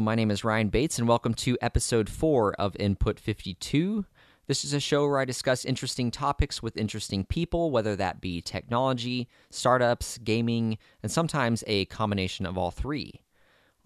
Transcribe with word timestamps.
My 0.00 0.14
name 0.14 0.30
is 0.30 0.44
Ryan 0.44 0.68
Bates, 0.68 0.98
and 0.98 1.08
welcome 1.08 1.32
to 1.34 1.56
episode 1.62 2.10
4 2.10 2.52
of 2.54 2.76
Input 2.76 3.18
52. 3.18 4.04
This 4.46 4.62
is 4.62 4.74
a 4.74 4.80
show 4.80 5.06
where 5.06 5.18
I 5.18 5.24
discuss 5.24 5.64
interesting 5.64 6.10
topics 6.10 6.62
with 6.62 6.76
interesting 6.76 7.24
people, 7.24 7.70
whether 7.70 7.96
that 7.96 8.20
be 8.20 8.42
technology, 8.42 9.26
startups, 9.48 10.18
gaming, 10.18 10.76
and 11.02 11.10
sometimes 11.10 11.64
a 11.66 11.86
combination 11.86 12.44
of 12.44 12.58
all 12.58 12.70
three. 12.70 13.22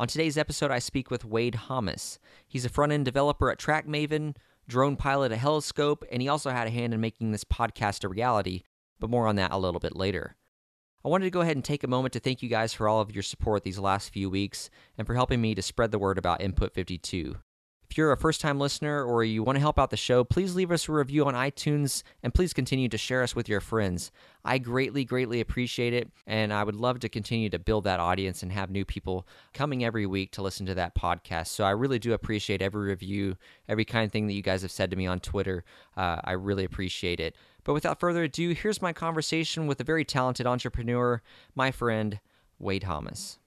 On 0.00 0.08
today's 0.08 0.36
episode, 0.36 0.72
I 0.72 0.80
speak 0.80 1.12
with 1.12 1.24
Wade 1.24 1.54
Hammes. 1.68 2.18
He's 2.48 2.64
a 2.64 2.70
front 2.70 2.90
end 2.90 3.04
developer 3.04 3.48
at 3.48 3.58
TrackMaven, 3.58 4.34
drone 4.66 4.96
pilot 4.96 5.30
at 5.30 5.38
Heliskope, 5.38 6.02
and 6.10 6.20
he 6.20 6.28
also 6.28 6.50
had 6.50 6.66
a 6.66 6.70
hand 6.70 6.92
in 6.92 7.00
making 7.00 7.30
this 7.30 7.44
podcast 7.44 8.02
a 8.02 8.08
reality, 8.08 8.62
but 8.98 9.10
more 9.10 9.28
on 9.28 9.36
that 9.36 9.52
a 9.52 9.58
little 9.58 9.80
bit 9.80 9.94
later. 9.94 10.34
I 11.02 11.08
wanted 11.08 11.24
to 11.24 11.30
go 11.30 11.40
ahead 11.40 11.56
and 11.56 11.64
take 11.64 11.82
a 11.82 11.88
moment 11.88 12.12
to 12.12 12.20
thank 12.20 12.42
you 12.42 12.50
guys 12.50 12.74
for 12.74 12.86
all 12.86 13.00
of 13.00 13.14
your 13.14 13.22
support 13.22 13.64
these 13.64 13.78
last 13.78 14.12
few 14.12 14.28
weeks 14.28 14.68
and 14.98 15.06
for 15.06 15.14
helping 15.14 15.40
me 15.40 15.54
to 15.54 15.62
spread 15.62 15.92
the 15.92 15.98
word 15.98 16.18
about 16.18 16.42
Input 16.42 16.74
52. 16.74 17.36
If 17.90 17.98
you're 17.98 18.12
a 18.12 18.16
first 18.16 18.40
time 18.40 18.60
listener 18.60 19.02
or 19.02 19.24
you 19.24 19.42
want 19.42 19.56
to 19.56 19.60
help 19.60 19.76
out 19.76 19.90
the 19.90 19.96
show, 19.96 20.22
please 20.22 20.54
leave 20.54 20.70
us 20.70 20.88
a 20.88 20.92
review 20.92 21.26
on 21.26 21.34
iTunes 21.34 22.04
and 22.22 22.32
please 22.32 22.52
continue 22.52 22.88
to 22.88 22.96
share 22.96 23.24
us 23.24 23.34
with 23.34 23.48
your 23.48 23.60
friends. 23.60 24.12
I 24.44 24.58
greatly, 24.58 25.04
greatly 25.04 25.40
appreciate 25.40 25.92
it, 25.92 26.08
and 26.24 26.52
I 26.52 26.62
would 26.62 26.76
love 26.76 27.00
to 27.00 27.08
continue 27.08 27.50
to 27.50 27.58
build 27.58 27.82
that 27.84 27.98
audience 27.98 28.44
and 28.44 28.52
have 28.52 28.70
new 28.70 28.84
people 28.84 29.26
coming 29.52 29.84
every 29.84 30.06
week 30.06 30.30
to 30.32 30.42
listen 30.42 30.66
to 30.66 30.74
that 30.74 30.94
podcast. 30.94 31.48
So 31.48 31.64
I 31.64 31.70
really 31.70 31.98
do 31.98 32.12
appreciate 32.12 32.62
every 32.62 32.88
review, 32.88 33.36
every 33.68 33.84
kind 33.84 34.12
thing 34.12 34.28
that 34.28 34.34
you 34.34 34.42
guys 34.42 34.62
have 34.62 34.70
said 34.70 34.92
to 34.92 34.96
me 34.96 35.08
on 35.08 35.18
Twitter. 35.18 35.64
Uh, 35.96 36.20
I 36.22 36.32
really 36.32 36.64
appreciate 36.64 37.18
it. 37.18 37.34
But 37.64 37.74
without 37.74 37.98
further 37.98 38.22
ado, 38.22 38.54
here's 38.54 38.80
my 38.80 38.92
conversation 38.92 39.66
with 39.66 39.80
a 39.80 39.84
very 39.84 40.04
talented 40.04 40.46
entrepreneur, 40.46 41.22
my 41.56 41.72
friend, 41.72 42.20
Wade 42.60 42.84
Hammes. 42.84 43.38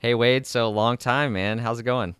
Hey 0.00 0.14
Wade, 0.14 0.46
so 0.46 0.70
long 0.70 0.96
time, 0.96 1.32
man. 1.32 1.58
How's 1.58 1.80
it 1.80 1.82
going? 1.82 2.14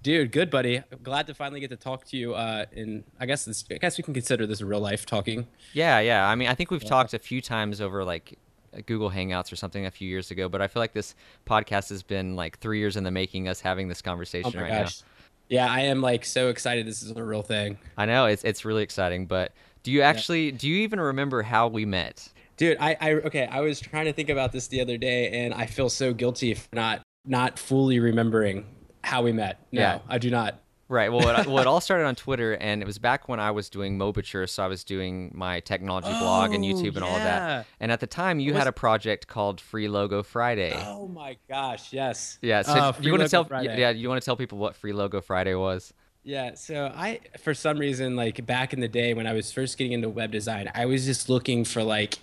Dude, 0.00 0.30
good 0.30 0.48
buddy. 0.48 0.80
Glad 1.02 1.26
to 1.26 1.34
finally 1.34 1.58
get 1.58 1.70
to 1.70 1.76
talk 1.76 2.04
to 2.04 2.16
you. 2.16 2.34
Uh, 2.34 2.66
and 2.76 3.02
I 3.18 3.26
guess 3.26 3.44
this, 3.44 3.64
I 3.68 3.78
guess 3.78 3.98
we 3.98 4.04
can 4.04 4.14
consider 4.14 4.46
this 4.46 4.62
real 4.62 4.78
life 4.78 5.06
talking. 5.06 5.48
Yeah, 5.72 5.98
yeah. 5.98 6.28
I 6.28 6.36
mean, 6.36 6.46
I 6.46 6.54
think 6.54 6.70
we've 6.70 6.84
yeah. 6.84 6.88
talked 6.88 7.12
a 7.12 7.18
few 7.18 7.40
times 7.40 7.80
over 7.80 8.04
like 8.04 8.38
Google 8.86 9.10
Hangouts 9.10 9.52
or 9.52 9.56
something 9.56 9.86
a 9.86 9.90
few 9.90 10.08
years 10.08 10.30
ago, 10.30 10.48
but 10.48 10.62
I 10.62 10.68
feel 10.68 10.80
like 10.80 10.92
this 10.92 11.16
podcast 11.46 11.88
has 11.88 12.04
been 12.04 12.36
like 12.36 12.60
three 12.60 12.78
years 12.78 12.96
in 12.96 13.02
the 13.02 13.10
making. 13.10 13.48
Us 13.48 13.60
having 13.60 13.88
this 13.88 14.00
conversation 14.00 14.52
oh 14.54 14.60
right 14.60 14.70
gosh. 14.70 15.00
now. 15.00 15.06
Yeah, 15.48 15.66
I 15.68 15.80
am 15.80 16.00
like 16.00 16.24
so 16.24 16.48
excited. 16.48 16.86
This 16.86 17.02
is 17.02 17.10
a 17.10 17.24
real 17.24 17.42
thing. 17.42 17.76
I 17.98 18.06
know 18.06 18.26
it's 18.26 18.44
it's 18.44 18.64
really 18.64 18.84
exciting. 18.84 19.26
But 19.26 19.50
do 19.82 19.90
you 19.90 20.02
actually 20.02 20.50
yeah. 20.50 20.58
do 20.58 20.68
you 20.68 20.76
even 20.82 21.00
remember 21.00 21.42
how 21.42 21.66
we 21.66 21.84
met? 21.84 22.28
Dude, 22.60 22.76
I, 22.78 22.94
I 23.00 23.12
okay. 23.14 23.46
I 23.46 23.60
was 23.60 23.80
trying 23.80 24.04
to 24.04 24.12
think 24.12 24.28
about 24.28 24.52
this 24.52 24.66
the 24.66 24.82
other 24.82 24.98
day, 24.98 25.30
and 25.30 25.54
I 25.54 25.64
feel 25.64 25.88
so 25.88 26.12
guilty 26.12 26.52
for 26.52 26.68
not 26.74 27.00
not 27.24 27.58
fully 27.58 28.00
remembering 28.00 28.66
how 29.02 29.22
we 29.22 29.32
met. 29.32 29.60
No, 29.72 29.80
yeah. 29.80 29.98
I 30.06 30.18
do 30.18 30.28
not. 30.28 30.60
Right. 30.86 31.10
Well, 31.10 31.26
it, 31.26 31.46
well, 31.46 31.60
it 31.60 31.66
all 31.66 31.80
started 31.80 32.04
on 32.04 32.16
Twitter, 32.16 32.52
and 32.52 32.82
it 32.82 32.84
was 32.84 32.98
back 32.98 33.30
when 33.30 33.40
I 33.40 33.50
was 33.50 33.70
doing 33.70 33.98
Mobiture, 33.98 34.46
so 34.46 34.62
I 34.62 34.66
was 34.66 34.84
doing 34.84 35.32
my 35.34 35.60
technology 35.60 36.10
oh, 36.12 36.20
blog 36.20 36.52
and 36.52 36.62
YouTube 36.62 36.96
and 36.96 36.96
yeah. 36.96 37.04
all 37.06 37.16
of 37.16 37.22
that. 37.22 37.66
And 37.80 37.90
at 37.90 38.00
the 38.00 38.06
time, 38.06 38.40
you 38.40 38.52
was... 38.52 38.58
had 38.58 38.66
a 38.66 38.72
project 38.72 39.26
called 39.26 39.58
Free 39.58 39.88
Logo 39.88 40.22
Friday. 40.22 40.74
Oh 40.84 41.08
my 41.08 41.38
gosh! 41.48 41.94
Yes. 41.94 42.38
Yeah. 42.42 42.60
So 42.60 42.72
uh, 42.72 42.92
you 43.00 43.10
want 43.10 43.22
to 43.22 43.28
tell? 43.30 43.44
Friday. 43.44 43.80
Yeah. 43.80 43.88
You 43.88 44.10
want 44.10 44.20
to 44.20 44.24
tell 44.26 44.36
people 44.36 44.58
what 44.58 44.76
Free 44.76 44.92
Logo 44.92 45.22
Friday 45.22 45.54
was? 45.54 45.94
Yeah, 46.22 46.54
so 46.56 46.92
I, 46.94 47.20
for 47.38 47.54
some 47.54 47.78
reason, 47.78 48.14
like 48.14 48.44
back 48.44 48.74
in 48.74 48.80
the 48.80 48.88
day 48.88 49.14
when 49.14 49.26
I 49.26 49.32
was 49.32 49.50
first 49.50 49.78
getting 49.78 49.92
into 49.92 50.10
web 50.10 50.30
design, 50.30 50.70
I 50.74 50.84
was 50.84 51.06
just 51.06 51.30
looking 51.30 51.64
for 51.64 51.82
like 51.82 52.18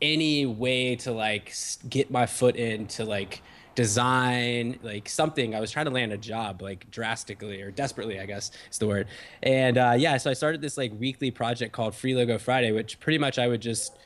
any 0.00 0.46
way 0.46 0.96
to 0.96 1.12
like 1.12 1.54
get 1.88 2.10
my 2.10 2.26
foot 2.26 2.56
into 2.56 3.04
like 3.04 3.42
design, 3.74 4.78
like 4.82 5.08
something. 5.08 5.54
I 5.54 5.60
was 5.60 5.70
trying 5.70 5.86
to 5.86 5.90
land 5.90 6.12
a 6.12 6.18
job 6.18 6.62
like 6.62 6.90
drastically 6.90 7.60
or 7.62 7.70
desperately, 7.70 8.20
I 8.20 8.26
guess 8.26 8.50
is 8.70 8.78
the 8.78 8.86
word. 8.86 9.08
And 9.42 9.78
uh, 9.78 9.94
yeah, 9.96 10.16
so 10.16 10.30
I 10.30 10.34
started 10.34 10.60
this 10.60 10.76
like 10.76 10.92
weekly 10.98 11.30
project 11.30 11.72
called 11.72 11.94
Free 11.94 12.14
Logo 12.14 12.38
Friday, 12.38 12.72
which 12.72 13.00
pretty 13.00 13.18
much 13.18 13.38
I 13.38 13.48
would 13.48 13.62
just 13.62 13.96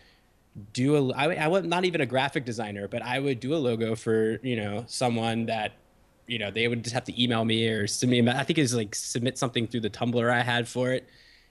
do 0.73 0.97
a. 0.97 1.13
I, 1.15 1.35
I 1.35 1.49
was 1.49 1.65
not 1.65 1.85
even 1.85 2.01
a 2.01 2.07
graphic 2.07 2.45
designer, 2.45 2.89
but 2.89 3.03
I 3.03 3.19
would 3.19 3.41
do 3.41 3.55
a 3.55 3.59
logo 3.59 3.95
for 3.95 4.41
you 4.43 4.57
know 4.57 4.85
someone 4.87 5.47
that 5.47 5.73
you 6.27 6.39
know 6.39 6.51
they 6.51 6.69
would 6.69 6.83
just 6.83 6.95
have 6.95 7.05
to 7.05 7.23
email 7.23 7.45
me 7.45 7.69
or 7.69 7.87
send 7.87 8.11
me. 8.11 8.27
I 8.29 8.45
think 8.45 8.59
it's 8.59 8.75
like 8.75 8.95
submit 8.95 9.39
something 9.39 9.67
through 9.67 9.81
the 9.81 9.91
Tumblr 9.91 10.31
I 10.31 10.43
had 10.43 10.69
for 10.69 10.93
it 10.93 11.09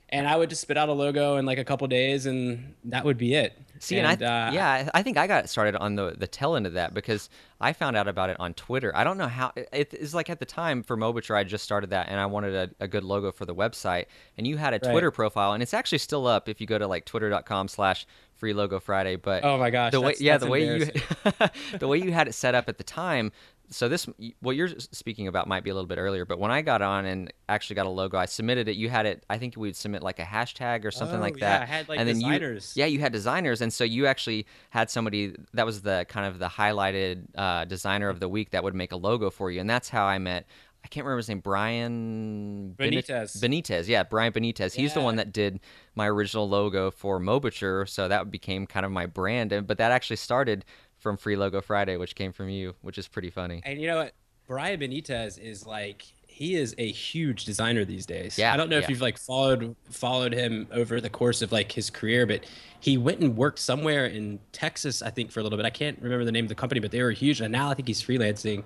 and 0.09 0.27
I 0.27 0.35
would 0.35 0.49
just 0.49 0.61
spit 0.61 0.77
out 0.77 0.89
a 0.89 0.93
logo 0.93 1.37
in 1.37 1.45
like 1.45 1.57
a 1.57 1.65
couple 1.65 1.87
days, 1.87 2.25
and 2.25 2.73
that 2.85 3.03
would 3.05 3.17
be 3.17 3.33
it. 3.33 3.59
See, 3.79 3.97
and, 3.97 4.07
and 4.07 4.23
I, 4.23 4.47
uh, 4.47 4.51
yeah, 4.51 4.89
I 4.93 5.03
think 5.03 5.17
I 5.17 5.27
got 5.27 5.49
started 5.49 5.75
on 5.75 5.95
the 5.95 6.15
the 6.17 6.27
tail 6.27 6.55
end 6.55 6.65
of 6.65 6.73
that 6.73 6.93
because 6.93 7.29
I 7.59 7.73
found 7.73 7.95
out 7.95 8.07
about 8.07 8.29
it 8.29 8.38
on 8.39 8.53
Twitter. 8.53 8.95
I 8.95 9.03
don't 9.03 9.17
know 9.17 9.27
how 9.27 9.51
it 9.55 9.93
is 9.93 10.13
like 10.13 10.29
at 10.29 10.39
the 10.39 10.45
time 10.45 10.83
for 10.83 10.95
Mobiture, 10.97 11.35
I 11.35 11.43
just 11.43 11.63
started 11.63 11.89
that, 11.91 12.09
and 12.09 12.19
I 12.19 12.25
wanted 12.25 12.55
a, 12.55 12.83
a 12.83 12.87
good 12.87 13.03
logo 13.03 13.31
for 13.31 13.45
the 13.45 13.55
website, 13.55 14.05
and 14.37 14.45
you 14.45 14.57
had 14.57 14.73
a 14.73 14.79
Twitter 14.79 15.09
right. 15.09 15.16
profile, 15.16 15.53
and 15.53 15.63
it's 15.63 15.73
actually 15.73 15.99
still 15.99 16.27
up 16.27 16.49
if 16.49 16.61
you 16.61 16.67
go 16.67 16.77
to 16.77 16.87
like 16.87 17.05
twitter.com/slash 17.05 18.05
free 18.35 18.53
logo 18.53 18.79
Friday. 18.79 19.16
But 19.16 19.43
oh 19.43 19.57
my 19.57 19.69
gosh, 19.69 19.91
the 19.91 20.01
way 20.01 20.16
yeah 20.19 20.37
the 20.37 20.47
way 20.47 20.66
you 20.66 20.85
the 21.79 21.87
way 21.87 21.97
you 21.97 22.11
had 22.11 22.27
it 22.27 22.33
set 22.33 22.55
up 22.55 22.69
at 22.69 22.77
the 22.77 22.83
time 22.83 23.31
so 23.69 23.89
this 23.89 24.07
what 24.39 24.55
you're 24.55 24.69
speaking 24.79 25.28
about 25.28 25.47
might 25.47 25.63
be 25.63 25.69
a 25.69 25.73
little 25.73 25.88
bit 25.88 25.97
earlier 25.97 26.25
but 26.25 26.39
when 26.39 26.51
i 26.51 26.61
got 26.61 26.81
on 26.81 27.05
and 27.05 27.31
actually 27.50 27.75
got 27.75 27.85
a 27.85 27.89
logo 27.89 28.17
i 28.17 28.25
submitted 28.25 28.67
it 28.67 28.75
you 28.75 28.89
had 28.89 29.05
it 29.05 29.25
i 29.29 29.38
think 29.38 29.55
we'd 29.57 29.75
submit 29.75 30.01
like 30.01 30.19
a 30.19 30.23
hashtag 30.23 30.85
or 30.85 30.91
something 30.91 31.17
oh, 31.17 31.22
like 31.22 31.38
yeah, 31.38 31.59
that 31.59 31.61
I 31.63 31.66
had 31.66 31.89
like 31.89 32.00
and 32.00 32.07
then 32.07 32.16
designers. 32.16 32.73
you 32.75 32.81
yeah 32.81 32.88
you 32.88 33.00
had 33.00 33.11
designers 33.11 33.61
and 33.61 33.72
so 33.72 33.83
you 33.83 34.05
actually 34.07 34.45
had 34.69 34.89
somebody 34.89 35.35
that 35.53 35.66
was 35.66 35.81
the 35.81 36.05
kind 36.09 36.25
of 36.25 36.39
the 36.39 36.47
highlighted 36.47 37.25
uh, 37.35 37.66
designer 37.66 38.09
of 38.09 38.19
the 38.19 38.29
week 38.29 38.51
that 38.51 38.63
would 38.63 38.75
make 38.75 38.91
a 38.91 38.97
logo 38.97 39.29
for 39.29 39.51
you 39.51 39.59
and 39.59 39.69
that's 39.69 39.89
how 39.89 40.05
i 40.05 40.17
met 40.17 40.45
I 40.88 40.89
can't 40.89 41.05
remember 41.05 41.17
his 41.17 41.28
name. 41.28 41.41
Brian 41.41 42.73
Benitez. 42.79 43.38
Benitez, 43.39 43.89
yeah, 43.89 44.03
Brian 44.03 44.31
Benitez. 44.31 44.73
He's 44.73 44.91
yeah. 44.91 44.94
the 44.94 45.01
one 45.01 45.17
that 45.17 45.34
did 45.34 45.59
my 45.95 46.07
original 46.07 46.47
logo 46.47 46.91
for 46.91 47.19
Mobiture, 47.19 47.89
so 47.89 48.07
that 48.07 48.31
became 48.31 48.66
kind 48.66 48.85
of 48.85 48.91
my 48.94 49.05
brand. 49.05 49.51
And 49.51 49.67
but 49.67 49.79
that 49.79 49.91
actually 49.91 50.16
started 50.16 50.63
from 51.07 51.16
Free 51.16 51.38
Logo 51.38 51.62
Friday, 51.62 51.95
which 51.95 52.16
came 52.16 52.34
from 52.34 52.50
you, 52.50 52.75
which 52.81 52.97
is 52.97 53.07
pretty 53.07 53.29
funny. 53.29 53.62
And 53.63 53.79
you 53.79 53.88
know 53.88 53.95
what? 53.95 54.13
Brian 54.45 54.78
Benitez 54.78 55.40
is 55.40 55.66
like 55.66 56.03
he 56.28 56.56
is 56.56 56.75
a 56.78 56.91
huge 56.91 57.45
designer 57.45 57.85
these 57.85 58.06
days. 58.06 58.38
Yeah, 58.38 58.53
I 58.53 58.57
don't 58.57 58.69
know 58.69 58.75
yeah. 58.78 58.84
if 58.84 58.90
you've 58.90 59.00
like 59.00 59.17
followed 59.17 59.73
followed 59.90 60.34
him 60.34 60.67
over 60.73 61.00
the 61.00 61.09
course 61.09 61.41
of 61.41 61.53
like 61.53 61.72
his 61.72 61.90
career, 61.90 62.25
but 62.25 62.46
he 62.81 62.97
went 62.97 63.22
and 63.22 63.38
worked 63.38 63.59
somewhere 63.59 64.06
in 64.06 64.40
Texas, 64.51 65.01
I 65.01 65.12
think, 65.12 65.31
for 65.31 65.40
a 65.40 65.44
little 65.44 65.57
bit. 65.57 65.66
I 65.66 65.69
can't 65.69 65.97
remember 66.01 66.25
the 66.25 66.31
name 66.34 66.44
of 66.44 66.50
the 66.50 66.56
company, 66.56 66.81
but 66.81 66.91
they 66.91 67.01
were 67.01 67.12
huge, 67.12 67.40
and 67.40 67.53
now 67.53 67.69
I 67.69 67.73
think 67.73 67.88
he's 67.88 68.01
freelancing. 68.01 68.63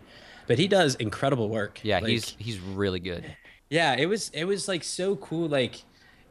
But 0.47 0.57
he 0.57 0.68
does 0.68 0.96
incredible 0.96 1.47
work. 1.47 1.80
Yeah, 1.84 2.00
like, 2.00 2.07
he's 2.07 2.35
he's 2.40 2.59
really 2.59 3.00
good. 3.00 3.24
Yeah, 3.69 3.96
it 3.96 4.07
was 4.07 4.30
it 4.34 4.46
was 4.46 4.68
like 4.68 4.84
so 4.84 5.16
cool. 5.18 5.47
Like 5.47 5.84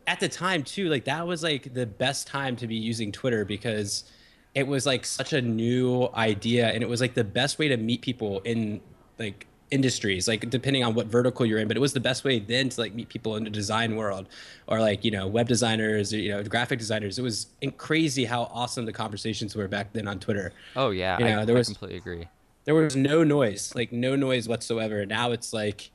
at 0.09 0.19
the 0.19 0.29
time 0.29 0.65
too, 0.65 0.89
like 0.89 1.05
that 1.05 1.25
was 1.25 1.45
like 1.45 1.73
the 1.73 1.87
best 1.87 2.27
time 2.27 2.57
to 2.57 2.67
be 2.67 2.75
using 2.75 3.13
Twitter 3.13 3.45
because 3.45 4.11
it 4.55 4.67
was 4.67 4.87
like 4.87 5.05
such 5.05 5.33
a 5.33 5.41
new 5.41 6.09
idea 6.15 6.69
and 6.69 6.83
it 6.83 6.89
was 6.89 7.01
like 7.01 7.15
the 7.15 7.25
best 7.25 7.59
way 7.59 7.69
to 7.69 7.77
meet 7.77 8.03
people 8.03 8.41
in 8.41 8.81
like 9.19 9.47
industries 9.71 10.27
like 10.27 10.51
depending 10.51 10.83
on 10.83 10.95
what 10.95 11.07
vertical 11.07 11.47
you're 11.47 11.59
in 11.59 11.69
but 11.69 11.77
it 11.77 11.81
was 11.81 11.93
the 11.93 12.01
best 12.01 12.25
way 12.25 12.41
then 12.41 12.69
to 12.69 12.81
like 12.81 12.93
meet 12.93 13.09
people 13.09 13.37
in 13.37 13.45
the 13.45 13.51
design 13.51 13.95
world 13.95 14.29
or 14.67 14.81
like 14.81 15.05
you 15.05 15.11
know 15.13 15.29
web 15.29 15.47
designers 15.47 16.13
or 16.13 16.19
you 16.19 16.31
know 16.31 16.43
graphic 16.43 16.79
designers. 16.79 17.19
It 17.19 17.23
was 17.23 17.47
crazy 17.77 18.25
how 18.25 18.45
awesome 18.53 18.85
the 18.85 18.93
conversations 18.93 19.55
were 19.55 19.69
back 19.69 19.93
then 19.93 20.09
on 20.09 20.19
twitter. 20.19 20.53
Oh 20.75 20.91
yeah 20.91 21.19
you 21.19 21.25
know 21.25 21.43
I, 21.43 21.45
there 21.45 21.55
was 21.55 21.69
I 21.69 21.73
completely 21.73 21.99
agree. 21.99 22.29
there 22.65 22.75
was 22.75 22.97
no 22.97 23.23
noise 23.23 23.73
like 23.77 23.93
no 23.93 24.17
noise 24.17 24.49
whatsoever. 24.49 25.07
Now 25.07 25.31
it's 25.31 25.53
like 25.53 25.91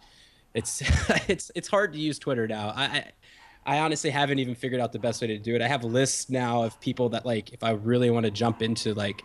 it's 0.54 0.82
it's 1.28 1.52
it's 1.54 1.68
hard 1.68 1.92
to 1.94 2.00
use 2.00 2.18
twitter 2.18 2.48
now. 2.48 2.70
I 2.70 2.84
I 2.84 3.12
honestly 3.66 4.10
haven't 4.10 4.40
even 4.40 4.56
figured 4.56 4.80
out 4.80 4.92
the 4.92 5.00
best 5.00 5.22
way 5.22 5.28
to 5.28 5.38
do 5.38 5.56
it. 5.56 5.62
I 5.62 5.68
have 5.68 5.84
lists 5.84 6.30
now 6.30 6.64
of 6.64 6.80
people 6.80 7.10
that 7.10 7.26
like 7.26 7.54
if 7.54 7.64
I 7.64 7.72
really 7.72 8.10
want 8.10 8.26
to 8.26 8.32
jump 8.32 8.62
into 8.62 8.94
like 8.94 9.24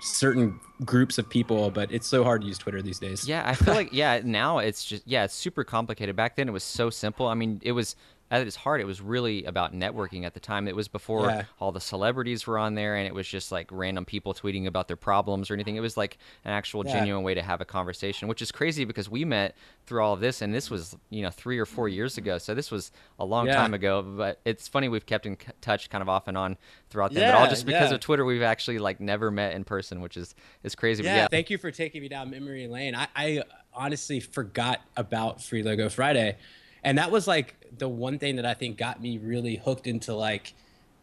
certain 0.00 0.58
groups 0.84 1.18
of 1.18 1.28
people, 1.28 1.70
but 1.70 1.92
it's 1.92 2.06
so 2.06 2.24
hard 2.24 2.42
to 2.42 2.46
use 2.46 2.58
Twitter 2.58 2.82
these 2.82 2.98
days. 2.98 3.28
Yeah, 3.28 3.42
I 3.46 3.54
feel 3.54 3.74
like 3.80 3.92
yeah, 3.92 4.20
now 4.24 4.58
it's 4.58 4.84
just 4.84 5.06
yeah, 5.06 5.24
it's 5.24 5.34
super 5.34 5.64
complicated. 5.64 6.16
Back 6.16 6.36
then 6.36 6.48
it 6.48 6.52
was 6.52 6.64
so 6.64 6.90
simple. 6.90 7.26
I 7.26 7.34
mean, 7.34 7.60
it 7.62 7.72
was 7.72 7.96
at 8.30 8.46
its 8.46 8.54
heart, 8.54 8.80
it 8.80 8.84
was 8.84 9.00
really 9.00 9.44
about 9.44 9.74
networking 9.74 10.24
at 10.24 10.34
the 10.34 10.40
time. 10.40 10.68
It 10.68 10.76
was 10.76 10.86
before 10.86 11.26
yeah. 11.26 11.44
all 11.58 11.72
the 11.72 11.80
celebrities 11.80 12.46
were 12.46 12.58
on 12.58 12.76
there, 12.76 12.94
and 12.94 13.06
it 13.06 13.12
was 13.12 13.26
just 13.26 13.50
like 13.50 13.66
random 13.72 14.04
people 14.04 14.34
tweeting 14.34 14.66
about 14.66 14.86
their 14.86 14.96
problems 14.96 15.50
or 15.50 15.54
anything. 15.54 15.74
It 15.74 15.80
was 15.80 15.96
like 15.96 16.18
an 16.44 16.52
actual 16.52 16.86
yeah. 16.86 16.92
genuine 16.92 17.24
way 17.24 17.34
to 17.34 17.42
have 17.42 17.60
a 17.60 17.64
conversation, 17.64 18.28
which 18.28 18.40
is 18.40 18.52
crazy 18.52 18.84
because 18.84 19.10
we 19.10 19.24
met 19.24 19.56
through 19.86 20.02
all 20.02 20.14
of 20.14 20.20
this, 20.20 20.42
and 20.42 20.54
this 20.54 20.70
was 20.70 20.96
you 21.10 21.22
know 21.22 21.30
three 21.30 21.58
or 21.58 21.66
four 21.66 21.88
years 21.88 22.18
ago. 22.18 22.38
So 22.38 22.54
this 22.54 22.70
was 22.70 22.92
a 23.18 23.24
long 23.24 23.48
yeah. 23.48 23.56
time 23.56 23.74
ago. 23.74 24.00
But 24.02 24.38
it's 24.44 24.68
funny 24.68 24.88
we've 24.88 25.06
kept 25.06 25.26
in 25.26 25.36
touch 25.60 25.90
kind 25.90 26.02
of 26.02 26.08
off 26.08 26.28
and 26.28 26.38
on 26.38 26.56
throughout 26.88 27.12
that. 27.14 27.32
But 27.32 27.40
all 27.40 27.48
just 27.48 27.66
because 27.66 27.90
of 27.90 27.98
Twitter, 27.98 28.24
we've 28.24 28.42
actually 28.42 28.78
like 28.78 29.00
never 29.00 29.32
met 29.32 29.54
in 29.54 29.64
person, 29.64 30.00
which 30.00 30.16
is 30.16 30.36
is 30.62 30.76
crazy. 30.76 31.02
Yeah, 31.02 31.26
thank 31.28 31.50
you 31.50 31.58
for 31.58 31.72
taking 31.72 32.00
me 32.00 32.08
down 32.08 32.30
memory 32.30 32.68
lane. 32.68 32.94
I, 32.94 33.08
I 33.16 33.42
honestly 33.74 34.20
forgot 34.20 34.80
about 34.96 35.42
Free 35.42 35.64
Logo 35.64 35.88
Friday 35.88 36.36
and 36.84 36.98
that 36.98 37.10
was 37.10 37.26
like 37.26 37.56
the 37.78 37.88
one 37.88 38.18
thing 38.18 38.36
that 38.36 38.46
I 38.46 38.54
think 38.54 38.76
got 38.76 39.00
me 39.00 39.18
really 39.18 39.56
hooked 39.56 39.86
into 39.86 40.14
like 40.14 40.54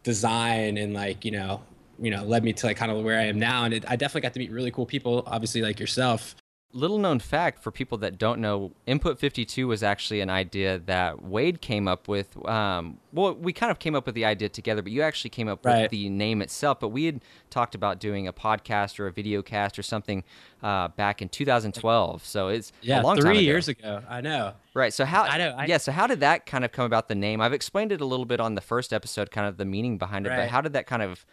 design 0.02 0.76
and 0.76 0.94
like 0.94 1.24
you 1.24 1.30
know 1.30 1.62
you 1.98 2.10
know 2.10 2.24
led 2.24 2.44
me 2.44 2.52
to 2.52 2.66
like 2.66 2.76
kind 2.76 2.90
of 2.90 3.02
where 3.04 3.18
I 3.18 3.24
am 3.24 3.38
now. 3.38 3.64
And 3.64 3.74
it, 3.74 3.84
I 3.88 3.96
definitely 3.96 4.22
got 4.22 4.34
to 4.34 4.38
meet 4.38 4.50
really 4.50 4.70
cool 4.70 4.86
people, 4.86 5.22
obviously 5.26 5.62
like 5.62 5.80
yourself. 5.80 6.34
Little 6.74 6.98
known 6.98 7.18
fact 7.18 7.62
for 7.62 7.70
people 7.70 7.96
that 7.98 8.18
don't 8.18 8.40
know, 8.42 8.72
Input 8.86 9.18
52 9.18 9.66
was 9.66 9.82
actually 9.82 10.20
an 10.20 10.28
idea 10.28 10.78
that 10.80 11.22
Wade 11.22 11.62
came 11.62 11.88
up 11.88 12.08
with. 12.08 12.36
Um, 12.46 12.98
well, 13.10 13.34
we 13.34 13.54
kind 13.54 13.70
of 13.70 13.78
came 13.78 13.94
up 13.94 14.04
with 14.04 14.14
the 14.14 14.26
idea 14.26 14.50
together, 14.50 14.82
but 14.82 14.92
you 14.92 15.00
actually 15.00 15.30
came 15.30 15.48
up 15.48 15.64
Right. 15.64 15.80
with 15.82 15.90
the 15.90 16.10
name 16.10 16.42
itself. 16.42 16.78
But 16.78 16.88
we 16.88 17.06
had 17.06 17.22
talked 17.48 17.74
about 17.74 18.00
doing 18.00 18.28
a 18.28 18.34
podcast 18.34 19.00
or 19.00 19.06
a 19.06 19.12
video 19.12 19.40
cast 19.40 19.78
or 19.78 19.82
something 19.82 20.24
uh, 20.62 20.88
back 20.88 21.22
in 21.22 21.30
2012. 21.30 22.26
So 22.26 22.48
it's 22.48 22.70
Yeah, 22.82 23.00
a 23.00 23.02
long 23.02 23.16
time 23.16 23.22
three 23.22 23.30
ago. 23.38 23.40
years 23.40 23.68
ago. 23.68 24.02
I 24.06 24.20
know. 24.20 24.52
Right. 24.74 24.92
So 24.92 25.06
how? 25.06 25.22
I 25.22 25.38
know, 25.38 25.54
I- 25.56 25.64
yeah. 25.64 25.78
So 25.78 25.90
how 25.90 26.06
did 26.06 26.20
that 26.20 26.44
kind 26.44 26.66
of 26.66 26.72
come 26.72 26.84
about? 26.84 27.08
The 27.08 27.14
name. 27.14 27.40
I've 27.40 27.54
explained 27.54 27.92
it 27.92 28.02
a 28.02 28.04
little 28.06 28.26
bit 28.26 28.40
on 28.40 28.56
the 28.56 28.60
first 28.60 28.92
episode, 28.92 29.30
kind 29.30 29.46
of 29.48 29.56
the 29.56 29.64
meaning 29.64 29.96
behind 29.96 30.26
it. 30.26 30.30
But 30.36 30.48
how 30.50 30.60
did 30.60 30.74
that 30.74 30.86
kind 30.86 31.02
of 31.02 31.24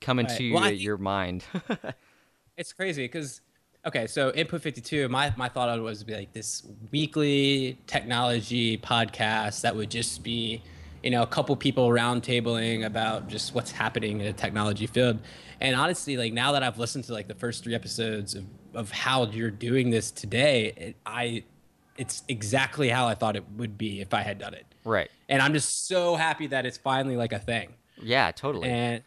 come 0.00 0.18
Right. 0.18 0.30
into 0.30 0.54
Well, 0.54 0.62
think- 0.62 0.80
your 0.80 0.98
mind? 0.98 1.44
It's 2.56 2.72
crazy 2.72 3.04
because 3.04 3.40
okay, 3.86 4.06
so 4.06 4.30
Input 4.32 4.62
52, 4.62 5.08
my 5.08 5.32
my 5.36 5.48
thought 5.48 5.68
on 5.68 5.78
it 5.78 5.82
was 5.82 6.00
to 6.00 6.06
be 6.06 6.14
like 6.14 6.32
this 6.32 6.66
weekly 6.90 7.78
technology 7.86 8.78
podcast 8.78 9.62
that 9.62 9.74
would 9.74 9.90
just 9.90 10.22
be, 10.22 10.62
you 11.02 11.10
know, 11.10 11.22
a 11.22 11.26
couple 11.26 11.54
people 11.56 11.88
roundtabling 11.88 12.84
about 12.84 13.28
just 13.28 13.54
what's 13.54 13.70
happening 13.70 14.20
in 14.20 14.26
the 14.26 14.32
technology 14.32 14.86
field. 14.86 15.18
And 15.60 15.74
honestly, 15.74 16.16
like 16.16 16.32
now 16.32 16.52
that 16.52 16.62
I've 16.62 16.78
listened 16.78 17.04
to 17.04 17.12
like 17.12 17.28
the 17.28 17.34
first 17.34 17.64
three 17.64 17.74
episodes 17.74 18.34
of, 18.34 18.44
of 18.74 18.90
how 18.90 19.26
you're 19.26 19.50
doing 19.50 19.90
this 19.90 20.10
today, 20.10 20.72
it, 20.76 20.96
I 21.04 21.44
it's 21.96 22.22
exactly 22.28 22.88
how 22.88 23.08
I 23.08 23.14
thought 23.14 23.34
it 23.34 23.44
would 23.56 23.76
be 23.76 24.00
if 24.00 24.14
I 24.14 24.22
had 24.22 24.38
done 24.38 24.54
it. 24.54 24.66
right. 24.84 25.10
And 25.28 25.42
I'm 25.42 25.52
just 25.52 25.88
so 25.88 26.14
happy 26.14 26.46
that 26.46 26.64
it's 26.64 26.78
finally 26.78 27.16
like 27.16 27.32
a 27.32 27.38
thing. 27.38 27.74
Yeah. 28.00 28.30
Totally. 28.30 28.68
And 28.68 29.02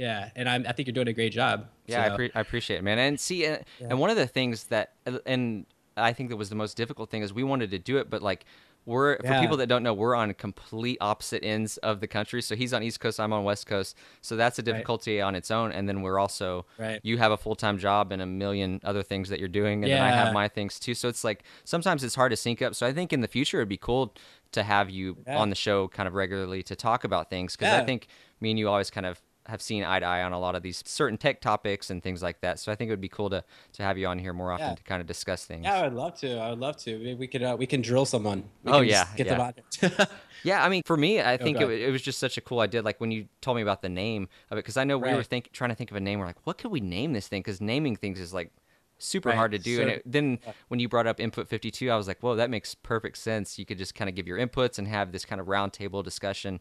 yeah, 0.00 0.30
and 0.34 0.48
I'm, 0.48 0.64
I 0.66 0.72
think 0.72 0.88
you're 0.88 0.94
doing 0.94 1.08
a 1.08 1.12
great 1.12 1.32
job. 1.32 1.66
Yeah, 1.86 2.06
I, 2.12 2.16
pre- 2.16 2.30
I 2.34 2.40
appreciate 2.40 2.78
it, 2.78 2.82
man. 2.82 2.98
And 2.98 3.20
see, 3.20 3.46
uh, 3.46 3.58
and 3.80 3.98
one 3.98 4.10
of 4.10 4.16
the 4.16 4.26
things 4.26 4.64
that, 4.64 4.94
and 5.26 5.66
I 5.96 6.12
think 6.12 6.30
that 6.30 6.36
was 6.36 6.48
the 6.48 6.54
most 6.56 6.76
difficult 6.76 7.10
thing 7.10 7.22
is 7.22 7.32
we 7.34 7.44
wanted 7.44 7.70
to 7.72 7.78
do 7.78 7.98
it, 7.98 8.08
but 8.08 8.22
like 8.22 8.44
we're 8.86 9.18
for 9.18 9.26
Yeah. 9.26 9.40
people 9.42 9.58
that 9.58 9.66
don't 9.66 9.82
know, 9.82 9.92
we're 9.92 10.14
on 10.14 10.32
complete 10.32 10.96
opposite 11.02 11.44
ends 11.44 11.76
of 11.78 12.00
the 12.00 12.06
country. 12.06 12.40
So 12.40 12.56
he's 12.56 12.72
on 12.72 12.82
East 12.82 12.98
Coast, 12.98 13.20
I'm 13.20 13.30
on 13.32 13.44
West 13.44 13.66
Coast. 13.66 13.94
So 14.22 14.36
that's 14.36 14.58
a 14.58 14.62
difficulty 14.62 15.20
on 15.20 15.34
its 15.34 15.50
own. 15.50 15.70
And 15.70 15.86
then 15.86 16.00
we're 16.00 16.18
also, 16.18 16.64
Right. 16.78 16.98
you 17.02 17.18
have 17.18 17.30
a 17.30 17.36
full 17.36 17.54
time 17.56 17.76
job 17.76 18.10
and 18.10 18.22
a 18.22 18.26
million 18.26 18.80
other 18.82 19.02
things 19.02 19.28
that 19.28 19.38
you're 19.38 19.48
doing, 19.50 19.84
and 19.84 19.92
then 19.92 20.00
I 20.02 20.10
have 20.12 20.32
my 20.32 20.48
things 20.48 20.80
too. 20.80 20.94
So 20.94 21.08
it's 21.08 21.24
like 21.24 21.44
sometimes 21.64 22.02
it's 22.04 22.14
hard 22.14 22.30
to 22.30 22.36
sync 22.36 22.62
up. 22.62 22.74
So 22.74 22.86
I 22.86 22.92
think 22.94 23.12
in 23.12 23.20
the 23.20 23.28
future 23.28 23.58
it'd 23.58 23.68
be 23.68 23.76
cool 23.76 24.14
to 24.52 24.62
have 24.62 24.88
you 24.88 25.18
Yeah. 25.26 25.36
on 25.38 25.50
the 25.50 25.56
show 25.56 25.86
kind 25.88 26.06
of 26.06 26.14
regularly 26.14 26.62
to 26.64 26.74
talk 26.74 27.04
about 27.04 27.28
things 27.28 27.56
because 27.56 27.74
I 27.74 27.84
think 27.84 28.06
me 28.40 28.50
and 28.50 28.58
you 28.58 28.68
always 28.70 28.90
kind 28.90 29.04
of 29.06 29.20
have 29.46 29.62
seen 29.62 29.84
eye 29.84 30.00
to 30.00 30.06
eye 30.06 30.22
on 30.22 30.32
a 30.32 30.38
lot 30.38 30.54
of 30.54 30.62
these 30.62 30.82
certain 30.86 31.16
tech 31.18 31.40
topics 31.40 31.90
and 31.90 32.02
things 32.02 32.22
like 32.22 32.40
that. 32.42 32.58
So 32.58 32.70
I 32.70 32.74
think 32.74 32.88
it 32.88 32.92
would 32.92 33.00
be 33.00 33.08
cool 33.08 33.30
to 33.30 33.42
to 33.72 33.82
have 33.82 33.98
you 33.98 34.06
on 34.06 34.18
here 34.18 34.32
more 34.32 34.52
often 34.52 34.70
Yeah. 34.70 34.74
to 34.76 34.82
kind 34.82 35.00
of 35.00 35.06
discuss 35.06 35.44
things. 35.44 35.64
Yeah, 35.64 35.74
I 35.74 35.82
would 35.84 35.94
love 35.94 36.18
to. 36.20 36.36
I 36.38 36.50
would 36.50 36.58
love 36.58 36.76
to. 36.78 36.98
Maybe 36.98 37.14
we 37.14 37.26
could 37.26 37.42
uh, 37.42 37.56
we 37.58 37.66
can 37.66 37.80
drill 37.80 38.04
someone. 38.06 38.44
We 38.62 38.72
Oh, 38.72 38.80
yeah, 38.82 39.06
get 39.16 39.26
yeah. 39.26 39.34
them 39.34 39.40
on. 39.40 40.06
Yeah, 40.42 40.64
I 40.64 40.70
mean, 40.70 40.82
for 40.86 40.96
me, 40.96 41.20
I 41.20 41.36
think 41.36 41.60
it, 41.60 41.68
it 41.70 41.90
was 41.90 42.00
just 42.00 42.18
such 42.18 42.38
a 42.38 42.40
cool 42.40 42.60
idea. 42.60 42.80
Like 42.80 42.98
when 42.98 43.10
you 43.10 43.26
told 43.42 43.56
me 43.56 43.62
about 43.62 43.82
the 43.82 43.90
name 43.90 44.28
of 44.50 44.56
it, 44.56 44.62
because 44.64 44.78
I 44.78 44.84
know 44.84 44.96
we 44.96 45.10
were 45.10 45.16
Right. 45.18 45.26
think, 45.26 45.52
trying 45.52 45.68
to 45.68 45.76
think 45.76 45.90
of 45.90 45.98
a 45.98 46.00
name. 46.00 46.18
We're 46.18 46.24
like, 46.26 46.46
what 46.46 46.56
could 46.56 46.70
we 46.70 46.80
name 46.80 47.12
this 47.12 47.28
thing? 47.28 47.40
Because 47.42 47.60
naming 47.60 47.94
things 47.94 48.18
is 48.18 48.32
like 48.32 48.50
super 48.96 49.28
Right, 49.28 49.36
hard 49.36 49.52
to 49.52 49.58
do. 49.58 49.80
and 49.82 49.90
it, 49.90 50.02
then 50.06 50.38
when 50.68 50.80
you 50.80 50.88
brought 50.88 51.06
up 51.06 51.20
Input 51.20 51.46
52, 51.46 51.90
I 51.90 51.96
was 51.96 52.08
like, 52.08 52.20
whoa, 52.20 52.36
that 52.36 52.48
makes 52.48 52.74
perfect 52.74 53.18
sense. 53.18 53.58
You 53.58 53.66
could 53.66 53.76
just 53.76 53.94
kind 53.94 54.08
of 54.08 54.14
give 54.16 54.26
your 54.26 54.38
inputs 54.38 54.78
and 54.78 54.88
have 54.88 55.12
this 55.12 55.26
kind 55.26 55.42
of 55.42 55.46
roundtable 55.46 56.02
discussion. 56.02 56.60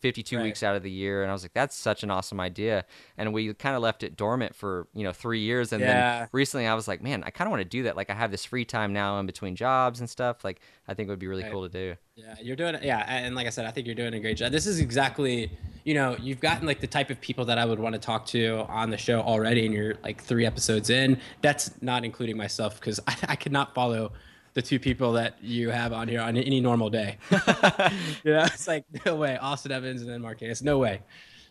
52 0.00 0.36
Right. 0.36 0.42
weeks 0.44 0.62
out 0.62 0.76
of 0.76 0.82
the 0.82 0.90
year 0.90 1.22
and 1.22 1.30
I 1.30 1.32
was 1.34 1.42
like 1.42 1.52
that's 1.54 1.74
such 1.76 2.02
an 2.02 2.10
awesome 2.10 2.40
idea 2.40 2.84
and 3.16 3.32
we 3.32 3.52
kind 3.54 3.74
of 3.76 3.82
left 3.82 4.02
it 4.02 4.16
dormant 4.16 4.54
for 4.54 4.86
you 4.94 5.04
know 5.04 5.12
3 5.12 5.40
years 5.40 5.72
and 5.72 5.82
Yeah. 5.82 6.18
then 6.20 6.28
recently 6.32 6.66
I 6.66 6.74
was 6.74 6.86
like 6.88 7.02
man 7.02 7.22
I 7.24 7.30
kind 7.30 7.46
of 7.48 7.50
want 7.50 7.62
to 7.62 7.68
do 7.68 7.82
that 7.84 7.96
like 7.96 8.10
I 8.10 8.14
have 8.14 8.30
this 8.30 8.44
free 8.44 8.64
time 8.64 8.92
now 8.92 9.18
in 9.20 9.26
between 9.26 9.56
jobs 9.56 10.00
and 10.00 10.08
stuff 10.08 10.44
like 10.44 10.60
I 10.86 10.94
think 10.94 11.08
it 11.08 11.10
would 11.10 11.18
be 11.18 11.26
really 11.26 11.42
Right. 11.42 11.52
cool 11.52 11.62
to 11.62 11.68
do 11.68 11.96
yeah, 12.16 12.34
you're 12.42 12.56
doing 12.56 12.74
it. 12.74 12.82
Yeah, 12.82 13.04
and 13.06 13.36
like 13.36 13.46
I 13.46 13.50
said, 13.50 13.64
I 13.64 13.70
think 13.70 13.86
you're 13.86 13.94
doing 13.94 14.12
a 14.12 14.18
great 14.18 14.36
job. 14.36 14.50
This 14.50 14.66
is 14.66 14.80
exactly, 14.80 15.52
you 15.84 15.94
know, 15.94 16.16
you've 16.20 16.40
gotten 16.40 16.66
like 16.66 16.80
the 16.80 16.86
type 16.88 17.10
of 17.10 17.20
people 17.20 17.44
that 17.44 17.58
I 17.58 17.64
would 17.64 17.78
want 17.78 17.92
to 17.92 17.98
talk 18.00 18.26
to 18.26 18.66
on 18.68 18.90
the 18.90 18.98
show 18.98 19.20
already, 19.20 19.64
and 19.64 19.72
you're 19.72 19.94
like 20.02 20.20
three 20.20 20.44
episodes 20.44 20.90
in. 20.90 21.20
That's 21.42 21.80
not 21.80 22.04
including 22.04 22.36
myself 22.36 22.80
because 22.80 22.98
I, 23.06 23.14
I 23.28 23.36
could 23.36 23.52
not 23.52 23.72
follow 23.72 24.10
the 24.58 24.62
two 24.62 24.80
people 24.80 25.12
that 25.12 25.36
you 25.40 25.70
have 25.70 25.92
on 25.92 26.08
here 26.08 26.20
on 26.20 26.36
any 26.36 26.60
normal 26.60 26.90
day. 26.90 27.16
you 27.30 28.32
know, 28.32 28.42
it's 28.42 28.66
like 28.66 28.84
no 29.06 29.14
way. 29.14 29.38
Austin 29.38 29.70
Evans 29.70 30.02
and 30.02 30.10
then 30.10 30.20
Marques, 30.20 30.62
no 30.62 30.78
way. 30.78 31.00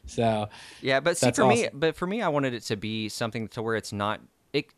So 0.07 0.49
Yeah, 0.81 0.99
but 0.99 1.17
see 1.17 1.31
for 1.31 1.47
me, 1.47 1.69
but 1.73 1.95
for 1.95 2.05
me, 2.05 2.21
I 2.21 2.27
wanted 2.27 2.53
it 2.53 2.63
to 2.63 2.75
be 2.75 3.07
something 3.07 3.47
to 3.49 3.61
where 3.61 3.77
it's 3.77 3.93
not 3.93 4.19
it. 4.51 4.73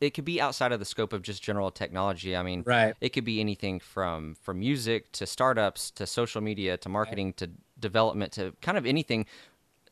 It 0.00 0.10
could 0.14 0.24
be 0.24 0.40
outside 0.40 0.70
of 0.70 0.78
the 0.78 0.84
scope 0.84 1.12
of 1.12 1.22
just 1.22 1.42
general 1.42 1.72
technology. 1.72 2.36
I 2.36 2.44
mean, 2.44 2.62
Right. 2.64 2.94
It 3.00 3.08
could 3.08 3.24
be 3.24 3.40
anything 3.40 3.80
from 3.80 4.36
from 4.36 4.60
music 4.60 5.10
to 5.12 5.26
startups 5.26 5.90
to 5.92 6.06
social 6.06 6.40
media 6.40 6.76
to 6.76 6.88
marketing 6.88 7.32
to 7.34 7.50
development 7.80 8.32
to 8.34 8.54
kind 8.62 8.78
of 8.78 8.86
anything 8.86 9.26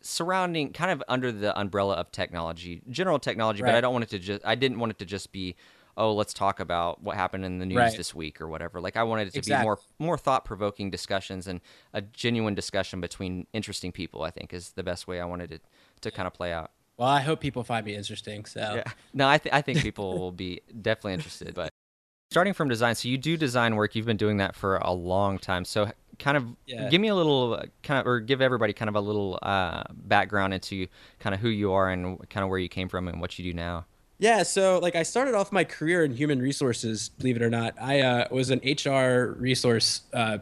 surrounding 0.01 0.73
kind 0.73 0.93
of 0.93 1.03
under 1.09 1.33
the 1.33 1.59
umbrella 1.59 1.95
of 1.95 2.13
technology, 2.13 2.83
general 2.89 3.19
technology. 3.19 3.63
But 3.63 3.75
I 3.75 3.81
don't 3.81 3.93
want 3.93 4.05
it 4.05 4.11
to 4.11 4.21
just. 4.21 4.47
I 4.47 4.55
didn't 4.55 4.79
want 4.79 4.91
it 4.91 4.99
to 5.01 5.05
just 5.05 5.33
be. 5.33 5.57
Oh, 6.00 6.14
let's 6.14 6.32
talk 6.32 6.61
about 6.61 7.02
what 7.02 7.14
happened 7.17 7.44
in 7.44 7.58
the 7.58 7.67
news 7.67 7.76
Right. 7.76 7.97
this 7.97 8.14
week 8.14 8.41
or 8.41 8.49
whatever. 8.49 8.81
Like 8.81 8.97
I 8.97 9.02
wanted 9.02 9.29
it 9.29 9.32
to 9.32 9.38
Exactly. 9.38 9.62
be 9.62 9.67
more 9.67 9.79
more 9.99 10.17
thought 10.19 10.44
provoking 10.44 10.91
discussions 10.91 11.47
and 11.47 11.61
a 11.93 12.00
genuine 12.00 12.55
discussion 12.55 13.00
between 13.00 13.47
interesting 13.52 13.93
people. 13.93 14.23
I 14.23 14.31
think 14.31 14.52
is 14.55 14.70
the 14.73 14.82
best 14.82 15.06
way 15.06 15.20
I 15.20 15.25
wanted 15.26 15.52
it 15.52 15.62
to 16.00 16.11
kind 16.11 16.26
of 16.26 16.32
play 16.32 16.52
out. 16.52 16.70
well, 16.97 17.08
I 17.08 17.20
hope 17.20 17.41
people 17.41 17.64
find 17.64 17.85
me 17.87 17.94
interesting. 17.94 18.44
So 18.47 18.61
Yeah. 18.76 18.93
No, 19.14 19.29
I, 19.29 19.38
th- 19.38 19.55
I 19.55 19.61
think 19.62 19.81
people 19.82 20.19
will 20.19 20.32
be 20.32 20.61
definitely 20.82 21.14
interested. 21.14 21.55
But 21.55 21.70
starting 22.31 22.52
from 22.55 22.69
design, 22.69 22.94
so 22.94 23.08
you 23.08 23.19
do 23.19 23.37
design 23.37 23.75
work. 23.76 23.94
You've 23.94 24.06
been 24.06 24.17
doing 24.17 24.37
that 24.38 24.55
for 24.56 24.76
a 24.76 24.93
long 24.93 25.38
time. 25.38 25.64
So 25.64 25.91
kind 26.19 26.37
of 26.37 26.44
Yeah. 26.67 26.88
give 26.91 27.00
me 27.00 27.08
a 27.08 27.14
little 27.14 27.55
uh, 27.55 27.64
kind 27.82 28.00
of, 28.00 28.06
or 28.06 28.21
give 28.21 28.40
everybody 28.42 28.73
kind 28.75 28.88
of 28.90 28.95
a 28.97 29.00
little 29.00 29.38
uh, 29.42 29.85
background 29.92 30.52
into 30.54 30.87
kind 31.21 31.35
of 31.35 31.40
who 31.40 31.49
you 31.49 31.73
are 31.73 31.88
and 31.90 32.19
kind 32.30 32.45
of 32.45 32.50
where 32.50 32.59
you 32.59 32.69
came 32.69 32.88
from 32.88 33.09
and 33.09 33.21
what 33.21 33.38
you 33.38 33.45
do 33.50 33.54
now. 33.57 33.87
Yeah, 34.21 34.43
so 34.43 34.79
like 34.81 34.97
I 34.97 35.03
started 35.03 35.35
off 35.35 35.50
my 35.50 35.65
career 35.65 36.05
in 36.05 36.12
human 36.12 36.43
resources, 36.43 37.09
believe 37.09 37.37
it 37.37 37.43
or 37.43 37.49
not. 37.49 37.75
I 37.81 38.00
uh, 38.00 38.29
was 38.31 38.50
an 38.50 38.61
HR 38.62 39.35
resource 39.41 40.03
uh, 40.12 40.39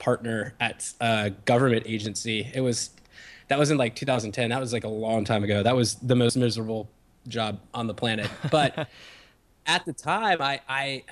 partner 0.00 0.54
at 0.58 0.92
a 1.00 1.30
government 1.44 1.84
agency. 1.86 2.50
It 2.52 2.62
was 2.62 2.90
that 3.46 3.60
was 3.60 3.70
in 3.70 3.78
like 3.78 3.94
2010. 3.94 4.50
That 4.50 4.58
was 4.58 4.72
like 4.72 4.82
a 4.82 4.88
long 4.88 5.24
time 5.24 5.44
ago. 5.44 5.62
That 5.62 5.76
was 5.76 5.94
the 5.96 6.16
most 6.16 6.36
miserable 6.36 6.90
job 7.28 7.60
on 7.72 7.86
the 7.86 7.94
planet. 7.94 8.28
But 8.50 8.88
at 9.66 9.86
the 9.86 9.92
time, 9.92 10.42
I, 10.42 10.60
I 10.68 11.04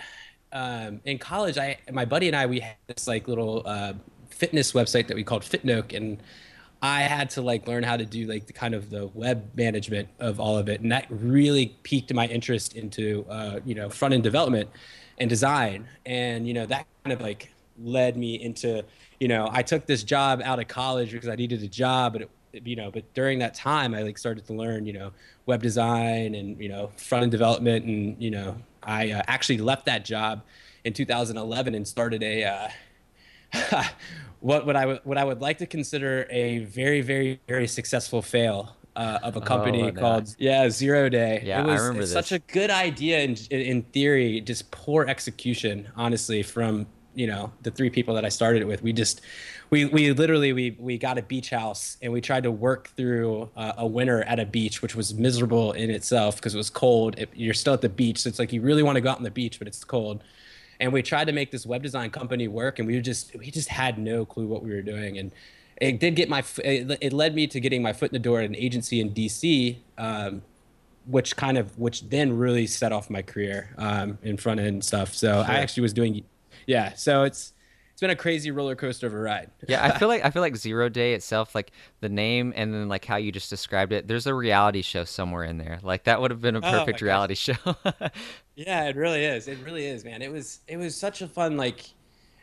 um, 0.52 1.00
in 1.04 1.18
college, 1.18 1.58
I 1.58 1.78
my 1.92 2.06
buddy 2.06 2.26
and 2.26 2.34
I 2.34 2.46
we 2.46 2.58
had 2.58 2.74
this 2.88 3.06
like 3.06 3.28
little 3.28 3.62
uh, 3.64 3.92
fitness 4.30 4.72
website 4.72 5.06
that 5.06 5.14
we 5.14 5.22
called 5.22 5.42
Fitnoke, 5.42 5.96
and 5.96 6.20
I 6.82 7.02
had 7.02 7.30
to 7.30 7.42
like 7.42 7.68
learn 7.68 7.82
how 7.82 7.96
to 7.96 8.06
do 8.06 8.26
like 8.26 8.46
the 8.46 8.52
kind 8.52 8.74
of 8.74 8.88
the 8.88 9.08
web 9.08 9.50
management 9.54 10.08
of 10.18 10.40
all 10.40 10.56
of 10.56 10.68
it, 10.68 10.80
and 10.80 10.90
that 10.92 11.06
really 11.10 11.76
piqued 11.82 12.12
my 12.14 12.26
interest 12.26 12.74
into 12.74 13.26
uh, 13.28 13.60
you 13.64 13.74
know 13.74 13.90
front 13.90 14.14
end 14.14 14.22
development 14.22 14.70
and 15.18 15.28
design, 15.28 15.86
and 16.06 16.48
you 16.48 16.54
know 16.54 16.64
that 16.66 16.86
kind 17.04 17.12
of 17.12 17.20
like 17.20 17.52
led 17.82 18.16
me 18.16 18.40
into 18.40 18.82
you 19.18 19.28
know 19.28 19.48
I 19.52 19.62
took 19.62 19.86
this 19.86 20.02
job 20.02 20.40
out 20.42 20.58
of 20.58 20.68
college 20.68 21.12
because 21.12 21.28
I 21.28 21.34
needed 21.34 21.62
a 21.62 21.68
job, 21.68 22.14
but 22.14 22.22
it, 22.22 22.66
you 22.66 22.76
know 22.76 22.90
but 22.90 23.12
during 23.12 23.38
that 23.40 23.54
time 23.54 23.94
I 23.94 24.02
like 24.02 24.16
started 24.16 24.46
to 24.46 24.54
learn 24.54 24.86
you 24.86 24.94
know 24.94 25.12
web 25.44 25.62
design 25.62 26.34
and 26.34 26.58
you 26.58 26.70
know 26.70 26.90
front 26.96 27.24
end 27.24 27.32
development, 27.32 27.84
and 27.84 28.16
you 28.22 28.30
know 28.30 28.56
I 28.82 29.10
uh, 29.12 29.22
actually 29.26 29.58
left 29.58 29.84
that 29.84 30.06
job 30.06 30.40
in 30.84 30.94
2011 30.94 31.74
and 31.74 31.86
started 31.86 32.22
a. 32.22 32.44
Uh, 32.44 33.82
what 34.40 34.66
would 34.66 34.76
I 34.76 34.86
would 34.86 35.00
what 35.04 35.18
I 35.18 35.24
would 35.24 35.40
like 35.40 35.58
to 35.58 35.66
consider 35.66 36.26
a 36.30 36.58
very 36.64 37.00
very 37.00 37.40
very 37.46 37.66
successful 37.68 38.22
fail 38.22 38.76
uh, 38.96 39.18
of 39.22 39.36
a 39.36 39.40
company 39.40 39.82
Oh, 39.82 39.92
called 39.92 40.34
yeah 40.38 40.68
Zero 40.70 41.08
Day. 41.08 41.42
Yeah, 41.44 41.60
it 41.60 41.66
I 41.66 41.66
was 41.66 41.80
remember 41.82 42.06
such 42.06 42.32
a 42.32 42.38
good 42.40 42.70
idea 42.70 43.20
in, 43.20 43.36
in 43.50 43.60
in 43.60 43.82
theory, 43.82 44.40
just 44.40 44.70
poor 44.70 45.06
execution. 45.06 45.88
Honestly, 45.96 46.42
from 46.42 46.86
you 47.14 47.26
know 47.26 47.52
the 47.62 47.70
three 47.70 47.90
people 47.90 48.14
that 48.14 48.24
I 48.24 48.28
started 48.28 48.62
it 48.62 48.66
with, 48.66 48.82
we 48.82 48.92
just 48.92 49.20
we 49.70 49.84
we 49.86 50.12
literally 50.12 50.52
we 50.52 50.76
we 50.78 50.98
got 50.98 51.18
a 51.18 51.22
beach 51.22 51.50
house 51.50 51.96
and 52.02 52.12
we 52.12 52.20
tried 52.20 52.42
to 52.44 52.50
work 52.50 52.88
through 52.96 53.50
uh, 53.56 53.72
a 53.78 53.86
winter 53.86 54.22
at 54.24 54.38
a 54.40 54.46
beach, 54.46 54.82
which 54.82 54.96
was 54.96 55.14
miserable 55.14 55.72
in 55.72 55.90
itself 55.90 56.36
because 56.36 56.54
it 56.54 56.58
was 56.58 56.70
cold. 56.70 57.18
It, 57.18 57.30
you're 57.34 57.54
still 57.54 57.74
at 57.74 57.80
the 57.82 57.88
beach, 57.88 58.18
so 58.20 58.28
it's 58.28 58.38
like 58.38 58.52
you 58.52 58.60
really 58.62 58.82
want 58.82 58.96
to 58.96 59.00
go 59.00 59.10
out 59.10 59.18
on 59.18 59.24
the 59.24 59.30
beach, 59.30 59.58
but 59.58 59.68
it's 59.68 59.84
cold 59.84 60.22
and 60.80 60.92
we 60.92 61.02
tried 61.02 61.26
to 61.26 61.32
make 61.32 61.50
this 61.50 61.66
web 61.66 61.82
design 61.82 62.10
company 62.10 62.48
work 62.48 62.78
and 62.78 62.88
we 62.88 62.94
were 62.94 63.02
just 63.02 63.36
we 63.36 63.50
just 63.50 63.68
had 63.68 63.98
no 63.98 64.24
clue 64.24 64.46
what 64.46 64.62
we 64.62 64.70
were 64.70 64.82
doing. 64.82 65.18
And 65.18 65.30
it 65.80 66.00
did 66.00 66.16
get 66.16 66.28
my 66.28 66.42
it 66.64 66.98
it 67.00 67.12
led 67.12 67.34
me 67.34 67.46
to 67.48 67.60
getting 67.60 67.82
my 67.82 67.92
foot 67.92 68.10
in 68.10 68.14
the 68.14 68.18
door 68.18 68.40
at 68.40 68.46
an 68.46 68.56
agency 68.56 69.00
in 69.00 69.10
dc 69.10 69.76
um, 69.98 70.42
which 71.06 71.36
kind 71.36 71.58
of 71.58 71.78
which 71.78 72.08
then 72.08 72.36
really 72.36 72.66
set 72.66 72.92
off 72.92 73.10
my 73.10 73.22
career 73.22 73.74
um, 73.78 74.18
in 74.22 74.36
front 74.36 74.60
end 74.60 74.84
stuff. 74.84 75.14
So 75.14 75.44
i 75.46 75.54
actually 75.56 75.82
was 75.82 75.92
doing 75.92 76.24
yeah. 76.66 76.94
So 76.94 77.24
it's 77.24 77.52
it's 78.00 78.02
been 78.02 78.10
a 78.10 78.16
crazy 78.16 78.50
roller 78.50 78.74
coaster 78.74 79.06
of 79.06 79.14
a 79.14 79.18
ride. 79.18 79.50
yeah, 79.66 79.84
I 79.84 79.90
feel 79.90 80.08
like 80.08 80.24
I 80.24 80.30
feel 80.30 80.42
like 80.42 80.56
Zero 80.56 80.88
Day 80.88 81.14
itself, 81.14 81.54
like 81.54 81.72
the 82.00 82.08
name 82.08 82.52
and 82.56 82.72
then 82.72 82.88
like 82.88 83.04
how 83.04 83.16
you 83.16 83.30
just 83.32 83.50
described 83.50 83.92
it. 83.92 84.08
There's 84.08 84.26
a 84.26 84.34
reality 84.34 84.82
show 84.82 85.04
somewhere 85.04 85.44
in 85.44 85.58
there. 85.58 85.78
Like 85.82 86.04
that 86.04 86.20
would 86.20 86.30
have 86.30 86.40
been 86.40 86.56
a 86.56 86.62
Oh 86.62 86.70
perfect 86.70 87.00
gosh. 87.00 87.02
reality 87.02 87.34
show. 87.34 87.54
Yeah, 88.54 88.84
it 88.88 88.96
really 88.96 89.24
is. 89.24 89.48
It 89.48 89.58
really 89.60 89.86
is, 89.86 90.04
man. 90.04 90.22
It 90.22 90.30
was 90.32 90.60
it 90.68 90.76
was 90.76 90.96
such 90.96 91.22
a 91.22 91.28
fun 91.28 91.56
like 91.56 91.94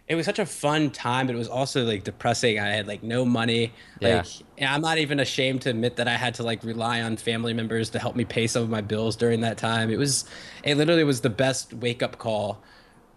it 0.08 0.16
was 0.16 0.26
such 0.26 0.40
a 0.40 0.46
fun 0.46 0.92
time, 0.92 1.28
but 1.28 1.36
it 1.36 1.40
was 1.40 1.50
also 1.50 1.84
like 1.86 2.04
depressing. 2.04 2.60
I 2.60 2.70
had 2.70 2.88
like 2.88 3.04
no 3.04 3.26
money. 3.26 3.76
Yeah. 4.00 4.24
Like 4.24 4.28
and 4.58 4.70
I'm 4.70 4.82
not 4.82 4.98
even 5.00 5.20
ashamed 5.20 5.62
to 5.64 5.70
admit 5.70 5.98
that 5.98 6.08
I 6.08 6.16
had 6.16 6.36
to 6.36 6.44
like 6.44 6.64
rely 6.64 7.02
on 7.02 7.18
family 7.18 7.54
members 7.54 7.90
to 7.92 8.00
help 8.00 8.16
me 8.16 8.26
pay 8.26 8.48
some 8.48 8.64
of 8.64 8.70
my 8.70 8.82
bills 8.82 9.16
during 9.18 9.42
that 9.42 9.58
time. 9.58 9.90
It 9.92 9.98
was 9.98 10.26
it 10.64 10.76
literally 10.78 11.04
was 11.04 11.22
the 11.22 11.30
best 11.30 11.74
wake 11.74 12.02
up 12.04 12.18
call 12.18 12.64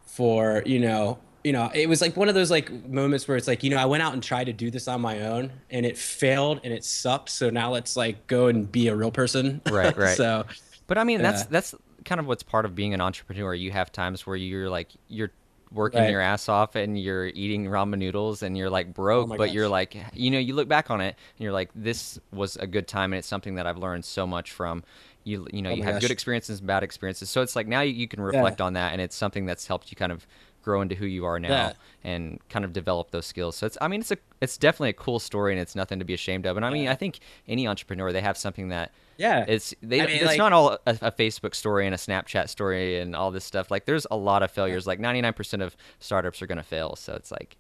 for, 0.05 0.63
you 0.67 0.81
know, 0.81 1.19
you 1.45 1.53
know, 1.53 1.71
it 1.75 1.89
was 1.89 2.01
like 2.01 2.17
one 2.17 2.29
of 2.29 2.35
those 2.35 2.51
like 2.51 2.71
moments 2.89 3.27
where 3.27 3.37
it's 3.37 3.49
like, 3.49 3.63
you 3.63 3.71
know, 3.71 3.79
I 3.79 3.87
went 3.87 4.03
out 4.03 4.13
and 4.13 4.23
tried 4.23 4.45
to 4.45 4.53
do 4.53 4.71
this 4.71 4.89
on 4.89 5.01
my 5.01 5.21
own 5.23 5.53
and 5.71 5.87
it 5.87 5.97
failed 5.99 6.61
and 6.65 6.73
it 6.73 6.85
sucked. 6.85 7.31
So 7.31 7.51
now 7.51 7.73
let's 7.73 7.97
like 7.97 8.27
go 8.27 8.49
and 8.49 8.71
be 8.71 8.89
a 8.89 8.97
real 8.97 9.11
person. 9.11 9.63
Right, 9.67 9.97
right. 9.97 10.23
so 10.27 10.47
But 10.87 10.99
I 10.99 11.05
mean, 11.05 11.23
that's 11.23 11.43
Yeah. 11.43 11.47
that's 11.47 11.75
kind 12.05 12.21
of 12.21 12.27
what's 12.27 12.43
part 12.43 12.65
of 12.65 12.75
being 12.75 12.95
an 12.95 13.01
entrepreneur. 13.01 13.55
You 13.55 13.71
have 13.73 13.93
times 13.93 14.27
where 14.27 14.37
you're 14.37 14.71
like 14.71 14.93
you're 15.09 15.33
working 15.73 16.01
Right. 16.01 16.09
your 16.09 16.21
ass 16.21 16.49
off 16.49 16.75
and 16.77 17.01
you're 17.01 17.29
eating 17.29 17.67
ramen 17.67 17.99
noodles 17.99 18.43
and 18.43 18.59
you're 18.59 18.71
like 18.71 18.93
oh 19.15 19.25
broke, 19.25 19.27
Oh 19.27 19.37
but 19.37 19.51
you're 19.53 19.69
like 19.69 19.97
you 20.15 20.31
know 20.31 20.39
you 20.39 20.55
look 20.55 20.69
back 20.69 20.91
on 20.91 21.01
it 21.01 21.17
and 21.37 21.45
you're 21.45 21.53
like 21.53 21.71
this 21.75 22.19
was 22.33 22.57
a 22.57 22.67
good 22.67 22.89
time 22.89 23.13
and 23.13 23.19
it's 23.19 23.29
something 23.29 23.55
that 23.57 23.67
I've 23.67 23.79
learned 23.79 24.05
so 24.05 24.27
much 24.27 24.53
from. 24.53 24.85
You 25.25 25.47
you 25.53 25.63
know 25.63 25.71
Oh 25.71 25.77
you 25.77 25.85
have 25.85 25.95
gosh. 25.95 26.01
good 26.01 26.11
experiences 26.11 26.59
and 26.61 26.67
bad 26.67 26.83
experiences, 26.83 27.31
so 27.31 27.43
it's 27.43 27.55
like 27.55 27.69
now 27.69 27.83
you, 27.83 27.93
you 27.93 28.09
can 28.09 28.21
reflect 28.23 28.61
on 28.61 28.73
that 28.75 28.93
and 28.93 29.01
it's 29.03 29.15
something 29.17 29.47
that's 29.47 29.67
helped 29.67 29.91
you 29.93 29.97
kind 29.97 30.13
of 30.13 30.27
grow 30.63 30.81
into 30.81 30.95
who 30.95 31.07
you 31.07 31.25
are 31.25 31.39
now 31.41 31.49
Yeah. 31.49 31.73
and 32.05 32.39
kind 32.49 32.65
of 32.65 32.73
develop 32.73 33.11
those 33.11 33.27
skills. 33.27 33.57
So 33.57 33.67
it's 33.67 33.79
I 33.81 33.89
mean 33.89 34.01
it's 34.01 34.11
a 34.11 34.17
it's 34.41 34.57
definitely 34.57 34.91
a 34.91 34.95
cool 34.95 35.19
story 35.19 35.53
and 35.53 35.61
it's 35.61 35.75
nothing 35.75 35.99
to 35.99 36.05
be 36.05 36.15
ashamed 36.15 36.47
of. 36.47 36.57
And 36.57 36.65
I 36.67 36.71
mean 36.71 36.85
Yeah. 36.85 36.93
I 36.93 36.95
think 36.95 37.21
any 37.49 37.67
entrepreneur 37.67 38.13
they 38.13 38.21
have 38.21 38.37
something 38.37 38.69
that 38.69 38.93
yeah. 39.17 39.45
it's 39.47 39.75
they. 39.83 40.01
I 40.01 40.07
mean, 40.07 40.17
it's 40.17 40.25
like- 40.25 40.39
not 40.39 40.53
all 40.53 40.73
a, 40.87 40.99
a 41.03 41.13
Facebook 41.13 41.55
story 41.55 41.85
and 41.87 41.95
a 41.95 41.99
Snapchat 41.99 42.49
story 42.49 42.99
and 43.01 43.15
all 43.15 43.31
this 43.31 43.45
stuff. 43.45 43.71
Like 43.71 43.85
there's 43.85 44.07
a 44.11 44.17
lot 44.17 44.43
of 44.43 44.51
failures. 44.51 44.87
Like 44.87 44.99
99% 44.99 45.63
of 45.63 45.77
startups 45.99 46.41
are 46.43 46.47
gonna 46.47 46.63
fail. 46.63 46.97
So 46.97 47.13
it's 47.15 47.31
like 47.31 47.57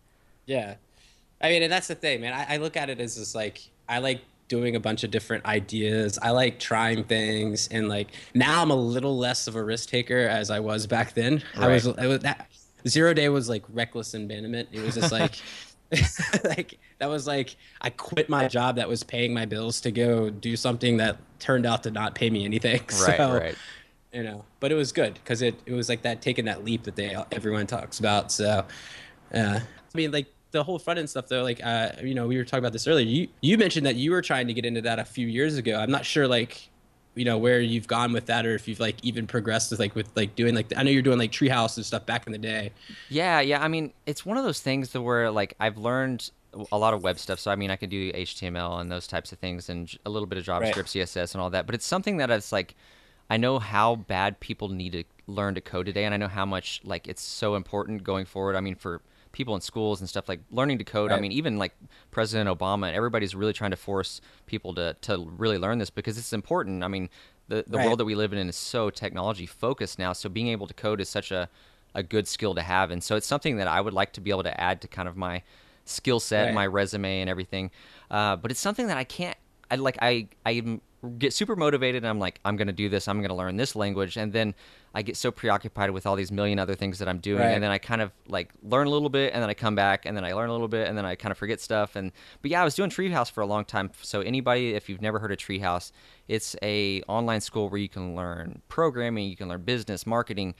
Yeah. 0.46 0.74
I 1.42 1.48
mean, 1.50 1.62
and 1.62 1.72
that's 1.72 1.88
the 1.88 1.94
thing, 1.94 2.20
man. 2.20 2.32
I, 2.34 2.54
I 2.54 2.56
look 2.58 2.76
at 2.76 2.90
it 2.90 3.00
as 3.00 3.16
just 3.16 3.34
like 3.34 3.60
I 3.88 3.98
like 3.98 4.20
doing 4.48 4.74
a 4.74 4.80
bunch 4.80 5.04
of 5.04 5.10
different 5.10 5.44
ideas. 5.46 6.18
I 6.20 6.30
like 6.32 6.58
trying 6.58 7.04
things, 7.04 7.68
and 7.68 7.88
like 7.88 8.08
now 8.34 8.60
I'm 8.60 8.70
a 8.70 8.74
little 8.76 9.16
less 9.16 9.46
of 9.46 9.54
a 9.56 9.62
risk 9.62 9.88
taker 9.88 10.26
as 10.28 10.50
I 10.50 10.60
was 10.60 10.86
back 10.86 11.14
then. 11.14 11.42
I 11.56 11.68
was, 11.68 11.86
I 11.86 12.06
was 12.08 12.18
that 12.20 12.50
zero 12.86 13.14
day 13.14 13.28
was 13.28 13.48
like 13.48 13.64
reckless 13.70 14.14
abandonment. 14.14 14.68
It 14.72 14.80
was 14.82 14.94
just 14.94 15.12
like. 15.12 15.34
like 16.44 16.78
that 16.98 17.08
was 17.08 17.26
like 17.26 17.56
I 17.80 17.90
quit 17.90 18.28
my 18.28 18.46
job 18.46 18.76
that 18.76 18.88
was 18.88 19.02
paying 19.02 19.34
my 19.34 19.44
bills 19.44 19.80
to 19.80 19.90
go 19.90 20.30
do 20.30 20.54
something 20.54 20.98
that 20.98 21.16
turned 21.40 21.66
out 21.66 21.82
to 21.82 21.90
not 21.90 22.14
pay 22.14 22.30
me 22.30 22.44
anything. 22.44 22.80
right, 23.06 23.16
so, 23.16 23.34
right. 23.34 23.56
you 24.12 24.22
know 24.22 24.44
but 24.60 24.70
it 24.70 24.76
was 24.76 24.92
good 24.92 25.14
because 25.14 25.42
it, 25.42 25.58
it 25.66 25.72
was 25.72 25.88
like 25.88 26.02
that 26.02 26.22
taking 26.22 26.44
that 26.44 26.64
leap 26.64 26.84
that 26.84 26.94
they 26.94 27.16
everyone 27.32 27.66
talks 27.66 27.98
about 27.98 28.30
so 28.30 28.64
uh, 29.34 29.58
i 29.58 29.96
mean 29.96 30.12
like 30.12 30.26
the 30.52 30.62
whole 30.62 30.78
front 30.78 30.98
end 30.98 31.10
stuff 31.10 31.26
though 31.26 31.42
like 31.42 31.60
uh, 31.64 31.90
you 32.02 32.14
know 32.14 32.28
we 32.28 32.36
were 32.36 32.44
talking 32.44 32.60
about 32.60 32.72
this 32.72 32.86
earlier 32.86 33.06
you 33.06 33.26
you 33.40 33.58
mentioned 33.58 33.84
that 33.84 33.96
you 33.96 34.12
were 34.12 34.22
trying 34.22 34.46
to 34.46 34.54
get 34.54 34.64
into 34.64 34.80
that 34.80 35.00
a 35.00 35.04
few 35.04 35.26
years 35.26 35.56
ago 35.56 35.76
i'm 35.76 35.90
not 35.90 36.04
sure 36.04 36.28
like 36.28 36.70
you 37.14 37.24
know 37.24 37.36
where 37.38 37.60
you've 37.60 37.88
gone 37.88 38.12
with 38.12 38.26
that 38.26 38.46
or 38.46 38.54
if 38.54 38.68
you've 38.68 38.80
like 38.80 38.96
even 39.02 39.26
progressed 39.26 39.70
with 39.70 39.80
like 39.80 39.94
with 39.94 40.08
like 40.16 40.34
doing 40.36 40.54
like 40.54 40.72
i 40.76 40.82
know 40.82 40.90
you're 40.90 41.02
doing 41.02 41.18
like 41.18 41.32
treehouse 41.32 41.76
and 41.76 41.84
stuff 41.84 42.06
back 42.06 42.26
in 42.26 42.32
the 42.32 42.38
day 42.38 42.70
Yeah, 43.08 43.40
yeah. 43.40 43.62
I 43.62 43.68
mean, 43.68 43.92
it's 44.06 44.24
one 44.24 44.36
of 44.36 44.44
those 44.44 44.60
things 44.60 44.90
that 44.92 45.02
where 45.02 45.30
like 45.30 45.54
I've 45.58 45.76
learned 45.76 46.30
a 46.72 46.78
lot 46.78 46.94
of 46.94 47.02
web 47.02 47.18
stuff. 47.18 47.38
So 47.40 47.50
I 47.50 47.56
mean, 47.56 47.70
I 47.70 47.76
can 47.76 47.90
do 47.90 48.12
HTML 48.12 48.80
and 48.80 48.90
those 48.90 49.06
types 49.06 49.32
of 49.32 49.38
things 49.38 49.68
and 49.68 49.92
a 50.06 50.10
little 50.10 50.26
bit 50.26 50.38
of 50.38 50.44
JavaScript, 50.44 50.76
Right. 50.76 50.86
CSS, 50.86 51.34
and 51.34 51.40
all 51.42 51.50
that. 51.50 51.66
But 51.66 51.74
it's 51.74 51.86
something 51.86 52.16
that 52.18 52.30
it's 52.30 52.52
like 52.52 52.74
I 53.28 53.36
know 53.36 53.58
how 53.58 53.96
bad 53.96 54.40
people 54.40 54.68
need 54.68 54.92
to 54.92 55.04
learn 55.26 55.54
to 55.54 55.60
code 55.60 55.86
today, 55.86 56.04
and 56.04 56.14
I 56.14 56.16
know 56.16 56.28
how 56.28 56.44
much 56.46 56.80
like 56.84 57.06
it's 57.08 57.22
so 57.22 57.54
important 57.54 58.02
going 58.04 58.24
forward. 58.24 58.56
I 58.56 58.60
mean, 58.60 58.74
for 58.76 59.00
people 59.32 59.54
in 59.54 59.60
schools 59.60 60.00
and 60.00 60.08
stuff 60.08 60.28
like 60.28 60.40
learning 60.50 60.78
to 60.78 60.84
code. 60.84 61.12
I 61.12 61.16
mean, 61.16 61.32
even 61.32 61.58
like 61.58 61.72
President 62.10 62.48
Obama 62.50 62.86
and 62.88 62.96
everybody's 62.96 63.34
really 63.34 63.52
trying 63.52 63.70
to 63.70 63.76
force 63.76 64.20
people 64.46 64.74
to 64.74 64.94
to 65.02 65.30
really 65.36 65.58
learn 65.58 65.78
this 65.78 65.90
because 65.90 66.18
it's 66.18 66.32
important. 66.32 66.82
I 66.82 66.88
mean, 66.88 67.08
the 67.48 67.64
the 67.66 67.78
Right. 67.78 67.84
world 67.84 67.98
that 68.00 68.04
we 68.04 68.14
live 68.14 68.32
in 68.32 68.48
is 68.48 68.56
so 68.56 68.90
technology 68.90 69.46
focused 69.46 69.98
now. 69.98 70.12
So 70.12 70.28
being 70.28 70.48
able 70.48 70.66
to 70.66 70.74
code 70.74 71.00
is 71.00 71.08
such 71.08 71.30
a 71.30 71.48
a 71.94 72.02
good 72.02 72.28
skill 72.28 72.54
to 72.54 72.62
have, 72.62 72.90
and 72.92 73.02
so 73.02 73.16
it's 73.16 73.26
something 73.26 73.56
that 73.56 73.66
I 73.66 73.80
would 73.80 73.94
like 73.94 74.12
to 74.12 74.20
be 74.20 74.30
able 74.30 74.44
to 74.44 74.60
add 74.60 74.80
to 74.82 74.88
kind 74.88 75.08
of 75.08 75.16
my 75.16 75.42
skill 75.84 76.20
set, 76.20 76.46
Right. 76.46 76.54
my 76.54 76.66
resume, 76.66 77.20
and 77.20 77.28
everything. 77.28 77.70
Uh, 78.10 78.36
but 78.36 78.50
it's 78.52 78.60
something 78.60 78.86
that 78.86 78.96
I 78.96 79.04
can't. 79.04 79.36
I 79.70 79.76
like. 79.76 79.98
I 80.00 80.28
I 80.46 80.52
even 80.52 80.80
get 81.18 81.32
super 81.32 81.56
motivated. 81.56 82.02
and 82.02 82.08
I'm 82.08 82.18
like, 82.18 82.40
I'm 82.44 82.56
gonna 82.56 82.72
do 82.72 82.88
this. 82.88 83.08
I'm 83.08 83.22
gonna 83.22 83.34
learn 83.36 83.56
this 83.56 83.74
language, 83.74 84.16
and 84.16 84.32
then 84.32 84.54
I 84.92 85.02
get 85.02 85.16
so 85.16 85.30
preoccupied 85.30 85.90
with 85.90 86.04
all 86.04 86.16
these 86.16 86.32
million 86.32 86.58
other 86.58 86.74
things 86.74 86.98
that 86.98 87.08
I'm 87.08 87.18
doing, 87.18 87.40
Right. 87.40 87.50
and 87.52 87.62
then 87.62 87.70
I 87.70 87.78
kind 87.78 88.02
of 88.02 88.10
like 88.28 88.50
learn 88.62 88.86
a 88.86 88.90
little 88.90 89.08
bit, 89.08 89.32
and 89.32 89.40
then 89.42 89.48
I 89.48 89.54
come 89.54 89.74
back, 89.74 90.04
and 90.04 90.16
then 90.16 90.24
I 90.24 90.32
learn 90.32 90.48
a 90.48 90.52
little 90.52 90.68
bit, 90.68 90.88
and 90.88 90.98
then 90.98 91.04
I 91.04 91.14
kind 91.14 91.30
of 91.30 91.38
forget 91.38 91.60
stuff. 91.60 91.96
And 91.96 92.10
but 92.42 92.50
yeah, 92.50 92.60
I 92.60 92.64
was 92.64 92.74
doing 92.74 92.90
Treehouse 92.90 93.30
for 93.30 93.40
a 93.40 93.46
long 93.46 93.64
time. 93.64 93.90
So 94.02 94.20
anybody, 94.20 94.74
if 94.74 94.88
you've 94.88 95.00
never 95.00 95.18
heard 95.20 95.32
of 95.32 95.38
Treehouse, 95.38 95.92
it's 96.28 96.56
a 96.62 97.02
online 97.08 97.40
school 97.40 97.68
where 97.68 97.80
you 97.80 97.88
can 97.88 98.14
learn 98.16 98.60
programming, 98.68 99.28
you 99.28 99.36
can 99.36 99.48
learn 99.48 99.62
business, 99.62 100.06
marketing, 100.06 100.54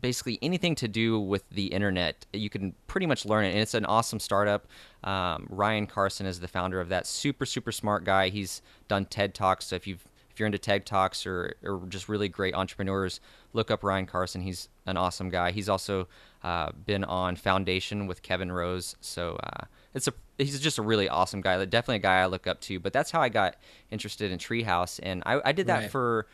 basically 0.00 0.38
anything 0.42 0.74
to 0.76 0.88
do 0.88 1.18
with 1.20 1.48
the 1.50 1.66
internet 1.66 2.26
you 2.32 2.48
can 2.50 2.74
pretty 2.86 3.06
much 3.06 3.24
learn 3.26 3.44
it. 3.44 3.50
And 3.50 3.58
it's 3.58 3.74
an 3.74 3.84
awesome 3.84 4.18
startup. 4.20 4.66
Um, 5.04 5.46
ryan 5.50 5.86
carson 5.86 6.26
is 6.26 6.40
the 6.40 6.48
founder 6.48 6.80
of 6.80 6.88
that. 6.88 7.06
Super 7.06 7.46
super 7.46 7.72
smart 7.72 8.04
guy. 8.04 8.28
He's 8.28 8.62
done 8.88 9.04
ted 9.06 9.34
talks. 9.34 9.66
So 9.66 9.76
if 9.76 9.86
you've 9.86 10.04
if 10.30 10.38
you're 10.38 10.46
into 10.46 10.58
ted 10.58 10.86
talks 10.86 11.26
or, 11.26 11.54
or 11.64 11.82
just 11.88 12.08
really 12.08 12.28
great 12.28 12.54
entrepreneurs 12.54 13.20
look 13.52 13.70
up 13.70 13.82
ryan 13.82 14.06
carson. 14.06 14.42
He's 14.42 14.68
an 14.86 14.96
awesome 14.96 15.28
guy. 15.28 15.50
He's 15.50 15.68
also 15.68 16.06
uh, 16.44 16.70
been 16.86 17.02
on 17.04 17.34
foundation 17.36 18.06
with 18.06 18.22
kevin 18.22 18.50
rose. 18.52 18.94
So 19.00 19.38
uh, 19.42 19.64
it's 19.92 20.06
a 20.08 20.12
he's 20.38 20.60
just 20.60 20.78
a 20.78 20.82
really 20.82 21.08
awesome 21.08 21.40
guy. 21.40 21.62
Definitely 21.64 21.96
a 21.96 21.98
guy 21.98 22.20
i 22.20 22.26
look 22.26 22.46
up 22.46 22.60
to. 22.62 22.78
But 22.78 22.92
that's 22.92 23.10
how 23.10 23.20
i 23.20 23.28
got 23.28 23.56
interested 23.90 24.30
in 24.30 24.38
treehouse. 24.38 25.00
And 25.02 25.22
i, 25.26 25.40
I 25.44 25.52
did 25.52 25.66
that 25.66 25.80
Right. 25.80 25.90
for 25.90 26.26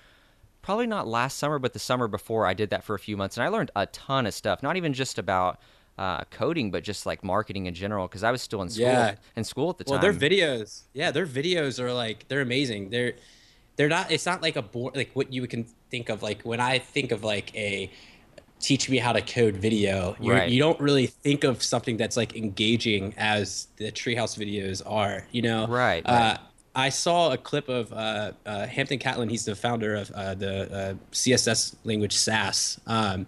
probably 0.67 0.87
not 0.87 1.07
last 1.07 1.39
summer, 1.39 1.59
but 1.61 1.73
the 1.73 1.79
summer 1.79 2.09
before, 2.09 2.45
I 2.45 2.53
did 2.53 2.71
that 2.71 2.83
for 2.83 2.95
a 2.95 2.99
few 2.99 3.17
months, 3.17 3.37
and 3.37 3.45
I 3.45 3.49
learned 3.49 3.71
a 3.77 3.87
ton 3.87 4.27
of 4.27 4.35
stuff. 4.35 4.63
Not 4.65 4.77
even 4.77 4.93
just 4.93 5.17
about 5.17 5.61
uh, 5.97 6.25
coding, 6.25 6.73
but 6.73 6.83
just 6.83 7.07
like 7.07 7.23
marketing 7.23 7.67
in 7.67 7.75
general, 7.75 8.09
because 8.09 8.25
I 8.25 8.33
was 8.33 8.43
still 8.43 8.61
in 8.63 8.69
school. 8.69 8.85
Yeah. 8.87 9.15
In 9.37 9.45
school 9.45 9.71
at 9.71 9.79
the 9.79 9.85
well 9.87 10.01
time. 10.01 10.11
Well, 10.11 10.19
their 10.19 10.31
videos 10.31 10.83
yeah 10.93 11.11
their 11.13 11.27
videos 11.27 11.79
are 11.79 11.93
like 11.93 12.27
they're 12.29 12.41
amazing 12.43 12.91
they're 12.91 13.15
they're 13.77 13.89
not 13.89 14.11
it's 14.11 14.27
not 14.27 14.43
like 14.43 14.57
a 14.57 14.63
board 14.63 14.97
like 14.97 15.11
what 15.15 15.33
you 15.33 15.47
can 15.47 15.65
think 15.91 16.09
of 16.09 16.23
like 16.23 16.43
when 16.43 16.61
i 16.61 16.79
think 16.79 17.13
of 17.13 17.23
like 17.25 17.55
a 17.55 17.91
teach 18.59 18.89
me 18.91 18.99
how 18.99 19.13
to 19.13 19.21
code 19.23 19.57
video 19.57 20.17
you 20.21 20.33
Right. 20.33 20.51
you 20.51 20.59
don't 20.59 20.81
really 20.81 21.07
think 21.07 21.45
of 21.45 21.63
something 21.63 21.97
that's 21.97 22.17
like 22.17 22.35
engaging 22.35 23.15
as 23.17 23.69
the 23.77 23.93
treehouse 23.93 24.37
videos 24.37 24.83
are 24.85 25.27
you 25.31 25.43
know 25.43 25.67
Right, 25.67 26.03
uh, 26.05 26.13
right. 26.13 26.39
I 26.77 26.91
saw 26.91 27.33
a 27.33 27.39
clip 27.39 27.69
of 27.69 27.93
uh, 27.93 28.33
uh, 28.45 28.67
Hampton 28.67 28.99
Catlin. 28.99 29.29
He's 29.29 29.47
the 29.47 29.57
founder 29.57 29.95
of 29.97 30.11
uh, 30.13 30.35
the 30.35 30.73
uh, 30.73 30.95
CSS 31.11 31.75
language 31.85 32.15
Sass, 32.17 32.79
um, 32.87 33.27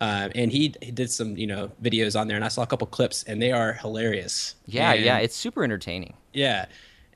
uh, 0.00 0.28
and 0.34 0.52
he, 0.52 0.74
he 0.82 0.90
did 0.90 1.10
some 1.10 1.36
you 1.36 1.46
know 1.46 1.72
videos 1.82 2.18
on 2.20 2.28
there. 2.28 2.36
And 2.36 2.44
I 2.44 2.48
saw 2.48 2.62
a 2.62 2.66
couple 2.66 2.86
clips, 2.86 3.22
and 3.24 3.40
they 3.40 3.50
are 3.50 3.72
hilarious. 3.72 4.56
yeah, 4.66 4.92
And- 4.92 5.04
yeah, 5.04 5.18
it's 5.18 5.34
super 5.34 5.64
entertaining. 5.64 6.14
yeah. 6.32 6.66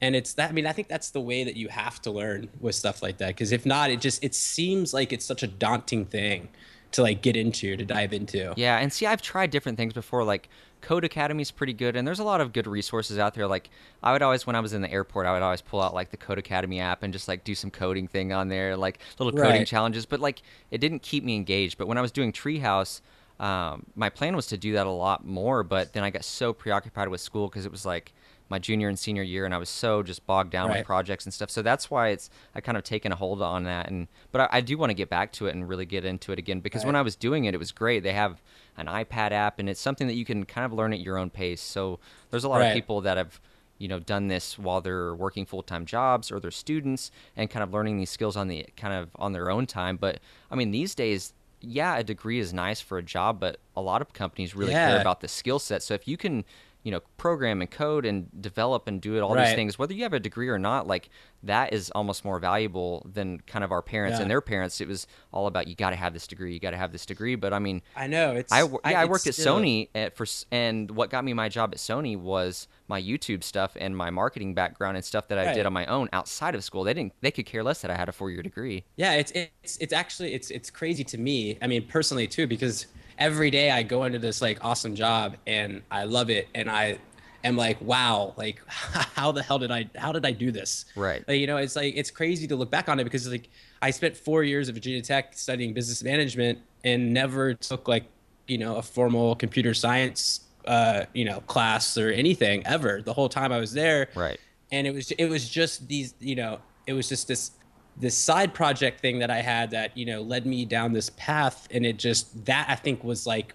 And 0.03 0.15
it's 0.15 0.35
that 0.35 0.51
I 0.51 0.53
mean, 0.53 0.67
I 0.67 0.73
think 0.73 0.89
that's 0.89 1.09
the 1.11 1.23
way 1.23 1.43
that 1.45 1.57
you 1.57 1.69
have 1.69 2.03
to 2.03 2.11
learn 2.11 2.51
with 2.61 2.75
stuff 2.75 3.03
like 3.03 3.17
that. 3.17 3.35
Cause 3.35 3.51
if 3.51 3.65
not, 3.65 3.91
it 3.91 4.03
just 4.03 4.23
it 4.23 4.35
seems 4.35 4.93
like 4.93 5.11
it's 5.11 5.25
such 5.25 5.43
a 5.43 5.47
daunting 5.47 6.05
thing 6.05 6.51
to 6.93 7.01
like 7.03 7.23
get 7.23 7.35
into, 7.35 7.77
to 7.79 7.85
dive 7.85 8.13
into. 8.13 8.53
Yeah, 8.59 8.77
and 8.79 8.93
see, 8.93 9.07
I've 9.07 9.23
tried 9.23 9.51
different 9.51 9.79
things 9.79 9.95
before. 9.95 10.23
Like 10.23 10.51
Codecademy 10.87 11.41
is 11.41 11.51
pretty 11.51 11.73
good, 11.73 11.97
and 11.97 12.07
there's 12.07 12.21
a 12.21 12.25
lot 12.25 12.41
of 12.41 12.53
good 12.53 12.67
resources 12.67 13.19
out 13.19 13.35
there. 13.35 13.47
Like 13.47 13.71
I 14.03 14.13
would 14.13 14.23
always, 14.23 14.47
when 14.47 14.55
I 14.55 14.61
was 14.61 14.73
in 14.73 14.83
the 14.83 14.91
airport, 14.91 15.27
I 15.27 15.33
would 15.33 15.43
always 15.43 15.61
pull 15.61 15.81
out 15.81 15.95
like 15.95 16.11
the 16.11 16.17
Codecademy 16.17 16.81
app 16.81 17.03
and 17.03 17.13
just 17.13 17.27
like 17.27 17.43
do 17.43 17.55
some 17.55 17.71
coding 17.71 18.07
thing 18.07 18.33
on 18.33 18.49
there, 18.49 18.77
like 18.77 19.01
little 19.19 19.33
coding 19.33 19.61
Right. 19.63 19.67
challenges. 19.67 20.07
But 20.07 20.21
like 20.21 20.43
it 20.71 20.79
didn't 20.79 21.03
keep 21.03 21.25
me 21.25 21.35
engaged. 21.35 21.77
But 21.77 21.89
when 21.89 21.99
I 21.99 22.03
was 22.03 22.13
doing 22.13 22.33
Treehouse, 22.33 23.01
um, 23.41 23.85
my 23.97 24.09
plan 24.09 24.37
was 24.37 24.47
to 24.47 24.57
do 24.57 24.73
that 24.75 24.87
a 24.87 24.91
lot 24.91 25.27
more. 25.27 25.63
But 25.65 25.93
then 25.93 26.05
I 26.05 26.11
got 26.11 26.25
so 26.25 26.53
preoccupied 26.53 27.09
with 27.09 27.21
school 27.21 27.49
because 27.49 27.67
it 27.67 27.73
was 27.73 27.85
like 27.85 28.13
my 28.49 28.61
junior 28.61 28.89
and 28.89 28.97
senior 28.97 29.25
year, 29.25 29.45
and 29.45 29.53
I 29.53 29.59
was 29.59 29.69
so 29.69 30.05
just 30.05 30.25
bogged 30.25 30.53
down 30.53 30.71
with 30.71 30.87
projects 30.87 31.25
and 31.25 31.35
stuff. 31.35 31.51
So 31.51 31.63
that's 31.63 31.91
why 31.91 32.11
it's 32.11 32.31
I 32.55 32.61
kind 32.61 32.79
of 32.79 32.85
taken 32.85 33.11
a 33.11 33.17
hold 33.17 33.43
on 33.43 33.65
that. 33.65 33.91
And 33.91 34.07
but 34.31 34.43
I, 34.43 34.59
I 34.59 34.61
do 34.61 34.79
want 34.79 34.91
to 34.91 34.95
get 34.95 35.11
back 35.11 35.33
to 35.33 35.49
it 35.49 35.55
and 35.57 35.69
really 35.69 35.85
get 35.85 36.05
into 36.05 36.31
it 36.31 36.39
again 36.39 36.61
because 36.61 36.85
when 36.85 36.95
I 36.95 37.03
was 37.03 37.17
doing 37.17 37.45
it, 37.47 37.55
it 37.55 37.59
was 37.59 37.73
great. 37.73 38.05
They 38.05 38.13
have 38.13 38.41
an 38.77 38.87
iPad 38.87 39.33
app, 39.33 39.59
and 39.59 39.69
it's 39.69 39.81
something 39.81 40.07
that 40.07 40.15
you 40.15 40.25
can 40.25 40.45
kind 40.45 40.65
of 40.65 40.73
learn 40.73 40.93
at 40.93 41.01
your 41.01 41.17
own 41.19 41.31
pace. 41.31 41.61
So 41.61 41.99
there's 42.31 42.45
a 42.45 42.49
lot 42.49 42.61
of 42.61 42.75
people 42.75 43.01
that 43.03 43.17
have 43.17 43.41
you 43.79 43.89
know 43.89 43.99
done 43.99 44.29
this 44.29 44.59
while 44.59 44.81
they're 44.81 45.15
working 45.15 45.45
full-time 45.45 45.85
jobs 45.85 46.33
or 46.33 46.41
they're 46.41 46.51
students 46.51 47.11
and 47.37 47.51
kind 47.51 47.63
of 47.63 47.73
learning 47.75 47.99
these 47.99 48.09
skills 48.09 48.35
on 48.35 48.49
the 48.49 48.65
kind 48.75 48.95
of 48.95 49.11
on 49.17 49.33
their 49.33 49.51
own 49.51 49.67
time 49.67 49.99
but 49.99 50.19
i 50.51 50.55
mean 50.55 50.71
these 50.71 50.95
days 50.95 51.35
yeah 51.61 51.99
a 51.99 52.03
degree 52.03 52.39
is 52.39 52.55
nice 52.55 52.81
for 52.81 52.97
a 52.97 53.03
job 53.03 53.39
but 53.39 53.59
a 53.77 53.83
lot 53.83 54.01
of 54.01 54.15
companies 54.15 54.55
really 54.57 54.73
Yeah. 54.73 54.87
care 54.93 55.01
about 55.01 55.21
the 55.21 55.29
skill 55.29 55.59
set. 55.59 55.83
So 55.83 55.93
if 55.93 56.09
you 56.09 56.17
can, 56.17 56.45
you 56.87 56.93
know, 56.93 57.01
program 57.17 57.61
and 57.61 57.69
code 57.69 58.07
and 58.07 58.29
develop 58.41 58.87
and 58.87 59.01
do 59.01 59.17
it 59.17 59.21
all 59.21 59.35
these 59.35 59.55
things, 59.55 59.77
whether 59.77 59.93
you 59.93 60.05
have 60.05 60.13
a 60.13 60.21
degree 60.21 60.49
or 60.49 60.57
not, 60.57 60.87
like 60.87 61.11
that 61.43 61.73
is 61.73 61.91
almost 61.91 62.25
more 62.25 62.39
valuable 62.39 63.05
than 63.13 63.41
kind 63.41 63.65
of 63.65 63.73
our 63.73 63.83
parents 63.83 64.19
Yeah. 64.19 64.23
and 64.23 64.31
their 64.31 64.41
parents. 64.41 64.81
It 64.81 64.87
was 64.87 65.09
all 65.33 65.49
about 65.49 65.67
you 65.67 65.75
got 65.75 65.91
to 65.91 65.97
have 65.97 66.13
this 66.13 66.29
degree, 66.29 66.53
you 66.55 66.61
got 66.61 66.71
to 66.71 66.77
have 66.77 66.93
this 66.93 67.05
degree. 67.05 67.35
But 67.35 67.53
I 67.53 67.59
mean, 67.59 67.83
I 67.97 68.07
know 68.07 68.37
it's. 68.37 68.53
I, 68.53 68.61
yeah, 68.63 68.69
I 68.85 69.03
it's 69.03 69.11
worked 69.11 69.27
at 69.27 69.35
still- 69.35 69.59
Sony 69.59 69.89
at 69.97 70.17
for 70.17 70.27
and 70.53 70.89
what 70.93 71.11
got 71.11 71.25
me 71.25 71.33
my 71.33 71.49
job 71.49 71.71
at 71.73 71.79
Sony 71.79 72.17
was 72.17 72.69
my 72.87 73.03
YouTube 73.03 73.43
stuff 73.43 73.73
and 73.81 73.97
my 73.97 74.11
marketing 74.11 74.55
background 74.55 74.97
and 74.97 75.05
stuff 75.05 75.27
that 75.27 75.39
I 75.39 75.53
did 75.55 75.67
on 75.67 75.73
my 75.73 75.87
own 75.87 76.09
outside 76.13 76.55
of 76.55 76.63
school. 76.63 76.85
They 76.85 76.95
didn't 76.95 77.15
they 77.21 77.33
could 77.33 77.47
care 77.47 77.65
less 77.65 77.83
that 77.83 77.91
I 77.91 77.97
had 77.97 78.09
a 78.09 78.13
four 78.13 78.31
year 78.31 78.45
degree. 78.45 78.85
Yeah, 78.95 79.15
it's 79.15 79.33
it's 79.33 79.77
it's 79.79 79.93
actually 79.93 80.35
it's 80.35 80.53
it's 80.53 80.71
crazy 80.71 81.03
to 81.03 81.19
me. 81.19 81.59
I 81.61 81.67
mean, 81.67 81.85
personally 81.89 82.29
too, 82.29 82.47
because 82.47 82.87
every 83.19 83.51
day 83.51 83.71
I 83.71 83.83
go 83.83 84.05
into 84.05 84.19
this 84.19 84.41
like 84.43 84.65
awesome 84.65 84.95
job 84.95 85.37
and 85.47 85.83
I 85.91 86.05
love 86.05 86.31
it, 86.31 86.49
and 86.55 86.71
I 86.71 86.99
am 87.45 87.57
like, 87.57 87.81
wow, 87.81 88.35
like 88.37 88.61
how 88.69 89.33
the 89.33 89.43
hell 89.43 89.59
did 89.59 89.71
I 89.71 89.89
how 89.97 90.13
did 90.13 90.25
I 90.27 90.33
do 90.33 90.51
this? 90.51 90.85
Right. 90.97 91.25
Like, 91.27 91.39
you 91.41 91.47
know, 91.47 91.57
it's 91.57 91.77
like 91.77 91.95
it's 91.97 92.11
crazy 92.11 92.47
to 92.49 92.57
look 92.57 92.71
back 92.71 92.89
on 92.89 92.99
it 93.01 93.05
because 93.05 93.29
like 93.31 93.49
I 93.83 93.91
spent 93.91 94.17
four 94.17 94.43
years 94.43 94.69
at 94.69 94.75
Virginia 94.75 95.03
Tech 95.03 95.37
studying 95.37 95.73
business 95.73 96.03
management 96.03 96.59
and 96.85 97.13
never 97.13 97.55
took 97.55 97.89
like 97.89 98.05
you 98.47 98.59
know 98.59 98.77
a 98.77 98.83
formal 98.83 99.35
computer 99.35 99.75
science 99.75 100.41
uh 100.67 101.05
you 101.15 101.25
know 101.25 101.41
class 101.43 101.97
or 101.99 102.11
anything 102.11 102.65
ever 102.67 103.03
the 103.03 103.13
whole 103.13 103.29
time 103.29 103.51
I 103.53 103.59
was 103.59 103.73
there 103.73 104.09
Right. 104.15 104.39
and 104.73 104.87
it 104.87 104.95
was 104.95 105.11
it 105.13 105.27
was 105.27 105.49
just 105.49 105.89
these 105.89 106.15
you 106.21 106.37
know 106.37 106.59
it 106.87 106.93
was 106.93 107.09
just 107.09 107.27
this 107.29 107.51
this 107.99 108.17
side 108.17 108.53
project 108.53 109.01
thing 109.01 109.21
that 109.21 109.31
I 109.31 109.41
had 109.41 109.71
that 109.71 109.97
you 109.97 110.07
know 110.07 110.21
led 110.21 110.47
me 110.47 110.65
down 110.65 110.93
this 110.93 111.11
path. 111.11 111.69
And 111.71 111.87
it 111.87 111.99
just 111.99 112.45
that 112.47 112.67
I 112.69 112.75
think 112.75 113.03
was 113.05 113.27
like 113.27 113.55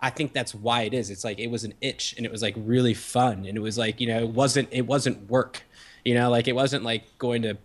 I 0.00 0.10
think 0.10 0.32
that's 0.32 0.54
why 0.54 0.82
it 0.82 0.94
is. 0.94 1.10
It's 1.10 1.24
like 1.24 1.38
it 1.38 1.48
was 1.48 1.64
an 1.64 1.74
itch 1.80 2.14
and 2.16 2.24
it 2.24 2.32
was 2.32 2.42
like 2.42 2.54
really 2.56 2.94
fun. 2.94 3.44
And 3.46 3.56
it 3.56 3.60
was 3.60 3.76
like 3.78 4.00
you 4.00 4.06
know 4.06 4.18
it 4.18 4.30
wasn't 4.30 4.68
it 4.70 4.86
wasn't 4.86 5.28
work 5.30 5.62
you 6.04 6.14
know 6.14 6.30
like 6.30 6.48
it 6.48 6.54
wasn't 6.54 6.84
like 6.84 7.04
going 7.18 7.42
to 7.42 7.56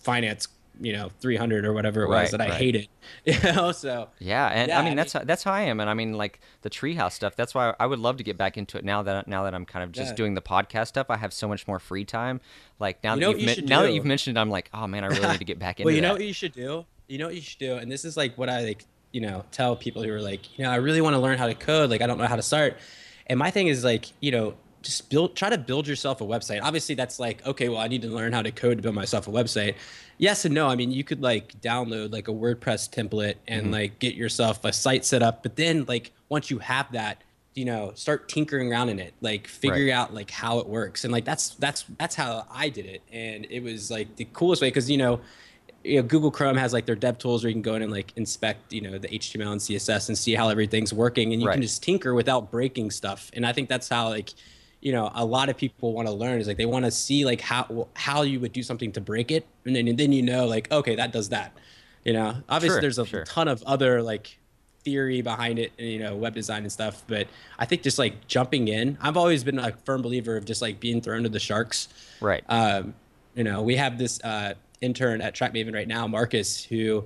finance 0.00 0.48
you 0.80 0.92
know 0.92 1.10
300 1.20 1.64
or 1.66 1.72
whatever 1.72 2.02
it 2.02 2.08
Right, 2.08 2.22
was 2.22 2.30
that 2.32 2.40
I 2.40 2.48
right. 2.48 2.54
hated 2.54 2.88
you 3.24 3.34
know 3.42 3.72
so 3.72 4.08
Yeah, 4.18 4.46
and 4.48 4.68
Yeah, 4.68 4.80
I 4.80 4.84
mean 4.84 4.96
that's 4.96 5.12
how, 5.12 5.20
that's 5.24 5.42
how 5.42 5.52
I 5.52 5.62
am, 5.62 5.80
and 5.80 5.88
I 5.90 5.94
mean 5.94 6.14
like 6.14 6.40
the 6.62 6.70
treehouse 6.70 7.12
stuff. 7.12 7.34
That's 7.36 7.54
why 7.54 7.74
I 7.80 7.86
would 7.86 7.98
love 7.98 8.16
to 8.18 8.24
get 8.24 8.36
back 8.36 8.56
into 8.56 8.78
it 8.78 8.84
now 8.84 9.02
that 9.02 9.26
now 9.28 9.42
that 9.44 9.54
I'm 9.54 9.64
kind 9.66 9.82
of 9.84 9.92
just 9.92 10.10
Yeah. 10.10 10.16
doing 10.16 10.34
the 10.34 10.42
podcast 10.42 10.88
stuff. 10.88 11.06
I 11.10 11.16
have 11.16 11.32
so 11.32 11.48
much 11.48 11.66
more 11.66 11.78
free 11.78 12.04
time. 12.04 12.40
Like 12.78 13.02
now 13.02 13.14
You 13.14 13.20
that 13.20 13.30
you've 13.30 13.40
you 13.40 13.48
should 13.48 13.68
now 13.68 13.82
that 13.82 13.92
you've 13.92 14.04
mentioned, 14.04 14.36
it, 14.36 14.40
I'm 14.40 14.50
like, 14.50 14.70
oh 14.72 14.86
man, 14.86 15.04
I 15.04 15.08
really 15.08 15.28
need 15.28 15.38
to 15.38 15.44
get 15.44 15.58
back 15.66 15.80
into 15.80 15.86
well, 15.88 15.94
you 15.94 16.00
know 16.00 16.08
that. 16.08 16.14
what 16.20 16.26
you 16.26 16.32
should 16.32 16.52
do? 16.52 16.86
You 17.08 17.18
know 17.18 17.26
what 17.26 17.34
you 17.34 17.40
should 17.40 17.58
do? 17.58 17.76
And 17.76 17.90
this 17.90 18.04
is 18.04 18.16
like 18.16 18.36
what 18.38 18.48
I 18.48 18.62
like, 18.62 18.84
you 19.12 19.20
know, 19.20 19.44
tell 19.50 19.74
people 19.76 20.02
who 20.02 20.12
are 20.12 20.20
like, 20.20 20.58
you 20.58 20.64
know, 20.64 20.70
I 20.70 20.76
really 20.76 21.00
want 21.00 21.14
to 21.14 21.20
learn 21.20 21.38
how 21.38 21.46
to 21.46 21.54
code. 21.54 21.88
Like, 21.90 22.02
I 22.02 22.06
don't 22.06 22.18
know 22.18 22.26
how 22.26 22.36
to 22.36 22.42
start. 22.42 22.76
And 23.26 23.38
my 23.38 23.50
thing 23.50 23.66
is 23.68 23.82
like, 23.84 24.06
you 24.20 24.30
know, 24.30 24.54
just 24.82 25.10
build, 25.10 25.36
try 25.36 25.50
to 25.50 25.58
build 25.58 25.86
yourself 25.86 26.20
a 26.20 26.24
website. 26.24 26.62
Obviously, 26.62 26.94
that's 26.94 27.18
like, 27.18 27.44
okay, 27.46 27.68
well, 27.68 27.78
I 27.78 27.88
need 27.88 28.02
to 28.02 28.08
learn 28.08 28.32
how 28.32 28.42
to 28.42 28.50
code 28.50 28.78
to 28.78 28.82
build 28.82 28.94
myself 28.94 29.28
a 29.28 29.30
website. 29.30 29.74
Yes 30.18 30.44
and 30.44 30.54
no. 30.54 30.68
I 30.68 30.76
mean, 30.76 30.90
you 30.90 31.04
could 31.04 31.22
like 31.22 31.60
download 31.60 32.12
like 32.12 32.28
a 32.28 32.32
WordPress 32.32 32.90
template 32.90 33.34
and 33.46 33.64
mm-hmm. 33.64 33.72
like 33.72 33.98
get 33.98 34.14
yourself 34.14 34.64
a 34.64 34.72
site 34.72 35.04
set 35.04 35.22
up. 35.22 35.42
But 35.42 35.56
then, 35.56 35.84
like, 35.86 36.12
once 36.28 36.50
you 36.50 36.58
have 36.58 36.90
that, 36.92 37.22
you 37.54 37.64
know, 37.64 37.92
start 37.94 38.28
tinkering 38.28 38.70
around 38.72 38.88
in 38.88 38.98
it, 38.98 39.14
like 39.20 39.48
figure 39.48 39.86
Right. 39.86 39.92
out 39.92 40.14
like 40.14 40.30
how 40.30 40.58
it 40.60 40.68
works. 40.68 41.04
And 41.04 41.12
like 41.12 41.24
that's 41.24 41.50
that's 41.56 41.84
that's 41.98 42.14
how 42.14 42.46
I 42.50 42.68
did 42.68 42.86
it. 42.86 43.02
And 43.12 43.46
it 43.50 43.62
was 43.62 43.90
like 43.90 44.14
the 44.16 44.26
coolest 44.32 44.62
way 44.62 44.68
because 44.68 44.88
you 44.88 44.96
know, 44.96 45.20
you 45.82 45.96
know, 45.96 46.02
Google 46.02 46.30
Chrome 46.30 46.56
has 46.56 46.72
like 46.72 46.86
their 46.86 46.94
dev 46.96 47.18
tools 47.18 47.42
where 47.42 47.48
you 47.48 47.54
can 47.54 47.62
go 47.62 47.74
in 47.74 47.82
and 47.82 47.90
like 47.90 48.12
inspect, 48.16 48.72
you 48.72 48.80
know, 48.80 48.98
the 48.98 49.08
HTML 49.08 49.52
and 49.52 49.60
CSS 49.60 50.08
and 50.08 50.16
see 50.16 50.34
how 50.34 50.48
everything's 50.48 50.92
working, 50.92 51.32
and 51.32 51.40
you 51.42 51.48
Right. 51.48 51.54
can 51.54 51.62
just 51.62 51.82
tinker 51.82 52.14
without 52.14 52.50
breaking 52.50 52.90
stuff. 52.90 53.30
And 53.32 53.44
I 53.46 53.52
think 53.52 53.68
that's 53.68 53.88
how 53.88 54.08
like, 54.08 54.30
you 54.80 54.92
know, 54.92 55.10
a 55.14 55.24
lot 55.24 55.48
of 55.48 55.56
people 55.56 55.92
want 55.92 56.06
to 56.08 56.14
learn 56.14 56.40
is 56.40 56.46
like 56.46 56.56
they 56.56 56.66
want 56.66 56.84
to 56.84 56.90
see 56.90 57.24
like 57.24 57.40
how 57.40 57.88
how 57.94 58.22
you 58.22 58.38
would 58.40 58.52
do 58.52 58.62
something 58.62 58.92
to 58.92 59.00
break 59.00 59.30
it, 59.30 59.46
and 59.64 59.74
then 59.74 59.88
and 59.88 59.98
then 59.98 60.12
you 60.12 60.22
know 60.22 60.46
like 60.46 60.70
okay 60.70 60.94
that 60.96 61.12
does 61.12 61.28
that. 61.30 61.52
You 62.04 62.12
know, 62.12 62.36
obviously 62.48 62.76
Sure, 62.76 62.80
there's 62.80 62.98
a 62.98 63.06
sure. 63.06 63.24
ton 63.24 63.48
of 63.48 63.62
other 63.64 64.02
like 64.02 64.38
theory 64.84 65.20
behind 65.20 65.58
it, 65.58 65.72
you 65.78 65.98
know, 65.98 66.16
web 66.16 66.34
design 66.34 66.62
and 66.62 66.72
stuff. 66.72 67.02
But 67.08 67.26
I 67.58 67.66
think 67.66 67.82
just 67.82 67.98
like 67.98 68.26
jumping 68.28 68.68
in, 68.68 68.96
I've 69.02 69.16
always 69.16 69.44
been 69.44 69.58
a 69.58 69.72
firm 69.84 70.00
believer 70.00 70.36
of 70.36 70.44
just 70.46 70.62
like 70.62 70.80
being 70.80 71.00
thrown 71.00 71.24
to 71.24 71.28
the 71.28 71.40
sharks 71.40 71.88
Right. 72.20 72.42
um, 72.48 72.94
you 73.34 73.44
know, 73.44 73.60
we 73.62 73.76
have 73.76 73.98
this 73.98 74.22
uh, 74.24 74.54
intern 74.80 75.20
at 75.20 75.34
TrackMaven 75.34 75.74
right 75.74 75.86
now, 75.88 76.06
Marcus, 76.06 76.64
who 76.64 77.04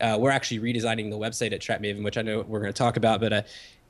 uh, 0.00 0.18
we're 0.20 0.30
actually 0.30 0.58
redesigning 0.60 1.08
the 1.10 1.16
website 1.16 1.52
at 1.52 1.60
TrackMaven, 1.60 2.02
which 2.02 2.18
I 2.18 2.22
know 2.22 2.42
we're 2.42 2.60
going 2.60 2.72
to 2.72 2.76
talk 2.76 2.96
about. 2.96 3.20
But 3.20 3.32
uh, 3.32 3.42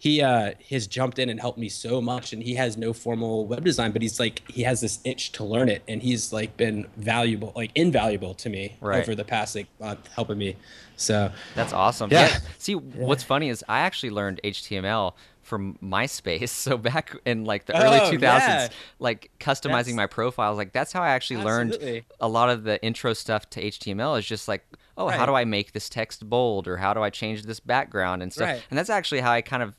he 0.03 0.21
uh, 0.21 0.51
has 0.69 0.89
jumped 0.89 1.21
in 1.21 1.29
and 1.29 1.39
helped 1.39 1.59
me 1.59 1.69
so 1.69 2.01
much, 2.01 2.33
and 2.33 2.43
he 2.43 2.57
has 2.57 2.77
no 2.77 2.93
formal 2.93 3.47
web 3.47 3.65
design, 3.65 3.93
but 3.93 4.03
he's 4.03 4.19
like 4.19 4.43
he 4.51 4.65
has 4.65 4.81
this 4.81 4.99
itch 5.05 5.31
to 5.33 5.45
learn 5.45 5.69
it, 5.69 5.81
and 5.87 6.03
he's 6.03 6.33
like 6.33 6.57
been 6.57 6.89
valuable, 6.97 7.53
like 7.55 7.71
invaluable 7.77 8.35
to 8.35 8.49
me 8.51 8.75
Right. 8.81 9.01
over 9.01 9.15
the 9.15 9.23
past 9.25 9.55
like 9.55 9.69
month, 9.79 10.09
helping 10.09 10.39
me. 10.39 10.57
So 10.97 11.31
That's 11.55 11.73
awesome. 11.73 12.11
Yeah. 12.11 12.27
Yeah. 12.31 12.39
See, 12.59 12.75
what's 12.75 13.23
funny 13.23 13.49
is 13.49 13.65
I 13.69 13.79
actually 13.81 14.11
learned 14.11 14.41
HTML 14.43 15.13
from 15.43 15.79
MySpace. 15.81 16.49
So 16.63 16.77
back 16.77 17.17
in 17.25 17.45
like 17.45 17.67
the 17.67 17.77
early 17.81 18.01
Oh, 18.01 18.11
2000s, 18.11 18.19
yeah. 18.21 18.69
like 18.99 19.31
customizing 19.39 19.71
That's- 19.71 19.95
my 19.95 20.07
profiles, 20.09 20.57
like 20.57 20.73
that's 20.73 20.93
how 20.93 21.03
I 21.03 21.11
actually 21.11 21.45
learned 21.45 21.79
a 22.21 22.29
lot 22.29 22.51
of 22.51 22.65
the 22.65 22.83
intro 22.85 23.13
stuff 23.13 23.49
to 23.51 23.63
HTML 23.63 24.19
is 24.19 24.27
just 24.27 24.49
like, 24.49 24.65
oh, 24.97 25.09
how 25.09 25.27
do 25.27 25.35
I 25.35 25.45
make 25.45 25.73
this 25.73 25.89
text 25.89 26.29
bold 26.29 26.67
or 26.67 26.77
how 26.77 26.93
do 26.93 27.03
I 27.03 27.11
change 27.11 27.45
this 27.45 27.61
background 27.61 28.21
and 28.25 28.33
stuff. 28.33 28.49
Right. 28.49 28.63
And 28.69 28.77
that's 28.77 28.91
actually 28.91 29.21
how 29.21 29.31
I 29.31 29.43
kind 29.43 29.63
of 29.63 29.75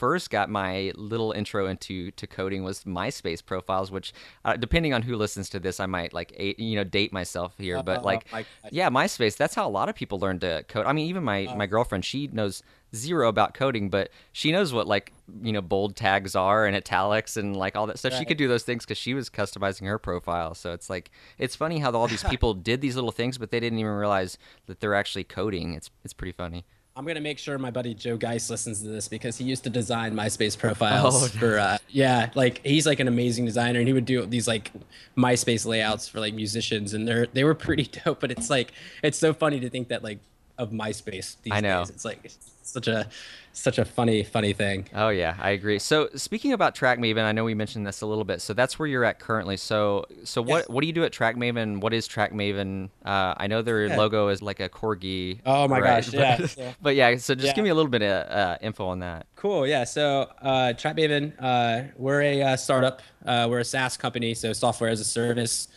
first 0.00 0.30
got 0.30 0.48
my 0.48 0.92
little 0.96 1.30
intro 1.32 1.66
into 1.66 2.10
to 2.12 2.26
coding 2.26 2.64
was 2.64 2.84
MySpace 2.84 3.44
profiles, 3.44 3.90
which 3.90 4.12
uh, 4.46 4.56
depending 4.56 4.94
on 4.94 5.02
who 5.02 5.14
listens 5.14 5.48
to 5.50 5.60
this, 5.60 5.78
I 5.78 5.86
might 5.86 6.12
like 6.14 6.34
you 6.58 6.74
know 6.76 6.84
date 6.84 7.12
myself 7.12 7.52
here, 7.58 7.82
but 7.82 8.00
Oh, 8.00 8.04
like 8.10 8.32
my 8.32 8.42
gosh. 8.62 8.72
yeah, 8.72 8.88
MySpace. 8.90 9.36
That's 9.36 9.54
how 9.54 9.68
a 9.68 9.74
lot 9.78 9.88
of 9.90 9.94
people 9.94 10.18
learn 10.18 10.40
to 10.40 10.64
code. 10.68 10.86
I 10.86 10.92
mean, 10.94 11.06
even 11.08 11.22
my 11.22 11.46
Uh. 11.46 11.54
my 11.54 11.66
girlfriend, 11.66 12.04
she 12.04 12.26
knows 12.32 12.62
zero 12.92 13.28
about 13.28 13.54
coding, 13.54 13.88
but 13.90 14.10
she 14.32 14.50
knows 14.50 14.72
what 14.72 14.86
like 14.88 15.12
you 15.42 15.52
know 15.52 15.60
bold 15.62 15.94
tags 15.94 16.34
are 16.34 16.66
and 16.66 16.74
italics 16.74 17.36
and 17.36 17.54
like 17.56 17.76
all 17.76 17.86
that 17.86 17.98
stuff. 17.98 18.14
She 18.14 18.24
could 18.24 18.38
do 18.38 18.48
those 18.48 18.64
things 18.64 18.84
because 18.84 18.98
she 18.98 19.14
was 19.14 19.28
customizing 19.30 19.86
her 19.86 19.98
profile. 19.98 20.54
So 20.54 20.72
it's 20.72 20.88
like 20.90 21.10
it's 21.38 21.54
funny 21.54 21.78
how 21.78 21.92
all 21.92 22.08
these 22.08 22.24
people 22.34 22.54
did 22.54 22.80
these 22.80 22.96
little 22.96 23.12
things, 23.12 23.38
but 23.38 23.50
they 23.50 23.60
didn't 23.60 23.78
even 23.78 23.92
realize 23.92 24.38
that 24.66 24.80
they're 24.80 24.94
actually 25.02 25.24
coding. 25.24 25.74
It's 25.74 25.90
it's 26.04 26.14
pretty 26.14 26.32
funny. 26.32 26.64
I'm 27.00 27.06
gonna 27.06 27.18
make 27.22 27.38
sure 27.38 27.56
my 27.56 27.70
buddy 27.70 27.94
Joe 27.94 28.18
Geis 28.18 28.50
listens 28.50 28.82
to 28.82 28.88
this 28.88 29.08
because 29.08 29.38
he 29.38 29.44
used 29.46 29.64
to 29.64 29.70
design 29.70 30.12
MySpace 30.14 30.56
profiles 30.58 31.22
Oh, 31.24 31.28
for 31.28 31.58
uh, 31.58 31.78
yeah, 31.88 32.28
like 32.34 32.60
he's 32.62 32.84
like 32.84 33.00
an 33.00 33.08
amazing 33.08 33.46
designer 33.46 33.78
and 33.78 33.88
he 33.88 33.94
would 33.94 34.04
do 34.04 34.26
these 34.26 34.46
like 34.46 34.70
MySpace 35.16 35.64
layouts 35.64 36.08
for 36.08 36.20
like 36.20 36.34
musicians 36.34 36.92
and 36.92 37.08
they're 37.08 37.24
they 37.32 37.42
were 37.42 37.54
pretty 37.66 37.84
dope. 38.04 38.20
But 38.20 38.30
it's 38.30 38.50
like 38.50 38.72
it's 39.02 39.16
so 39.16 39.32
funny 39.32 39.60
to 39.60 39.70
think 39.70 39.88
that 39.88 40.04
like 40.04 40.18
of 40.58 40.72
MySpace 40.72 41.36
these 41.42 41.54
I 41.54 41.60
know. 41.60 41.78
days. 41.78 41.88
It's 41.88 42.04
like 42.04 42.30
such 42.62 42.86
a 42.86 43.08
such 43.52 43.78
a 43.78 43.84
funny 43.84 44.22
funny 44.22 44.52
thing. 44.52 44.86
Oh 44.94 45.08
yeah, 45.08 45.36
I 45.40 45.50
agree. 45.50 45.78
So 45.78 46.08
speaking 46.14 46.52
about 46.52 46.74
TrackMaven, 46.74 47.22
I 47.22 47.32
know 47.32 47.44
we 47.44 47.54
mentioned 47.54 47.86
this 47.86 48.00
a 48.00 48.06
little 48.06 48.24
bit. 48.24 48.40
So 48.40 48.54
that's 48.54 48.78
where 48.78 48.86
you're 48.88 49.04
at 49.04 49.18
currently. 49.18 49.56
So 49.56 50.06
so 50.24 50.40
what 50.40 50.58
Yes. 50.60 50.68
what 50.68 50.80
do 50.82 50.86
you 50.86 50.92
do 50.92 51.04
at 51.04 51.12
TrackMaven? 51.12 51.80
What 51.80 51.92
is 51.92 52.08
TrackMaven? 52.08 52.90
Uh, 53.04 53.34
I 53.36 53.46
know 53.48 53.60
their 53.62 53.86
Yeah. 53.86 53.96
logo 53.96 54.28
is 54.28 54.40
like 54.40 54.60
a 54.60 54.68
corgi. 54.68 55.40
Oh 55.44 55.66
my 55.68 55.80
right? 55.80 56.04
gosh, 56.04 56.12
yeah, 56.14 56.36
But, 56.40 56.50
so- 56.50 56.74
but 56.80 56.94
yeah, 56.96 57.16
so 57.16 57.34
just 57.34 57.46
Yeah. 57.48 57.52
give 57.54 57.64
me 57.64 57.70
a 57.70 57.74
little 57.74 57.90
bit 57.90 58.02
of 58.02 58.30
uh, 58.30 58.58
info 58.62 58.86
on 58.86 59.00
that. 59.00 59.26
Cool. 59.36 59.66
Yeah. 59.66 59.84
So, 59.84 60.30
uh, 60.42 60.72
TrackMaven, 60.76 61.32
uh, 61.40 61.88
we're 61.96 62.22
a 62.22 62.42
uh, 62.42 62.56
startup. 62.56 63.02
Uh, 63.26 63.46
we're 63.50 63.58
a 63.60 63.64
SaaS 63.64 63.96
company, 63.96 64.32
so 64.34 64.52
software 64.52 64.90
as 64.90 65.00
a 65.00 65.04
service, 65.04 65.68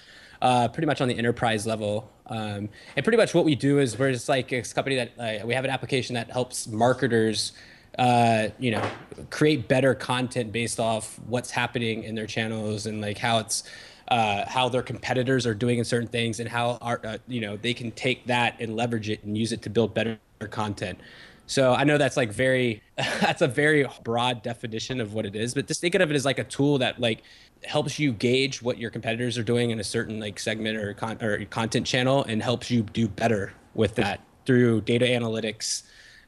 uh, 0.42 0.68
pretty 0.68 0.86
much 0.86 1.02
on 1.02 1.08
the 1.08 1.18
enterprise 1.18 1.66
level. 1.66 2.12
Um, 2.28 2.70
and 2.96 3.04
pretty 3.04 3.18
much 3.18 3.34
what 3.34 3.46
we 3.46 3.56
do 3.56 3.80
is 3.80 3.98
we're 3.98 4.12
just 4.12 4.30
like 4.30 4.52
a 4.52 4.62
company 4.62 4.96
that 4.96 5.12
uh, 5.20 5.46
we 5.46 5.54
have 5.54 5.66
an 5.66 5.72
application 5.72 6.16
that 6.16 6.32
helps 6.32 6.68
marketers, 6.68 7.52
uh, 8.00 8.48
you 8.60 8.72
know, 8.72 8.84
create 9.30 9.68
better 9.68 9.94
content 9.94 10.52
based 10.52 10.80
off 10.80 11.20
what's 11.28 11.52
happening 11.52 12.04
in 12.04 12.16
their 12.16 12.28
channels 12.28 12.86
and 12.86 13.02
like 13.02 13.18
how 13.18 13.40
it's. 13.40 13.64
Uh, 14.10 14.46
how 14.50 14.68
their 14.68 14.82
competitors 14.82 15.48
are 15.48 15.54
doing 15.54 15.80
in 15.80 15.86
certain 15.86 16.10
things 16.10 16.42
and 16.42 16.50
how 16.50 16.78
our, 16.82 17.00
uh, 17.06 17.18
you 17.26 17.40
know 17.40 17.56
they 17.56 17.74
can 17.74 17.90
take 17.92 18.28
that 18.28 18.54
and 18.60 18.76
leverage 18.76 19.10
it 19.10 19.24
and 19.24 19.38
use 19.38 19.54
it 19.54 19.62
to 19.62 19.70
build 19.70 19.94
better 19.94 20.20
content. 20.50 21.00
So 21.46 21.74
I 21.74 21.84
know 21.84 21.98
that's 21.98 22.18
like 22.18 22.32
very 22.32 22.82
that's 22.98 23.42
a 23.42 23.48
very 23.48 23.88
broad 24.04 24.42
definition 24.44 25.00
of 25.02 25.14
what 25.14 25.26
it 25.26 25.36
is, 25.36 25.54
but 25.54 25.68
just 25.68 25.82
think 25.82 25.96
of 25.96 26.12
it 26.12 26.16
as 26.16 26.26
like 26.26 26.40
a 26.40 26.44
tool 26.44 26.78
that 26.80 27.00
like 27.00 27.24
helps 27.65 27.99
you 27.99 28.12
gauge 28.12 28.62
what 28.62 28.78
your 28.78 28.89
competitors 28.89 29.38
are 29.38 29.43
doing 29.43 29.71
in 29.71 29.80
a 29.80 29.84
certain 29.84 30.19
like 30.19 30.39
segment 30.39 30.78
or 30.78 30.93
con- 30.93 31.21
or 31.21 31.43
content 31.45 31.86
channel 31.86 32.23
and 32.23 32.41
helps 32.41 32.69
you 32.69 32.84
do 32.84 33.08
better 33.08 33.54
with 33.73 33.95
that 33.95 34.19
through 34.45 34.82
data 34.82 35.06
analytics 35.06 35.84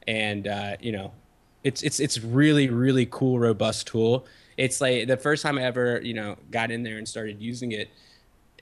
and 0.08 0.46
uh, 0.46 0.76
you 0.80 0.92
know 0.92 1.12
it's 1.64 1.82
it's 1.82 2.00
it's 2.00 2.20
really 2.20 2.68
really 2.68 3.06
cool 3.06 3.38
robust 3.38 3.86
tool. 3.86 4.26
It's 4.56 4.80
like 4.80 5.08
the 5.08 5.16
first 5.16 5.42
time 5.42 5.58
I 5.58 5.64
ever 5.64 6.00
you 6.02 6.14
know 6.14 6.36
got 6.50 6.70
in 6.70 6.82
there 6.82 6.98
and 6.98 7.08
started 7.08 7.40
using 7.40 7.72
it 7.72 7.90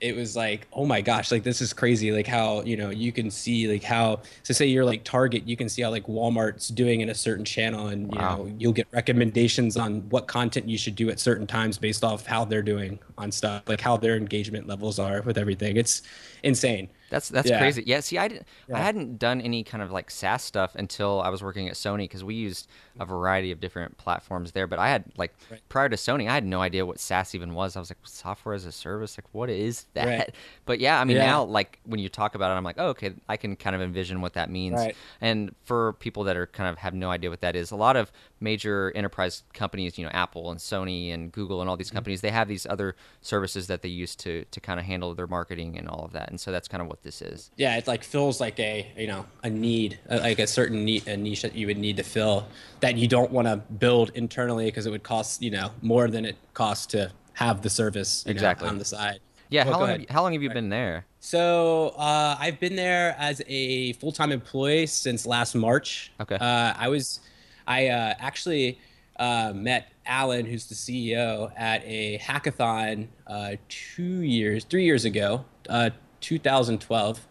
it 0.01 0.15
was 0.15 0.35
like 0.35 0.67
oh 0.73 0.85
my 0.85 1.01
gosh 1.01 1.31
like 1.31 1.43
this 1.43 1.61
is 1.61 1.73
crazy. 1.73 2.11
Like 2.11 2.27
how 2.27 2.61
you 2.63 2.77
know 2.77 2.89
you 2.89 3.11
can 3.11 3.31
see 3.31 3.67
like 3.67 3.83
how 3.83 4.21
so 4.43 4.53
say 4.53 4.65
you're 4.65 4.85
like 4.85 5.03
target 5.03 5.47
you 5.47 5.55
can 5.55 5.69
see 5.69 5.81
how 5.81 5.89
like 5.89 6.05
walmart's 6.07 6.67
doing 6.69 7.01
in 7.01 7.09
a 7.09 7.15
certain 7.15 7.45
channel 7.45 7.87
and 7.87 8.11
you 8.13 8.19
know 8.19 8.51
you'll 8.57 8.73
get 8.73 8.87
recommendations 8.91 9.77
on 9.77 10.01
what 10.09 10.27
content 10.27 10.67
you 10.67 10.77
should 10.77 10.95
do 10.95 11.09
at 11.09 11.19
certain 11.19 11.47
times 11.47 11.77
based 11.77 12.03
off 12.03 12.25
how 12.25 12.43
they're 12.43 12.61
doing 12.61 12.99
on 13.17 13.31
stuff 13.31 13.63
like 13.67 13.81
how 13.81 13.95
their 13.97 14.15
engagement 14.15 14.67
levels 14.67 14.99
are 14.99 15.21
with 15.21 15.37
everything. 15.37 15.77
It's 15.77 16.01
insane 16.45 16.89
That's 17.11 17.29
that's 17.29 17.47
Yeah. 17.49 17.59
crazy. 17.59 17.83
Yeah, 17.85 17.99
see, 17.99 18.17
I 18.17 18.27
didn't, 18.27 18.47
I 18.73 18.79
hadn't 18.79 19.19
done 19.19 19.39
any 19.39 19.63
kind 19.63 19.83
of 19.83 19.91
like 19.91 20.09
SaaS 20.09 20.41
stuff 20.43 20.73
until 20.75 21.21
I 21.21 21.29
was 21.29 21.43
working 21.43 21.67
at 21.69 21.75
Sony 21.75 22.05
because 22.09 22.23
we 22.23 22.33
used 22.33 22.67
a 22.99 23.05
variety 23.05 23.51
of 23.51 23.59
different 23.59 23.97
platforms 23.97 24.53
there. 24.53 24.65
But 24.67 24.79
I 24.79 24.89
had 24.89 25.03
like 25.15 25.31
Right. 25.51 25.61
prior 25.69 25.87
to 25.87 25.97
Sony, 25.97 26.27
I 26.27 26.33
had 26.33 26.43
no 26.45 26.61
idea 26.61 26.83
what 26.83 26.99
SaaS 26.99 27.35
even 27.35 27.53
was. 27.53 27.75
I 27.75 27.79
was 27.79 27.91
like, 27.91 27.99
software 28.03 28.55
as 28.55 28.65
a 28.65 28.71
service, 28.71 29.17
like 29.19 29.27
what 29.33 29.49
is 29.51 29.85
that? 29.93 30.07
Right. 30.07 30.35
But 30.65 30.79
yeah, 30.79 30.99
I 30.99 31.03
mean 31.05 31.17
Yeah. 31.17 31.27
now 31.31 31.43
like 31.43 31.79
when 31.85 31.99
you 31.99 32.09
talk 32.09 32.33
about 32.33 32.49
it, 32.51 32.55
I'm 32.57 32.63
like, 32.63 32.79
oh, 32.79 32.87
okay, 32.89 33.13
I 33.29 33.37
can 33.37 33.55
kind 33.55 33.75
of 33.75 33.81
envision 33.83 34.19
what 34.21 34.33
that 34.33 34.49
means. 34.49 34.73
Right. 34.73 34.95
And 35.21 35.53
for 35.63 35.93
people 35.93 36.23
that 36.23 36.35
are 36.35 36.47
kind 36.47 36.69
of 36.71 36.79
have 36.79 36.95
no 36.95 37.11
idea 37.11 37.29
what 37.29 37.41
that 37.41 37.55
is, 37.55 37.69
a 37.71 37.75
lot 37.75 37.95
of 37.95 38.11
major 38.39 38.91
enterprise 38.95 39.43
companies, 39.53 39.97
you 39.99 40.05
know, 40.05 40.11
Apple 40.11 40.49
and 40.49 40.59
Sony 40.59 41.13
and 41.13 41.31
Google 41.31 41.61
and 41.61 41.69
all 41.69 41.75
Mm-hmm. 41.75 41.79
these 41.79 41.91
companies, 41.91 42.21
they 42.21 42.31
have 42.31 42.47
these 42.47 42.65
other 42.65 42.95
services 43.21 43.67
that 43.67 43.81
they 43.83 43.89
use 43.89 44.15
to 44.17 44.43
to 44.51 44.59
kind 44.59 44.79
of 44.79 44.85
handle 44.87 45.13
their 45.13 45.27
marketing 45.27 45.77
and 45.77 45.87
all 45.87 46.03
of 46.03 46.13
that. 46.13 46.29
And 46.35 46.39
so 46.41 46.51
that's 46.51 46.67
kind 46.67 46.81
of 46.81 46.89
what 46.89 47.01
this 47.01 47.21
is. 47.21 47.49
yeah 47.55 47.77
it 47.77 47.87
like 47.87 48.03
fills 48.03 48.41
like 48.41 48.59
a 48.59 48.91
you 48.97 49.07
know 49.07 49.25
a 49.43 49.49
need 49.49 49.97
uh, 50.09 50.19
like 50.21 50.39
a 50.39 50.47
certain 50.47 50.83
need 50.83 51.07
a 51.07 51.15
niche 51.15 51.43
that 51.43 51.55
you 51.55 51.65
would 51.67 51.77
need 51.77 51.95
to 51.95 52.03
fill 52.03 52.45
that 52.81 52.97
you 52.97 53.07
don't 53.07 53.31
want 53.31 53.47
to 53.47 53.55
build 53.85 54.11
internally 54.15 54.65
because 54.65 54.85
it 54.85 54.91
would 54.91 55.03
cost 55.03 55.41
you 55.41 55.49
know 55.49 55.71
more 55.81 56.09
than 56.09 56.25
it 56.25 56.35
costs 56.53 56.85
to 56.87 57.09
have 57.33 57.61
the 57.61 57.69
service 57.69 58.25
you 58.27 58.33
know, 58.33 58.35
Exactly. 58.35 58.67
on 58.67 58.77
the 58.79 58.83
side 58.83 59.19
Yeah, 59.49 59.63
Well, 59.63 59.73
how 59.73 59.79
long 59.79 59.89
have 59.89 60.01
you, 60.01 60.07
how 60.09 60.21
long 60.23 60.33
have 60.33 60.43
you 60.43 60.49
been 60.49 60.69
there? 60.69 61.05
So 61.21 61.93
uh, 61.97 62.35
I've 62.37 62.59
been 62.59 62.75
there 62.75 63.15
as 63.17 63.41
a 63.47 63.93
full-time 63.93 64.31
employee 64.33 64.87
since 64.87 65.25
last 65.25 65.55
March. 65.55 66.11
Okay. 66.19 66.35
Uh, 66.35 66.73
I 66.77 66.87
was, 66.89 67.19
I 67.65 67.87
uh, 67.87 68.13
actually 68.19 68.79
uh, 69.17 69.53
met 69.55 69.91
Alan, 70.05 70.45
who's 70.45 70.65
the 70.67 70.75
CEO, 70.75 71.51
at 71.55 71.81
a 71.85 72.19
hackathon 72.19 73.07
uh, 73.27 73.55
two 73.69 74.21
years, 74.21 74.65
three 74.65 74.85
years 74.85 75.05
ago, 75.05 75.45
uh, 75.69 75.89
2012. 76.25 77.27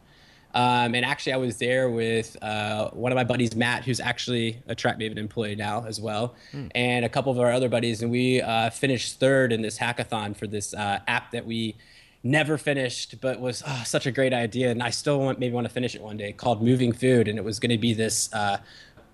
Um, 0.55 0.95
and 0.95 1.05
actually, 1.05 1.33
I 1.33 1.37
was 1.37 1.59
there 1.59 1.91
with 1.91 2.37
uh, 2.41 2.91
one 2.91 3.11
of 3.11 3.17
my 3.17 3.25
buddies, 3.25 3.57
Matt, 3.57 3.85
who's 3.85 3.99
actually 3.99 4.63
a 4.69 4.75
TrackMaven 4.77 5.19
employee 5.19 5.57
now 5.57 5.85
as 5.85 6.01
well, 6.01 6.37
and 6.77 7.05
a 7.05 7.09
couple 7.09 7.33
of 7.33 7.41
our 7.41 7.51
other 7.51 7.69
buddies. 7.69 8.03
And 8.03 8.11
we 8.11 8.41
uh, 8.41 8.71
finished 8.71 9.19
third 9.19 9.53
in 9.53 9.63
this 9.63 9.77
hackathon 9.79 10.37
for 10.37 10.47
this 10.47 10.73
uh, 10.73 11.01
app 11.09 11.33
that 11.33 11.45
we 11.45 11.75
never 12.23 12.57
finished, 12.57 13.21
but 13.21 13.41
was 13.41 13.65
oh, 13.67 13.83
such 13.85 14.07
a 14.07 14.13
great 14.13 14.33
idea. 14.33 14.71
And 14.71 14.81
I 14.81 14.91
still 14.91 15.19
want, 15.19 15.41
maybe 15.41 15.53
want 15.53 15.67
to 15.67 15.73
finish 15.73 15.97
it 15.97 16.01
one 16.01 16.17
day 16.17 16.33
called 16.33 16.63
Moving 16.63 16.93
Food. 16.93 17.27
And 17.27 17.37
it 17.37 17.45
was 17.45 17.59
going 17.59 17.71
to 17.71 17.79
be 17.79 17.93
this 17.93 18.33
uh, 18.33 18.59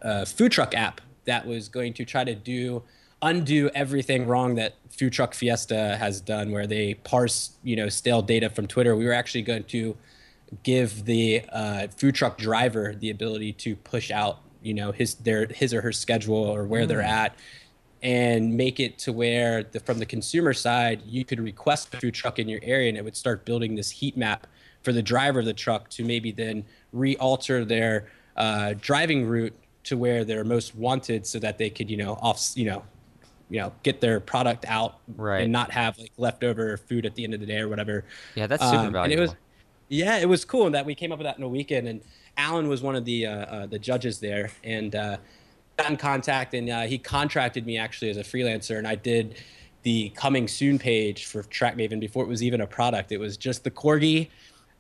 uh, 0.03 0.27
food 0.27 0.53
truck 0.53 0.75
app 0.75 1.01
that 1.25 1.47
was 1.47 1.71
going 1.71 1.95
to 1.95 2.05
try 2.05 2.23
to 2.23 2.35
do 2.35 2.83
undo 3.23 3.71
everything 3.75 4.27
wrong 4.27 4.55
that 4.57 4.75
Food 4.91 5.13
Truck 5.13 5.35
Fiesta 5.35 5.97
has 5.99 6.21
done, 6.21 6.51
where 6.51 6.67
they 6.67 6.95
parse, 6.95 7.53
you 7.63 7.77
know, 7.77 7.89
stale 7.89 8.23
data 8.23 8.51
from 8.51 8.67
Twitter. 8.67 8.97
We 8.97 9.07
were 9.07 9.13
actually 9.13 9.43
going 9.43 9.65
to 9.65 9.97
give 10.63 11.05
the 11.05 11.43
uh, 11.53 11.89
food 11.89 12.15
truck 12.15 12.39
driver 12.39 12.95
the 12.99 13.11
ability 13.11 13.53
to 13.53 13.77
push 13.77 14.11
out, 14.11 14.41
you 14.63 14.75
know, 14.75 14.93
his 14.93 15.15
their 15.15 15.47
his 15.47 15.73
or 15.73 15.81
her 15.81 15.93
schedule 15.93 16.37
or 16.37 16.65
where 16.65 16.87
they're 16.87 17.01
at, 17.01 17.35
and 18.03 18.57
make 18.57 18.81
it 18.81 18.99
to 18.99 19.13
where 19.13 19.63
the, 19.63 19.81
from 19.81 19.99
the 19.99 20.07
consumer 20.07 20.53
side 20.53 21.03
you 21.07 21.25
could 21.25 21.41
request 21.41 21.93
a 21.95 21.99
food 21.99 22.15
truck 22.15 22.39
in 22.39 22.49
your 22.49 22.61
area 22.63 22.89
and 22.89 22.97
it 22.97 23.05
would 23.05 23.17
start 23.17 23.45
building 23.45 23.75
this 23.75 23.91
heat 23.91 24.17
map 24.17 24.47
for 24.83 24.93
the 24.93 25.03
driver 25.03 25.41
of 25.41 25.45
the 25.45 25.53
truck 25.53 25.91
to 25.91 26.05
maybe 26.05 26.33
then 26.33 26.65
re-alter 26.93 27.65
their 27.65 28.09
uh, 28.37 28.75
driving 28.81 29.27
route 29.27 29.55
to 29.85 29.97
where 29.99 30.25
they're 30.25 30.45
most 30.45 30.75
wanted 30.75 31.27
so 31.27 31.39
that 31.39 31.59
they 31.59 31.69
could 31.69 31.91
you 31.91 31.97
know 31.97 32.15
off 32.23 32.53
you 32.55 32.65
know 32.65 32.83
you 33.51 33.59
know 33.61 33.73
get 33.83 34.01
their 34.01 34.21
product 34.21 34.65
out 34.69 34.99
Right. 35.17 35.43
and 35.43 35.53
not 35.53 35.71
have 35.73 35.99
like 35.99 36.13
leftover 36.17 36.77
food 36.77 37.05
at 37.05 37.15
the 37.17 37.25
end 37.25 37.35
of 37.35 37.41
the 37.41 37.47
day 37.47 37.59
or 37.59 37.69
whatever 37.69 38.05
Yeah, 38.37 38.47
that's 38.47 38.63
super 38.65 38.77
Um, 38.77 38.85
and 38.87 38.93
valuable. 38.93 39.23
it 39.25 39.27
was 39.27 39.35
yeah 39.89 40.17
it 40.19 40.29
was 40.29 40.45
cool 40.45 40.71
that 40.71 40.87
we 40.87 40.95
came 40.95 41.11
up 41.13 41.19
with 41.19 41.27
that 41.27 41.37
in 41.37 41.43
a 41.43 41.49
weekend 41.49 41.89
and 41.89 42.01
alan 42.37 42.69
was 42.69 42.81
one 42.81 42.95
of 42.95 43.05
the 43.05 43.27
uh, 43.27 43.33
uh, 43.33 43.67
the 43.67 43.79
judges 43.79 44.21
there 44.21 44.51
and 44.63 44.95
uh, 44.95 45.17
got 45.77 45.91
in 45.91 45.97
contact 45.97 46.55
and 46.55 46.71
uh, 46.71 46.83
he 46.83 46.97
contracted 46.97 47.67
me 47.67 47.77
actually 47.77 48.09
as 48.11 48.17
a 48.17 48.23
freelancer 48.23 48.79
and 48.79 48.87
i 48.87 48.95
did 48.95 49.35
the 49.83 50.11
coming 50.11 50.47
soon 50.47 50.79
page 50.79 51.27
for 51.27 51.43
trackmaven 51.45 51.99
before 51.99 52.23
it 52.23 52.29
was 52.29 52.43
even 52.43 52.61
a 52.61 52.67
product 52.67 53.11
it 53.11 53.19
was 53.19 53.37
just 53.37 53.65
the 53.65 53.71
corgi 53.71 54.29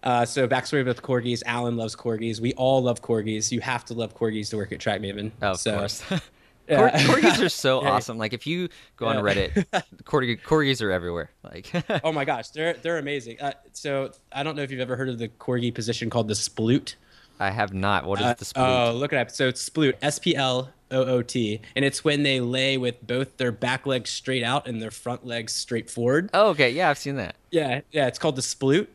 uh, 0.05 0.25
so 0.25 0.47
backstory 0.47 0.85
with 0.87 1.03
corgis 1.03 1.43
alan 1.45 1.77
loves 1.77 1.97
corgis 1.97 2.39
we 2.39 2.53
all 2.55 2.81
love 2.83 3.03
corgis 3.03 3.51
you 3.51 3.61
have 3.61 3.85
to 3.85 3.95
love 3.95 4.15
corgis 4.17 4.49
to 4.51 4.57
work 4.57 4.71
at 4.73 4.79
trackmaven 4.79 5.33
Oh, 5.43 5.51
of 5.53 5.59
so, 5.59 5.77
course. 5.79 6.03
yeah. 6.71 7.05
Cor- 7.07 7.17
corgis 7.17 7.45
are 7.45 7.49
so 7.49 7.83
Yeah. 7.83 7.91
awesome. 7.91 8.17
Like 8.19 8.33
if 8.33 8.47
you 8.47 8.69
go 8.97 9.07
on 9.07 9.17
Reddit, 9.17 9.65
corgi, 10.05 10.41
corgis 10.41 10.81
are 10.83 10.91
everywhere. 10.91 11.31
Like 11.43 11.71
oh 12.05 12.13
my 12.13 12.25
gosh 12.25 12.49
they're 12.51 12.75
they're 12.75 12.99
amazing 12.99 13.41
uh, 13.41 13.53
so 13.73 14.11
i 14.33 14.43
don't 14.43 14.57
know 14.57 14.63
if 14.63 14.71
you've 14.71 14.81
ever 14.81 14.95
heard 14.97 15.09
of 15.09 15.19
the 15.19 15.29
corgi 15.29 15.75
position 15.75 16.09
called 16.11 16.29
the 16.29 16.35
sploot 16.35 16.95
I 17.43 17.51
have 17.51 17.73
not. 17.73 18.05
What 18.05 18.21
is 18.21 18.27
Uh, 18.27 18.35
the 18.35 18.45
sploot? 18.45 18.89
Oh, 18.91 18.93
look 18.93 19.15
it 19.15 19.17
up. 19.17 19.31
So 19.31 19.49
it's 19.49 19.67
sploot, 19.67 19.95
S 20.03 20.19
P 20.19 20.37
L 20.37 20.69
O 20.91 21.05
O 21.05 21.23
T, 21.23 21.59
and 21.75 21.87
it's 21.87 22.05
when 22.05 22.23
they 22.23 22.39
lay 22.39 22.77
with 22.77 23.01
both 23.07 23.39
their 23.39 23.51
back 23.51 23.87
legs 23.87 24.11
straight 24.11 24.43
out 24.43 24.69
and 24.69 24.83
their 24.83 24.91
front 24.91 25.25
legs 25.25 25.55
straight 25.55 25.89
forward. 25.89 26.29
oh, 26.35 26.49
okay. 26.51 26.69
Yeah, 26.69 26.91
I've 26.91 26.99
seen 26.99 27.17
that. 27.17 27.37
Yeah, 27.51 27.81
yeah. 27.93 28.09
It's 28.09 28.19
called 28.19 28.37
the 28.37 28.43
sploot. 28.43 28.89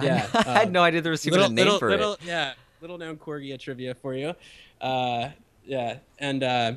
Yeah, 0.00 0.24
I 0.34 0.42
had 0.60 0.68
uh, 0.68 0.70
no 0.70 0.82
idea 0.84 1.00
there 1.00 1.10
was 1.10 1.26
even 1.26 1.40
little, 1.40 1.50
a 1.50 1.54
name 1.54 1.64
little, 1.64 1.78
for 1.80 1.90
little, 1.90 2.12
it. 2.12 2.20
Yeah, 2.24 2.52
little 2.80 2.96
known 2.96 3.16
corgi 3.16 3.58
trivia 3.58 3.96
for 3.96 4.14
you. 4.14 4.34
Uh, 4.80 5.30
yeah, 5.64 5.96
and 6.20 6.44
uh, 6.44 6.72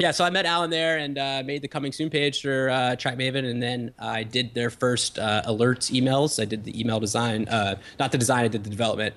yeah, 0.00 0.10
so 0.12 0.24
I 0.24 0.30
met 0.30 0.46
Alan 0.46 0.70
there 0.70 0.96
and 0.96 1.18
uh, 1.18 1.42
made 1.44 1.60
the 1.60 1.68
coming 1.68 1.92
soon 1.92 2.08
page 2.08 2.40
for 2.40 2.70
uh, 2.70 2.96
TrackMaven, 2.96 3.48
and 3.48 3.62
then 3.62 3.92
I 3.98 4.22
did 4.22 4.54
their 4.54 4.70
first 4.70 5.18
uh, 5.18 5.42
alerts 5.46 5.90
emails. 5.90 6.40
I 6.40 6.46
did 6.46 6.64
the 6.64 6.78
email 6.80 6.98
design, 7.00 7.46
uh, 7.48 7.76
not 7.98 8.10
the 8.10 8.18
design, 8.18 8.44
I 8.44 8.48
did 8.48 8.64
the 8.64 8.70
development. 8.70 9.14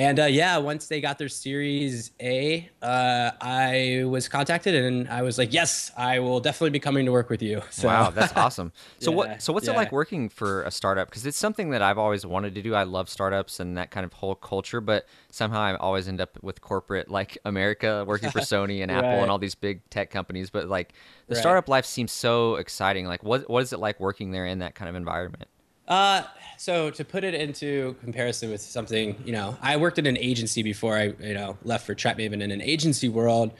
And 0.00 0.18
uh, 0.18 0.24
yeah, 0.24 0.56
once 0.56 0.86
they 0.86 1.02
got 1.02 1.18
their 1.18 1.28
Series 1.28 2.12
A, 2.22 2.70
uh, 2.80 3.32
I 3.38 4.04
was 4.06 4.28
contacted 4.28 4.74
and 4.74 5.06
I 5.10 5.20
was 5.20 5.36
like, 5.36 5.52
yes, 5.52 5.92
I 5.94 6.20
will 6.20 6.40
definitely 6.40 6.70
be 6.70 6.78
coming 6.80 7.04
to 7.04 7.12
work 7.12 7.28
with 7.28 7.42
you. 7.42 7.60
So, 7.70 7.86
Wow, 7.86 8.10
that's 8.10 8.32
awesome. 8.34 8.72
So 8.98 9.10
Yeah, 9.10 9.16
what? 9.18 9.42
So 9.42 9.52
what's 9.52 9.68
it 9.68 9.72
like 9.76 9.92
working 9.92 10.30
for 10.30 10.62
a 10.62 10.70
startup? 10.70 11.10
Because 11.10 11.26
it's 11.26 11.36
something 11.36 11.68
that 11.70 11.82
I've 11.82 11.98
always 11.98 12.24
wanted 12.24 12.54
to 12.54 12.62
do. 12.62 12.74
I 12.74 12.84
love 12.84 13.10
startups 13.10 13.60
and 13.60 13.76
that 13.76 13.90
kind 13.90 14.06
of 14.06 14.14
whole 14.14 14.34
culture, 14.34 14.80
but 14.80 15.04
somehow 15.30 15.60
I 15.60 15.76
always 15.76 16.08
end 16.08 16.18
up 16.20 16.38
with 16.42 16.62
corporate, 16.62 17.10
like 17.10 17.36
America, 17.44 18.02
working 18.06 18.30
for 18.30 18.40
Sony 18.52 18.82
and 18.82 18.90
Apple 18.90 19.10
Right. 19.10 19.22
and 19.22 19.30
all 19.30 19.38
these 19.38 19.54
big 19.54 19.88
tech 19.90 20.10
companies. 20.10 20.48
But 20.48 20.66
like 20.68 20.94
the 21.28 21.34
Right. 21.34 21.40
startup 21.42 21.68
life 21.68 21.84
seems 21.84 22.10
so 22.10 22.56
exciting. 22.56 23.04
Like 23.06 23.22
what? 23.22 23.50
What 23.50 23.62
is 23.62 23.74
it 23.74 23.78
like 23.80 24.00
working 24.00 24.30
there 24.30 24.46
in 24.46 24.60
that 24.60 24.74
kind 24.74 24.88
of 24.88 24.94
environment? 24.94 25.48
Uh, 25.90 26.22
so 26.56 26.88
to 26.90 27.04
put 27.04 27.24
it 27.24 27.34
into 27.34 27.96
comparison 28.00 28.50
with 28.50 28.60
something, 28.60 29.20
you 29.24 29.32
know, 29.32 29.56
I 29.60 29.76
worked 29.76 29.98
in 29.98 30.06
an 30.06 30.16
agency 30.16 30.62
before 30.62 30.96
I, 30.96 31.14
you 31.20 31.34
know, 31.34 31.58
left 31.64 31.84
for 31.84 31.94
TrackMaven. 31.94 32.40
In 32.40 32.50
an 32.50 32.62
agency 32.62 33.08
world, 33.08 33.52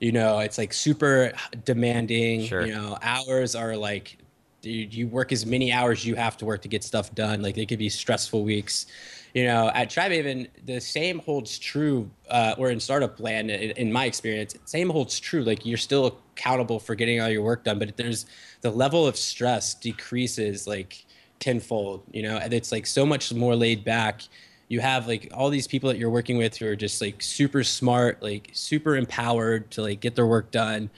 you 0.00 0.12
know, 0.12 0.38
it's 0.38 0.56
like 0.56 0.72
super 0.72 1.32
demanding. 1.64 2.46
Sure. 2.46 2.64
You 2.66 2.72
know, 2.74 2.96
hours 3.02 3.54
are 3.54 3.76
like, 3.76 4.16
dude, 4.62 4.94
you 4.94 5.08
work 5.08 5.30
as 5.30 5.44
many 5.44 5.72
hours 5.72 6.06
you 6.06 6.14
have 6.14 6.38
to 6.38 6.46
work 6.46 6.62
to 6.62 6.68
get 6.68 6.82
stuff 6.82 7.14
done. 7.14 7.42
Like 7.42 7.54
they 7.54 7.66
could 7.66 7.78
be 7.78 7.90
stressful 7.90 8.44
weeks. 8.44 8.86
You 9.34 9.44
know, 9.44 9.70
at 9.74 9.90
TrackMaven, 9.90 10.48
the 10.64 10.80
same 10.80 11.18
holds 11.18 11.58
true, 11.58 12.08
uh, 12.30 12.54
or 12.56 12.70
in 12.70 12.78
startup 12.78 13.18
land, 13.18 13.50
in, 13.50 13.72
in 13.72 13.92
my 13.92 14.04
experience, 14.06 14.54
same 14.64 14.88
holds 14.88 15.18
true. 15.18 15.42
Like 15.42 15.66
you're 15.66 15.76
still 15.76 16.20
accountable 16.36 16.78
for 16.78 16.94
getting 16.94 17.20
all 17.20 17.28
your 17.28 17.42
work 17.42 17.64
done, 17.64 17.80
but 17.80 17.96
there's 17.96 18.26
the 18.60 18.70
level 18.70 19.06
of 19.06 19.16
stress 19.16 19.74
decreases 19.74 20.68
like 20.68 21.03
tenfold 21.40 22.02
you 22.12 22.22
know 22.22 22.36
and 22.36 22.54
it's 22.54 22.72
like 22.72 22.86
so 22.86 23.04
much 23.04 23.32
more 23.32 23.56
laid 23.56 23.84
back. 23.84 24.22
You 24.68 24.80
have 24.80 25.06
like 25.06 25.30
all 25.32 25.50
these 25.50 25.66
people 25.66 25.90
that 25.90 25.98
you're 25.98 26.10
working 26.10 26.38
with 26.38 26.56
who 26.56 26.66
are 26.66 26.76
just 26.76 27.00
like 27.00 27.22
super 27.22 27.62
smart 27.62 28.22
like 28.22 28.50
super 28.54 28.96
empowered 28.96 29.70
to 29.72 29.82
like 29.82 30.00
get 30.00 30.14
their 30.14 30.26
work 30.26 30.50
done. 30.50 30.90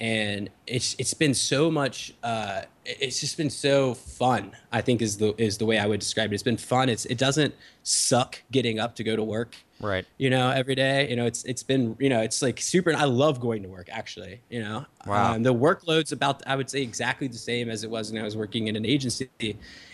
And 0.00 0.48
it's 0.66 0.96
it's 0.98 1.12
been 1.12 1.34
so 1.34 1.70
much 1.70 2.14
uh 2.22 2.62
it's 2.86 3.20
just 3.20 3.36
been 3.36 3.50
so 3.50 3.94
fun 3.94 4.56
i 4.72 4.80
think 4.80 5.02
is 5.02 5.18
the 5.18 5.34
is 5.36 5.58
the 5.58 5.66
way 5.66 5.78
i 5.78 5.86
would 5.86 6.00
describe 6.00 6.32
it. 6.32 6.34
It's 6.34 6.42
been 6.42 6.56
fun. 6.56 6.88
It's 6.88 7.04
it 7.06 7.18
doesn't 7.18 7.54
suck 7.82 8.42
getting 8.50 8.78
up 8.78 8.96
to 8.96 9.04
go 9.04 9.14
to 9.14 9.22
work 9.22 9.56
Right. 9.80 10.06
you 10.18 10.30
know 10.30 10.50
every 10.50 10.74
day 10.74 11.08
you 11.08 11.16
know 11.16 11.26
it's 11.26 11.44
it's 11.44 11.62
been 11.62 11.96
you 11.98 12.08
know 12.08 12.20
it's 12.20 12.42
like 12.42 12.60
super 12.60 12.92
i 12.94 13.04
love 13.04 13.40
going 13.40 13.62
to 13.62 13.68
work 13.68 13.88
actually 13.90 14.40
you 14.50 14.60
know 14.60 14.84
Wow. 15.04 15.36
um, 15.36 15.42
the 15.42 15.52
workload's 15.54 16.12
about 16.12 16.42
i 16.46 16.54
would 16.54 16.68
say 16.70 16.82
exactly 16.82 17.26
the 17.28 17.38
same 17.38 17.70
as 17.70 17.84
it 17.84 17.90
was 17.90 18.12
when 18.12 18.20
i 18.20 18.24
was 18.24 18.36
working 18.36 18.66
in 18.68 18.76
an 18.76 18.84
agency 18.84 19.30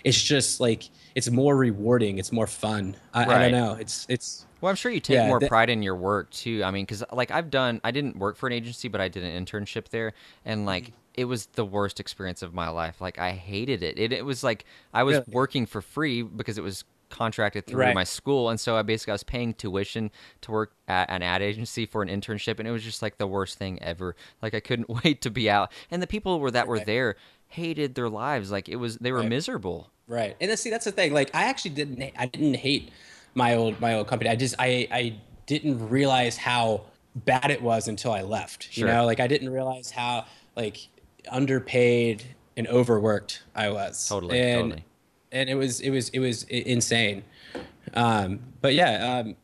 it's 0.04 0.20
just 0.22 0.60
like 0.60 0.84
it's 1.14 1.30
more 1.30 1.56
rewarding 1.56 2.18
it's 2.18 2.32
more 2.32 2.46
fun 2.46 2.96
i, 3.14 3.36
I 3.36 3.38
don't 3.38 3.52
know 3.52 3.74
it's 3.74 4.06
it's 4.08 4.46
Well, 4.60 4.70
I'm 4.70 4.76
sure 4.76 4.90
you 4.90 5.00
take 5.00 5.22
Yeah, 5.22 5.24
more 5.24 5.40
pride 5.40 5.68
in 5.70 5.82
your 5.82 5.96
work 5.96 6.30
too. 6.30 6.62
I 6.64 6.70
mean, 6.70 6.84
because 6.86 7.04
like 7.12 7.30
I've 7.30 7.50
done, 7.50 7.80
I 7.84 7.90
didn't 7.90 8.16
work 8.18 8.36
for 8.36 8.46
an 8.46 8.52
agency, 8.54 8.88
but 8.88 9.00
I 9.00 9.08
did 9.08 9.22
an 9.22 9.44
internship 9.44 9.88
there, 9.88 10.14
and 10.44 10.64
like 10.64 10.94
it 11.14 11.26
was 11.26 11.46
the 11.46 11.64
worst 11.64 12.00
experience 12.00 12.42
of 12.42 12.54
my 12.54 12.68
life. 12.68 13.00
Like 13.00 13.18
I 13.18 13.32
hated 13.32 13.82
it. 13.82 13.98
It, 13.98 14.12
it 14.12 14.24
was 14.24 14.42
like 14.42 14.64
I 14.94 15.02
was 15.02 15.20
Really? 15.20 15.26
working 15.26 15.66
for 15.66 15.82
free 15.82 16.22
because 16.22 16.56
it 16.58 16.64
was 16.64 16.84
contracted 17.08 17.66
through 17.66 17.80
Right. 17.80 17.94
my 17.94 18.04
school, 18.04 18.48
and 18.48 18.58
so 18.58 18.76
I 18.76 18.82
basically 18.82 19.12
I 19.12 19.14
was 19.14 19.22
paying 19.24 19.54
tuition 19.54 20.10
to 20.42 20.50
work 20.50 20.72
at 20.88 21.08
an 21.10 21.22
ad 21.22 21.42
agency 21.42 21.86
for 21.86 22.02
an 22.02 22.08
internship, 22.08 22.58
and 22.58 22.66
it 22.66 22.70
was 22.72 22.82
just 22.82 23.02
like 23.02 23.18
the 23.18 23.26
worst 23.26 23.58
thing 23.58 23.82
ever. 23.82 24.16
Like 24.42 24.54
I 24.54 24.60
couldn't 24.60 24.88
wait 25.04 25.20
to 25.22 25.30
be 25.30 25.48
out, 25.50 25.70
and 25.90 26.02
the 26.02 26.06
people 26.06 26.40
were 26.40 26.50
that 26.50 26.66
were 26.68 26.76
Right. 26.76 26.86
there 26.86 27.16
hated 27.48 27.94
their 27.94 28.08
lives. 28.08 28.50
Like 28.50 28.68
it 28.68 28.76
was 28.76 28.96
they 28.98 29.12
were 29.12 29.20
Right. 29.20 29.28
miserable. 29.28 29.90
Right. 30.08 30.36
And 30.40 30.48
then, 30.50 30.56
see, 30.56 30.70
that's 30.70 30.84
the 30.84 30.92
thing. 30.92 31.12
Like, 31.12 31.34
I 31.34 31.44
actually 31.44 31.72
didn't. 31.72 32.00
I 32.16 32.26
didn't 32.26 32.54
hate 32.54 32.90
my 33.34 33.54
old 33.56 33.80
my 33.80 33.94
old 33.94 34.06
company. 34.08 34.30
I 34.30 34.36
just 34.36 34.54
I 34.58 34.86
I 34.90 35.16
didn't 35.46 35.88
realize 35.88 36.36
how 36.36 36.82
bad 37.14 37.50
it 37.50 37.62
was 37.62 37.88
until 37.88 38.12
I 38.12 38.22
left. 38.22 38.72
Sure. 38.72 38.86
You 38.86 38.92
know, 38.94 39.04
like 39.06 39.20
I 39.20 39.26
didn't 39.26 39.50
realize 39.50 39.90
how 39.90 40.26
like 40.56 40.88
underpaid 41.30 42.22
and 42.56 42.66
overworked 42.68 43.42
I 43.54 43.70
was. 43.70 44.08
Totally, 44.08 44.40
And, 44.40 44.62
totally. 44.70 44.84
And 45.32 45.48
it 45.50 45.54
was 45.54 45.80
it 45.80 45.90
was 45.90 46.08
it 46.10 46.20
was 46.20 46.44
insane. 46.44 47.24
Um, 47.94 48.40
but 48.60 48.74
yeah, 48.74 49.18
um, 49.20 49.36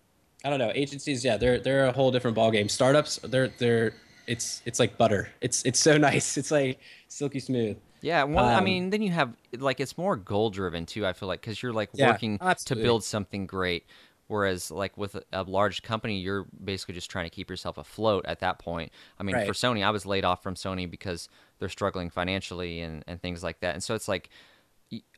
I 0.44 0.50
don't 0.50 0.58
know. 0.58 0.72
Agencies, 0.74 1.24
yeah, 1.24 1.36
they're 1.36 1.60
they're 1.60 1.86
a 1.86 1.92
whole 1.92 2.10
different 2.10 2.36
ballgame. 2.36 2.70
Startups, 2.70 3.18
they're 3.24 3.48
they're 3.48 3.94
it's 4.26 4.62
it's 4.66 4.78
like 4.80 4.98
butter. 4.98 5.30
It's 5.40 5.64
it's 5.64 5.78
so 5.80 5.96
nice. 5.98 6.36
It's 6.36 6.50
like 6.50 6.80
silky 7.08 7.40
smooth. 7.40 7.76
Yeah, 8.00 8.24
well, 8.24 8.50
I 8.52 8.60
Um, 8.60 8.60
mean, 8.60 8.90
then 8.90 9.02
you 9.02 9.12
have 9.12 9.34
like 9.56 9.78
it's 9.80 9.96
more 9.96 10.16
goal 10.16 10.50
driven 10.50 10.86
too. 10.86 11.06
I 11.06 11.12
feel 11.12 11.28
like 11.28 11.40
because 11.40 11.62
you're 11.62 11.72
like 11.72 11.94
Yeah, 11.94 12.18
working 12.18 12.40
to 12.64 12.74
build 12.74 13.04
something 13.04 13.46
great, 13.46 13.86
whereas 14.26 14.70
like 14.72 14.96
with 14.98 15.14
a, 15.14 15.22
a 15.32 15.42
large 15.44 15.82
company, 15.82 16.18
you're 16.18 16.46
basically 16.64 16.94
just 16.94 17.10
trying 17.10 17.26
to 17.26 17.30
keep 17.30 17.48
yourself 17.48 17.78
afloat 17.78 18.24
at 18.26 18.40
that 18.40 18.58
point. 18.58 18.90
I 19.20 19.22
mean, 19.22 19.38
Right. 19.38 19.40
for 19.40 19.52
Sony, 19.52 19.84
I 19.84 19.90
was 19.90 20.04
laid 20.04 20.24
off 20.24 20.42
from 20.42 20.54
Sony 20.56 20.90
because 20.90 21.28
they're 21.60 21.68
struggling 21.68 22.10
financially 22.10 22.80
and 22.80 23.04
and 23.06 23.22
things 23.22 23.44
like 23.44 23.60
that, 23.60 23.74
and 23.74 23.84
so 23.84 23.94
it's 23.94 24.08
like 24.08 24.30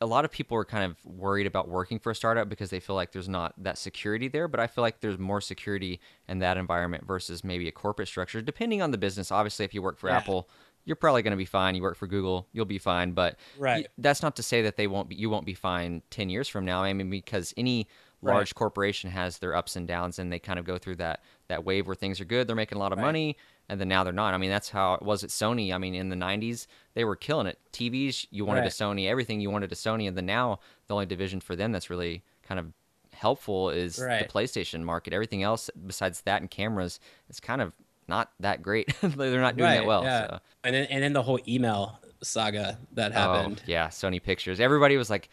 a 0.01 0.05
lot 0.05 0.25
of 0.25 0.31
people 0.31 0.57
are 0.57 0.65
kind 0.65 0.83
of 0.83 0.97
worried 1.05 1.47
about 1.47 1.67
working 1.67 1.99
for 1.99 2.11
a 2.11 2.15
startup 2.15 2.47
because 2.49 2.69
they 2.69 2.79
feel 2.79 2.95
like 2.95 3.11
there's 3.11 3.29
not 3.29 3.53
that 3.63 3.77
security 3.77 4.27
there. 4.27 4.47
But 4.47 4.59
I 4.59 4.67
feel 4.67 4.81
like 4.81 4.99
there's 5.01 5.17
more 5.17 5.41
security 5.41 5.99
in 6.27 6.39
that 6.39 6.57
environment 6.57 7.05
versus 7.05 7.43
maybe 7.43 7.67
a 7.67 7.71
corporate 7.71 8.07
structure, 8.07 8.41
depending 8.41 8.81
on 8.81 8.91
the 8.91 8.97
business. 8.97 9.31
Obviously, 9.31 9.65
if 9.65 9.73
you 9.73 9.81
work 9.81 9.97
for 9.97 10.09
Yeah. 10.09 10.17
Apple, 10.17 10.49
you're 10.85 10.95
probably 10.95 11.23
going 11.23 11.31
to 11.31 11.37
be 11.37 11.45
fine. 11.45 11.75
You 11.75 11.81
work 11.81 11.97
for 11.97 12.07
Google, 12.07 12.47
you'll 12.53 12.65
be 12.65 12.77
fine. 12.77 13.11
But 13.13 13.37
Right. 13.57 13.87
that's 13.97 14.21
not 14.21 14.35
to 14.37 14.43
say 14.43 14.61
that 14.61 14.77
they 14.77 14.87
won't 14.87 15.09
be. 15.09 15.15
You 15.15 15.29
won't 15.29 15.45
be 15.45 15.55
fine 15.55 16.01
ten 16.09 16.29
years 16.29 16.47
from 16.47 16.63
now. 16.65 16.83
I 16.83 16.93
mean, 16.93 17.09
because 17.09 17.53
any 17.57 17.87
large 18.21 18.49
Right. 18.49 18.55
corporation 18.55 19.09
has 19.11 19.37
their 19.39 19.55
ups 19.55 19.75
and 19.75 19.87
downs, 19.87 20.19
and 20.19 20.31
they 20.31 20.39
kind 20.39 20.57
of 20.59 20.65
go 20.65 20.77
through 20.77 20.95
that 20.97 21.23
that 21.47 21.63
wave 21.63 21.85
where 21.85 21.95
things 21.95 22.19
are 22.21 22.25
good, 22.25 22.47
they're 22.47 22.55
making 22.55 22.75
a 22.77 22.79
lot 22.79 22.91
of 22.93 22.97
Right. 22.97 23.05
money, 23.05 23.37
and 23.69 23.79
then 23.79 23.87
now 23.87 24.03
they're 24.03 24.13
not. 24.13 24.33
I 24.33 24.37
mean, 24.37 24.49
that's 24.49 24.69
how 24.69 24.93
it 24.95 25.01
was 25.01 25.23
at 25.23 25.29
Sony. 25.29 25.73
I 25.73 25.77
mean, 25.77 25.95
in 25.95 26.09
the 26.09 26.15
'90s, 26.15 26.67
they 26.93 27.03
were 27.03 27.15
killing 27.15 27.47
it. 27.47 27.59
TVs, 27.73 28.27
you 28.31 28.45
wanted 28.45 28.61
Right. 28.61 28.67
a 28.67 28.83
Sony. 28.83 29.07
Everything 29.07 29.41
you 29.41 29.49
wanted 29.49 29.71
a 29.71 29.75
Sony, 29.75 30.07
and 30.07 30.15
then 30.15 30.25
now 30.25 30.59
the 30.87 30.93
only 30.93 31.05
division 31.05 31.39
for 31.39 31.55
them 31.55 31.71
that's 31.71 31.89
really 31.89 32.23
kind 32.43 32.59
of 32.59 32.71
helpful 33.13 33.69
is 33.69 33.99
Right. 33.99 34.27
the 34.27 34.31
PlayStation 34.31 34.83
market. 34.83 35.13
Everything 35.13 35.43
else 35.43 35.69
besides 35.85 36.21
that 36.21 36.41
and 36.41 36.49
cameras 36.49 36.99
is 37.29 37.39
kind 37.39 37.61
of 37.61 37.73
not 38.07 38.31
that 38.39 38.61
great. 38.61 38.93
they're 39.01 39.41
not 39.41 39.57
doing 39.57 39.71
that 39.71 39.85
well. 39.85 40.03
Yeah. 40.03 40.27
So. 40.27 40.39
And 40.63 40.75
then 40.75 40.85
and 40.85 41.03
then 41.03 41.13
the 41.13 41.23
whole 41.23 41.39
email 41.47 41.99
saga 42.23 42.77
that 42.93 43.11
oh, 43.11 43.15
happened. 43.15 43.61
Oh, 43.61 43.65
yeah, 43.67 43.87
Sony 43.87 44.21
Pictures. 44.21 44.59
Everybody 44.59 44.97
was 44.97 45.09
like, 45.09 45.29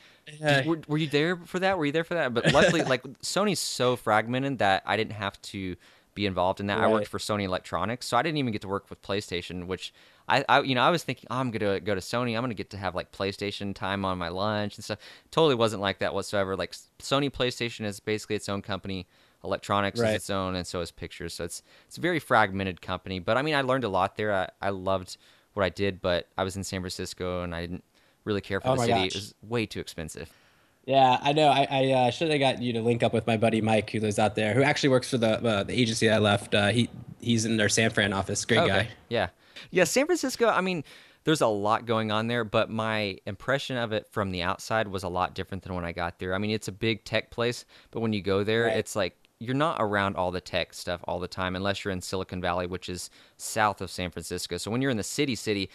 were, 0.64 0.80
were 0.86 0.98
you 0.98 1.08
there 1.08 1.36
for 1.36 1.58
that? 1.60 1.78
Were 1.78 1.86
you 1.86 1.92
there 1.92 2.04
for 2.04 2.14
that? 2.14 2.34
But 2.34 2.52
luckily, 2.52 2.82
like 2.82 3.02
Sony's 3.22 3.58
so 3.58 3.96
fragmented 3.96 4.58
that 4.58 4.82
I 4.86 4.96
didn't 4.96 5.14
have 5.14 5.40
to 5.42 5.76
be 6.14 6.26
involved 6.26 6.60
in 6.60 6.66
that. 6.66 6.78
I 6.78 6.88
worked 6.88 7.08
for 7.08 7.18
Sony 7.18 7.44
Electronics, 7.44 8.06
so 8.06 8.16
I 8.16 8.22
didn't 8.22 8.38
even 8.38 8.52
get 8.52 8.62
to 8.62 8.68
work 8.68 8.88
with 8.90 9.00
PlayStation, 9.02 9.66
which 9.66 9.92
I, 10.28 10.44
I 10.48 10.60
you 10.60 10.74
know, 10.74 10.82
I 10.82 10.90
was 10.90 11.02
thinking, 11.02 11.26
oh, 11.30 11.36
I'm 11.36 11.50
gonna 11.50 11.80
go 11.80 11.94
to 11.94 12.00
Sony. 12.00 12.36
I'm 12.36 12.42
gonna 12.42 12.54
get 12.54 12.70
to 12.70 12.76
have 12.76 12.94
like 12.94 13.12
PlayStation 13.12 13.74
time 13.74 14.04
on 14.04 14.18
my 14.18 14.28
lunch 14.28 14.76
and 14.76 14.84
stuff. 14.84 14.98
Totally 15.30 15.54
wasn't 15.54 15.82
like 15.82 15.98
that 16.00 16.14
whatsoever. 16.14 16.56
Like 16.56 16.72
Sony 17.00 17.30
PlayStation 17.30 17.84
is 17.84 18.00
basically 18.00 18.36
its 18.36 18.48
own 18.48 18.62
company. 18.62 19.06
Electronics 19.44 19.98
Right. 19.98 20.10
is 20.10 20.14
its 20.16 20.30
own, 20.30 20.54
and 20.54 20.64
so 20.66 20.80
is 20.80 20.92
Pictures. 20.92 21.34
So 21.34 21.44
it's 21.44 21.62
it's 21.88 21.98
a 21.98 22.00
very 22.00 22.20
fragmented 22.20 22.80
company. 22.80 23.18
But 23.18 23.36
I 23.36 23.42
mean, 23.42 23.54
I 23.54 23.62
learned 23.62 23.84
a 23.84 23.88
lot 23.88 24.16
there. 24.16 24.32
I, 24.32 24.48
I 24.60 24.70
loved 24.70 25.16
what 25.54 25.64
I 25.64 25.68
did, 25.68 26.00
but 26.00 26.28
I 26.38 26.44
was 26.44 26.56
in 26.56 26.62
San 26.64 26.80
Francisco 26.80 27.42
and 27.42 27.54
I 27.54 27.62
didn't 27.62 27.84
really 28.24 28.40
care 28.40 28.60
for 28.60 28.68
Oh 28.68 28.76
the 28.76 28.82
city. 28.82 28.92
gosh. 28.92 29.06
It 29.08 29.14
was 29.16 29.34
way 29.42 29.66
too 29.66 29.80
expensive. 29.80 30.30
Yeah, 30.84 31.18
I 31.22 31.32
know. 31.32 31.48
I, 31.48 31.66
I 31.70 31.90
uh, 31.92 32.10
should 32.10 32.30
have 32.30 32.40
got 32.40 32.60
you 32.60 32.72
to 32.72 32.80
link 32.82 33.02
up 33.02 33.12
with 33.12 33.26
my 33.26 33.36
buddy 33.36 33.60
Mike, 33.60 33.90
who 33.90 34.00
lives 34.00 34.18
out 34.18 34.34
there, 34.34 34.52
who 34.52 34.62
actually 34.62 34.88
works 34.88 35.08
for 35.10 35.18
the 35.18 35.42
uh, 35.44 35.62
the 35.62 35.78
agency 35.78 36.10
I 36.10 36.18
left. 36.18 36.54
Uh, 36.54 36.68
he 36.68 36.88
he's 37.20 37.44
in 37.44 37.56
their 37.56 37.68
San 37.68 37.90
Fran 37.90 38.12
office. 38.12 38.44
Great 38.44 38.66
guy. 38.66 38.88
Yeah. 39.08 39.28
Yeah, 39.70 39.84
San 39.84 40.06
Francisco, 40.06 40.48
I 40.48 40.60
mean, 40.60 40.82
there's 41.24 41.40
a 41.40 41.46
lot 41.46 41.86
going 41.86 42.10
on 42.10 42.26
there, 42.26 42.42
but 42.42 42.68
my 42.68 43.16
impression 43.26 43.76
of 43.76 43.92
it 43.92 44.08
from 44.10 44.32
the 44.32 44.42
outside 44.42 44.88
was 44.88 45.04
a 45.04 45.08
lot 45.08 45.34
different 45.34 45.62
than 45.62 45.72
when 45.74 45.84
I 45.84 45.92
got 45.92 46.18
there. 46.18 46.34
I 46.34 46.38
mean, 46.38 46.50
it's 46.50 46.66
a 46.66 46.72
big 46.72 47.04
tech 47.04 47.30
place, 47.30 47.64
but 47.92 48.00
when 48.00 48.12
you 48.12 48.20
go 48.22 48.42
there, 48.42 48.64
Right. 48.64 48.76
it's 48.76 48.96
like 48.96 49.16
you're 49.38 49.54
not 49.54 49.76
around 49.78 50.16
all 50.16 50.32
the 50.32 50.40
tech 50.40 50.74
stuff 50.74 51.00
all 51.04 51.20
the 51.20 51.28
time 51.28 51.54
unless 51.54 51.84
you're 51.84 51.92
in 51.92 52.00
Silicon 52.00 52.40
Valley, 52.40 52.66
which 52.66 52.88
is 52.88 53.08
south 53.36 53.80
of 53.80 53.88
San 53.90 54.10
Francisco. 54.10 54.56
So 54.56 54.70
when 54.70 54.82
you're 54.82 54.90
in 54.90 54.96
the 54.96 55.02
city 55.04 55.36
city, 55.36 55.70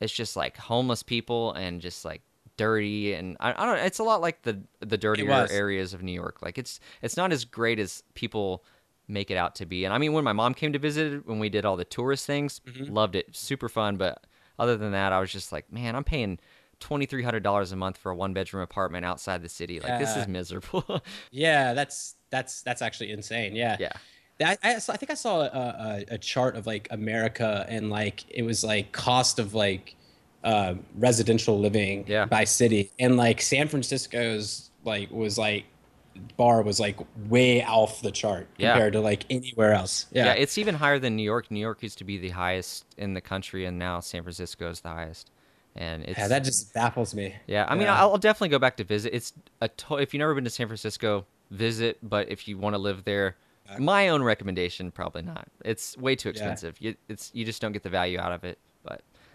it's 0.00 0.12
just 0.12 0.36
like 0.36 0.56
homeless 0.56 1.02
people 1.04 1.52
and 1.52 1.80
just 1.80 2.04
like 2.04 2.22
dirty 2.58 3.14
and 3.14 3.38
I, 3.40 3.52
I 3.52 3.64
don't 3.64 3.76
know, 3.78 3.82
it's 3.84 3.98
a 3.98 4.04
lot 4.04 4.20
like 4.20 4.42
the 4.42 4.60
the 4.80 4.98
dirtier 4.98 5.46
areas 5.50 5.94
of 5.94 6.02
New 6.02 6.12
York. 6.12 6.42
Like 6.42 6.58
it's 6.58 6.78
it's 7.00 7.16
not 7.16 7.32
as 7.32 7.46
great 7.46 7.78
as 7.78 8.02
people 8.12 8.62
make 9.08 9.30
it 9.30 9.38
out 9.38 9.54
to 9.54 9.64
be. 9.64 9.86
And 9.86 9.94
I 9.94 9.96
mean, 9.98 10.12
when 10.12 10.24
my 10.24 10.34
mom 10.34 10.52
came 10.52 10.74
to 10.74 10.78
visit, 10.78 11.26
when 11.26 11.38
we 11.38 11.48
did 11.48 11.64
all 11.64 11.76
the 11.76 11.84
tourist 11.86 12.26
things, 12.26 12.60
Mm-hmm. 12.66 12.92
loved 12.92 13.16
it, 13.16 13.34
super 13.34 13.70
fun. 13.70 13.96
But 13.96 14.22
other 14.58 14.76
than 14.76 14.92
that, 14.92 15.14
I 15.14 15.20
was 15.20 15.32
just 15.32 15.50
like, 15.52 15.72
man, 15.72 15.96
I'm 15.96 16.04
paying 16.04 16.38
twenty 16.80 17.06
three 17.06 17.22
hundred 17.22 17.42
dollars 17.42 17.72
a 17.72 17.76
month 17.76 17.96
for 17.96 18.12
a 18.12 18.14
one 18.16 18.34
bedroom 18.34 18.62
apartment 18.62 19.06
outside 19.06 19.40
the 19.42 19.48
city. 19.48 19.80
Like 19.80 19.98
this 19.98 20.14
is 20.16 20.28
miserable. 20.28 20.84
Yeah, 21.30 21.72
that's 21.72 22.16
that's 22.30 22.60
that's 22.62 22.82
actually 22.82 23.10
insane. 23.12 23.56
Yeah. 23.56 23.76
yeah, 23.80 23.92
I, 24.40 24.56
I, 24.62 24.74
I 24.76 24.78
think 24.80 25.10
I 25.10 25.14
saw 25.14 25.40
a, 25.40 25.46
a, 25.46 26.04
a 26.14 26.18
chart 26.18 26.54
of 26.56 26.66
like 26.66 26.86
America 26.90 27.64
and 27.68 27.88
like 27.90 28.24
it 28.28 28.42
was 28.42 28.62
like 28.62 28.92
cost 28.92 29.38
of 29.38 29.54
like 29.54 29.96
uh, 30.48 30.74
residential 30.96 31.58
living 31.58 32.04
Yeah. 32.08 32.24
by 32.26 32.44
city 32.44 32.90
and 32.98 33.16
like 33.16 33.38
San 33.42 33.66
Francisco's 33.68 34.70
like 34.84 35.10
was 35.10 35.36
like 35.38 35.64
bar 36.36 36.62
was 36.62 36.80
like 36.80 36.96
way 37.28 37.62
off 37.64 38.00
the 38.02 38.10
chart 38.10 38.46
Yeah. 38.56 38.72
compared 38.72 38.92
to 38.94 39.00
like 39.00 39.24
anywhere 39.30 39.72
else. 39.72 40.06
yeah, 40.10 40.24
Yeah. 40.26 40.32
It's 40.42 40.56
even 40.58 40.74
higher 40.74 40.98
than 40.98 41.14
New 41.16 41.22
York. 41.22 41.50
New 41.50 41.60
York 41.60 41.82
used 41.82 41.98
to 41.98 42.04
be 42.04 42.18
the 42.18 42.30
highest 42.30 42.84
in 42.96 43.14
the 43.14 43.20
country, 43.20 43.66
and 43.66 43.78
now 43.78 44.00
San 44.00 44.22
Francisco 44.22 44.70
is 44.70 44.80
the 44.80 44.88
highest. 44.88 45.30
And 45.76 46.04
it's 46.04 46.18
yeah, 46.18 46.26
that 46.28 46.42
just 46.44 46.74
baffles 46.74 47.14
me. 47.14 47.34
Yeah, 47.46 47.66
I 47.68 47.74
mean, 47.74 47.82
Yeah. 47.82 48.00
I'll 48.00 48.18
definitely 48.18 48.48
go 48.48 48.58
back 48.58 48.76
to 48.78 48.84
visit. 48.84 49.14
It's 49.14 49.32
a 49.60 49.68
to- 49.68 49.96
if 49.98 50.12
you've 50.12 50.18
never 50.18 50.34
been 50.34 50.44
to 50.44 50.50
San 50.50 50.66
Francisco, 50.66 51.24
visit. 51.52 51.98
But 52.02 52.30
if 52.30 52.48
you 52.48 52.58
want 52.58 52.74
to 52.74 52.78
live 52.78 53.04
there, 53.04 53.36
my 53.78 54.08
own 54.08 54.22
recommendation, 54.22 54.90
probably 54.90 55.22
not. 55.22 55.46
It's 55.64 55.96
way 55.98 56.16
too 56.16 56.30
expensive. 56.30 56.76
You, 56.80 56.96
it's 57.08 57.30
you 57.34 57.44
just 57.44 57.60
don't 57.62 57.72
get 57.72 57.82
the 57.84 57.90
value 57.90 58.18
out 58.18 58.32
of 58.32 58.42
it. 58.44 58.58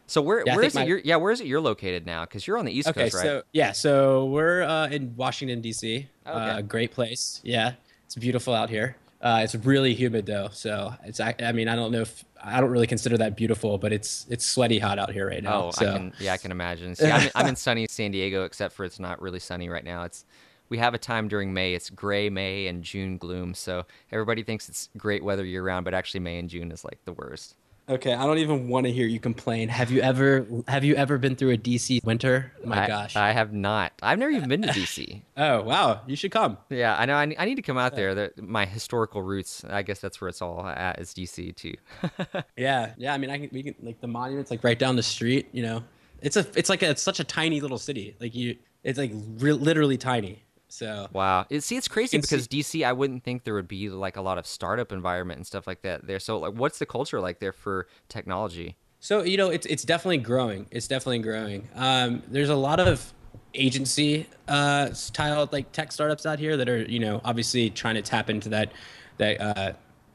So 0.07 0.21
where 0.21 0.43
Yeah, 0.45 0.55
where 0.55 0.65
is 0.65 0.75
it? 0.75 0.87
You're, 0.87 0.99
yeah, 0.99 1.15
where 1.15 1.31
is 1.31 1.41
it? 1.41 1.47
You're 1.47 1.61
located 1.61 2.05
now 2.05 2.25
because 2.25 2.45
you're 2.45 2.57
on 2.57 2.65
the 2.65 2.77
East 2.77 2.89
Okay, 2.89 3.03
Coast, 3.03 3.15
right? 3.15 3.23
so 3.23 3.43
yeah, 3.53 3.71
so 3.71 4.25
we're 4.25 4.63
uh, 4.63 4.87
in 4.87 5.15
Washington 5.15 5.61
D.C. 5.61 6.07
Okay. 6.27 6.37
Uh, 6.37 6.61
great 6.61 6.91
place. 6.91 7.41
Yeah, 7.43 7.73
it's 8.05 8.15
beautiful 8.15 8.53
out 8.53 8.69
here. 8.69 8.97
Uh, 9.21 9.39
it's 9.41 9.55
really 9.55 9.93
humid 9.93 10.25
though, 10.25 10.49
so 10.51 10.93
it's. 11.05 11.21
I, 11.21 11.33
I 11.39 11.53
mean, 11.53 11.69
I 11.69 11.77
don't 11.77 11.93
know 11.93 12.01
if 12.01 12.25
I 12.43 12.59
don't 12.59 12.71
really 12.71 12.87
consider 12.87 13.17
that 13.19 13.37
beautiful, 13.37 13.77
but 13.77 13.93
it's 13.93 14.25
it's 14.29 14.45
sweaty 14.45 14.79
hot 14.79 14.99
out 14.99 15.11
here 15.13 15.29
right 15.29 15.41
now. 15.41 15.65
Oh, 15.65 15.71
so. 15.71 15.87
I 15.89 15.93
can 15.93 16.13
yeah, 16.19 16.33
I 16.33 16.37
can 16.37 16.51
imagine. 16.51 16.93
See, 16.95 17.09
I'm, 17.09 17.29
I'm 17.33 17.47
in 17.47 17.55
sunny 17.55 17.87
San 17.89 18.11
Diego, 18.11 18.43
except 18.43 18.73
for 18.73 18.83
it's 18.83 18.99
not 18.99 19.21
really 19.21 19.39
sunny 19.39 19.69
right 19.69 19.83
now. 19.83 20.03
It's 20.03 20.25
we 20.67 20.77
have 20.79 20.93
a 20.93 20.97
time 20.97 21.29
during 21.29 21.53
May. 21.53 21.73
It's 21.73 21.89
gray 21.89 22.29
May 22.29 22.67
and 22.67 22.83
June 22.83 23.17
gloom. 23.17 23.53
So 23.53 23.85
everybody 24.11 24.43
thinks 24.43 24.67
it's 24.67 24.89
great 24.97 25.23
weather 25.23 25.45
year 25.45 25.63
round, 25.63 25.85
but 25.85 25.93
actually 25.93 26.19
May 26.19 26.37
and 26.37 26.49
June 26.49 26.71
is 26.71 26.83
like 26.83 26.99
the 27.05 27.13
worst. 27.13 27.55
Okay, 27.89 28.13
I 28.13 28.25
don't 28.25 28.37
even 28.37 28.69
want 28.69 28.85
to 28.85 28.91
hear 28.93 29.05
you 29.05 29.19
complain. 29.19 29.67
Have 29.67 29.91
you 29.91 29.99
ever 30.01 30.47
have 30.69 30.85
you 30.85 30.95
ever 30.95 31.17
been 31.17 31.35
through 31.35 31.51
a 31.51 31.57
DC 31.57 32.01
winter? 32.05 32.53
My 32.63 32.85
I, 32.85 32.87
gosh. 32.87 33.15
I 33.17 33.31
have 33.33 33.51
not. 33.51 33.91
I've 34.01 34.17
never 34.19 34.31
even 34.31 34.47
been 34.47 34.61
to 34.61 34.69
DC. 34.69 35.21
oh 35.37 35.63
wow, 35.63 36.01
you 36.07 36.15
should 36.15 36.31
come. 36.31 36.57
Yeah, 36.69 36.95
I 36.97 37.05
know. 37.05 37.15
I, 37.15 37.35
I 37.37 37.45
need 37.45 37.55
to 37.55 37.61
come 37.61 37.77
out 37.77 37.95
there. 37.95 38.15
The, 38.15 38.31
my 38.37 38.65
historical 38.65 39.21
roots. 39.21 39.65
I 39.69 39.81
guess 39.81 39.99
that's 39.99 40.21
where 40.21 40.29
it's 40.29 40.41
all 40.41 40.65
at. 40.65 40.99
Is 40.99 41.13
DC 41.13 41.55
too. 41.55 41.73
Yeah, 42.55 42.93
yeah. 42.97 43.13
I 43.13 43.17
mean, 43.17 43.29
I 43.29 43.37
can 43.37 43.49
we 43.51 43.63
can 43.63 43.75
like 43.81 43.99
the 43.99 44.07
monuments 44.07 44.49
like 44.49 44.63
right 44.63 44.77
down 44.77 44.95
the 44.95 45.03
street. 45.03 45.49
You 45.51 45.63
know, 45.63 45.83
it's 46.21 46.37
a 46.37 46.47
it's 46.55 46.69
like 46.69 46.83
a, 46.83 46.91
it's 46.91 47.01
such 47.01 47.19
a 47.19 47.23
tiny 47.23 47.59
little 47.59 47.77
city. 47.77 48.15
Like 48.19 48.33
you, 48.33 48.55
it's 48.83 48.97
like 48.97 49.11
re- 49.39 49.51
literally 49.53 49.97
tiny. 49.97 50.43
So 50.73 51.07
wow. 51.13 51.45
It, 51.51 51.61
see, 51.61 51.77
it's 51.77 51.87
crazy 51.87 52.17
can 52.17 52.21
because 52.21 52.47
DC. 52.47 52.83
I 52.83 52.93
wouldn't 52.93 53.23
think 53.23 53.43
there 53.43 53.53
would 53.53 53.67
be 53.67 53.89
like 53.89 54.17
a 54.17 54.21
lot 54.21 54.39
of 54.39 54.47
startup 54.47 54.91
environment 54.91 55.37
and 55.37 55.45
stuff 55.45 55.67
like 55.67 55.83
that 55.83 56.07
there. 56.07 56.19
So, 56.19 56.39
like, 56.39 56.55
what's 56.55 56.79
the 56.79 56.87
culture 56.87 57.21
like 57.21 57.39
there 57.39 57.53
for 57.53 57.87
technology? 58.09 58.75
So 58.99 59.21
you 59.21 59.37
know, 59.37 59.51
it's 59.51 59.67
it's 59.67 59.83
definitely 59.83 60.17
growing. 60.17 60.65
It's 60.71 60.87
definitely 60.87 61.19
growing. 61.19 61.67
Um, 61.75 62.23
there's 62.27 62.49
a 62.49 62.55
lot 62.55 62.79
of 62.79 63.13
agency 63.53 64.27
uh, 64.47 64.91
style 64.93 65.47
like 65.51 65.71
tech 65.73 65.91
startups 65.91 66.25
out 66.25 66.39
here 66.39 66.57
that 66.57 66.67
are 66.67 66.81
you 66.81 66.99
know 66.99 67.21
obviously 67.23 67.69
trying 67.69 67.95
to 67.95 68.01
tap 68.01 68.31
into 68.31 68.49
that 68.49 68.71
that 69.19 69.39
uh, 69.39 69.73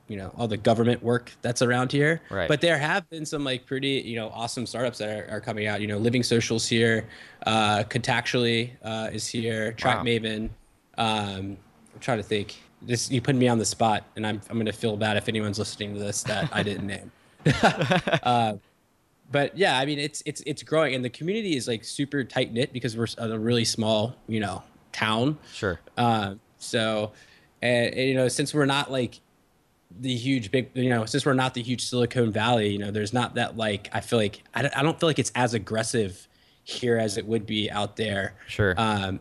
you 0.09 0.17
know 0.17 0.33
all 0.37 0.49
the 0.49 0.57
government 0.57 1.03
work 1.03 1.33
that's 1.43 1.63
around 1.63 1.93
here. 1.93 2.21
Right. 2.31 2.49
But 2.49 2.61
there 2.61 2.79
have 2.79 3.09
been 3.11 3.27
some 3.27 3.45
like 3.45 3.67
pretty 3.67 4.03
you 4.05 4.17
know 4.17 4.29
awesome 4.31 4.67
startups 4.67 4.99
that 4.99 5.09
are, 5.09 5.37
are 5.37 5.41
coming 5.41 5.67
out. 5.67 5.81
You 5.81 5.87
know, 5.87 6.01
LivingSocial's 6.01 6.67
here, 6.67 7.07
uh, 7.47 7.85
Contactually 7.85 8.73
uh, 8.83 9.11
is 9.13 9.27
here, 9.27 9.73
Track 9.73 9.99
Wow. 9.99 10.05
Maven. 10.05 10.49
Um, 10.97 11.57
I'm 11.95 12.01
trying 12.01 12.19
to 12.19 12.25
think. 12.25 12.57
This 12.81 13.11
you 13.11 13.21
put 13.21 13.35
me 13.35 13.49
on 13.49 13.59
the 13.59 13.65
spot, 13.65 14.05
and 14.17 14.27
I'm 14.27 14.41
I'm 14.49 14.57
gonna 14.57 14.73
feel 14.73 14.97
bad 14.97 15.17
if 15.17 15.29
anyone's 15.29 15.59
listening 15.59 15.95
to 15.95 16.01
this 16.01 16.23
that 16.25 16.49
I 16.53 16.63
didn't 16.63 16.87
name. 16.87 17.11
uh, 18.23 18.55
but 19.31 19.57
yeah, 19.59 19.79
I 19.79 19.85
mean 19.85 19.99
it's 19.99 20.23
it's 20.25 20.43
it's 20.47 20.63
growing, 20.63 20.95
and 20.95 21.05
the 21.05 21.11
community 21.11 21.57
is 21.57 21.67
like 21.67 21.85
super 21.85 22.23
tight 22.23 22.53
knit 22.53 22.73
because 22.73 22.97
we're 22.97 23.09
a 23.19 23.39
really 23.39 23.65
small 23.65 24.15
you 24.29 24.41
know 24.41 24.63
town. 24.93 25.39
Sure. 25.53 25.81
Uh, 25.97 26.35
so, 26.59 27.13
and, 27.63 27.95
and, 27.95 28.09
you 28.09 28.15
know, 28.15 28.29
since 28.29 28.53
we're 28.55 28.67
not 28.67 28.91
like 28.91 29.21
the 29.91 30.15
huge 30.15 30.51
big, 30.51 30.71
you 30.75 30.91
know, 30.91 31.05
since 31.07 31.25
we're 31.25 31.35
not 31.35 31.55
the 31.55 31.63
huge 31.63 31.85
Silicon 31.85 32.31
Valley, 32.31 32.69
you 32.69 32.79
know, 32.79 32.91
there's 32.91 33.13
not 33.13 33.35
that 33.35 33.57
like 33.57 33.89
I 33.93 34.01
feel 34.01 34.19
like 34.19 34.43
I 34.55 34.63
don't, 34.63 34.77
I 34.77 34.83
don't 34.83 34.99
feel 34.99 35.09
like 35.09 35.19
it's 35.19 35.33
as 35.35 35.55
aggressive 35.55 36.29
here 36.65 36.99
as 36.99 37.17
it 37.17 37.27
would 37.27 37.47
be 37.47 37.71
out 37.71 37.97
there. 37.97 38.35
Sure. 38.47 38.75
Um, 38.77 39.21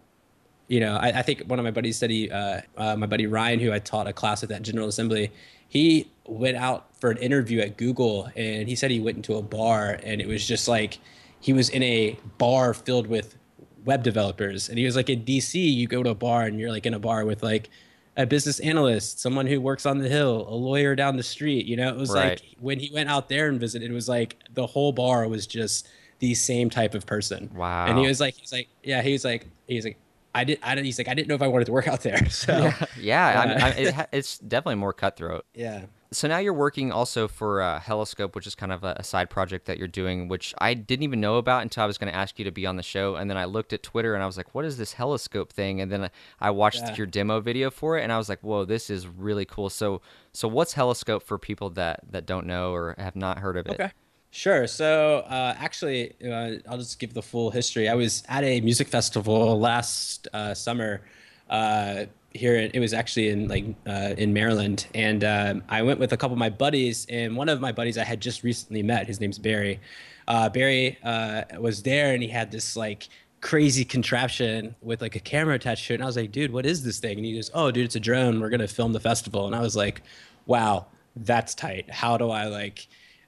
you 0.68 0.82
know, 0.82 0.98
I, 0.98 1.20
I 1.20 1.22
think 1.22 1.44
one 1.44 1.60
of 1.60 1.64
my 1.64 1.72
buddies 1.72 1.98
said 1.98 2.10
he, 2.10 2.30
uh, 2.30 2.62
uh, 2.76 2.96
my 2.98 3.06
buddy 3.06 3.26
Ryan, 3.26 3.60
who 3.60 3.72
I 3.72 3.80
taught 3.80 4.08
a 4.08 4.14
class 4.14 4.44
at 4.44 4.50
that 4.50 4.64
General 4.64 4.90
Assembly, 4.90 5.32
he 5.70 6.12
went 6.26 6.58
out 6.58 6.88
for 7.00 7.10
an 7.10 7.18
interview 7.18 7.62
at 7.62 7.78
Google, 7.78 8.30
and 8.36 8.68
he 8.68 8.76
said 8.76 8.92
he 8.92 9.00
went 9.00 9.18
into 9.18 9.36
a 9.36 9.42
bar, 9.42 10.00
and 10.04 10.20
it 10.20 10.28
was 10.28 10.46
just 10.46 10.68
like 10.68 11.00
he 11.40 11.54
was 11.54 11.70
in 11.70 11.84
a 11.84 12.18
bar 12.38 12.74
filled 12.74 13.08
with 13.08 13.38
web 13.86 14.04
developers, 14.04 14.68
and 14.68 14.78
he 14.78 14.86
was 14.86 14.96
like 14.96 15.10
in 15.10 15.24
DC, 15.24 15.54
you 15.56 15.88
go 15.88 16.04
to 16.04 16.10
a 16.10 16.16
bar, 16.16 16.44
and 16.44 16.60
you're 16.60 16.72
like 16.72 16.86
in 16.86 16.94
a 16.94 17.00
bar 17.00 17.26
with 17.26 17.44
like 17.44 17.70
a 18.18 18.26
business 18.26 18.60
analyst, 18.60 19.20
someone 19.20 19.46
who 19.48 19.62
works 19.62 19.86
on 19.86 20.00
the 20.00 20.10
hill, 20.10 20.46
a 20.50 20.56
lawyer 20.56 20.96
down 20.96 21.16
the 21.18 21.24
street. 21.24 21.66
You 21.68 21.78
know, 21.78 21.90
it 21.90 21.96
was 21.98 22.12
Right. 22.12 22.42
like 22.42 22.42
when 22.60 22.80
he 22.80 22.90
went 22.92 23.10
out 23.10 23.30
there 23.30 23.48
and 23.48 23.60
visited, 23.60 23.90
it 23.90 23.94
was 23.94 24.10
like 24.10 24.36
the 24.54 24.66
whole 24.66 24.92
bar 24.92 25.28
was 25.28 25.46
just 25.48 25.88
the 26.20 26.34
same 26.34 26.70
type 26.70 26.96
of 26.96 27.06
person. 27.06 27.50
Wow. 27.56 27.86
And 27.86 28.00
he 28.00 28.08
was 28.08 28.20
like, 28.20 28.34
he's 28.34 28.52
like, 28.52 28.68
yeah, 28.84 29.02
he 29.04 29.14
was 29.14 29.24
like, 29.24 29.46
he's 29.68 29.86
like, 29.86 29.98
I 30.34 30.44
did, 30.44 30.60
I 30.64 30.76
did, 30.76 30.84
he's 30.86 30.98
like, 30.98 31.08
I 31.08 31.14
didn't 31.14 31.28
know 31.30 31.36
if 31.36 31.42
I 31.44 31.48
wanted 31.48 31.66
to 31.66 31.72
work 31.72 31.88
out 31.88 32.02
there. 32.02 32.20
So 32.30 32.72
yeah, 33.00 33.28
I, 33.28 33.54
Uh, 33.54 33.66
I, 33.66 33.70
it, 33.78 34.10
it's 34.12 34.40
definitely 34.40 34.76
more 34.76 34.94
cutthroat. 34.94 35.46
yeah, 35.54 35.84
So 36.12 36.28
now 36.30 36.38
you're 36.38 36.54
working 36.54 36.92
also 36.92 37.28
for 37.28 37.62
uh, 37.62 37.80
Heliskope, 37.82 38.34
which 38.34 38.48
is 38.48 38.56
kind 38.56 38.72
of 38.72 38.84
a, 38.86 38.96
a 38.98 39.04
side 39.04 39.30
project 39.30 39.66
that 39.66 39.78
you're 39.78 39.90
doing, 39.90 40.30
which 40.30 40.54
I 40.58 40.74
didn't 40.74 41.04
even 41.04 41.20
know 41.20 41.36
about 41.36 41.64
until 41.64 41.84
I 41.84 41.86
was 41.86 41.98
going 41.98 42.12
to 42.12 42.18
ask 42.18 42.40
you 42.40 42.46
to 42.46 42.52
be 42.52 42.66
on 42.66 42.78
the 42.78 42.84
show. 42.84 43.16
And 43.16 43.30
then 43.30 43.38
I 43.38 43.44
looked 43.44 43.74
at 43.74 43.84
Twitter 43.84 44.14
and 44.14 44.24
I 44.24 44.26
was 44.26 44.38
like, 44.38 44.56
"What 44.56 44.64
is 44.64 44.78
this 44.78 44.94
Heliskope 44.94 45.52
thing?" 45.52 45.82
And 45.82 45.92
then 45.92 46.10
I- 46.40 46.52
watched 46.52 46.82
Yeah. 46.84 46.96
your 46.96 47.08
demo 47.08 47.42
video 47.42 47.70
for 47.70 47.98
it, 47.98 48.04
and 48.04 48.12
I 48.14 48.18
was 48.18 48.30
like, 48.30 48.40
"Whoa, 48.42 48.64
this 48.64 48.90
is 48.90 49.06
really 49.06 49.44
cool." 49.46 49.70
So, 49.70 50.02
so 50.32 50.48
what's 50.48 50.74
Heliskope 50.76 51.24
for 51.24 51.38
people 51.38 51.70
that 51.72 52.00
that 52.10 52.26
don't 52.26 52.48
know 52.48 52.72
or 52.72 52.96
have 52.98 53.16
not 53.18 53.40
heard 53.40 53.58
of 53.58 53.68
it? 53.68 53.74
Okay. 53.74 53.92
Sure. 54.32 54.66
So 54.68 55.20
uh, 55.30 55.56
actually, 55.58 56.14
uh, 56.26 56.56
I'll 56.70 56.78
just 56.78 57.00
give 57.00 57.14
the 57.16 57.22
full 57.22 57.52
history. 57.52 57.90
I 57.90 57.96
was 57.96 58.24
at 58.30 58.44
a 58.46 58.62
music 58.62 58.88
festival 58.88 59.60
last 59.60 60.28
uh, 60.34 60.54
summer 60.54 61.02
uh, 61.50 62.06
here. 62.38 62.56
It 62.56 62.80
was 62.80 62.94
actually 62.94 63.30
in 63.30 63.48
like 63.48 63.66
uh, 63.86 64.14
in 64.18 64.34
Maryland, 64.34 64.88
and 64.94 65.24
um, 65.24 65.64
I 65.70 65.82
went 65.82 66.00
with 66.00 66.14
a 66.14 66.18
couple 66.18 66.34
of 66.34 66.40
my 66.40 66.50
buddies. 66.50 67.06
And 67.10 67.36
one 67.36 67.50
of 67.50 67.60
my 67.60 67.72
buddies 67.72 67.98
I 67.98 68.04
had 68.04 68.22
just 68.22 68.44
recently 68.44 68.84
met. 68.84 69.08
His 69.08 69.20
name's 69.20 69.40
Barry. 69.40 69.80
Uh, 70.28 70.50
Barry 70.50 70.98
uh, 71.04 71.44
was 71.60 71.84
there, 71.84 72.14
and 72.14 72.22
he 72.22 72.30
had 72.30 72.52
this 72.52 72.76
like 72.76 73.10
crazy 73.42 73.86
contraption 73.86 74.76
with 74.82 75.02
like 75.02 75.16
a 75.16 75.20
camera 75.20 75.56
attached 75.56 75.88
to 75.88 75.94
it. 75.94 75.96
And 75.96 76.04
I 76.04 76.08
was 76.08 76.18
like, 76.18 76.32
dude, 76.32 76.52
what 76.52 76.66
is 76.66 76.84
this 76.84 77.00
thing? 77.00 77.18
And 77.18 77.26
he 77.26 77.36
goes, 77.36 77.52
oh, 77.54 77.72
dude, 77.72 77.86
it's 77.86 77.96
a 77.96 78.00
drone. 78.00 78.40
We're 78.40 78.50
gonna 78.50 78.68
film 78.68 78.94
the 78.94 79.00
festival. 79.00 79.46
And 79.46 79.56
I 79.56 79.62
was 79.62 79.76
like, 79.76 80.02
wow, 80.46 80.88
that's 81.16 81.54
tight. 81.56 81.90
How 81.90 82.18
do 82.18 82.30
I 82.30 82.46
like? 82.46 82.88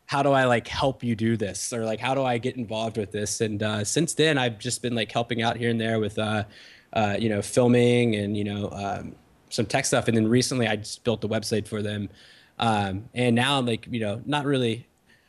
how 0.09 0.23
do 0.23 0.31
I 0.31 0.45
like 0.45 0.67
help 0.67 1.03
you 1.03 1.15
do 1.15 1.37
this 1.37 1.71
or 1.71 1.85
like 1.85 1.99
how 1.99 2.15
do 2.15 2.23
I 2.23 2.39
get 2.39 2.57
involved 2.57 2.97
with 2.97 3.11
this? 3.11 3.41
And 3.41 3.61
uh, 3.61 3.83
since 3.83 4.15
then, 4.15 4.39
I've 4.39 4.57
just 4.57 4.81
been 4.81 4.95
like 4.95 5.11
helping 5.11 5.43
out 5.43 5.55
here 5.55 5.69
and 5.69 5.79
there 5.79 5.99
with 5.99 6.17
uh, 6.17 6.45
uh, 6.93 7.15
you 7.19 7.29
know 7.29 7.41
filming 7.41 8.15
and 8.15 8.35
you 8.37 8.43
know 8.43 8.69
um, 8.71 9.15
some 9.49 9.65
tech 9.65 9.85
stuff. 9.85 10.07
And 10.07 10.15
then 10.17 10.27
recently, 10.27 10.67
I 10.67 10.75
just 10.77 11.03
built 11.03 11.21
the 11.21 11.29
website 11.29 11.67
for 11.67 11.81
them. 11.81 12.09
Um, 12.57 13.09
and 13.13 13.35
now 13.35 13.57
I'm 13.59 13.65
like 13.65 13.87
you 13.89 13.99
know 13.99 14.21
not 14.25 14.45
really. 14.45 14.85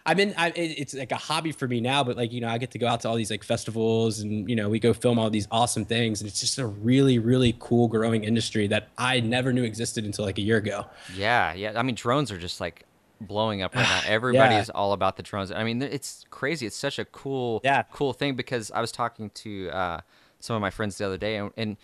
I'm 0.07 0.19
in. 0.19 0.35
I, 0.39 0.49
it, 0.49 0.79
it's 0.79 0.95
like 0.95 1.13
a 1.13 1.17
hobby 1.17 1.53
for 1.53 1.69
me 1.69 1.79
now, 1.81 2.03
but 2.03 2.17
like 2.17 2.33
you 2.33 2.41
know, 2.41 2.49
I 2.49 2.57
get 2.57 2.71
to 2.71 2.79
go 2.79 2.87
out 2.89 3.01
to 3.03 3.09
all 3.09 3.17
these 3.17 3.31
like 3.31 3.45
festivals, 3.45 4.21
and 4.21 4.49
you 4.49 4.57
know, 4.57 4.69
we 4.71 4.81
go 4.81 4.95
film 4.95 5.19
all 5.19 5.29
these 5.29 5.47
awesome 5.51 5.85
things, 5.85 6.23
and 6.23 6.29
it's 6.29 6.41
just 6.41 6.59
a 6.59 6.67
really, 6.67 7.19
really 7.19 7.55
cool 7.61 7.87
growing 7.87 8.25
industry 8.25 8.67
that 8.69 8.89
I 8.97 9.21
never 9.21 9.53
knew 9.53 9.63
existed 9.63 10.07
until 10.07 10.25
like 10.25 10.39
a 10.39 10.41
year 10.41 10.57
ago. 10.57 10.87
Yeah, 11.15 11.53
yeah. 11.53 11.75
I 11.77 11.83
mean, 11.83 11.95
drones 11.97 12.33
are 12.33 12.39
just 12.39 12.63
like 12.63 12.85
blowing 13.21 13.61
up 13.61 13.75
right 13.77 13.83
now. 13.83 14.01
Everybody 14.07 14.55
Yeah. 14.55 14.63
is 14.63 14.71
all 14.71 14.95
about 14.95 15.19
the 15.19 15.23
drones. 15.23 15.53
I 15.53 15.65
mean, 15.65 15.83
it's 15.83 16.25
crazy. 16.31 16.65
It's 16.67 16.77
such 16.77 16.99
a 16.99 17.05
cool, 17.05 17.61
Yeah. 17.63 17.83
cool 17.93 18.15
thing 18.15 18.35
because 18.37 18.71
I 18.71 18.81
was 18.81 18.91
talking 18.93 19.29
to 19.31 19.69
uh, 19.71 20.01
some 20.41 20.57
of 20.57 20.63
my 20.63 20.71
friends 20.71 20.99
the 20.99 21.07
other 21.07 21.19
day, 21.19 21.37
and, 21.37 21.51
and 21.57 21.77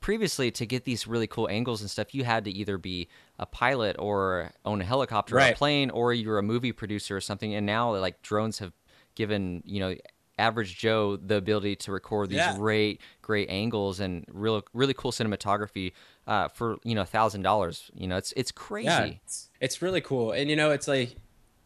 previously 0.00 0.50
to 0.50 0.66
get 0.66 0.84
these 0.84 1.06
really 1.06 1.26
cool 1.26 1.48
angles 1.48 1.80
and 1.80 1.90
stuff, 1.90 2.14
you 2.14 2.24
had 2.24 2.44
to 2.44 2.50
either 2.50 2.78
be 2.78 3.08
a 3.38 3.46
pilot 3.46 3.96
or 3.98 4.50
own 4.64 4.80
a 4.80 4.84
helicopter 4.84 5.36
or 5.36 5.40
a 5.52 5.54
plane, 5.54 5.90
or 5.90 6.12
you're 6.12 6.38
a 6.38 6.42
movie 6.42 6.72
producer 6.72 7.16
or 7.16 7.20
something. 7.20 7.54
And 7.54 7.66
now, 7.66 7.94
like 7.94 8.22
drones 8.22 8.58
have 8.58 8.72
given 9.14 9.62
you 9.66 9.80
know 9.80 9.94
average 10.38 10.78
Joe 10.78 11.16
the 11.16 11.36
ability 11.36 11.76
to 11.76 11.92
record 11.92 12.30
these 12.30 12.38
Yeah. 12.38 12.56
great, 12.56 13.02
great 13.20 13.50
angles 13.50 14.00
and 14.00 14.24
real, 14.32 14.62
really 14.72 14.94
cool 14.94 15.12
cinematography 15.12 15.92
uh, 16.26 16.48
for 16.48 16.78
you 16.82 16.94
know 16.94 17.02
a 17.02 17.06
thousand 17.06 17.42
dollars. 17.42 17.90
You 17.94 18.08
know, 18.08 18.16
it's 18.16 18.32
it's 18.36 18.50
crazy. 18.50 18.86
Yeah, 18.88 19.04
it's, 19.04 19.50
it's 19.60 19.82
really 19.82 20.00
cool, 20.00 20.32
and 20.32 20.48
you 20.48 20.56
know, 20.56 20.70
it's 20.70 20.88
like, 20.88 21.14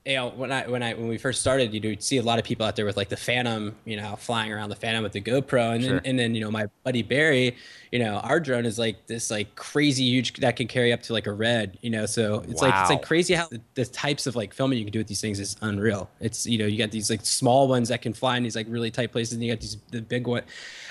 you 0.07 0.17
know, 0.17 0.29
when 0.31 0.53
I 0.53 0.69
when 0.69 0.83
I 0.83 0.93
when 0.93 1.09
we 1.09 1.17
first 1.17 1.40
started, 1.40 1.73
you 1.73 1.81
would 1.88 2.03
see 2.03 2.19
a 2.19 2.23
lot 2.23 2.38
of 2.38 2.45
people 2.45 2.67
out 2.67 2.77
there 2.77 2.85
with 2.85 2.97
like 2.97 3.09
the 3.09 3.17
Phantom, 3.17 3.75
you 3.87 3.97
know, 3.97 4.17
flying 4.17 4.53
around 4.53 4.69
the 4.69 4.77
Phantom 4.77 5.03
with 5.03 5.12
the 5.12 5.21
GoPro, 5.21 5.75
and 5.75 5.83
Sure. 5.83 5.95
then 5.95 6.03
and 6.05 6.19
then 6.19 6.35
you 6.35 6.43
know, 6.43 6.51
my 6.51 6.67
buddy 6.85 7.03
Barry, 7.03 7.57
you 7.90 7.99
know, 7.99 8.17
our 8.17 8.38
drone 8.38 8.67
is 8.67 8.79
like 8.79 9.07
this 9.07 9.31
like 9.31 9.55
crazy 9.55 10.05
huge 10.05 10.35
that 10.35 10.57
can 10.57 10.67
carry 10.69 10.93
up 10.93 11.01
to 11.05 11.14
like 11.14 11.27
a 11.27 11.33
red, 11.33 11.79
you 11.81 11.88
know, 11.88 12.05
so 12.05 12.45
it's 12.49 12.61
like 12.61 12.75
it's 12.83 12.90
like 12.90 13.03
crazy 13.03 13.33
how 13.33 13.49
the, 13.49 13.61
the 13.75 13.87
types 13.87 14.27
of 14.27 14.37
like 14.37 14.53
filming 14.53 14.79
you 14.79 14.85
can 14.85 14.93
do 14.93 14.99
with 14.99 15.09
these 15.09 15.23
things 15.23 15.40
is 15.40 15.57
unreal. 15.62 16.11
It's 16.21 16.45
you 16.45 16.59
know, 16.59 16.67
you 16.67 16.77
got 16.77 16.90
these 16.90 17.09
like 17.09 17.25
small 17.25 17.67
ones 17.67 17.88
that 17.88 18.03
can 18.03 18.12
fly 18.12 18.37
in 18.37 18.43
these 18.43 18.57
like 18.57 18.67
really 18.69 18.90
tight 18.90 19.11
places, 19.11 19.33
and 19.33 19.43
you 19.43 19.51
got 19.53 19.61
these 19.62 19.79
the 19.90 20.03
big 20.03 20.27
one. 20.27 20.43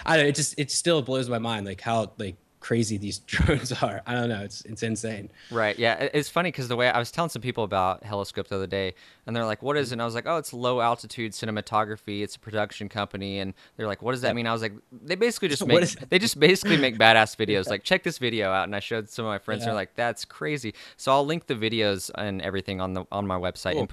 I 0.08 0.16
don't 0.18 0.26
know, 0.26 0.30
it 0.30 0.36
just 0.36 0.58
it 0.58 0.72
still 0.72 1.04
blows 1.04 1.30
my 1.30 1.38
mind 1.40 1.68
like 1.68 1.82
how 1.82 2.12
like 2.18 2.36
crazy 2.64 2.98
these 2.98 3.20
drones 3.34 3.72
are. 3.74 4.02
I 4.08 4.14
don't 4.14 4.30
know, 4.30 4.42
it's 4.42 4.62
it's 4.62 4.82
insane. 4.84 5.30
Right. 5.52 5.78
Yeah. 5.78 6.10
It's 6.14 6.30
funny 6.30 6.48
because 6.50 6.70
the 6.70 6.76
way 6.78 6.90
I 6.90 6.98
was 6.98 7.12
telling 7.12 7.30
some 7.30 7.42
people 7.42 7.64
about 7.66 8.04
Heliskope 8.04 8.48
the 8.48 8.56
other 8.56 8.68
day, 8.68 8.96
and 9.28 9.36
they're 9.36 9.46
like, 9.46 9.62
"What 9.62 9.76
is 9.78 9.92
it?" 9.92 9.96
And 9.96 10.02
I 10.02 10.06
was 10.06 10.16
like, 10.16 10.26
"Oh, 10.26 10.38
it's 10.38 10.54
low 10.54 10.80
altitude 10.82 11.34
cinematography. 11.34 12.24
It's 12.24 12.36
a 12.36 12.40
production 12.40 12.90
company." 12.90 13.40
And 13.40 13.54
they're 13.76 13.88
like, 13.88 14.02
"What 14.02 14.14
does 14.14 14.22
that 14.22 14.34
mean?" 14.36 14.48
I 14.48 14.54
was 14.54 14.62
like, 14.62 14.74
"They 14.92 15.16
basically 15.16 15.50
just 15.50 15.66
make 15.68 15.90
they 16.10 16.20
just 16.20 16.40
basically 16.40 16.78
make 16.78 16.98
badass 16.98 17.36
videos. 17.36 17.70
Like, 17.70 17.84
check 17.84 18.04
this 18.04 18.18
video 18.18 18.50
out." 18.50 18.64
And 18.64 18.76
I 18.76 18.80
showed 18.80 19.10
some 19.10 19.26
of 19.26 19.30
my 19.30 19.40
friends. 19.40 19.64
and 19.64 19.68
They're 19.68 19.76
like, 19.76 19.96
"That's 19.96 20.26
crazy." 20.26 20.74
So 20.98 21.12
I'll 21.12 21.26
link 21.26 21.48
the 21.48 21.56
videos 21.56 22.10
and 22.16 22.42
everything 22.42 22.80
on 22.82 22.94
the 22.94 23.06
on 23.12 23.28
my 23.28 23.38
website, 23.38 23.74
Cool. 23.74 23.84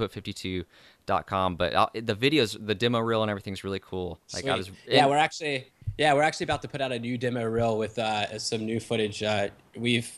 input52.com. 1.10 1.56
But 1.56 1.74
I'll, 1.74 1.90
the 1.94 2.14
videos, 2.14 2.56
the 2.64 2.74
demo 2.74 3.00
reel, 3.00 3.22
and 3.22 3.30
everything's 3.30 3.64
really 3.64 3.80
cool. 3.80 4.20
Like 4.32 4.44
I 4.44 4.48
Sweet. 4.48 4.58
was, 4.58 4.70
yeah, 4.88 5.06
we're 5.06 5.16
actually 5.16 5.66
yeah 5.98 6.14
we're 6.14 6.22
actually 6.22 6.44
about 6.44 6.62
to 6.62 6.68
put 6.68 6.80
out 6.80 6.92
a 6.92 6.98
new 6.98 7.18
demo 7.18 7.44
reel 7.44 7.78
with 7.78 7.98
uh, 7.98 8.38
some 8.38 8.64
new 8.64 8.80
footage. 8.80 9.22
Uh, 9.22 9.48
we've 9.76 10.10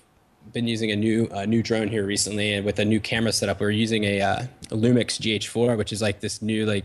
been 0.52 0.66
using 0.66 0.90
a 0.90 0.96
new 0.96 1.28
uh, 1.32 1.44
new 1.44 1.62
drone 1.62 1.88
here 1.88 2.04
recently, 2.04 2.52
and 2.54 2.66
with 2.66 2.78
a 2.78 2.84
new 2.84 3.00
camera 3.00 3.32
setup, 3.32 3.60
we're 3.60 3.70
using 3.70 4.04
a, 4.04 4.20
uh, 4.20 4.42
a 4.70 4.76
Lumix 4.76 5.20
GH4, 5.20 5.76
which 5.76 5.92
is 5.92 6.02
like 6.02 6.20
this 6.20 6.42
new 6.42 6.66
like 6.66 6.84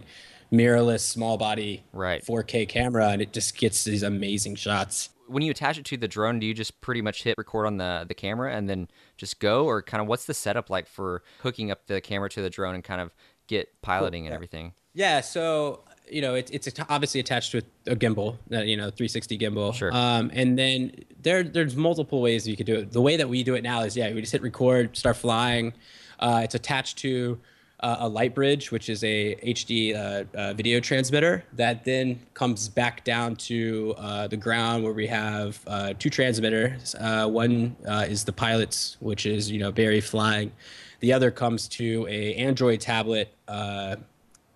mirrorless 0.52 1.02
small 1.02 1.38
body 1.38 1.84
Right. 1.92 2.24
4K 2.24 2.70
camera, 2.70 3.10
and 3.10 3.22
it 3.22 3.34
just 3.34 3.58
gets 3.58 3.84
these 3.84 4.04
amazing 4.04 4.56
shots. 4.56 5.10
when 5.28 5.44
you 5.44 5.52
attach 5.52 5.78
it 5.78 5.84
to 5.86 5.98
the 5.98 6.08
drone, 6.08 6.40
do 6.40 6.46
you 6.48 6.54
just 6.54 6.80
pretty 6.80 7.02
much 7.02 7.24
hit 7.24 7.36
record 7.38 7.66
on 7.66 7.78
the 7.78 8.06
the 8.08 8.14
camera 8.14 8.54
and 8.56 8.70
then 8.70 8.88
just 9.18 9.40
go, 9.40 9.66
or 9.66 9.82
kind 9.82 10.02
of 10.02 10.08
what's 10.08 10.26
the 10.26 10.34
setup 10.34 10.70
like 10.70 10.88
for 10.88 11.22
hooking 11.42 11.70
up 11.72 11.86
the 11.88 12.00
camera 12.00 12.30
to 12.30 12.42
the 12.42 12.50
drone 12.50 12.76
and 12.76 12.84
kind 12.84 13.02
of 13.02 13.14
get 13.48 13.82
piloting 13.82 14.26
and 14.26 14.34
everything? 14.34 14.74
Yeah, 14.94 15.22
so 15.22 15.82
you 16.10 16.22
know 16.22 16.36
it, 16.36 16.50
it's 16.52 16.68
obviously 16.90 17.20
attached 17.20 17.54
with 17.54 17.66
a 17.86 17.96
gimbal, 17.96 18.38
uh, 18.52 18.62
you 18.62 18.78
know, 18.78 18.90
360 18.90 19.38
gimbal. 19.38 19.74
Sure. 19.74 19.94
Um, 19.94 20.32
and 20.34 20.58
then 20.58 20.92
there 21.22 21.44
there's 21.44 21.76
multiple 21.76 22.22
ways 22.22 22.48
you 22.48 22.58
could 22.58 22.66
do 22.66 22.76
it. 22.76 22.92
The 22.92 23.02
way 23.02 23.18
that 23.18 23.30
we 23.30 23.44
do 23.44 23.56
it 23.56 23.64
now 23.64 23.82
is 23.82 23.96
yeah, 23.96 24.12
we 24.14 24.22
just 24.22 24.32
hit 24.32 24.42
record, 24.42 24.96
start 24.96 25.18
flying. 25.18 25.74
Uh, 26.20 26.42
it's 26.44 26.56
attached 26.56 26.98
to 27.00 27.40
uh, 27.80 27.98
a 28.00 28.10
Lightbridge, 28.10 28.72
which 28.72 28.90
is 28.90 29.04
a 29.04 29.36
HD 29.36 29.96
uh, 29.96 30.24
uh, 30.36 30.54
video 30.54 30.80
transmitter 30.80 31.44
that 31.54 31.84
then 31.84 32.20
comes 32.34 32.70
back 32.70 33.04
down 33.04 33.36
to 33.36 33.94
uh, 33.98 34.28
the 34.28 34.38
ground 34.38 34.84
where 34.84 34.94
we 34.94 35.08
have 35.08 35.60
uh, 35.68 35.94
two 36.00 36.10
transmitters. 36.10 36.96
Uh, 36.96 37.28
one 37.28 37.76
uh, 37.88 38.06
is 38.08 38.24
the 38.24 38.34
pilot's, 38.34 38.98
which 39.00 39.26
is 39.26 39.52
you 39.52 39.60
know 39.60 39.72
Barry 39.72 40.02
flying. 40.02 40.52
The 41.00 41.14
other 41.14 41.32
comes 41.32 41.68
to 41.70 42.08
a 42.10 42.34
Android 42.36 42.82
tablet. 42.82 43.34
Uh, 43.48 43.98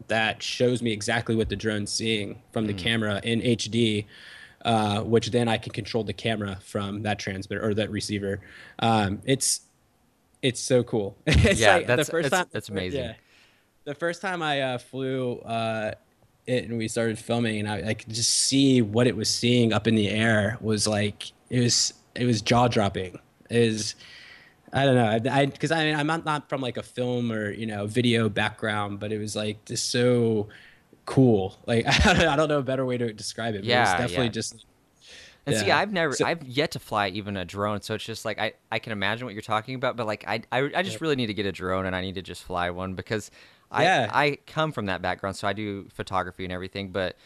that 0.08 0.42
shows 0.42 0.82
me 0.82 0.92
exactly 0.92 1.36
what 1.36 1.48
the 1.50 1.56
drone's 1.56 1.92
seeing 1.92 2.42
from 2.52 2.66
the 2.68 2.74
camera 2.74 3.22
in 3.24 3.40
HD, 3.42 4.06
uh, 4.66 5.02
which 5.02 5.30
then 5.32 5.48
I 5.48 5.58
can 5.58 5.72
control 5.72 6.04
the 6.04 6.14
camera 6.14 6.58
from 6.64 7.04
that 7.04 7.20
transmitter 7.20 7.64
or 7.64 7.74
that 7.76 7.92
receiver. 7.92 8.42
Um, 8.80 9.22
it's 9.26 9.62
it's 10.42 10.60
so 10.60 10.84
cool. 10.84 11.16
it's 11.28 11.60
Yeah, 11.60 11.76
like 11.76 11.88
that's- 11.88 12.08
the 12.08 12.12
first 12.12 12.32
time. 12.32 12.48
it's 12.54 12.70
amazing. 12.70 13.04
Yeah, 13.04 13.14
the 13.86 13.94
first 13.96 14.22
time 14.22 14.42
I 14.42 14.62
uh, 14.62 14.78
flew 14.80 15.38
uh, 15.40 15.94
it 16.48 16.64
and 16.68 16.78
we 16.80 16.88
started 16.88 17.20
filming, 17.20 17.60
and 17.60 17.70
I, 17.70 17.90
I 17.90 17.94
could 17.94 18.12
just 18.12 18.32
see 18.32 18.82
what 18.82 19.06
it 19.06 19.16
was 19.16 19.30
seeing 19.30 19.72
up 19.72 19.88
in 19.88 19.94
the 19.96 20.10
air 20.10 20.58
was 20.60 20.88
like 20.88 21.32
it 21.52 21.60
was 21.60 21.94
it 22.16 22.26
was 22.26 22.42
jaw 22.42 22.68
dropping. 22.68 23.20
Is 23.52 23.96
I 24.74 24.86
don't 24.86 24.96
know, 24.96 25.32
I 25.32 25.46
because 25.46 25.72
I, 25.72 25.84
mean 25.84 25.96
I'm 25.96 26.08
not, 26.08 26.24
not 26.26 26.48
from 26.50 26.62
like 26.62 26.78
a 26.78 26.84
film 26.84 27.32
or 27.32 27.52
you 27.52 27.66
know 27.66 27.88
video 27.88 28.30
background, 28.30 29.00
but 29.00 29.12
it 29.12 29.18
was 29.20 29.36
like 29.36 29.64
just 29.66 29.90
so 29.90 30.48
cool. 31.06 31.58
Like 31.66 31.86
I 32.06 32.14
don't, 32.14 32.28
I 32.28 32.36
don't 32.36 32.48
know 32.50 32.60
a 32.60 32.64
better 32.64 32.86
way 32.86 32.98
to 32.98 33.12
describe 33.12 33.54
it. 33.56 33.60
but 33.60 33.66
it 33.66 33.80
was 33.80 33.90
Yeah, 33.90 33.98
definitely 33.98 34.26
yeah. 34.28 34.32
just. 34.32 34.66
And 35.48 35.58
see, 35.58 35.72
I've 35.72 35.92
never, 35.92 36.14
So- 36.14 36.26
I've 36.26 36.44
yet 36.44 36.72
to 36.72 36.80
fly 36.80 37.08
even 37.10 37.36
a 37.36 37.44
drone, 37.44 37.82
so 37.82 37.96
it's 37.96 38.04
just 38.06 38.26
like 38.26 38.40
I, 38.40 38.54
I 38.72 38.78
can 38.80 38.92
imagine 38.92 39.26
what 39.26 39.34
you're 39.34 39.42
talking 39.42 39.74
about, 39.76 39.98
but 39.98 40.06
like 40.06 40.24
I, 40.28 40.44
I, 40.52 40.70
I 40.76 40.84
just 40.84 41.02
really 41.02 41.16
need 41.16 41.28
to 41.28 41.34
get 41.34 41.48
a 41.48 41.52
drone 41.52 41.86
and 41.88 41.96
I 41.96 42.02
need 42.02 42.14
to 42.16 42.22
just 42.22 42.44
fly 42.44 42.70
one 42.70 42.94
because 42.94 43.32
I, 43.72 43.84
Yeah. 43.84 44.10
I 44.14 44.38
come 44.46 44.72
from 44.72 44.86
that 44.86 45.02
background, 45.02 45.36
so 45.36 45.48
I 45.48 45.54
do 45.54 45.88
photography 45.94 46.44
and 46.44 46.54
everything, 46.54 46.92
but 46.92 47.18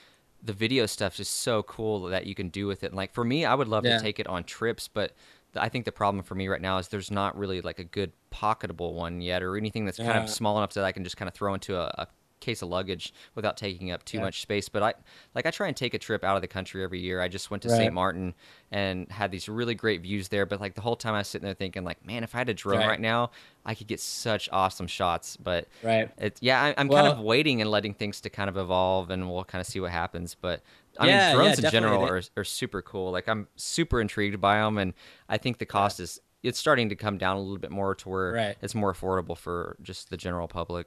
the 0.41 0.53
video 0.53 0.85
stuff 0.85 1.19
is 1.19 1.27
so 1.27 1.61
cool 1.63 2.03
that 2.03 2.25
you 2.25 2.35
can 2.35 2.47
do 2.49 2.67
with 2.67 2.83
it. 2.83 2.87
And 2.87 2.95
like 2.95 3.13
for 3.13 3.25
me, 3.25 3.43
I 3.43 3.53
would 3.53 3.67
love 3.67 3.83
Yeah. 3.83 3.97
to 3.97 4.03
take 4.03 4.17
it 4.17 4.27
on 4.27 4.45
trips, 4.45 4.87
but 4.87 5.11
I 5.57 5.69
think 5.69 5.85
the 5.85 5.91
problem 5.91 6.23
for 6.23 6.35
me 6.35 6.47
right 6.47 6.61
now 6.61 6.77
is 6.77 6.87
there's 6.89 7.11
not 7.11 7.37
really 7.37 7.61
like 7.61 7.79
a 7.79 7.83
good 7.83 8.11
pocketable 8.31 8.93
one 8.93 9.21
yet, 9.21 9.41
or 9.43 9.57
anything 9.57 9.85
that's 9.85 9.97
kind 9.97 10.09
Yeah. 10.11 10.23
of 10.23 10.29
small 10.29 10.57
enough 10.57 10.73
that 10.73 10.83
I 10.83 10.91
can 10.91 11.03
just 11.03 11.17
kind 11.17 11.27
of 11.27 11.33
throw 11.35 11.53
into 11.53 11.77
a, 11.77 11.85
a 11.97 12.07
case 12.45 12.61
of 12.61 12.69
luggage 12.69 13.13
without 13.33 13.57
taking 13.57 13.91
up 13.91 14.05
too 14.05 14.17
Yeah. 14.17 14.23
much 14.23 14.41
space. 14.41 14.69
But 14.69 14.83
I 14.83 14.93
like 15.33 15.45
I 15.45 15.51
try 15.51 15.67
and 15.67 15.75
take 15.75 15.93
a 15.93 15.99
trip 15.99 16.23
out 16.23 16.35
of 16.35 16.41
the 16.41 16.47
country 16.47 16.83
every 16.83 16.99
year. 16.99 17.19
I 17.21 17.27
just 17.27 17.49
went 17.51 17.63
to 17.63 17.69
Right. 17.69 17.77
St. 17.77 17.93
Martin 17.93 18.33
and 18.71 19.11
had 19.11 19.31
these 19.31 19.49
really 19.49 19.75
great 19.75 20.01
views 20.01 20.29
there. 20.29 20.45
But 20.45 20.61
like 20.61 20.75
the 20.75 20.81
whole 20.81 20.95
time 20.95 21.13
I 21.15 21.19
was 21.19 21.27
sitting 21.27 21.45
there 21.45 21.53
thinking, 21.55 21.83
like, 21.83 22.05
man, 22.05 22.23
if 22.23 22.35
I 22.35 22.37
had 22.39 22.49
a 22.49 22.53
drone 22.53 22.79
Right. 22.79 22.87
right, 22.87 22.99
now, 22.99 23.31
I 23.65 23.73
could 23.75 23.87
get 23.87 23.99
such 23.99 24.47
awesome 24.51 24.87
shots. 24.87 25.37
But 25.37 25.67
Right. 25.81 26.09
it, 26.17 26.37
yeah, 26.41 26.61
I, 26.61 26.75
I'm 26.77 26.89
kind 26.89 27.07
of 27.07 27.19
waiting 27.19 27.61
and 27.61 27.69
letting 27.71 27.93
things 27.93 28.21
to 28.21 28.29
kind 28.29 28.49
of 28.49 28.57
evolve, 28.57 29.09
and 29.09 29.29
we'll 29.29 29.43
kind 29.45 29.59
of 29.61 29.67
see 29.67 29.79
what 29.79 29.91
happens. 29.91 30.35
But 30.39 30.61
I 30.99 31.07
Yeah, 31.07 31.11
mean, 31.11 31.19
yeah, 31.19 31.33
drones 31.33 31.59
in 31.59 31.69
general 31.71 32.03
are 32.05 32.21
are 32.37 32.43
super 32.43 32.81
cool. 32.81 33.11
Like 33.11 33.27
I'm 33.27 33.47
super 33.55 33.99
intrigued 33.99 34.39
by 34.39 34.57
them, 34.59 34.77
and 34.77 34.93
I 35.27 35.37
think 35.37 35.57
the 35.57 35.65
cost 35.65 35.99
is 35.99 36.19
it's 36.43 36.59
starting 36.59 36.89
to 36.89 36.95
come 36.95 37.17
down 37.17 37.37
a 37.37 37.39
little 37.41 37.57
bit 37.57 37.71
more 37.71 37.95
to 37.95 38.07
where 38.09 38.31
Right. 38.33 38.57
it's 38.61 38.75
more 38.75 38.93
affordable 38.93 39.35
for 39.35 39.77
just 39.81 40.11
the 40.11 40.17
general 40.17 40.47
public. 40.47 40.85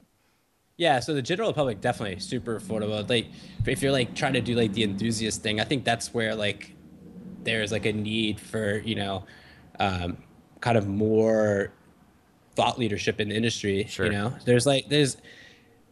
Yeah, 0.79 1.01
so 1.01 1.13
the 1.13 1.23
general 1.23 1.53
public 1.53 1.81
definitely 1.81 2.21
super 2.21 2.59
affordable. 2.59 3.07
Like 3.09 3.27
if 3.67 3.83
you're 3.83 3.93
like 3.93 4.15
trying 4.15 4.35
to 4.35 4.41
do 4.41 4.55
like 4.55 4.73
the 4.73 4.85
enthusiast 4.85 5.43
thing, 5.43 5.61
I 5.61 5.65
think 5.65 5.85
that's 5.85 6.15
where 6.15 6.37
like 6.37 6.73
there's 7.43 7.73
like 7.73 7.85
a 7.85 7.93
need 7.93 8.39
for, 8.39 8.79
you 8.79 8.95
know, 8.95 9.25
um, 9.81 10.19
kind 10.61 10.79
of 10.79 10.87
more 10.87 11.73
thought 12.55 12.79
leadership 12.79 13.21
in 13.21 13.29
the 13.29 13.35
industry. 13.35 13.87
Sure. 13.89 14.07
You 14.07 14.13
know, 14.13 14.33
there's 14.45 14.67
like 14.67 14.89
there's 14.89 15.17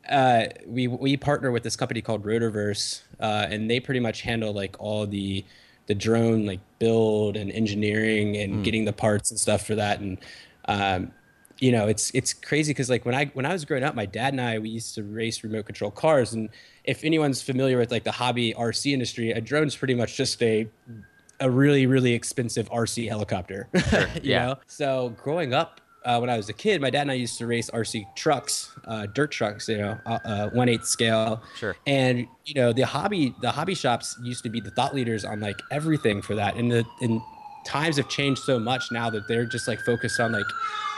uh, 0.08 0.44
we 0.64 0.86
we 0.86 1.16
partner 1.16 1.50
with 1.50 1.64
this 1.64 1.74
company 1.74 2.00
called 2.00 2.24
Rotorverse, 2.24 3.02
uh, 3.18 3.48
and 3.50 3.68
they 3.68 3.80
pretty 3.80 4.00
much 4.00 4.22
handle 4.22 4.52
like 4.52 4.76
all 4.78 5.04
the 5.04 5.44
the 5.86 5.96
drone 5.96 6.46
like 6.46 6.60
build 6.78 7.36
and 7.36 7.50
engineering 7.50 8.36
and 8.36 8.64
getting 8.64 8.84
the 8.84 8.92
parts 8.92 9.32
and 9.32 9.40
stuff 9.40 9.66
for 9.66 9.74
that. 9.74 9.98
And 9.98 10.18
um, 10.66 11.12
you 11.58 11.72
know, 11.72 11.88
it's 11.88 12.10
it's 12.12 12.32
crazy 12.32 12.70
because 12.70 12.90
like 12.90 13.04
when 13.04 13.14
I 13.14 13.26
when 13.26 13.46
I 13.46 13.52
was 13.52 13.64
growing 13.64 13.84
up, 13.84 13.94
my 13.94 14.06
dad 14.06 14.32
and 14.34 14.40
I 14.40 14.58
we 14.58 14.68
used 14.68 14.94
to 14.96 15.02
race 15.02 15.42
remote 15.42 15.66
control 15.66 15.90
cars, 15.90 16.34
and 16.34 16.50
if 16.84 17.04
anyone's 17.04 17.42
familiar 17.42 17.78
with 17.78 17.90
like 17.90 18.04
the 18.04 18.12
hobby 18.12 18.52
RC 18.54 18.92
industry, 18.92 19.30
a 19.32 19.40
drone's 19.40 19.74
pretty 19.74 19.94
much 19.94 20.16
just 20.16 20.42
a 20.42 20.68
a 21.40 21.50
really 21.50 21.86
really 21.86 22.12
expensive 22.12 22.68
RC 22.70 23.08
helicopter. 23.08 23.68
you 23.74 24.32
yeah. 24.32 24.46
know? 24.46 24.54
So 24.66 25.14
growing 25.22 25.54
up, 25.54 25.80
uh, 26.04 26.18
when 26.18 26.30
I 26.30 26.36
was 26.36 26.48
a 26.48 26.52
kid, 26.52 26.80
my 26.80 26.90
dad 26.90 27.02
and 27.02 27.10
I 27.10 27.14
used 27.14 27.36
to 27.38 27.46
race 27.46 27.68
RC 27.70 28.14
trucks, 28.14 28.70
uh, 28.86 29.06
dirt 29.06 29.32
trucks, 29.32 29.68
you 29.68 29.78
know, 29.78 29.98
uh, 30.06 30.18
uh, 30.24 30.50
one 30.50 30.68
eighth 30.68 30.86
scale. 30.86 31.42
Sure. 31.56 31.74
And 31.86 32.28
you 32.44 32.54
know, 32.54 32.72
the 32.72 32.82
hobby 32.82 33.34
the 33.40 33.50
hobby 33.50 33.74
shops 33.74 34.18
used 34.22 34.44
to 34.44 34.50
be 34.50 34.60
the 34.60 34.70
thought 34.70 34.94
leaders 34.94 35.24
on 35.24 35.40
like 35.40 35.60
everything 35.70 36.20
for 36.20 36.34
that. 36.34 36.56
And 36.56 36.70
the 36.70 36.84
and 37.00 37.20
times 37.64 37.96
have 37.96 38.08
changed 38.08 38.42
so 38.42 38.58
much 38.58 38.92
now 38.92 39.10
that 39.10 39.26
they're 39.26 39.44
just 39.44 39.66
like 39.66 39.80
focused 39.80 40.20
on 40.20 40.30
like 40.30 40.46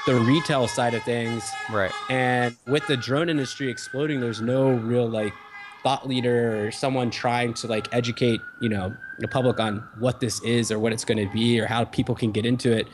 the 0.09 0.15
retail 0.21 0.67
side 0.67 0.95
of 0.95 1.03
things. 1.03 1.51
Right. 1.71 1.93
And 2.09 2.57
with 2.67 2.87
the 2.87 2.97
drone 2.97 3.29
industry 3.29 3.69
exploding, 3.71 4.21
there's 4.21 4.41
no 4.41 4.71
real 4.71 5.07
like 5.07 5.35
thought 5.83 6.09
leader 6.09 6.65
or 6.67 6.71
someone 6.71 7.11
trying 7.11 7.53
to 7.55 7.67
like 7.67 7.93
educate, 7.93 8.41
you 8.61 8.71
know, 8.71 8.97
the 9.19 9.29
public 9.29 9.61
on 9.61 9.87
what 9.99 10.19
this 10.19 10.41
is 10.43 10.73
or 10.73 10.79
what 10.79 10.95
it's 10.95 11.05
going 11.05 11.19
to 11.19 11.31
be 11.31 11.61
or 11.61 11.67
how 11.67 11.85
people 11.85 12.15
can 12.15 12.33
get 12.33 12.47
into 12.47 12.73
it. 12.75 12.89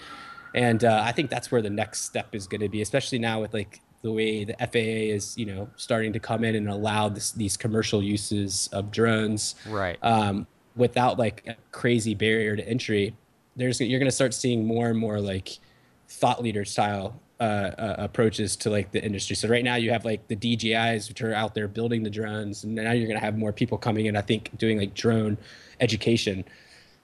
And 0.55 0.83
uh, 0.85 1.03
I 1.05 1.13
think 1.13 1.31
that's 1.31 1.53
where 1.53 1.63
the 1.63 1.71
next 1.71 2.01
step 2.03 2.35
is 2.35 2.49
going 2.49 2.63
to 2.63 2.69
be, 2.69 2.83
especially 2.83 3.21
now 3.21 3.41
with 3.41 3.55
like 3.55 3.81
the 4.03 4.11
way 4.11 4.43
the 4.45 4.55
FAA 4.59 5.15
is, 5.15 5.39
you 5.39 5.47
know, 5.47 5.69
starting 5.77 6.13
to 6.15 6.19
come 6.19 6.43
in 6.43 6.57
and 6.57 6.69
allow 6.69 7.09
this, 7.09 7.31
these 7.31 7.57
commercial 7.57 8.03
uses 8.03 8.69
of 8.73 8.91
drones 8.91 9.55
Right. 9.69 9.99
um, 10.03 10.49
without 10.75 11.17
like 11.17 11.45
a 11.47 11.55
crazy 11.71 12.17
barrier 12.17 12.57
to 12.57 12.69
entry. 12.69 13.15
There's 13.55 13.81
you're 13.81 14.01
going 14.01 14.11
to 14.11 14.15
start 14.15 14.35
seeing 14.35 14.67
more 14.67 14.89
and 14.89 14.99
more 14.99 15.21
like 15.21 15.59
thought 16.15 16.43
leader 16.43 16.65
style 16.65 17.21
uh, 17.41 17.43
uh, 17.43 17.97
approaches 17.99 18.57
to 18.57 18.71
like 18.71 18.93
the 18.93 19.05
industry. 19.05 19.35
So 19.37 19.49
right 19.49 19.65
now 19.65 19.75
you 19.75 19.91
have 19.91 20.05
like 20.05 20.27
the 20.29 20.37
DJIs 20.37 21.09
which 21.09 21.21
are 21.23 21.35
out 21.35 21.55
there 21.55 21.69
building 21.69 22.03
the 22.03 22.11
drones, 22.11 22.65
and 22.65 22.75
now 22.75 22.93
you're 22.93 23.09
going 23.09 23.19
to 23.19 23.25
have 23.25 23.37
more 23.37 23.53
people 23.53 23.77
coming 23.77 24.07
in. 24.07 24.17
I 24.17 24.21
think 24.23 24.57
doing 24.57 24.79
like 24.79 24.95
drone 24.95 25.37
education, 25.81 26.45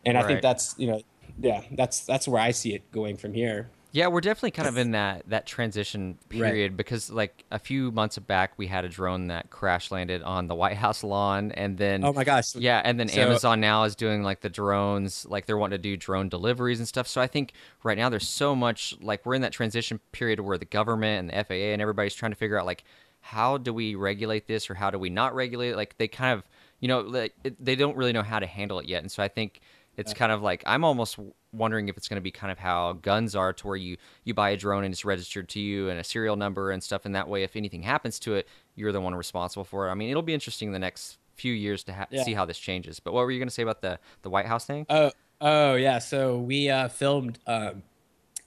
and 0.07 0.17
I 0.17 0.21
Right. 0.21 0.29
think 0.29 0.43
that's 0.43 0.75
you 0.79 0.87
know 0.87 1.03
yeah 1.41 1.63
that's 1.73 2.01
that's 2.07 2.29
where 2.29 2.41
I 2.41 2.53
see 2.53 2.75
it 2.75 2.91
going 2.93 3.17
from 3.17 3.35
here. 3.35 3.69
Yeah, 3.93 4.07
we're 4.07 4.21
definitely 4.21 4.53
kind 4.53 4.69
of 4.69 4.77
in 4.77 4.93
that 4.93 5.29
that 5.29 5.47
transition 5.47 6.17
Right. 6.33 6.43
period 6.51 6.77
because 6.77 7.11
like 7.11 7.45
a 7.51 7.59
few 7.59 7.91
months 7.91 8.17
back 8.19 8.53
we 8.57 8.69
had 8.69 8.85
a 8.85 8.89
drone 8.89 9.27
that 9.29 9.51
crash 9.51 9.91
landed 9.91 10.23
on 10.23 10.47
the 10.47 10.55
White 10.55 10.77
House 10.77 11.03
lawn 11.03 11.51
and 11.53 11.77
then 11.77 12.05
Oh 12.05 12.13
my 12.13 12.23
gosh! 12.23 12.55
yeah, 12.55 12.81
and 12.85 13.01
then 13.01 13.09
So- 13.09 13.21
Amazon 13.23 13.61
now 13.61 13.83
is 13.85 13.97
doing 13.97 14.23
like 14.23 14.41
the 14.43 14.49
drones, 14.49 15.27
like 15.29 15.47
they're 15.47 15.59
wanting 15.59 15.79
to 15.79 15.83
do 15.83 15.97
drone 15.97 16.29
deliveries 16.29 16.79
and 16.79 16.87
stuff. 16.87 17.09
So 17.09 17.21
I 17.21 17.27
think 17.27 17.53
right 17.83 17.99
now 17.99 18.09
there's 18.09 18.29
so 18.29 18.55
much 18.55 18.95
like 19.01 19.27
we're 19.27 19.35
in 19.35 19.43
that 19.43 19.53
transition 19.53 19.99
period 20.13 20.39
where 20.41 20.57
the 20.59 20.65
government 20.67 21.19
and 21.21 21.31
the 21.31 21.45
FAA 21.45 21.73
and 21.73 21.83
everybody's 21.83 22.15
trying 22.15 22.33
to 22.33 22.37
figure 22.37 22.59
out 22.59 22.67
like 22.67 22.85
how 23.23 23.59
do 23.59 23.73
we 23.75 23.95
regulate 23.97 24.47
this 24.47 24.71
or 24.71 24.75
how 24.75 24.91
do 24.91 24.99
we 24.99 25.11
not 25.11 25.35
regulate 25.35 25.71
it? 25.71 25.77
Like 25.77 25.99
they 25.99 26.09
kind 26.09 26.39
of, 26.39 26.45
you 26.79 26.89
know, 26.89 27.01
like 27.01 27.35
it, 27.45 27.63
they 27.63 27.75
don't 27.77 27.97
really 27.97 28.13
know 28.13 28.23
how 28.23 28.39
to 28.39 28.47
handle 28.47 28.79
it 28.79 28.87
yet. 28.87 29.03
And 29.03 29.11
so 29.13 29.23
I 29.23 29.29
think 29.29 29.61
it's 29.97 30.15
kind 30.15 30.33
of 30.33 30.41
like 30.41 30.63
I'm 30.65 30.85
almost 30.85 31.19
wondering 31.53 31.89
if 31.89 31.97
it's 31.97 32.09
going 32.09 32.17
to 32.17 32.21
be 32.23 32.31
kind 32.31 32.51
of 32.53 32.59
how 32.59 32.93
guns 32.95 33.35
are 33.35 33.53
to 33.53 33.67
where 33.67 33.77
you 33.77 33.97
you 34.25 34.33
buy 34.35 34.51
a 34.51 34.57
drone 34.57 34.85
and 34.85 34.93
it's 34.95 35.05
registered 35.05 35.49
to 35.49 35.61
you 35.61 35.89
and 35.89 35.99
a 35.99 36.05
serial 36.05 36.37
number 36.37 36.71
and 36.71 36.83
stuff 36.83 37.05
and 37.05 37.15
that 37.15 37.27
way 37.29 37.43
if 37.43 37.57
anything 37.57 37.83
happens 37.83 38.19
to 38.21 38.35
it 38.35 38.47
you're 38.77 38.93
the 38.93 39.01
one 39.01 39.15
responsible 39.15 39.65
for 39.65 39.89
it 39.89 39.91
i 39.91 39.95
mean 39.95 40.11
it'll 40.11 40.23
be 40.23 40.33
interesting 40.35 40.71
the 40.73 40.79
next 40.79 41.19
few 41.35 41.53
years 41.53 41.83
to 41.83 41.93
ha- 41.93 42.07
Yeah. 42.11 42.23
see 42.23 42.35
how 42.35 42.45
this 42.45 42.59
changes 42.59 43.01
but 43.01 43.13
what 43.13 43.25
were 43.25 43.31
you 43.33 43.39
going 43.41 43.49
to 43.49 43.55
say 43.55 43.63
about 43.65 43.81
the 43.83 43.99
the 44.23 44.31
white 44.31 44.47
house 44.47 44.65
thing 44.65 44.87
Oh, 44.89 45.11
oh 45.41 45.75
yeah. 45.75 45.99
So 45.99 46.39
we 46.39 46.69
uh, 46.71 46.89
filmed 46.89 47.39
um, 47.47 47.83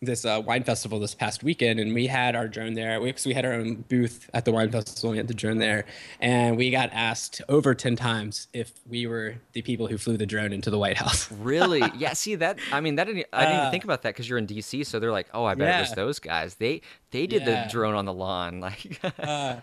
this 0.05 0.25
uh, 0.25 0.41
wine 0.45 0.63
festival 0.63 0.99
this 0.99 1.15
past 1.15 1.43
weekend, 1.43 1.79
and 1.79 1.93
we 1.93 2.07
had 2.07 2.35
our 2.35 2.47
drone 2.47 2.73
there. 2.73 2.99
We, 3.01 3.13
we 3.25 3.33
had 3.33 3.45
our 3.45 3.53
own 3.53 3.83
booth 3.87 4.29
at 4.33 4.45
the 4.45 4.51
wine 4.51 4.71
festival. 4.71 5.09
and 5.09 5.13
We 5.13 5.17
had 5.17 5.27
the 5.27 5.33
drone 5.33 5.57
there, 5.57 5.85
and 6.19 6.57
we 6.57 6.71
got 6.71 6.89
asked 6.93 7.41
over 7.49 7.73
ten 7.75 7.95
times 7.95 8.47
if 8.53 8.71
we 8.87 9.07
were 9.07 9.35
the 9.53 9.61
people 9.61 9.87
who 9.87 9.97
flew 9.97 10.17
the 10.17 10.25
drone 10.25 10.51
into 10.53 10.69
the 10.69 10.77
White 10.79 10.97
House. 10.97 11.31
really 11.43 11.81
yeah 11.97 12.13
see 12.13 12.35
that 12.35 12.57
i 12.71 12.79
mean 12.79 12.95
that 12.95 13.05
didn't, 13.05 13.25
i 13.33 13.41
didn't 13.41 13.55
even 13.55 13.67
Uh, 13.67 13.71
think 13.71 13.83
about 13.83 14.01
that 14.03 14.09
because 14.13 14.27
you're 14.29 14.37
in 14.37 14.47
dc 14.47 14.85
so 14.85 14.99
they're 14.99 15.11
like 15.11 15.27
oh 15.33 15.43
i 15.45 15.55
bet 15.55 15.77
it 15.77 15.81
was 15.81 15.91
those 15.93 16.19
guys 16.19 16.55
they 16.55 16.81
they 17.11 17.27
did 17.27 17.41
Yeah. 17.43 17.65
the 17.65 17.69
drone 17.71 17.95
on 17.95 18.05
the 18.05 18.13
lawn 18.13 18.59
like 18.59 18.99
uh, 19.19 19.57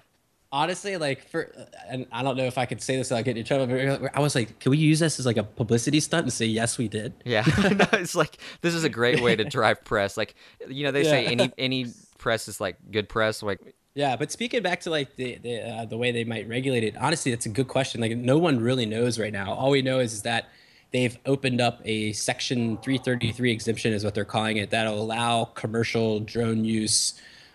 honestly, 0.52 0.96
like 0.96 1.28
for, 1.28 1.52
and 1.88 2.06
I 2.12 2.22
don't 2.22 2.36
know 2.36 2.44
if 2.44 2.58
I 2.58 2.66
could 2.66 2.82
say 2.82 2.96
this 2.96 3.10
without 3.10 3.24
getting 3.24 3.40
in 3.40 3.46
trouble. 3.46 3.66
But 3.66 4.16
I 4.16 4.20
was 4.20 4.34
like, 4.34 4.58
can 4.58 4.70
we 4.70 4.78
use 4.78 4.98
this 4.98 5.18
as 5.18 5.26
like 5.26 5.36
a 5.36 5.44
publicity 5.44 6.00
stunt 6.00 6.24
and 6.24 6.32
say 6.32 6.46
yes, 6.46 6.78
we 6.78 6.88
did? 6.88 7.12
Yeah, 7.24 7.44
no, 7.58 7.86
it's 7.92 8.14
like 8.14 8.38
this 8.60 8.74
is 8.74 8.84
a 8.84 8.88
great 8.88 9.20
way 9.20 9.36
to 9.36 9.44
drive 9.44 9.84
press. 9.84 10.16
Like, 10.16 10.34
you 10.68 10.84
know, 10.84 10.90
they 10.90 11.04
say 11.04 11.26
any 11.26 11.52
any 11.58 11.86
press 12.18 12.48
is 12.48 12.60
like 12.60 12.76
good 12.90 13.08
press. 13.08 13.42
Like, 13.42 13.60
Yeah, 13.94 14.16
but 14.16 14.30
speaking 14.30 14.62
back 14.62 14.80
to 14.80 14.90
like 14.90 15.16
the 15.16 15.38
the, 15.42 15.60
uh, 15.62 15.84
the 15.86 15.96
way 15.96 16.12
they 16.12 16.24
might 16.24 16.48
regulate 16.48 16.84
it, 16.84 16.96
honestly, 16.96 17.32
that's 17.32 17.46
a 17.46 17.50
good 17.50 17.68
question. 17.68 18.00
Like 18.00 18.16
no 18.16 18.38
one 18.38 18.60
really 18.60 18.86
knows 18.86 19.18
right 19.18 19.32
now. 19.32 19.52
All 19.54 19.70
we 19.70 19.82
know 19.82 20.00
is, 20.00 20.12
is 20.12 20.22
that 20.22 20.48
they've 20.92 21.16
opened 21.26 21.60
up 21.60 21.80
a 21.84 22.12
Section 22.12 22.76
333 22.78 23.52
exemption, 23.52 23.92
is 23.92 24.04
what 24.04 24.14
they're 24.14 24.24
calling 24.24 24.56
it, 24.56 24.70
that'll 24.70 25.00
allow 25.00 25.44
commercial 25.44 26.20
drone 26.20 26.64
use 26.64 27.14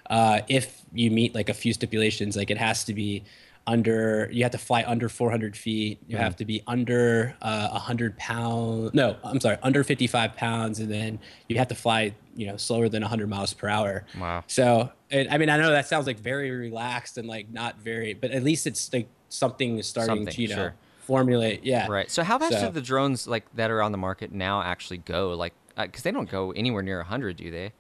uh, 0.10 0.42
if 0.48 0.86
you 0.96 1.12
meet 1.12 1.36
like 1.36 1.50
a 1.50 1.54
few 1.54 1.74
stipulations. 1.74 2.36
Like 2.36 2.50
it 2.50 2.58
has 2.58 2.84
to 2.86 2.94
be 2.94 3.24
under, 3.68 4.30
you 4.32 4.44
have 4.44 4.52
to 4.52 4.58
fly 4.58 4.84
under 4.86 5.10
400 5.10 5.58
feet. 5.58 6.00
You 6.08 6.18
have 6.18 6.36
to 6.38 6.46
be 6.46 6.62
under 6.68 7.36
uh, 7.42 7.70
100 7.70 8.18
pounds. 8.18 8.94
No, 8.94 9.18
I'm 9.24 9.40
sorry, 9.40 9.58
under 9.64 9.84
55 9.84 10.36
pounds, 10.36 10.80
and 10.80 10.92
then 10.92 11.20
you 11.50 11.58
have 11.58 11.68
to 11.70 11.76
fly, 11.76 12.14
you 12.36 12.48
know, 12.48 12.58
slower 12.58 12.90
than 12.90 13.02
100 13.02 13.28
miles 13.28 13.54
per 13.54 13.68
hour. 13.68 14.06
Wow. 14.20 14.44
So, 14.48 14.92
and, 15.10 15.30
I 15.30 15.38
mean, 15.38 15.50
I 15.50 15.58
know 15.58 15.72
that 15.72 15.88
sounds 15.88 16.06
like 16.08 16.20
very 16.20 16.52
relaxed 16.52 17.18
and 17.18 17.28
like 17.28 17.52
not 17.52 17.80
very, 17.80 18.14
but 18.14 18.32
at 18.32 18.44
least 18.44 18.68
it's 18.68 18.92
like 18.94 19.08
something 19.30 19.80
is 19.80 19.88
starting 19.88 20.18
Something, 20.18 20.34
to, 20.34 20.42
you 20.42 20.48
know, 20.50 20.56
sure. 20.56 20.74
formulate. 21.00 21.64
Yeah. 21.64 21.88
right. 21.90 22.10
So, 22.10 22.24
how 22.24 22.38
fast 22.38 22.54
So- 22.54 22.68
do 22.68 22.72
the 22.72 22.82
drones 22.82 23.28
like 23.28 23.46
that 23.56 23.72
are 23.72 23.82
on 23.82 23.92
the 23.92 23.98
market 23.98 24.32
now 24.32 24.62
actually 24.62 24.98
go? 24.98 25.34
Like, 25.34 25.54
because 25.76 26.04
they 26.04 26.12
don't 26.12 26.30
go 26.30 26.52
anywhere 26.52 26.84
near 26.84 27.02
hundred, 27.04 27.38
do 27.38 27.50
they? 27.50 27.74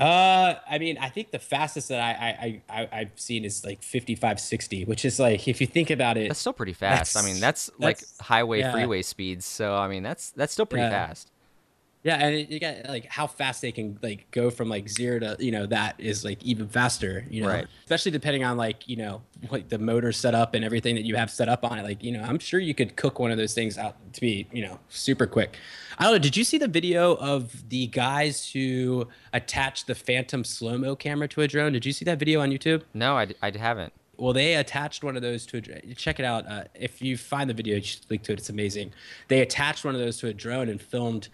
Uh, 0.00 0.54
I 0.68 0.78
mean, 0.78 0.96
I 0.98 1.10
think 1.10 1.30
the 1.30 1.38
fastest 1.38 1.90
that 1.90 2.00
I, 2.00 2.62
I, 2.70 2.80
I 2.80 2.88
I've 3.00 3.10
seen 3.16 3.44
is 3.44 3.64
like 3.64 3.82
55, 3.82 4.40
60, 4.40 4.84
which 4.86 5.04
is 5.04 5.20
like 5.20 5.46
if 5.46 5.60
you 5.60 5.66
think 5.66 5.90
about 5.90 6.16
it, 6.16 6.28
That's 6.28 6.40
still 6.40 6.54
pretty 6.54 6.72
fast. 6.72 7.16
I 7.18 7.22
mean, 7.22 7.38
that's, 7.38 7.70
like 7.78 8.00
highway 8.20 8.60
yeah. 8.60 8.72
freeway 8.72 9.02
speeds. 9.02 9.44
So 9.44 9.76
I 9.76 9.88
mean, 9.88 10.02
that's 10.02 10.30
that's 10.30 10.52
still 10.54 10.64
pretty 10.66 10.84
Yeah. 10.84 11.06
fast. 11.08 11.30
Yeah, 12.02 12.16
and 12.16 12.34
it, 12.34 12.48
you 12.50 12.58
got 12.60 12.88
like 12.88 13.06
how 13.06 13.26
fast 13.26 13.60
they 13.62 13.72
can 13.72 13.98
like 14.02 14.30
go 14.30 14.50
from 14.50 14.68
like 14.68 14.88
zero 14.88 15.18
to 15.18 15.36
you 15.38 15.50
know 15.52 15.66
that 15.66 15.96
is 15.98 16.24
like 16.24 16.42
even 16.42 16.66
faster, 16.68 17.26
you 17.30 17.42
know, 17.42 17.48
Right. 17.48 17.66
especially 17.84 18.10
depending 18.12 18.42
on 18.44 18.56
like 18.56 18.88
you 18.88 18.96
know 18.96 19.22
like 19.50 19.68
the 19.68 19.78
motor 19.78 20.12
setup 20.12 20.54
and 20.54 20.64
everything 20.64 20.94
that 20.94 21.04
you 21.04 21.16
have 21.16 21.30
set 21.30 21.48
up 21.48 21.64
on 21.64 21.78
it. 21.78 21.82
Like 21.82 22.02
you 22.02 22.12
know, 22.12 22.22
I'm 22.22 22.38
sure 22.38 22.58
you 22.60 22.74
could 22.74 22.96
cook 22.96 23.18
one 23.18 23.30
of 23.30 23.36
those 23.36 23.52
things 23.54 23.76
out 23.76 23.96
to 24.14 24.20
be 24.20 24.46
you 24.52 24.62
know 24.62 24.78
super 24.88 25.26
quick. 25.26 25.56
I 25.98 26.04
don't 26.04 26.12
know. 26.14 26.18
Did 26.18 26.36
you 26.36 26.44
see 26.44 26.56
the 26.56 26.68
video 26.68 27.16
of 27.16 27.68
the 27.68 27.86
guys 27.88 28.50
who 28.52 29.06
attached 29.34 29.86
the 29.86 29.94
Phantom 29.94 30.44
slow 30.44 30.78
mo 30.78 30.96
camera 30.96 31.28
to 31.28 31.42
a 31.42 31.48
drone? 31.48 31.72
Did 31.72 31.84
you 31.84 31.92
see 31.92 32.04
that 32.06 32.18
video 32.18 32.40
on 32.40 32.50
YouTube? 32.50 32.82
No, 32.94 33.16
I, 33.18 33.28
I 33.42 33.52
haven't. 33.56 33.92
well 34.16 34.32
they 34.32 34.54
attached 34.54 35.04
one 35.04 35.16
of 35.16 35.22
those 35.22 35.44
to 35.46 35.58
a 35.58 35.60
dr- 35.60 35.96
check 35.96 36.18
it 36.18 36.24
out 36.24 36.46
uh, 36.46 36.64
if 36.74 37.00
you 37.02 37.16
find 37.16 37.48
the 37.50 37.54
video 37.54 37.76
you 37.76 37.82
should 37.82 38.04
link 38.10 38.22
to 38.22 38.32
it 38.32 38.38
it's 38.38 38.50
amazing 38.50 38.92
they 39.28 39.40
attached 39.40 39.82
one 39.84 39.94
of 39.94 40.00
those 40.00 40.18
to 40.18 40.26
a 40.28 40.34
drone 40.34 40.68
and 40.68 40.80
filmed 40.82 41.28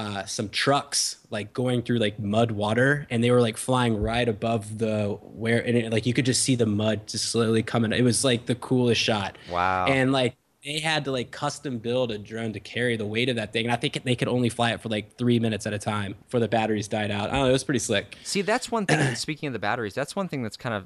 uh, 0.00 0.24
some 0.24 0.48
trucks 0.48 1.16
like 1.30 1.52
going 1.52 1.82
through 1.82 1.98
like 1.98 2.18
mud 2.18 2.50
water 2.52 3.06
and 3.10 3.22
they 3.22 3.30
were 3.30 3.40
like 3.48 3.56
flying 3.58 3.94
right 4.00 4.28
above 4.28 4.78
the 4.78 5.08
where 5.42 5.60
and 5.66 5.76
it, 5.76 5.92
like 5.92 6.06
you 6.06 6.14
could 6.14 6.24
just 6.24 6.42
see 6.42 6.54
the 6.56 6.64
mud 6.66 7.06
just 7.06 7.26
slowly 7.26 7.62
coming 7.62 7.92
it 7.92 8.02
was 8.02 8.24
like 8.24 8.46
the 8.46 8.54
coolest 8.54 9.00
shot 9.00 9.36
Wow. 9.50 9.86
and 9.88 10.10
like 10.10 10.36
they 10.64 10.78
had 10.78 11.04
to 11.04 11.10
like 11.12 11.30
custom 11.30 11.78
build 11.78 12.10
a 12.12 12.18
drone 12.18 12.52
to 12.54 12.60
carry 12.60 12.96
the 12.96 13.06
weight 13.06 13.28
of 13.28 13.36
that 13.36 13.52
thing 13.52 13.64
and 13.66 13.72
i 13.72 13.76
think 13.76 14.02
they 14.04 14.16
could 14.16 14.28
only 14.28 14.48
fly 14.48 14.72
it 14.72 14.80
for 14.80 14.88
like 14.88 15.16
three 15.18 15.38
minutes 15.38 15.66
at 15.66 15.72
a 15.74 15.78
time 15.78 16.14
before 16.24 16.40
the 16.40 16.48
batteries 16.48 16.88
died 16.88 17.10
out 17.10 17.28
i 17.28 17.32
don't 17.32 17.42
know 17.42 17.48
it 17.48 17.52
was 17.52 17.64
pretty 17.64 17.78
slick 17.78 18.16
See, 18.24 18.42
that's 18.42 18.70
one 18.70 18.86
thing. 18.86 19.14
speaking 19.26 19.48
of 19.48 19.52
the 19.52 19.58
batteries, 19.68 19.94
that's 19.94 20.14
one 20.16 20.28
thing 20.28 20.42
that's 20.42 20.56
kind 20.56 20.74
of 20.74 20.84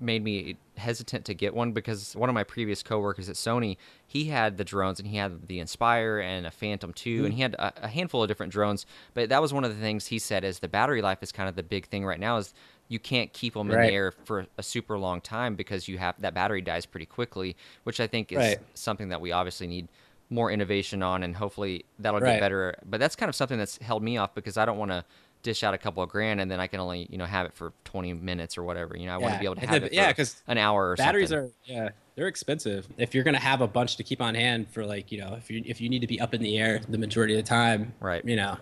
made 0.00 0.22
me 0.22 0.56
hesitant 0.78 1.24
to 1.26 1.34
get 1.34 1.54
one 1.54 1.72
because 1.72 2.14
one 2.16 2.28
of 2.28 2.34
my 2.34 2.44
previous 2.44 2.82
coworkers 2.82 3.28
at 3.28 3.36
Sony, 3.36 3.76
he 4.06 4.24
had 4.24 4.56
the 4.56 4.64
drones 4.64 4.98
and 4.98 5.08
he 5.08 5.16
had 5.16 5.46
the 5.48 5.58
Inspire 5.60 6.18
and 6.18 6.46
a 6.46 6.50
Phantom 6.50 6.92
2 6.92 7.10
and 7.10 7.26
mm-hmm. 7.26 7.36
he 7.36 7.42
had 7.42 7.54
a, 7.54 7.84
a 7.84 7.88
handful 7.88 8.22
of 8.22 8.28
different 8.28 8.52
drones. 8.52 8.86
But 9.14 9.28
that 9.28 9.42
was 9.42 9.52
one 9.52 9.64
of 9.64 9.74
the 9.74 9.80
things 9.80 10.06
he 10.06 10.18
said 10.18 10.44
is 10.44 10.58
the 10.58 10.68
battery 10.68 11.02
life 11.02 11.18
is 11.22 11.32
kind 11.32 11.48
of 11.48 11.56
the 11.56 11.62
big 11.62 11.86
thing 11.86 12.04
right 12.04 12.20
now 12.20 12.38
is 12.38 12.54
you 12.88 12.98
can't 12.98 13.32
keep 13.32 13.54
them 13.54 13.70
in 13.70 13.76
Right. 13.76 13.88
the 13.88 13.94
air 13.94 14.12
for 14.24 14.46
a 14.56 14.62
super 14.62 14.98
long 14.98 15.20
time 15.20 15.54
because 15.54 15.88
you 15.88 15.98
have 15.98 16.14
that 16.20 16.34
battery 16.34 16.62
dies 16.62 16.86
pretty 16.86 17.06
quickly, 17.06 17.56
which 17.84 18.00
I 18.00 18.06
think 18.06 18.32
is 18.32 18.38
Right. 18.38 18.58
something 18.74 19.10
that 19.10 19.20
we 19.20 19.32
obviously 19.32 19.66
need 19.66 19.88
more 20.30 20.50
innovation 20.50 21.02
on 21.02 21.22
and 21.22 21.36
hopefully 21.36 21.84
that'll 21.98 22.20
Right. 22.20 22.32
get 22.32 22.40
better. 22.40 22.74
But 22.84 23.00
that's 23.00 23.16
kind 23.16 23.28
of 23.28 23.34
something 23.34 23.58
that's 23.58 23.78
held 23.78 24.02
me 24.02 24.16
off 24.16 24.34
because 24.34 24.56
I 24.56 24.64
don't 24.64 24.78
want 24.78 24.90
to 24.90 25.04
dish 25.42 25.62
out 25.62 25.72
a 25.74 25.78
couple 25.78 26.02
of 26.02 26.08
grand 26.08 26.40
and 26.40 26.50
then 26.50 26.60
I 26.60 26.66
can 26.66 26.80
only 26.80 27.06
you 27.10 27.18
know 27.18 27.24
have 27.24 27.46
it 27.46 27.54
for 27.54 27.72
20 27.84 28.12
minutes 28.14 28.58
or 28.58 28.64
whatever. 28.64 28.96
You 28.96 29.06
know, 29.06 29.14
I 29.14 29.18
want 29.18 29.34
to 29.34 29.38
be 29.40 29.44
able 29.46 29.54
to 29.56 29.66
have 29.66 29.80
the- 29.82 29.86
it 29.86 29.92
yeah, 29.92 30.12
'cause 30.12 30.42
an 30.48 30.58
hour 30.58 30.90
or 30.90 30.96
batteries 30.96 31.30
something. 31.30 31.48
are 31.48 31.52
yeah 31.64 31.88
they're 32.16 32.26
expensive 32.28 32.86
if 32.98 33.14
you're 33.14 33.22
gonna 33.24 33.38
have 33.38 33.60
a 33.60 33.68
bunch 33.68 33.96
to 33.96 34.02
keep 34.02 34.20
on 34.20 34.34
hand 34.34 34.68
for 34.70 34.84
like 34.84 35.12
you 35.12 35.18
know 35.20 35.34
if 35.34 35.50
you 35.50 35.62
if 35.64 35.80
you 35.80 35.88
need 35.88 36.00
to 36.00 36.06
be 36.08 36.20
up 36.20 36.34
in 36.34 36.42
the 36.42 36.58
air 36.58 36.80
the 36.88 36.98
majority 36.98 37.34
of 37.34 37.44
the 37.44 37.48
time 37.48 37.92
Right. 38.00 38.24
you 38.24 38.34
know 38.36 38.56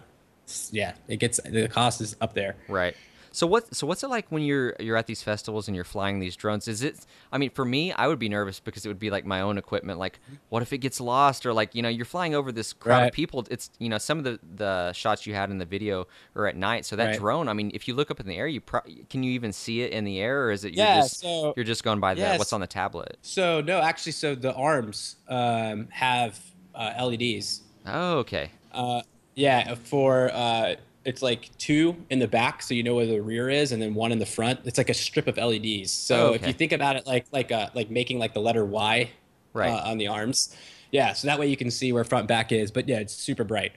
yeah 0.70 0.92
it 1.08 1.16
gets 1.16 1.40
the 1.44 1.66
cost 1.68 2.00
is 2.00 2.14
up 2.20 2.34
there 2.34 2.54
Right. 2.68 2.94
So 3.36 3.46
what? 3.46 3.74
So 3.76 3.86
what's 3.86 4.02
it 4.02 4.08
like 4.08 4.24
when 4.30 4.42
you're 4.42 4.74
you're 4.80 4.96
at 4.96 5.06
these 5.06 5.22
festivals 5.22 5.68
and 5.68 5.74
you're 5.74 5.84
flying 5.84 6.20
these 6.20 6.36
drones? 6.36 6.66
Is 6.68 6.82
it? 6.82 7.04
I 7.30 7.36
mean, 7.36 7.50
for 7.50 7.66
me, 7.66 7.92
I 7.92 8.06
would 8.06 8.18
be 8.18 8.30
nervous 8.30 8.60
because 8.60 8.86
it 8.86 8.88
would 8.88 8.98
be 8.98 9.10
like 9.10 9.26
my 9.26 9.42
own 9.42 9.58
equipment. 9.58 9.98
Like, 9.98 10.20
what 10.48 10.62
if 10.62 10.72
it 10.72 10.78
gets 10.78 11.02
lost? 11.02 11.44
Or 11.44 11.52
like, 11.52 11.74
you 11.74 11.82
know, 11.82 11.90
you're 11.90 12.06
flying 12.06 12.34
over 12.34 12.50
this 12.50 12.72
crowd 12.72 13.02
of 13.08 13.12
people. 13.12 13.46
It's 13.50 13.68
you 13.78 13.90
know, 13.90 13.98
some 13.98 14.16
of 14.16 14.24
the 14.24 14.40
the 14.42 14.92
shots 14.94 15.26
you 15.26 15.34
had 15.34 15.50
in 15.50 15.58
the 15.58 15.66
video 15.66 16.06
are 16.34 16.46
at 16.46 16.56
night. 16.56 16.86
So 16.86 16.96
that 16.96 17.08
Right. 17.08 17.18
drone. 17.18 17.46
I 17.48 17.52
mean, 17.52 17.70
if 17.74 17.86
you 17.86 17.92
look 17.92 18.10
up 18.10 18.20
in 18.20 18.26
the 18.26 18.36
air, 18.38 18.46
you 18.46 18.62
pro- 18.62 18.80
can 19.10 19.22
you 19.22 19.32
even 19.32 19.52
see 19.52 19.82
it 19.82 19.92
in 19.92 20.04
the 20.04 20.18
air, 20.18 20.44
or 20.46 20.50
is 20.50 20.64
it 20.64 20.72
you're 20.72 20.86
Yeah, 20.86 21.00
just 21.02 21.20
so- 21.20 21.52
you're 21.56 21.64
just 21.66 21.84
going 21.84 22.00
by 22.00 22.14
the 22.14 22.22
Yes. 22.22 22.38
what's 22.38 22.54
on 22.54 22.62
the 22.62 22.66
tablet? 22.66 23.18
so 23.20 23.60
no 23.60 23.80
actually 23.82 24.12
so 24.12 24.34
the 24.34 24.54
arms 24.54 25.16
um, 25.28 25.88
have 25.90 26.40
uh, 26.74 26.94
leds 27.06 27.60
Oh, 27.84 28.18
okay. 28.20 28.50
uh, 28.72 29.02
yeah 29.34 29.74
for 29.74 30.30
uh, 30.32 30.76
it's 31.06 31.22
like 31.22 31.50
two 31.56 31.96
in 32.10 32.18
the 32.18 32.28
back 32.28 32.62
so 32.62 32.74
you 32.74 32.82
know 32.82 32.94
where 32.96 33.06
the 33.06 33.20
rear 33.20 33.48
is 33.48 33.72
and 33.72 33.80
then 33.80 33.94
one 33.94 34.12
in 34.12 34.18
the 34.18 34.26
front. 34.26 34.60
It's 34.64 34.76
like 34.76 34.90
a 34.90 34.94
strip 34.94 35.26
of 35.28 35.36
leds 35.38 35.90
so 35.92 36.30
Oh, 36.30 36.32
if 36.34 36.46
you 36.46 36.52
think 36.52 36.72
about 36.72 36.96
it 36.96 37.06
like 37.06 37.26
like 37.32 37.50
uh, 37.52 37.70
like 37.74 37.90
making 37.90 38.18
like 38.18 38.34
the 38.34 38.40
letter 38.40 38.64
y 38.64 39.10
Right. 39.54 39.70
uh, 39.70 39.90
on 39.90 39.96
the 39.96 40.08
arms. 40.08 40.54
Yeah 40.90 41.14
so 41.14 41.28
that 41.28 41.38
way 41.38 41.46
you 41.46 41.56
can 41.56 41.70
see 41.70 41.92
where 41.92 42.04
front 42.04 42.28
back 42.28 42.52
is 42.52 42.70
but 42.70 42.86
yeah 42.88 42.98
it's 42.98 43.14
super 43.14 43.44
bright. 43.44 43.72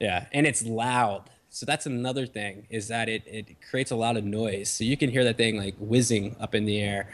Yeah 0.00 0.26
and 0.32 0.46
it's 0.46 0.64
loud. 0.64 1.28
So 1.50 1.66
that's 1.66 1.84
another 1.84 2.26
thing 2.26 2.66
is 2.70 2.88
that 2.88 3.10
it, 3.10 3.22
it 3.26 3.46
creates 3.68 3.90
a 3.90 3.96
lot 3.96 4.16
of 4.16 4.24
noise. 4.24 4.70
So 4.70 4.84
you 4.84 4.96
can 4.96 5.10
hear 5.10 5.24
that 5.24 5.36
thing 5.36 5.58
like 5.58 5.74
whizzing 5.78 6.34
up 6.40 6.54
in 6.54 6.64
the 6.64 6.80
air 6.80 7.10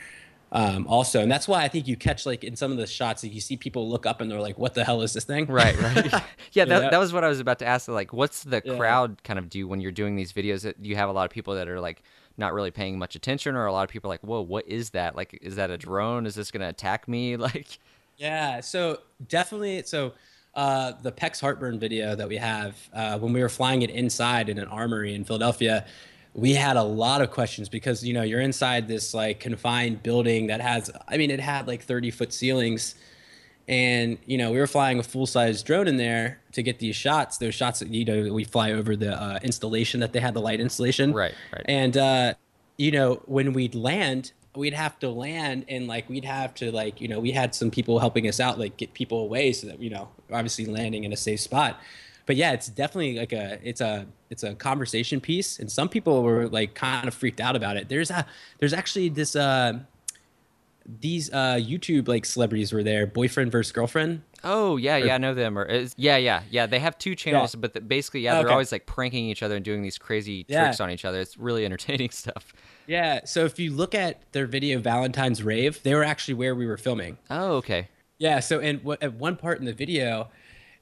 um, 0.53 0.87
also 0.87 1.21
and 1.21 1.31
that's 1.31 1.47
why 1.47 1.63
i 1.63 1.69
think 1.69 1.87
you 1.87 1.97
catch 1.97 2.25
like 2.25 2.43
in 2.43 2.57
some 2.57 2.71
of 2.73 2.79
the 2.79 2.87
shots 2.87 3.23
like 3.23 3.35
you 3.35 3.41
see 3.41 3.57
people 3.57 3.89
look 3.89 4.07
up 4.07 4.21
and 4.21 4.31
they're 4.31 4.41
like 4.41 4.59
what 4.59 4.75
the 4.75 4.85
hell 4.85 5.03
is 5.03 5.13
this 5.13 5.25
thing 5.25 5.47
Right, 5.47 5.79
right. 5.81 6.13
yeah, 6.53 6.65
that, 6.65 6.91
that 6.91 6.99
was 6.99 7.13
what 7.13 7.23
I 7.25 7.29
was 7.29 7.41
about 7.41 7.59
to 7.61 7.67
ask. 7.67 7.89
Like, 7.89 8.13
what's 8.13 8.43
the 8.45 8.63
Yeah. 8.65 8.77
crowd 8.77 9.23
kind 9.25 9.39
of 9.39 9.49
do 9.51 9.69
when 9.69 9.81
you're 9.81 9.93
doing 9.93 10.17
these 10.17 10.33
videos? 10.33 10.63
That 10.63 10.77
you 10.85 10.97
have 10.97 11.09
a 11.09 11.13
lot 11.13 11.25
of 11.25 11.31
people 11.31 11.55
that 11.57 11.69
are 11.69 11.81
like 11.81 12.03
not 12.39 12.55
really 12.55 12.71
paying 12.71 12.99
much 12.99 13.15
attention, 13.15 13.55
or 13.55 13.67
a 13.67 13.73
lot 13.73 13.83
of 13.85 13.91
people 13.91 14.09
like, 14.09 14.21
"Whoa, 14.23 14.41
what 14.41 14.67
is 14.67 14.91
that? 14.91 15.15
Like, 15.17 15.39
is 15.43 15.57
that 15.57 15.71
a 15.71 15.77
drone? 15.77 16.25
Is 16.27 16.35
this 16.35 16.51
gonna 16.51 16.69
attack 16.69 17.07
me?" 17.09 17.37
Like, 17.49 17.79
Yeah, 18.17 18.61
so 18.61 19.01
definitely. 19.29 19.83
So 19.85 20.13
uh, 20.55 20.93
the 21.03 21.13
Pex 21.13 21.41
Heartburn 21.41 21.79
video 21.79 22.15
that 22.17 22.29
we 22.29 22.37
have, 22.39 22.77
uh, 22.95 23.19
when 23.19 23.33
we 23.33 23.41
were 23.43 23.49
flying 23.51 23.83
it 23.83 23.91
inside 23.91 24.49
in 24.49 24.59
an 24.59 24.69
armory 24.69 25.15
in 25.15 25.25
Philadelphia, 25.25 25.85
we 26.39 26.55
had 26.55 26.77
a 26.77 26.83
lot 26.83 27.21
of 27.21 27.31
questions 27.31 27.69
because 27.69 28.05
you 28.05 28.15
know 28.15 28.23
you're 28.23 28.41
inside 28.41 28.87
this 28.87 29.13
like 29.13 29.41
confined 29.41 30.03
building 30.03 30.47
that 30.47 30.61
has, 30.61 30.91
I 31.09 31.17
mean, 31.17 31.31
it 31.31 31.41
had 31.41 31.67
like 31.67 31.83
30 31.83 32.11
foot 32.13 32.33
ceilings, 32.33 32.95
and 33.67 34.19
you 34.25 34.39
know 34.39 34.53
we 34.53 34.59
were 34.59 34.67
flying 34.69 34.99
a 34.99 35.03
full 35.03 35.27
size 35.27 35.63
drone 35.63 35.89
in 35.89 35.97
there 35.97 36.41
to 36.53 36.63
get 36.63 36.79
these 36.79 36.95
shots. 36.95 37.39
Those 37.39 37.55
shots 37.55 37.81
that 37.81 37.89
you 37.89 38.05
know 38.05 38.33
we 38.33 38.45
fly 38.45 38.73
over 38.73 38.95
the 38.95 39.21
uh, 39.21 39.39
installation 39.43 39.99
that 40.01 40.13
they 40.13 40.21
had, 40.21 40.35
the 40.35 40.41
light 40.41 40.61
installation, 40.61 41.13
Right, 41.13 41.35
right. 41.53 41.65
and 41.67 41.97
uh, 41.97 42.35
you 42.77 42.93
know 42.93 43.21
when 43.27 43.53
we'd 43.53 43.75
land 43.75 44.33
we'd 44.57 44.75
have 44.75 44.99
to 44.99 45.09
land 45.09 45.65
and 45.69 45.87
like 45.87 46.09
we'd 46.09 46.25
have 46.25 46.53
to 46.55 46.73
like 46.73 47.01
you 47.01 47.07
know 47.07 47.21
we 47.21 47.31
had 47.31 47.55
some 47.55 47.71
people 47.71 47.99
helping 48.01 48.27
us 48.27 48.41
out 48.41 48.59
like 48.59 48.77
get 48.77 48.93
people 48.93 49.21
away 49.21 49.53
so 49.53 49.69
that 49.69 49.81
you 49.81 49.91
know 49.91 50.09
obviously 50.33 50.67
landing 50.67 51.05
in 51.05 51.13
a 51.13 51.17
safe 51.17 51.39
spot 51.39 51.79
but 52.29 52.37
yeah 52.37 52.53
it's 52.53 52.69
definitely 52.69 53.19
like 53.19 53.33
a 53.33 53.59
it's 53.69 53.81
a 53.81 54.07
it's 54.31 54.45
a 54.45 54.55
conversation 54.55 55.21
piece 55.21 55.59
and 55.59 55.69
some 55.73 55.89
people 55.89 56.23
were 56.23 56.47
like 56.49 56.75
kind 56.75 57.09
of 57.09 57.15
freaked 57.15 57.41
out 57.41 57.57
about 57.57 57.77
it 57.77 57.89
there's 57.89 58.11
a 58.13 58.25
there's 58.61 58.73
actually 58.75 59.09
this 59.09 59.35
uh 59.35 59.73
these 61.01 61.31
uh 61.33 61.55
youtube 61.61 62.09
like 62.09 62.25
celebrities 62.25 62.73
were 62.73 62.83
there 62.83 63.07
boyfriend 63.07 63.53
versus 63.53 63.73
girlfriend 63.73 64.23
oh 64.45 64.77
yeah, 64.77 64.97
yeah, 64.97 65.17
I 65.17 65.19
know 65.19 65.35
them. 65.35 65.59
Or 65.59 65.65
is, 65.65 65.95
yeah, 65.99 66.17
yeah, 66.17 66.45
yeah. 66.49 66.67
They 66.67 66.79
have 66.79 66.97
two 66.97 67.17
channels, 67.17 67.57
but 67.57 67.75
the, 67.75 67.81
basically, 67.81 68.21
yeah, 68.21 68.35
they're 68.35 68.45
Okay. 68.47 68.53
always 68.53 68.71
like 68.71 68.87
pranking 68.87 69.25
each 69.29 69.43
other 69.43 69.57
and 69.57 69.65
doing 69.65 69.83
these 69.83 69.99
crazy 69.99 70.47
Yeah. 70.49 70.61
tricks 70.67 70.79
on 70.81 70.93
each 70.93 71.05
other. 71.05 71.19
It's 71.19 71.37
really 71.37 71.65
entertaining 71.71 72.11
stuff. 72.11 72.53
yeah 72.87 73.25
so 73.25 73.45
if 73.45 73.59
you 73.59 73.73
look 73.73 73.97
at 73.97 74.21
their 74.33 74.47
video 74.47 74.79
valentine's 74.79 75.43
rave 75.43 75.83
they 75.83 75.93
were 75.93 76.05
actually 76.05 76.35
where 76.35 76.55
we 76.55 76.67
were 76.69 76.77
filming 76.77 77.19
Oh, 77.29 77.55
okay. 77.57 77.89
Yeah. 78.19 78.39
So, 78.41 78.61
and 78.61 78.79
w- 78.79 78.99
at 79.03 79.15
one 79.15 79.35
part 79.37 79.59
in 79.59 79.65
the 79.65 79.73
video, 79.73 80.29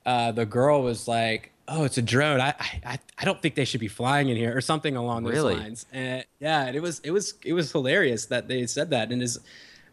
uh, 0.07 0.33
the 0.33 0.47
girl 0.47 0.83
was 0.83 1.07
like, 1.07 1.53
"Oh, 1.69 1.85
it's 1.85 1.99
a 1.99 2.03
drone. 2.03 2.41
I, 2.41 2.55
I, 2.85 2.99
I 3.19 3.25
don't 3.25 3.43
think 3.43 3.57
they 3.57 3.65
should 3.67 3.81
be 3.81 3.89
flying 3.89 4.29
in 4.31 4.37
here, 4.37 4.57
or 4.57 4.61
something 4.61 4.97
along 4.97 5.25
those 5.25 5.35
Really? 5.35 5.57
lines." 5.57 5.85
And 5.93 6.25
yeah, 6.41 6.65
and 6.67 6.75
it 6.77 6.81
was, 6.81 7.01
it 7.01 7.11
was, 7.11 7.35
it 7.45 7.53
was 7.53 7.73
hilarious 7.73 8.27
that 8.27 8.49
they 8.49 8.67
said 8.67 8.91
that. 8.91 9.13
And 9.13 9.21
is, 9.23 9.39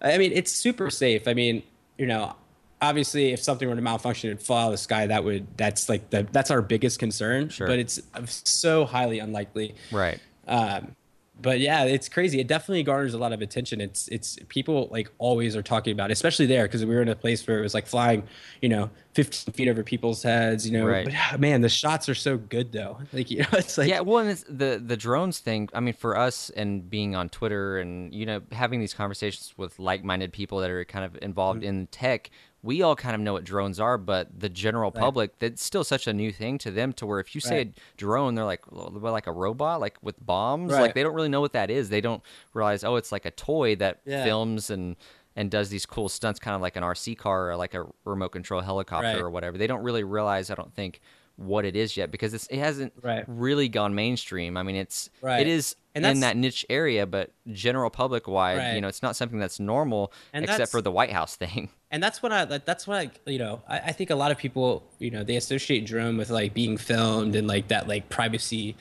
I 0.02 0.18
mean, 0.18 0.32
it's 0.32 0.52
super 0.52 0.90
safe. 0.90 1.28
I 1.28 1.34
mean, 1.34 1.64
you 1.98 2.06
know, 2.06 2.36
obviously, 2.82 3.34
if 3.34 3.42
something 3.42 3.68
were 3.68 3.76
to 3.76 3.82
malfunction 3.82 4.30
and 4.30 4.40
fall 4.40 4.58
out 4.58 4.66
of 4.68 4.72
the 4.74 4.78
sky, 4.78 5.08
that 5.08 5.24
would, 5.24 5.48
that's 5.58 5.90
like 5.90 6.10
the, 6.12 6.28
that's 6.32 6.52
our 6.52 6.62
biggest 6.62 7.00
concern. 7.00 7.50
Sure. 7.50 7.68
But 7.68 7.80
it's 7.80 8.00
so 8.26 8.86
highly 8.86 9.20
unlikely. 9.20 9.76
Right. 9.92 10.20
Um, 10.48 10.96
but 11.42 11.60
yeah, 11.60 11.84
it's 11.84 12.08
crazy. 12.08 12.40
It 12.40 12.48
definitely 12.48 12.84
garners 12.84 13.14
a 13.14 13.18
lot 13.18 13.34
of 13.34 13.42
attention. 13.42 13.82
It's 13.82 14.08
it's 14.10 14.38
people 14.50 14.88
like 14.92 15.12
always 15.18 15.56
are 15.56 15.64
talking 15.64 15.92
about, 15.92 16.10
it, 16.10 16.14
especially 16.14 16.46
there 16.46 16.64
because 16.66 16.86
we 16.86 16.94
were 16.94 17.02
in 17.02 17.10
a 17.10 17.16
place 17.16 17.46
where 17.48 17.60
it 17.60 17.62
was 17.64 17.74
like 17.74 17.88
flying, 17.88 18.24
you 18.62 18.70
know, 18.70 18.90
15 19.16 19.54
feet 19.54 19.68
over 19.68 19.84
people's 19.84 20.22
heads. 20.24 20.66
You 20.70 20.78
know, 20.78 20.86
Right. 20.86 21.06
but 21.32 21.40
man, 21.40 21.62
the 21.62 21.70
shots 21.70 22.08
are 22.08 22.16
so 22.16 22.38
good 22.38 22.72
though. 22.72 23.00
Like 23.14 23.30
you 23.32 23.40
know, 23.40 23.48
it's 23.54 23.78
like 23.78 23.90
yeah, 23.90 24.00
well, 24.02 24.20
and 24.20 24.30
it's 24.30 24.44
the 24.48 24.82
the 24.86 24.96
drones 24.96 25.40
thing. 25.40 25.70
I 25.74 25.80
mean, 25.80 25.94
for 25.96 26.18
us 26.18 26.50
and 26.52 26.88
being 26.90 27.16
on 27.16 27.30
Twitter 27.30 27.80
and 27.80 28.14
you 28.14 28.26
know 28.26 28.42
having 28.52 28.80
these 28.80 28.94
conversations 28.94 29.54
with 29.58 29.80
like-minded 29.80 30.32
people 30.34 30.60
that 30.60 30.70
are 30.70 30.86
kind 30.86 31.04
of 31.06 31.18
involved 31.22 31.62
Mm-hmm. 31.62 31.70
in 31.70 31.88
tech, 31.88 32.30
we 32.64 32.82
all 32.82 32.96
kind 32.96 33.14
of 33.14 33.22
know 33.22 33.34
what 33.34 33.44
drones 33.44 33.80
are. 33.80 33.98
But 33.98 34.40
the 34.40 34.50
general 34.50 34.90
public, 34.92 35.38
that's 35.40 35.64
still 35.64 35.84
such 35.84 36.08
a 36.08 36.14
new 36.14 36.32
thing 36.32 36.58
to 36.60 36.72
them. 36.72 36.94
To 36.94 37.06
where 37.06 37.20
if 37.20 37.36
you 37.36 37.42
say 37.42 37.58
Right. 37.58 37.78
drone, 37.98 38.36
they're 38.36 38.46
like, 38.46 38.72
well, 38.72 38.90
like 38.90 39.28
a 39.28 39.32
robot, 39.32 39.80
like 39.82 39.98
with 40.02 40.16
bombs. 40.26 40.72
Like 40.72 40.96
they 40.96 41.04
don't 41.04 41.14
really 41.14 41.30
know 41.30 41.42
what 41.42 41.54
that 41.54 41.70
is. 41.70 41.90
They 41.90 42.02
don't 42.02 42.24
realize, 42.54 42.84
oh, 42.84 42.96
it's 42.96 43.12
like 43.12 43.26
a 43.26 43.32
toy 43.32 43.76
that 43.76 44.00
Yeah. 44.06 44.24
films 44.24 44.70
and 44.70 44.96
and 45.36 45.50
does 45.50 45.70
these 45.70 45.86
cool 45.88 46.10
stunts, 46.10 46.40
kind 46.40 46.54
of 46.56 46.62
like 46.62 46.76
an 46.76 46.84
RC 46.84 47.16
car 47.18 47.50
or 47.50 47.56
like 47.56 47.74
a 47.74 47.88
remote 48.06 48.30
control 48.30 48.62
helicopter 48.62 49.08
Right. 49.08 49.18
or 49.20 49.32
whatever. 49.32 49.58
They 49.58 49.66
don't 49.66 49.82
really 49.82 50.04
realize, 50.04 50.52
I 50.52 50.54
don't 50.56 50.72
think, 50.76 51.02
what 51.36 51.66
it 51.66 51.76
is 51.76 51.98
yet 51.98 52.12
because 52.12 52.34
it's, 52.34 52.46
it 52.48 52.60
hasn't 52.60 52.94
Right. 53.02 53.24
really 53.28 53.68
gone 53.68 53.96
mainstream. 53.96 54.56
I 54.56 54.64
mean, 54.64 54.76
it's 54.76 55.10
Right. 55.22 55.42
it 55.42 55.48
is 55.48 55.76
And 55.96 56.06
in 56.06 56.20
that 56.22 56.38
niche 56.38 56.66
area, 56.70 57.06
but 57.08 57.32
general 57.52 57.90
public 57.90 58.28
wide, 58.28 58.58
Right. 58.58 58.74
you 58.76 58.82
know, 58.82 58.88
it's 58.88 59.02
not 59.02 59.16
something 59.16 59.40
that's 59.40 59.60
normal 59.60 60.14
And 60.32 60.44
except 60.44 60.58
that's- 60.58 60.72
for 60.72 60.82
the 60.82 60.92
White 60.92 61.12
House 61.12 61.36
thing. 61.44 61.70
and 61.92 62.02
that's 62.04 62.22
what 62.24 62.32
I 62.32 62.44
like, 62.44 62.66
that's 62.66 62.88
what 62.88 62.98
I, 62.98 63.12
you 63.32 63.38
know 63.40 63.62
I, 63.68 63.80
I 63.80 63.92
think 63.94 64.10
a 64.10 64.16
lot 64.16 64.32
of 64.32 64.38
people 64.38 64.84
you 65.00 65.12
know 65.12 65.24
they 65.24 65.36
associate 65.36 65.86
drone 65.86 66.18
with 66.18 66.30
like 66.32 66.54
being 66.54 66.78
filmed 66.78 67.36
and 67.36 67.48
like 67.48 67.68
that 67.68 67.88
like 67.88 68.10
privacy 68.10 68.76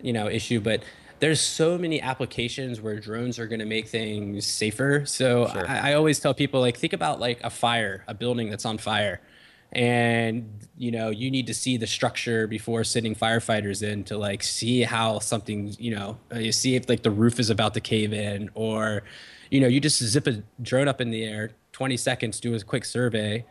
you 0.00 0.12
know 0.12 0.28
issue 0.28 0.60
but 0.60 0.82
there's 1.20 1.40
so 1.40 1.76
many 1.78 2.00
applications 2.00 2.80
where 2.80 2.98
drones 3.00 3.38
are 3.40 3.46
going 3.48 3.58
to 3.60 3.64
make 3.66 3.88
things 3.88 4.46
safer 4.46 5.04
so 5.04 5.48
Sure. 5.48 5.68
I, 5.68 5.90
I 5.90 5.94
always 5.94 6.18
tell 6.20 6.34
people 6.34 6.60
like 6.60 6.76
think 6.76 6.92
about 6.92 7.18
like 7.20 7.40
a 7.44 7.50
fire 7.50 8.04
a 8.08 8.14
building 8.14 8.50
that's 8.50 8.64
on 8.64 8.78
fire 8.78 9.20
and 9.72 10.66
you 10.78 10.90
know 10.90 11.10
you 11.10 11.30
need 11.30 11.46
to 11.46 11.54
see 11.54 11.76
the 11.76 11.86
structure 11.86 12.46
before 12.46 12.84
sending 12.84 13.14
firefighters 13.14 13.82
in 13.82 14.02
to 14.02 14.16
like 14.16 14.42
see 14.42 14.82
how 14.82 15.18
something 15.18 15.74
you 15.78 15.94
know 15.94 16.16
uh, 16.32 16.38
you 16.38 16.52
see 16.52 16.74
if 16.74 16.88
like 16.88 17.02
the 17.02 17.10
roof 17.10 17.38
is 17.38 17.50
about 17.50 17.74
to 17.74 17.80
cave 17.80 18.12
in 18.12 18.48
or 18.54 19.02
you 19.50 19.60
know 19.60 19.66
you 19.66 19.78
just 19.78 20.02
zip 20.02 20.26
a 20.26 20.42
drone 20.62 20.88
up 20.88 21.00
in 21.00 21.10
the 21.10 21.22
air 21.22 21.50
20 21.72 21.96
seconds 21.98 22.40
do 22.40 22.54
a 22.54 22.60
quick 22.60 22.84
survey 22.84 23.44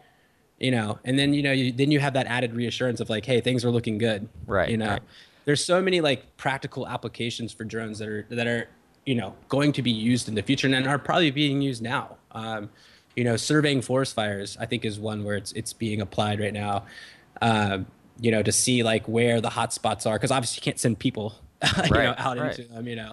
you 0.58 0.72
know 0.72 0.98
and 1.06 1.20
then 1.20 1.34
you 1.34 1.44
know 1.44 1.52
you, 1.52 1.72
then 1.72 1.92
you 1.92 2.00
have 2.00 2.14
that 2.14 2.26
added 2.26 2.54
reassurance 2.54 3.00
of 3.00 3.10
like 3.10 3.26
hey 3.26 3.40
things 3.40 3.64
are 3.64 3.72
looking 3.72 4.00
good 4.00 4.28
Right, 4.48 4.70
you 4.70 4.78
know 4.78 4.90
right. 4.90 5.02
there's 5.46 5.64
so 5.64 5.82
many 5.82 6.02
like 6.02 6.36
practical 6.38 6.88
applications 6.88 7.54
for 7.54 7.64
drones 7.64 8.00
that 8.00 8.08
are 8.08 8.26
that 8.32 8.48
are 8.48 8.68
you 9.06 9.14
know 9.14 9.36
going 9.50 9.72
to 9.74 9.84
be 9.84 9.92
used 9.92 10.28
in 10.28 10.34
the 10.34 10.42
future 10.42 10.68
and 10.68 10.88
are 10.88 10.98
probably 10.98 11.30
being 11.30 11.62
used 11.62 11.84
now 11.84 12.18
um, 12.32 12.70
you 13.18 13.24
know 13.26 13.36
surveying 13.36 13.82
forest 13.82 14.16
fires 14.16 14.56
i 14.62 14.66
think 14.66 14.86
is 14.86 15.00
one 15.00 15.26
where 15.26 15.36
it's 15.36 15.52
it's 15.54 15.74
being 15.74 16.00
applied 16.02 16.40
right 16.40 16.54
now 16.54 16.86
um, 17.42 17.86
you 18.22 18.32
know 18.32 18.42
to 18.44 18.52
see 18.52 18.84
like 18.84 19.06
where 19.08 19.42
the 19.42 19.50
hot 19.50 19.74
spots 19.74 20.06
are 20.06 20.16
because 20.16 20.32
obviously 20.32 20.60
you 20.62 20.64
can't 20.64 20.80
send 20.80 20.98
people 21.00 21.34
you 21.86 21.92
know 21.92 22.14
out 22.18 22.38
right. 22.38 22.58
into 22.58 22.72
them 22.74 22.88
you 22.88 22.96
know 22.96 23.12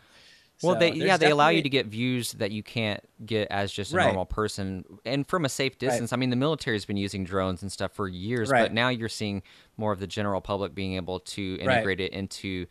Well, 0.62 0.74
So 0.74 0.78
they 0.80 0.92
yeah 0.92 1.16
they 1.16 1.30
allow 1.30 1.48
you 1.48 1.62
to 1.62 1.68
get 1.68 1.86
views 1.86 2.32
that 2.34 2.50
you 2.52 2.62
can't 2.62 3.02
get 3.26 3.48
as 3.50 3.72
just 3.72 3.92
a 3.92 3.96
Right. 3.96 4.04
normal 4.06 4.24
person, 4.26 4.84
and 5.04 5.26
from 5.26 5.44
a 5.44 5.48
safe 5.48 5.78
distance. 5.78 6.12
I 6.12 6.16
mean, 6.16 6.30
the 6.30 6.36
military's 6.36 6.84
been 6.84 6.96
using 6.96 7.24
drones 7.24 7.62
and 7.62 7.70
stuff 7.72 7.92
for 7.92 8.08
years, 8.08 8.48
Right. 8.50 8.62
but 8.62 8.72
now 8.72 8.88
you're 8.88 9.08
seeing 9.08 9.42
more 9.76 9.92
of 9.92 9.98
the 9.98 10.06
general 10.06 10.40
public 10.40 10.74
being 10.74 10.94
able 10.94 11.20
to 11.20 11.58
Right. 11.64 11.78
integrate 11.78 12.00
it 12.00 12.12
into 12.12 12.66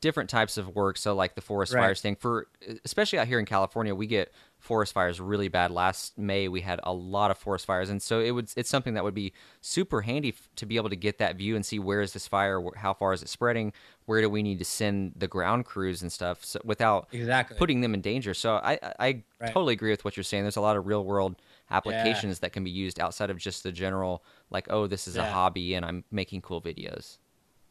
different 0.00 0.30
types 0.30 0.56
of 0.56 0.74
work. 0.74 0.96
So, 0.96 1.14
like 1.14 1.34
the 1.34 1.40
forest 1.40 1.72
Right. 1.74 1.82
fires 1.82 2.00
thing, 2.00 2.16
for 2.16 2.46
especially 2.84 3.18
out 3.18 3.26
here 3.26 3.38
in 3.38 3.44
California, 3.46 3.94
we 3.94 4.06
get 4.06 4.32
forest 4.58 4.92
fires 4.92 5.20
really 5.20 5.48
bad. 5.48 5.70
Last 5.70 6.18
May, 6.18 6.48
we 6.48 6.60
had 6.60 6.80
a 6.82 6.92
lot 6.92 7.30
of 7.30 7.38
forest 7.38 7.64
fires, 7.66 7.90
and 7.90 8.02
so 8.02 8.20
it 8.20 8.32
would 8.32 8.50
it's 8.56 8.68
something 8.70 8.94
that 8.94 9.04
would 9.04 9.14
be 9.14 9.32
super 9.60 10.00
handy 10.02 10.30
f- 10.30 10.48
to 10.56 10.66
be 10.66 10.76
able 10.76 10.90
to 10.90 10.96
get 10.96 11.18
that 11.18 11.36
view 11.36 11.54
and 11.56 11.64
see 11.64 11.78
where 11.78 12.00
is 12.00 12.12
this 12.12 12.26
fire, 12.26 12.60
wh- 12.60 12.76
how 12.76 12.92
far 12.92 13.12
is 13.12 13.22
it 13.22 13.28
spreading, 13.28 13.72
where 14.06 14.20
do 14.20 14.28
we 14.28 14.42
need 14.42 14.58
to 14.58 14.64
send 14.64 15.12
the 15.16 15.28
ground 15.28 15.64
crews 15.64 16.02
and 16.02 16.12
stuff, 16.12 16.44
so, 16.44 16.58
without 16.64 17.08
Exactly. 17.12 17.56
putting 17.56 17.80
them 17.80 17.94
in 17.94 18.00
danger. 18.00 18.34
So 18.34 18.56
I 18.56 18.78
I, 18.98 19.22
Right. 19.40 19.52
totally 19.52 19.74
agree 19.74 19.90
with 19.90 20.04
what 20.04 20.16
you're 20.16 20.24
saying. 20.24 20.42
There's 20.42 20.56
a 20.56 20.60
lot 20.60 20.76
of 20.76 20.86
real 20.86 21.04
world 21.04 21.36
applications 21.70 22.40
that 22.40 22.52
can 22.52 22.64
be 22.64 22.70
used 22.70 22.98
outside 22.98 23.30
of 23.30 23.36
just 23.38 23.62
the 23.62 23.70
general 23.70 24.24
like 24.50 24.66
oh 24.70 24.86
this 24.86 25.06
is 25.06 25.16
a 25.16 25.22
hobby 25.24 25.74
and 25.74 25.84
I'm 25.84 26.02
making 26.10 26.40
cool 26.42 26.60
videos. 26.62 27.18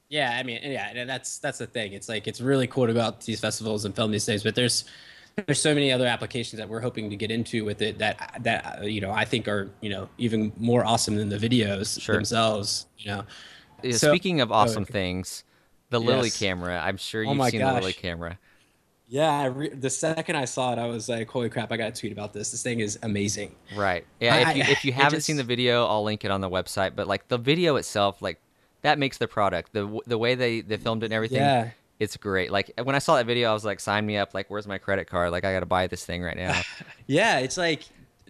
Yeah, 0.09 0.37
I 0.39 0.43
mean, 0.43 0.59
yeah, 0.63 0.89
and 0.95 1.09
that's 1.09 1.37
that's 1.39 1.57
the 1.57 1.67
thing. 1.67 1.93
It's 1.93 2.07
like 2.07 2.27
it's 2.27 2.39
really 2.39 2.67
cool 2.67 2.87
to 2.87 2.93
go 2.93 3.01
out 3.01 3.19
to 3.21 3.27
these 3.27 3.39
festivals 3.41 3.83
and 3.85 3.95
film 3.95 4.11
these 4.11 4.25
things, 4.25 4.41
but 4.43 4.55
there's 4.55 4.85
there's 5.45 5.59
so 5.61 5.73
many 5.73 5.91
other 5.91 6.07
applications 6.07 6.57
that 6.59 6.67
we're 6.69 6.79
hoping 6.79 7.09
to 7.09 7.15
get 7.15 7.29
into 7.29 7.65
with 7.65 7.81
it 7.81 7.97
that 7.99 8.39
that 8.41 8.89
you 8.89 9.01
know 9.01 9.11
I 9.11 9.25
think 9.25 9.47
are 9.49 9.69
you 9.81 9.89
know 9.89 10.07
even 10.17 10.53
more 10.57 10.85
awesome 10.85 11.15
than 11.17 11.27
the 11.29 11.37
videos 11.37 11.99
Sure. 12.01 12.15
themselves. 12.15 12.85
You 12.97 13.11
know, 13.11 13.23
Yeah, 13.83 13.91
So- 13.91 14.07
Speaking 14.09 14.39
of 14.41 14.49
oh, 14.51 14.55
awesome 14.55 14.83
okay. 14.83 14.93
things, 14.93 15.43
the 15.89 15.99
Lily 15.99 16.29
camera. 16.31 16.79
I'm 16.83 16.97
sure 16.97 17.21
Oh 17.25 17.29
you've 17.29 17.37
my 17.37 17.49
seen 17.49 17.59
the 17.61 17.73
Lily 17.73 17.93
camera. 17.93 18.39
yeah. 19.09 19.29
I 19.29 19.45
re- 19.47 19.69
the 19.75 19.89
second 19.89 20.37
I 20.37 20.45
saw 20.45 20.71
it, 20.73 20.79
I 20.79 20.87
was 20.87 21.09
like, 21.09 21.29
"Holy 21.29 21.49
crap! 21.49 21.71
I 21.71 21.77
got 21.77 21.93
to 21.93 21.99
tweet 21.99 22.13
about 22.13 22.31
this. 22.33 22.51
This 22.51 22.63
thing 22.63 22.79
is 22.79 22.97
amazing." 23.03 23.53
Right. 23.75 24.05
Yeah. 24.21 24.35
I- 24.35 24.51
if 24.51 24.55
you 24.57 24.63
if 24.63 24.85
you 24.85 24.93
haven't 24.93 25.21
seen 25.21 25.35
the 25.35 25.43
video, 25.43 25.85
I'll 25.85 26.03
link 26.03 26.23
it 26.23 26.31
on 26.31 26.39
the 26.39 26.49
website. 26.49 26.95
But 26.95 27.07
like 27.07 27.27
the 27.27 27.37
video 27.37 27.75
itself, 27.75 28.21
like 28.21 28.39
that 28.81 28.99
makes 28.99 29.17
the 29.17 29.27
product. 29.27 29.73
The 29.73 29.99
the 30.05 30.17
way 30.17 30.35
they 30.35 30.61
they 30.61 30.77
filmed 30.77 31.03
it 31.03 31.07
and 31.07 31.13
everything. 31.13 31.39
Yeah. 31.39 31.71
It's 31.99 32.15
great. 32.15 32.51
Like 32.51 32.71
when 32.81 32.95
I 32.95 32.99
saw 32.99 33.15
that 33.15 33.25
video, 33.25 33.49
I 33.49 33.53
was 33.53 33.65
like, 33.65 33.79
"Sign 33.79 34.05
me 34.05 34.17
up!" 34.17 34.35
Like, 34.35 34.49
where's 34.51 34.67
my 34.67 34.77
credit 34.77 35.05
card? 35.09 35.31
Like, 35.31 35.45
I 35.45 35.51
got 35.51 35.61
to 35.61 35.65
buy 35.65 35.87
this 35.87 36.05
thing 36.05 36.23
right 36.23 36.37
now. 36.37 36.59
Yeah, 37.07 37.39
it's 37.39 37.57
like 37.57 37.83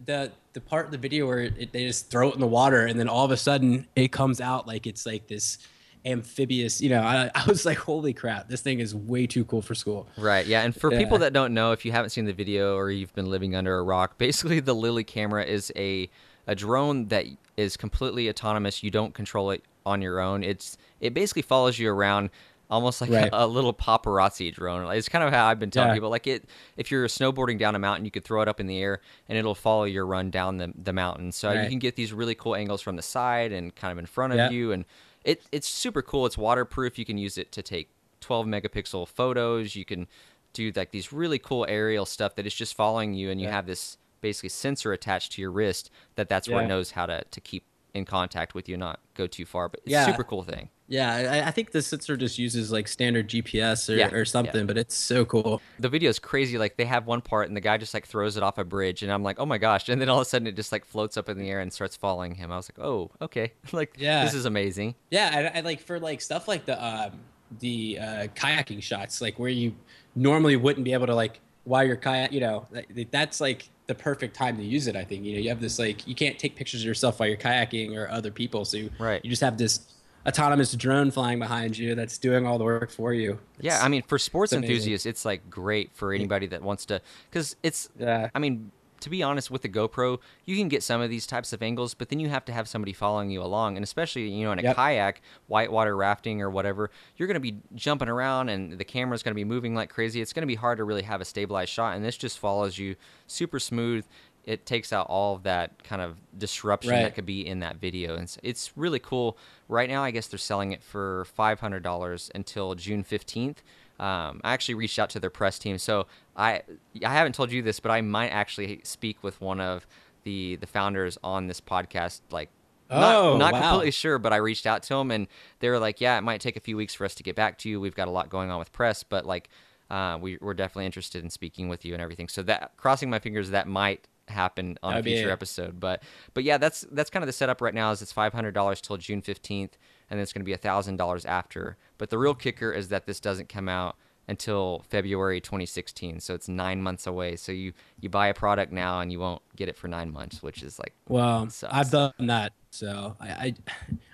the 0.06 0.32
the 0.54 0.62
part 0.62 0.86
of 0.86 0.92
the 0.92 0.98
video 0.98 1.26
where 1.26 1.40
it, 1.40 1.74
they 1.74 1.86
just 1.86 2.10
throw 2.10 2.30
it 2.30 2.36
in 2.36 2.40
the 2.40 2.48
water 2.48 2.86
and 2.86 3.00
then 3.00 3.10
all 3.10 3.26
of 3.26 3.32
a 3.32 3.38
sudden 3.38 3.88
it 3.96 4.12
comes 4.12 4.40
out 4.40 4.68
like 4.68 4.86
it's 4.86 5.06
like 5.06 5.28
this 5.28 5.58
amphibious. 6.06 6.82
You 6.82 6.90
know, 6.90 7.02
I, 7.02 7.30
I 7.36 7.46
was 7.48 7.66
like, 7.66 7.78
"Holy 7.78 8.14
crap! 8.14 8.48
This 8.50 8.62
thing 8.62 8.80
is 8.80 8.96
way 8.96 9.28
too 9.28 9.46
cool 9.46 9.62
for 9.62 9.76
school." 9.76 10.08
Right. 10.18 10.46
Yeah. 10.46 10.62
And 10.62 10.76
for 10.76 10.90
people 10.92 11.18
that 11.20 11.34
don't 11.34 11.54
know, 11.54 11.72
if 11.72 11.86
you 11.86 11.92
haven't 11.92 12.12
seen 12.12 12.26
the 12.26 12.34
video 12.34 12.76
or 12.76 12.90
you've 12.90 13.14
been 13.14 13.30
living 13.30 13.56
under 13.56 13.78
a 13.78 13.84
rock, 13.84 14.18
basically 14.20 14.60
the 14.60 14.76
Lily 14.76 15.04
camera 15.04 15.44
is 15.44 15.72
a 15.76 16.10
a 16.48 16.56
drone 16.56 17.08
that 17.08 17.26
is 17.58 17.76
completely 17.76 18.30
autonomous. 18.30 18.84
You 18.84 18.92
don't 18.92 19.14
control 19.14 19.52
it 19.52 19.64
on 19.86 20.02
your 20.02 20.20
own. 20.20 20.44
It's 20.44 20.78
it 21.02 21.14
basically 21.14 21.42
follows 21.42 21.78
you 21.80 21.90
around 21.90 22.30
almost 22.70 23.00
like 23.02 23.10
Right. 23.10 23.30
a, 23.32 23.44
a 23.46 23.48
little 23.48 23.74
paparazzi 23.74 24.54
drone. 24.54 24.90
It's 24.96 25.10
kind 25.10 25.24
of 25.24 25.34
how 25.34 25.48
I've 25.48 25.60
been 25.60 25.72
telling 25.72 25.90
Yeah. 25.90 25.94
people. 25.96 26.10
Like 26.10 26.28
it, 26.28 26.46
if 26.76 26.92
you're 26.92 27.08
snowboarding 27.08 27.58
down 27.58 27.76
a 27.76 27.80
mountain, 27.80 28.04
you 28.06 28.12
could 28.12 28.24
throw 28.26 28.42
it 28.42 28.48
up 28.48 28.60
in 28.60 28.68
the 28.68 28.78
air 28.80 29.00
and 29.30 29.38
it'll 29.38 29.56
follow 29.56 29.86
your 29.86 30.06
run 30.06 30.30
down 30.30 30.58
the 30.58 30.72
the 30.82 30.94
mountain. 30.94 31.32
So 31.32 31.52
you 31.52 31.68
can 31.70 31.80
get 31.80 31.96
these 31.96 32.14
really 32.14 32.36
cool 32.36 32.56
angles 32.56 32.82
from 32.82 32.96
the 32.96 33.02
side 33.02 33.52
and 33.52 33.74
kind 33.76 33.92
of 33.92 33.98
in 33.98 34.06
front 34.06 34.34
of 34.34 34.38
Yeah. 34.38 34.50
you, 34.50 34.72
and 34.72 34.86
it 35.24 35.42
it's 35.52 35.68
super 35.68 36.02
cool. 36.02 36.26
It's 36.26 36.38
waterproof. 36.38 37.00
You 37.00 37.06
can 37.06 37.18
use 37.18 37.38
it 37.38 37.52
to 37.54 37.62
take 37.62 37.90
12 38.22 38.46
megapixel 38.46 39.08
photos. 39.08 39.76
You 39.76 39.86
can 39.86 40.08
do 40.54 40.72
like 40.76 40.92
these 40.92 41.14
really 41.14 41.40
cool 41.40 41.66
aerial 41.70 42.06
stuff 42.06 42.36
that 42.36 42.46
is 42.46 42.54
just 42.54 42.76
following 42.76 43.14
you, 43.14 43.30
and 43.32 43.40
you 43.40 43.48
Yeah. 43.48 43.54
have 43.54 43.66
this 43.68 43.98
basically 44.22 44.50
sensor 44.50 44.94
attached 44.94 45.32
to 45.34 45.42
your 45.42 45.52
wrist 45.52 45.90
that 46.16 46.30
that's 46.30 46.48
where 46.50 46.64
it 46.64 46.68
knows 46.68 46.92
how 46.92 47.06
to 47.06 47.24
to 47.30 47.42
keep 47.42 47.64
in 47.94 48.06
contact 48.06 48.54
with 48.54 48.70
you, 48.70 48.78
not 48.78 49.00
go 49.16 49.26
too 49.28 49.46
far. 49.46 49.70
But 49.70 49.80
it's 49.84 49.92
Yeah. 49.92 50.04
a 50.04 50.12
super 50.12 50.24
cool 50.24 50.44
thing. 50.44 50.70
Yeah, 50.90 51.14
I, 51.44 51.48
I 51.48 51.52
think 51.52 51.72
the 51.72 51.82
sensor 51.82 52.16
just 52.16 52.38
uses 52.38 52.72
like 52.72 52.88
standard 52.88 53.28
GPS 53.28 53.90
or, 53.94 53.98
Yeah, 53.98 54.10
or 54.12 54.24
something, 54.24 54.66
but 54.66 54.78
it's 54.78 54.96
so 54.96 55.26
cool. 55.26 55.62
the 55.80 55.90
video 55.90 56.10
is 56.10 56.18
crazy. 56.18 56.58
Like 56.58 56.78
they 56.78 56.86
have 56.86 57.06
one 57.08 57.20
part, 57.22 57.48
and 57.50 57.58
the 57.58 57.62
guy 57.62 57.78
just 57.78 57.94
like 57.94 58.06
throws 58.08 58.38
it 58.38 58.44
off 58.44 58.58
a 58.58 58.64
bridge, 58.64 59.04
and 59.04 59.12
I'm 59.12 59.22
like, 59.24 59.38
oh 59.40 59.46
my 59.46 59.58
gosh! 59.58 59.90
And 59.90 60.00
then 60.00 60.08
all 60.08 60.18
of 60.20 60.22
a 60.22 60.26
sudden, 60.30 60.48
it 60.48 60.56
just 60.56 60.72
like 60.72 60.86
floats 60.86 61.18
up 61.18 61.28
in 61.28 61.38
the 61.38 61.50
air 61.50 61.60
and 61.60 61.74
starts 61.74 61.98
following 61.98 62.36
him. 62.36 62.52
I 62.54 62.56
was 62.58 62.70
like, 62.72 62.86
oh, 62.86 63.12
okay, 63.22 63.52
like 63.74 63.96
Yeah. 63.98 64.24
this 64.24 64.34
is 64.34 64.46
amazing. 64.46 64.96
Yeah, 65.12 65.52
I, 65.54 65.58
I 65.58 65.62
like 65.62 65.82
for 65.82 66.00
like 66.00 66.22
stuff 66.22 66.48
like 66.48 66.66
the 66.66 66.82
um, 66.86 67.12
the 67.60 67.98
uh, 68.00 68.28
kayaking 68.36 68.82
shots, 68.82 69.20
like 69.20 69.38
where 69.40 69.50
you 69.50 69.76
normally 70.16 70.56
wouldn't 70.56 70.86
be 70.86 70.94
able 70.94 71.08
to 71.08 71.16
like 71.16 71.42
while 71.66 71.84
you're 71.84 71.98
kayak, 71.98 72.32
you 72.32 72.40
know, 72.40 72.66
that- 72.72 73.12
that's 73.12 73.42
like 73.42 73.68
the 73.88 73.96
perfect 73.96 74.36
time 74.36 74.58
to 74.58 74.64
use 74.64 74.88
it. 74.88 74.96
I 74.96 75.04
think 75.04 75.24
you 75.24 75.34
know 75.34 75.40
you 75.40 75.50
have 75.50 75.62
this 75.62 75.80
like 75.80 76.08
you 76.08 76.14
can't 76.16 76.38
take 76.38 76.56
pictures 76.56 76.82
of 76.82 76.86
yourself 76.88 77.20
while 77.20 77.28
you're 77.30 77.38
kayaking 77.38 77.96
or 77.98 78.10
other 78.10 78.32
people, 78.32 78.66
so 78.66 78.78
you, 78.78 78.90
Right. 79.00 79.24
you 79.24 79.30
just 79.30 79.42
have 79.42 79.58
this 79.58 79.80
autonomous 80.28 80.74
drone 80.74 81.10
flying 81.10 81.40
behind 81.40 81.78
you 81.78 81.96
that's 81.96 82.18
doing 82.18 82.46
all 82.46 82.58
the 82.58 82.66
work 82.66 82.92
for 82.92 83.14
you. 83.14 83.40
Yeah, 83.62 83.80
I 83.82 83.88
mean, 83.88 84.02
for 84.04 84.20
sports 84.20 84.52
it's 84.52 84.62
enthusiasts, 84.62 85.06
it's 85.06 85.24
like 85.24 85.50
great 85.50 85.92
for 85.94 86.14
anybody 86.14 86.48
that 86.48 86.62
wants 86.62 86.86
to, 86.88 87.02
because 87.30 87.56
it's. 87.64 87.90
Yeah. 87.98 88.30
I 88.36 88.40
mean, 88.40 88.72
to 89.02 89.10
be 89.10 89.22
honest, 89.24 89.52
with 89.52 89.62
the 89.62 89.70
GoPro, 89.70 90.20
you 90.46 90.56
can 90.58 90.68
get 90.68 90.84
some 90.84 91.02
of 91.02 91.10
these 91.10 91.28
types 91.28 91.54
of 91.54 91.62
angles, 91.62 91.94
but 91.94 92.10
then 92.10 92.20
you 92.20 92.30
have 92.30 92.46
to 92.46 92.52
have 92.54 92.68
somebody 92.68 92.94
following 92.94 93.30
you 93.30 93.42
along, 93.42 93.78
and 93.78 93.84
especially 93.84 94.28
you 94.30 94.46
know 94.46 94.52
in 94.52 94.60
a 94.60 94.64
Yep. 94.64 94.76
kayak, 94.76 95.22
whitewater 95.48 95.96
rafting 95.96 96.42
or 96.42 96.50
whatever, 96.50 96.90
you're 97.16 97.28
going 97.28 97.36
to 97.36 97.40
be 97.40 97.58
jumping 97.76 98.10
around, 98.10 98.50
and 98.50 98.78
the 98.78 98.84
camera's 98.86 99.24
going 99.24 99.32
to 99.34 99.36
be 99.36 99.44
moving 99.46 99.76
like 99.76 99.90
crazy. 99.90 100.22
It's 100.22 100.34
going 100.34 100.42
to 100.44 100.48
be 100.48 100.56
hard 100.56 100.78
to 100.80 100.84
really 100.84 101.04
have 101.04 101.22
a 101.22 101.26
stabilized 101.26 101.72
shot, 101.72 101.96
and 101.96 102.04
this 102.04 102.18
just 102.18 102.40
follows 102.40 102.78
you 102.78 102.96
super 103.28 103.60
smooth. 103.60 104.06
It 104.46 104.66
takes 104.66 104.94
out 104.94 105.08
all 105.10 105.36
of 105.36 105.44
that 105.44 105.84
kind 105.84 106.02
of 106.02 106.18
disruption 106.38 106.92
Right. 106.92 107.02
that 107.04 107.16
could 107.16 107.26
be 107.26 107.46
in 107.46 107.60
that 107.60 107.76
video, 107.78 108.14
and 108.14 108.24
it's, 108.24 108.38
it's 108.44 108.72
really 108.78 109.00
cool. 109.00 109.38
Right 109.68 109.90
now, 109.90 110.04
I 110.04 110.12
guess 110.12 110.28
they're 110.28 110.38
selling 110.40 110.72
it 110.72 110.82
for 110.82 111.26
five 111.26 111.60
hundred 111.60 111.84
dollars 111.84 112.32
until 112.34 112.74
June 112.76 113.04
fifteenth. 113.04 113.62
Um, 114.00 114.42
I 114.44 114.54
actually 114.54 114.76
reached 114.76 115.00
out 115.00 115.10
to 115.12 115.20
their 115.20 115.30
press 115.30 115.58
team, 115.58 115.78
so 115.78 116.06
I 116.36 116.62
I 117.04 117.14
haven't 117.14 117.34
told 117.34 117.52
you 117.52 117.62
this, 117.62 117.80
but 117.80 117.92
I 117.92 118.02
might 118.02 118.30
actually 118.30 118.82
speak 118.84 119.24
with 119.24 119.40
one 119.42 119.60
of 119.60 119.88
the 120.24 120.56
the 120.58 120.68
founders 120.68 121.18
on 121.24 121.48
this 121.48 121.60
podcast. 121.62 122.22
Like, 122.32 122.50
not, 122.90 123.16
Oh, 123.16 123.38
not 123.38 123.54
wow. 123.54 123.62
completely 123.72 123.92
sure, 123.92 124.20
but 124.20 124.34
I 124.34 124.38
reached 124.38 124.66
out 124.68 124.84
to 124.84 124.96
them, 124.96 125.10
and 125.12 125.28
they 125.60 125.70
were 125.70 125.80
like, 125.80 126.00
"Yeah, 126.00 126.18
it 126.18 126.22
might 126.22 126.42
take 126.42 126.56
a 126.58 126.60
few 126.62 126.78
weeks 126.78 126.94
for 126.94 127.06
us 127.06 127.16
to 127.16 127.24
get 127.24 127.36
back 127.36 127.58
to 127.60 127.70
you. 127.70 127.80
We've 127.82 127.96
got 127.96 128.08
a 128.08 128.12
lot 128.12 128.30
going 128.30 128.52
on 128.52 128.60
with 128.60 128.72
press, 128.72 129.04
but 129.04 129.26
like, 129.26 129.50
uh, 129.90 130.18
we, 130.22 130.38
we're 130.42 130.54
definitely 130.54 130.86
interested 130.86 131.24
in 131.24 131.30
speaking 131.30 131.68
with 131.68 131.84
you 131.84 131.94
and 131.94 132.02
everything." 132.02 132.28
So 132.28 132.44
that 132.44 132.74
crossing 132.78 133.10
my 133.10 133.20
fingers, 133.20 133.50
that 133.50 133.68
might 133.68 134.08
happen 134.28 134.78
on 134.84 134.92
That'd 134.94 135.08
a 135.08 135.16
future 135.16 135.32
episode. 135.32 135.80
But 135.80 136.04
but 136.34 136.44
yeah, 136.44 136.58
that's 136.58 136.86
that's 136.92 137.10
kind 137.10 137.24
of 137.24 137.28
the 137.28 137.34
setup 137.34 137.62
right 137.62 137.74
now. 137.74 137.92
Is 137.92 138.02
it's 138.02 138.12
five 138.12 138.34
hundred 138.34 138.54
dollars 138.54 138.80
till 138.82 138.98
June 138.98 139.22
fifteenth, 139.22 139.78
and 140.10 140.18
then 140.18 140.24
it's 140.24 140.34
going 140.34 140.42
to 140.42 140.46
be 140.46 140.56
thousand 140.56 140.98
dollars 140.98 141.26
after. 141.26 141.78
But 141.98 142.10
the 142.10 142.18
real 142.18 142.34
kicker 142.36 142.72
is 142.72 142.90
that 142.90 143.06
this 143.06 143.20
doesn't 143.20 143.50
come 143.50 143.70
out 143.70 143.96
until 144.28 144.84
February 144.90 145.40
2016, 145.40 146.20
so 146.20 146.34
it's 146.34 146.50
nine 146.50 146.82
months 146.82 147.08
away. 147.08 147.36
So 147.36 147.52
you 147.52 147.74
you 148.00 148.10
buy 148.10 148.28
a 148.28 148.34
product 148.34 148.72
now 148.72 149.00
and 149.00 149.12
you 149.12 149.20
won't 149.20 149.42
get 149.56 149.70
it 149.70 149.78
for 149.78 149.88
nine 149.88 150.12
months, 150.12 150.44
which 150.44 150.64
is 150.64 150.80
like 150.80 150.94
Well. 151.08 151.48
I've 151.70 151.92
done 151.92 152.14
that. 152.20 152.54
So 152.72 153.16
I, 153.20 153.28
I, 153.28 153.54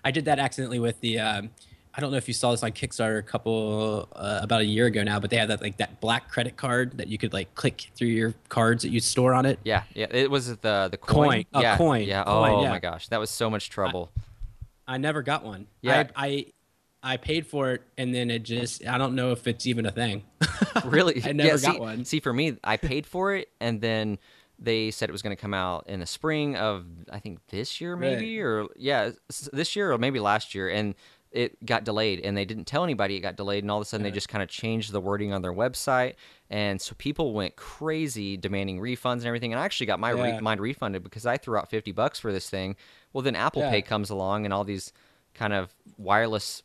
I 0.05 0.11
did 0.11 0.25
that 0.25 0.39
accidentally 0.39 0.79
with 0.79 0.99
the 1.01 1.19
um, 1.19 1.49
I 1.95 2.01
don't 2.01 2.09
know 2.09 2.17
if 2.17 2.27
you 2.27 2.33
saw 2.33 2.51
this 2.51 2.63
on 2.63 2.71
Kickstarter 2.71 3.19
a 3.19 3.23
couple 3.23 4.09
uh, 4.15 4.39
about 4.41 4.61
a 4.61 4.65
year 4.65 4.87
ago 4.87 5.03
now, 5.03 5.19
but 5.19 5.29
they 5.29 5.37
had 5.37 5.49
that 5.49 5.61
like 5.61 5.77
that 5.77 6.01
black 6.01 6.27
credit 6.27 6.57
card 6.57 6.97
that 6.97 7.07
you 7.07 7.19
could 7.19 7.33
like 7.33 7.53
click 7.53 7.91
through 7.95 8.07
your 8.07 8.33
cards 8.49 8.81
that 8.81 8.89
you 8.89 8.99
store 8.99 9.33
on 9.33 9.45
it. 9.45 9.59
Yeah, 9.63 9.83
yeah. 9.93 10.07
It 10.09 10.31
was 10.31 10.47
the 10.57 10.87
the 10.89 10.97
coin. 10.97 11.29
Coin. 11.29 11.45
A 11.53 11.61
yeah, 11.61 11.77
coin. 11.77 12.03
Yeah. 12.03 12.23
Coin, 12.23 12.51
oh 12.51 12.63
yeah. 12.63 12.69
my 12.69 12.79
gosh, 12.79 13.09
that 13.09 13.19
was 13.19 13.29
so 13.29 13.47
much 13.49 13.69
trouble. 13.69 14.09
I 14.17 14.21
never 14.97 15.21
got 15.21 15.43
one. 15.43 15.67
Yeah. 15.81 16.07
I, 16.15 16.27
I 16.27 16.45
I 17.03 17.17
paid 17.17 17.45
for 17.45 17.71
it 17.71 17.81
and 17.97 18.15
then 18.15 18.31
it 18.31 18.43
just 18.43 18.87
I 18.87 18.97
don't 18.97 19.15
know 19.15 19.31
if 19.31 19.45
it's 19.45 19.65
even 19.65 19.85
a 19.85 19.91
thing. 19.91 20.23
really? 20.85 21.21
I 21.23 21.33
never 21.33 21.49
yeah, 21.49 21.57
got 21.57 21.75
see, 21.75 21.79
one. 21.79 22.05
See, 22.05 22.19
for 22.19 22.33
me, 22.33 22.57
I 22.63 22.77
paid 22.77 23.05
for 23.05 23.35
it, 23.35 23.49
and 23.59 23.81
then 23.81 24.19
they 24.59 24.91
said 24.91 25.09
it 25.09 25.11
was 25.11 25.21
going 25.21 25.35
to 25.35 25.41
come 25.41 25.53
out 25.53 25.85
in 25.89 25.99
the 25.99 26.05
spring 26.05 26.55
of 26.55 26.85
I 27.11 27.19
think 27.19 27.39
this 27.49 27.81
year, 27.81 27.95
maybe, 27.97 28.39
or 28.39 28.67
yeah, 28.77 29.11
this 29.51 29.75
year 29.75 29.91
or 29.91 29.97
maybe 29.97 30.19
last 30.19 30.55
year, 30.55 30.69
and 30.69 30.95
it 31.31 31.65
got 31.65 31.83
delayed, 31.83 32.21
and 32.21 32.37
they 32.37 32.45
didn't 32.45 32.65
tell 32.65 32.83
anybody 32.83 33.17
it 33.17 33.21
got 33.21 33.35
delayed, 33.35 33.63
and 33.63 33.71
all 33.71 33.79
of 33.79 33.81
a 33.81 33.85
sudden 33.85 34.03
they 34.03 34.11
just 34.11 34.29
kind 34.29 34.43
of 34.43 34.47
changed 34.49 34.91
the 34.91 35.01
wording 35.01 35.33
on 35.33 35.41
their 35.41 35.53
website, 35.53 36.13
and 36.49 36.79
so 36.79 36.95
people 36.97 37.33
went 37.33 37.55
crazy 37.55 38.37
demanding 38.37 38.79
refunds 38.79 39.17
and 39.17 39.25
everything, 39.25 39.51
and 39.51 39.59
I 39.59 39.65
actually 39.65 39.87
got 39.87 39.99
my 39.99 40.11
re- 40.11 40.29
Yeah. 40.29 40.39
mine 40.39 40.59
refunded 40.59 41.03
because 41.03 41.25
I 41.25 41.37
threw 41.37 41.57
out 41.57 41.69
fifty 41.69 41.91
bucks 41.91 42.19
for 42.19 42.31
this 42.31 42.49
thing. 42.49 42.75
Well, 43.13 43.21
then 43.21 43.35
Apple 43.35 43.61
Yeah. 43.61 43.69
Pay 43.71 43.81
comes 43.83 44.09
along, 44.09 44.43
and 44.45 44.53
all 44.53 44.63
these 44.63 44.91
kind 45.33 45.53
of 45.53 45.73
wireless 45.97 46.63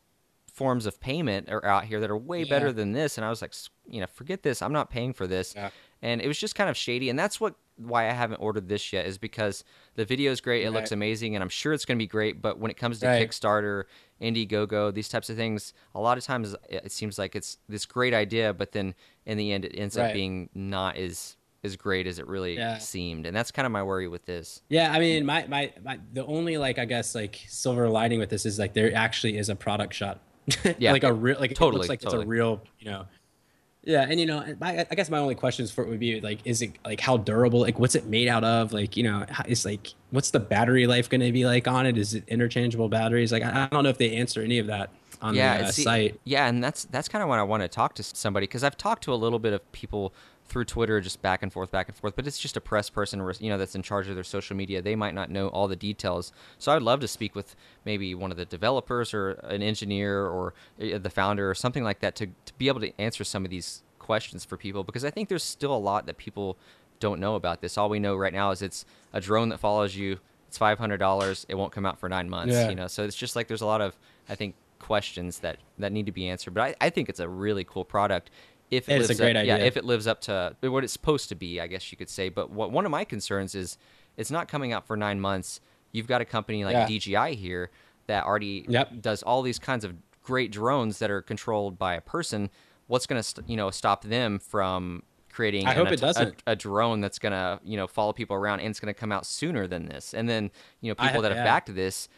forms 0.53 0.87
of 0.87 0.99
payment 1.01 1.49
are 1.51 1.65
out 1.65 1.85
here 1.85 2.01
that 2.01 2.11
are 2.11 2.17
way 2.19 2.41
Yeah. 2.43 2.51
better 2.51 2.73
than 2.73 2.91
this 2.91 3.17
and 3.17 3.25
i 3.25 3.31
was 3.31 3.41
like 3.41 3.55
you 3.89 4.01
know 4.01 4.09
forget 4.09 4.43
this 4.43 4.61
i'm 4.61 4.73
not 4.73 4.91
paying 4.91 5.13
for 5.13 5.29
this 5.29 5.55
Yeah. 5.55 5.71
and 6.03 6.21
it 6.21 6.27
was 6.27 6.37
just 6.37 6.57
kind 6.57 6.69
of 6.69 6.77
shady 6.77 7.09
and 7.09 7.17
that's 7.17 7.41
what 7.41 7.55
why 7.77 8.09
i 8.09 8.13
haven't 8.13 8.39
ordered 8.39 8.69
this 8.69 8.93
yet 8.93 9.07
is 9.07 9.19
because 9.19 9.63
the 9.95 10.05
video 10.05 10.33
is 10.33 10.41
great 10.41 10.65
it 10.65 10.73
looks 10.73 10.91
amazing 10.91 11.37
and 11.37 11.45
i'm 11.45 11.49
sure 11.49 11.73
it's 11.73 11.85
going 11.85 11.97
to 11.97 12.03
be 12.03 12.09
great 12.09 12.43
but 12.43 12.59
when 12.59 12.73
it 12.73 12.77
comes 12.77 12.99
to 12.99 13.07
Right. 13.07 13.31
kickstarter 13.31 13.85
indiegogo 14.21 14.93
these 14.93 15.09
types 15.09 15.31
of 15.31 15.37
things 15.37 15.73
a 15.95 16.01
lot 16.01 16.19
of 16.19 16.25
times 16.25 16.57
it 16.69 16.91
seems 16.91 17.19
like 17.19 17.37
it's 17.37 17.59
this 17.69 17.87
great 17.87 18.13
idea 18.13 18.53
but 18.53 18.73
then 18.73 18.95
in 19.27 19.39
the 19.39 19.53
end 19.53 19.65
it 19.65 19.73
ends 19.79 19.97
up 19.97 20.13
being 20.13 20.49
not 20.55 20.97
as 20.97 21.37
as 21.65 21.77
great 21.77 22.07
as 22.07 22.19
it 22.19 22.27
really 22.29 22.57
Yeah. 22.57 22.79
seemed 22.79 23.27
and 23.27 23.37
that's 23.37 23.51
kind 23.51 23.67
of 23.67 23.73
my 23.73 23.83
worry 23.83 24.07
with 24.09 24.25
this 24.27 24.63
Yeah, 24.69 24.93
I 24.93 24.99
mean, 25.01 25.27
my, 25.27 25.47
my 25.49 25.73
my 25.85 25.99
the 26.13 26.25
only 26.27 26.57
like 26.59 26.79
I 26.79 26.85
guess 26.85 27.15
like 27.15 27.41
silver 27.49 27.89
lining 27.89 28.19
with 28.21 28.31
this 28.31 28.47
is 28.47 28.59
like 28.59 28.75
there 28.75 28.95
actually 28.95 29.37
is 29.39 29.49
a 29.49 29.57
product 29.57 29.95
shot. 29.95 30.21
Yeah. 30.79 30.93
like 30.93 31.05
a 31.05 31.13
real 31.13 31.39
like 31.41 31.55
Totally, 31.55 31.77
it 31.77 31.79
looks 31.79 31.89
like 31.89 32.01
totally. 32.01 32.23
it's 32.23 32.27
a 32.27 32.29
real 32.29 32.61
you 32.79 32.91
know. 32.91 33.07
Yeah, 33.85 34.07
and 34.09 34.21
you 34.21 34.27
know, 34.27 34.45
my, 34.61 34.87
I 34.91 34.95
guess 34.97 35.09
my 35.09 35.19
only 35.19 35.35
questions 35.35 35.71
for 35.71 35.83
it 35.83 35.89
would 35.89 36.01
be 36.01 36.21
like, 36.21 36.41
is 36.45 36.61
it 36.61 36.73
like 36.85 37.01
how 37.01 37.17
durable? 37.17 37.61
Like, 37.61 37.79
what's 37.79 37.95
it 37.95 38.05
made 38.07 38.29
out 38.29 38.45
of? 38.45 38.73
Like, 38.73 38.97
you 38.99 39.03
know, 39.03 39.25
it's 39.47 39.65
like, 39.65 39.95
what's 40.11 40.31
the 40.31 40.41
battery 40.41 40.87
life 40.87 41.09
going 41.09 41.23
to 41.23 41.33
be 41.33 41.47
like 41.47 41.67
on 41.67 41.87
it? 41.87 41.97
Is 41.97 42.13
it 42.13 42.25
interchangeable 42.29 42.89
batteries? 42.91 43.33
Like, 43.33 43.43
I, 43.45 43.65
I 43.65 43.69
don't 43.69 43.85
know 43.85 43.89
if 43.89 43.97
they 43.97 44.17
answer 44.17 44.43
any 44.43 44.59
of 44.59 44.67
that 44.67 44.91
on 45.23 45.35
yeah, 45.35 45.59
the 45.59 45.65
uh, 45.65 45.71
see- 45.71 45.83
site. 45.85 46.21
Yeah, 46.25 46.49
and 46.49 46.63
that's 46.63 46.85
that's 46.87 47.09
kind 47.09 47.23
of 47.23 47.31
when 47.31 47.39
I 47.39 47.45
want 47.45 47.63
to 47.63 47.69
talk 47.69 47.95
to 47.95 48.03
somebody 48.03 48.45
because 48.47 48.63
I've 48.63 48.77
talked 48.77 49.05
to 49.05 49.13
a 49.13 49.17
little 49.17 49.39
bit 49.39 49.55
of 49.55 49.73
people 49.73 50.13
through 50.49 50.65
Twitter, 50.65 51.01
just 51.01 51.21
back 51.21 51.43
and 51.43 51.53
forth, 51.53 51.71
back 51.71 51.89
and 51.89 51.97
forth. 51.97 52.17
But 52.17 52.27
it's 52.27 52.39
just 52.39 52.57
a 52.57 52.61
press 52.61 52.89
person, 52.89 53.21
you 53.41 53.51
know, 53.51 53.59
that's 53.59 53.75
in 53.75 53.83
charge 53.83 54.09
of 54.09 54.15
their 54.15 54.25
social 54.25 54.57
media. 54.57 54.81
They 54.81 54.97
might 54.97 55.15
not 55.15 55.31
know 55.31 55.49
all 55.49 55.69
the 55.69 55.77
details. 55.77 56.33
So 56.59 56.73
I'd 56.73 56.83
love 56.83 57.01
to 57.01 57.09
speak 57.09 57.35
with 57.35 57.55
maybe 57.85 58.15
one 58.15 58.31
of 58.31 58.37
the 58.37 58.45
developers 58.45 59.13
or 59.13 59.33
an 59.45 59.63
engineer 59.63 60.25
or 60.25 60.55
uh, 60.81 60.99
the 60.99 61.11
founder 61.11 61.51
or 61.51 61.55
something 61.55 61.85
like 61.85 62.01
that 62.01 62.17
to 62.17 62.27
to 62.27 62.55
be 62.55 62.69
able 62.69 62.81
to 62.81 62.99
answer 63.01 63.25
some 63.25 63.45
of 63.45 63.51
these 63.51 63.83
questions 63.99 64.45
for 64.45 64.57
people 64.57 64.85
because 64.85 65.05
I 65.05 65.11
think 65.11 65.29
there's 65.29 65.45
still 65.45 65.75
a 65.75 65.79
lot 65.79 66.07
that 66.07 66.17
people 66.17 66.57
don't 66.99 67.21
know 67.21 67.35
about 67.35 67.61
this. 67.61 67.77
All 67.77 67.89
we 67.89 67.99
know 67.99 68.17
right 68.17 68.33
now 68.33 68.51
is 68.51 68.63
it's 68.63 68.85
a 69.13 69.21
drone 69.21 69.51
that 69.51 69.59
follows 69.59 69.95
you. 69.97 70.19
It's 70.49 70.57
five 70.57 70.79
hundred 70.79 70.97
dollars. 70.99 71.45
It 71.49 71.57
won't 71.57 71.73
come 71.73 71.85
out 71.85 71.99
for 71.99 72.09
nine 72.09 72.31
months. 72.31 72.55
Yeah. 72.55 72.71
You 72.71 72.75
know, 72.75 72.87
so 72.87 73.05
it's 73.05 73.17
just 73.17 73.37
like 73.37 73.49
there's 73.49 73.61
a 73.61 73.67
lot 73.67 73.83
of 73.83 73.99
I 74.29 74.35
think 74.35 74.55
questions 74.79 75.41
that 75.41 75.59
that 75.79 75.93
need 75.93 76.07
to 76.07 76.13
be 76.13 76.29
answered. 76.29 76.55
But 76.55 76.63
I, 76.63 76.87
I 76.87 76.91
think 76.91 77.09
it's 77.09 77.21
a 77.21 77.29
really 77.29 77.65
cool 77.65 77.85
product. 77.85 78.31
If 78.71 78.89
it 78.89 78.93
It 78.93 79.01
is 79.03 79.09
lives 79.09 79.21
a 79.21 79.23
great 79.23 79.37
up, 79.37 79.47
yeah, 79.47 79.55
idea. 79.55 79.67
if 79.67 79.77
it 79.77 79.85
lives 79.85 80.07
up 80.07 80.21
to 80.23 80.55
what 80.61 80.85
it's 80.85 80.93
supposed 80.93 81.29
to 81.31 81.35
be, 81.35 81.61
I 81.61 81.67
guess 81.67 81.91
you 81.91 81.97
could 81.99 82.11
say. 82.11 82.29
But 82.29 82.51
what 82.51 82.71
one 82.71 82.85
of 82.85 82.91
my 82.91 83.05
concerns 83.05 83.55
is 83.55 83.79
it's 84.17 84.31
not 84.31 84.49
coming 84.49 84.73
out 84.73 84.87
for 84.87 84.97
nine 84.97 85.21
months. 85.21 85.61
You've 85.93 86.07
got 86.07 86.21
a 86.21 86.25
company 86.27 86.65
like 86.65 86.75
Yeah. 86.75 86.87
DJI 86.87 87.35
here 87.37 87.71
that 88.09 88.25
already 88.25 88.67
Yep. 88.69 89.01
does 89.01 89.23
all 89.23 89.43
these 89.43 89.59
kinds 89.59 89.85
of 89.85 89.95
great 90.23 90.51
drones 90.53 90.99
that 90.99 91.11
are 91.11 91.23
controlled 91.23 91.79
by 91.79 91.95
a 91.95 92.01
person. 92.03 92.51
What's 92.89 93.07
going 93.07 93.19
to 93.19 93.23
st- 93.23 93.49
you 93.49 93.57
know 93.57 93.71
stop 93.71 94.03
them 94.05 94.39
from 94.39 95.03
creating 95.33 95.67
I 95.67 95.71
an 95.73 95.77
hope 95.77 95.93
it 95.93 96.01
doesn't. 96.01 96.43
A, 96.47 96.53
a 96.53 96.57
drone 96.57 97.01
that's 97.01 97.19
going 97.19 97.33
to 97.33 97.61
you 97.65 97.77
know 97.77 97.87
follow 97.87 98.13
people 98.13 98.37
around 98.37 98.61
and 98.61 98.69
it's 98.71 98.81
going 98.81 98.93
to 98.93 98.99
come 98.99 99.13
out 99.13 99.25
sooner 99.25 99.67
than 99.67 99.87
this. 99.87 100.13
And 100.13 100.29
then 100.29 100.51
you 100.83 100.91
know 100.91 100.95
people 100.95 101.17
ho- 101.17 101.23
that 101.23 101.31
have 101.31 101.39
yeah. 101.39 101.45
backed 101.45 101.75
this, 101.75 102.09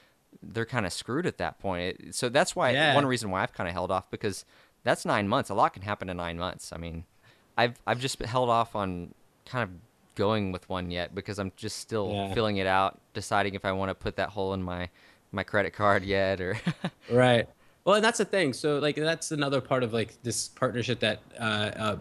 they're 0.43 0.65
kind 0.67 0.87
of 0.87 0.93
screwed 0.93 1.27
at 1.27 1.39
that 1.39 1.59
point. 1.61 1.83
It, 2.01 2.15
so 2.15 2.29
that's 2.29 2.57
why 2.57 2.71
Yeah. 2.71 2.95
one 2.95 3.07
reason 3.07 3.31
why 3.31 3.43
I've 3.43 3.53
kind 3.53 3.69
of 3.69 3.73
held 3.75 3.91
off 3.91 4.11
because 4.11 4.45
that's 4.85 5.05
nine 5.05 5.29
months. 5.29 5.51
A 5.51 5.55
lot 5.55 5.73
can 5.75 5.83
happen 5.83 6.09
in 6.09 6.17
nine 6.17 6.39
months. 6.39 6.73
I 6.73 6.77
mean, 6.79 7.05
I've 7.57 7.79
I've 7.87 8.01
just 8.01 8.19
held 8.21 8.49
off 8.49 8.75
on 8.75 9.15
kind 9.47 9.63
of 9.65 9.71
going 10.17 10.53
with 10.53 10.69
one 10.69 10.91
yet 10.91 11.15
because 11.15 11.39
I'm 11.39 11.53
just 11.57 11.79
still 11.79 12.11
Yeah. 12.13 12.35
filling 12.35 12.57
it 12.59 12.67
out, 12.67 13.01
deciding 13.15 13.55
if 13.55 13.65
I 13.65 13.73
want 13.73 13.91
to 13.91 13.95
put 13.95 14.17
that 14.17 14.31
hole 14.31 14.55
in 14.55 14.63
my 14.63 14.89
my 15.33 15.43
credit 15.45 15.73
card 15.73 16.05
yet 16.05 16.41
or 16.41 16.57
Right. 17.11 17.49
Well, 17.85 17.95
and 17.97 18.05
that's 18.05 18.19
the 18.19 18.25
thing. 18.27 18.53
So, 18.53 18.79
like, 18.79 18.97
that's 18.97 19.31
another 19.33 19.61
part 19.61 19.83
of 19.83 19.93
like 19.93 20.23
this 20.23 20.49
partnership 20.49 21.01
that 21.01 21.21
uh, 21.39 21.43
uh, 21.43 21.97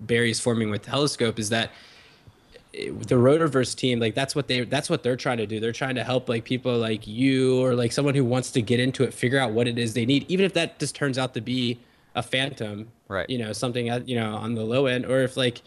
Barry's 0.00 0.38
forming 0.38 0.70
with 0.70 0.84
Heliskope 0.86 1.38
is 1.40 1.48
that 1.48 1.70
it- 2.72 3.08
the 3.08 3.14
Rotorverse 3.16 3.74
team, 3.76 3.98
like, 4.00 4.14
that's 4.14 4.34
what 4.36 4.46
they 4.48 4.60
that's 4.64 4.88
what 4.90 5.02
they're 5.02 5.16
trying 5.16 5.38
to 5.38 5.46
do. 5.46 5.60
They're 5.60 5.72
trying 5.72 5.94
to 5.96 6.04
help 6.04 6.28
like 6.28 6.44
people 6.44 6.76
like 6.78 7.06
you 7.06 7.60
or 7.64 7.74
like 7.74 7.92
someone 7.92 8.14
who 8.14 8.24
wants 8.24 8.50
to 8.52 8.62
get 8.62 8.80
into 8.80 9.02
it, 9.04 9.12
figure 9.14 9.38
out 9.38 9.52
what 9.52 9.66
it 9.68 9.78
is 9.78 9.94
they 9.94 10.06
need, 10.06 10.24
even 10.28 10.44
if 10.44 10.52
that 10.54 10.78
just 10.78 10.94
turns 10.94 11.18
out 11.18 11.34
to 11.34 11.40
be 11.40 11.78
a 12.14 12.22
Phantom, 12.22 12.88
Right. 13.08 13.28
You 13.28 13.38
know, 13.38 13.52
something 13.52 13.86
you 14.06 14.16
know 14.16 14.34
on 14.34 14.54
the 14.54 14.64
low 14.64 14.86
end, 14.86 15.06
or 15.06 15.20
if 15.20 15.36
like 15.36 15.62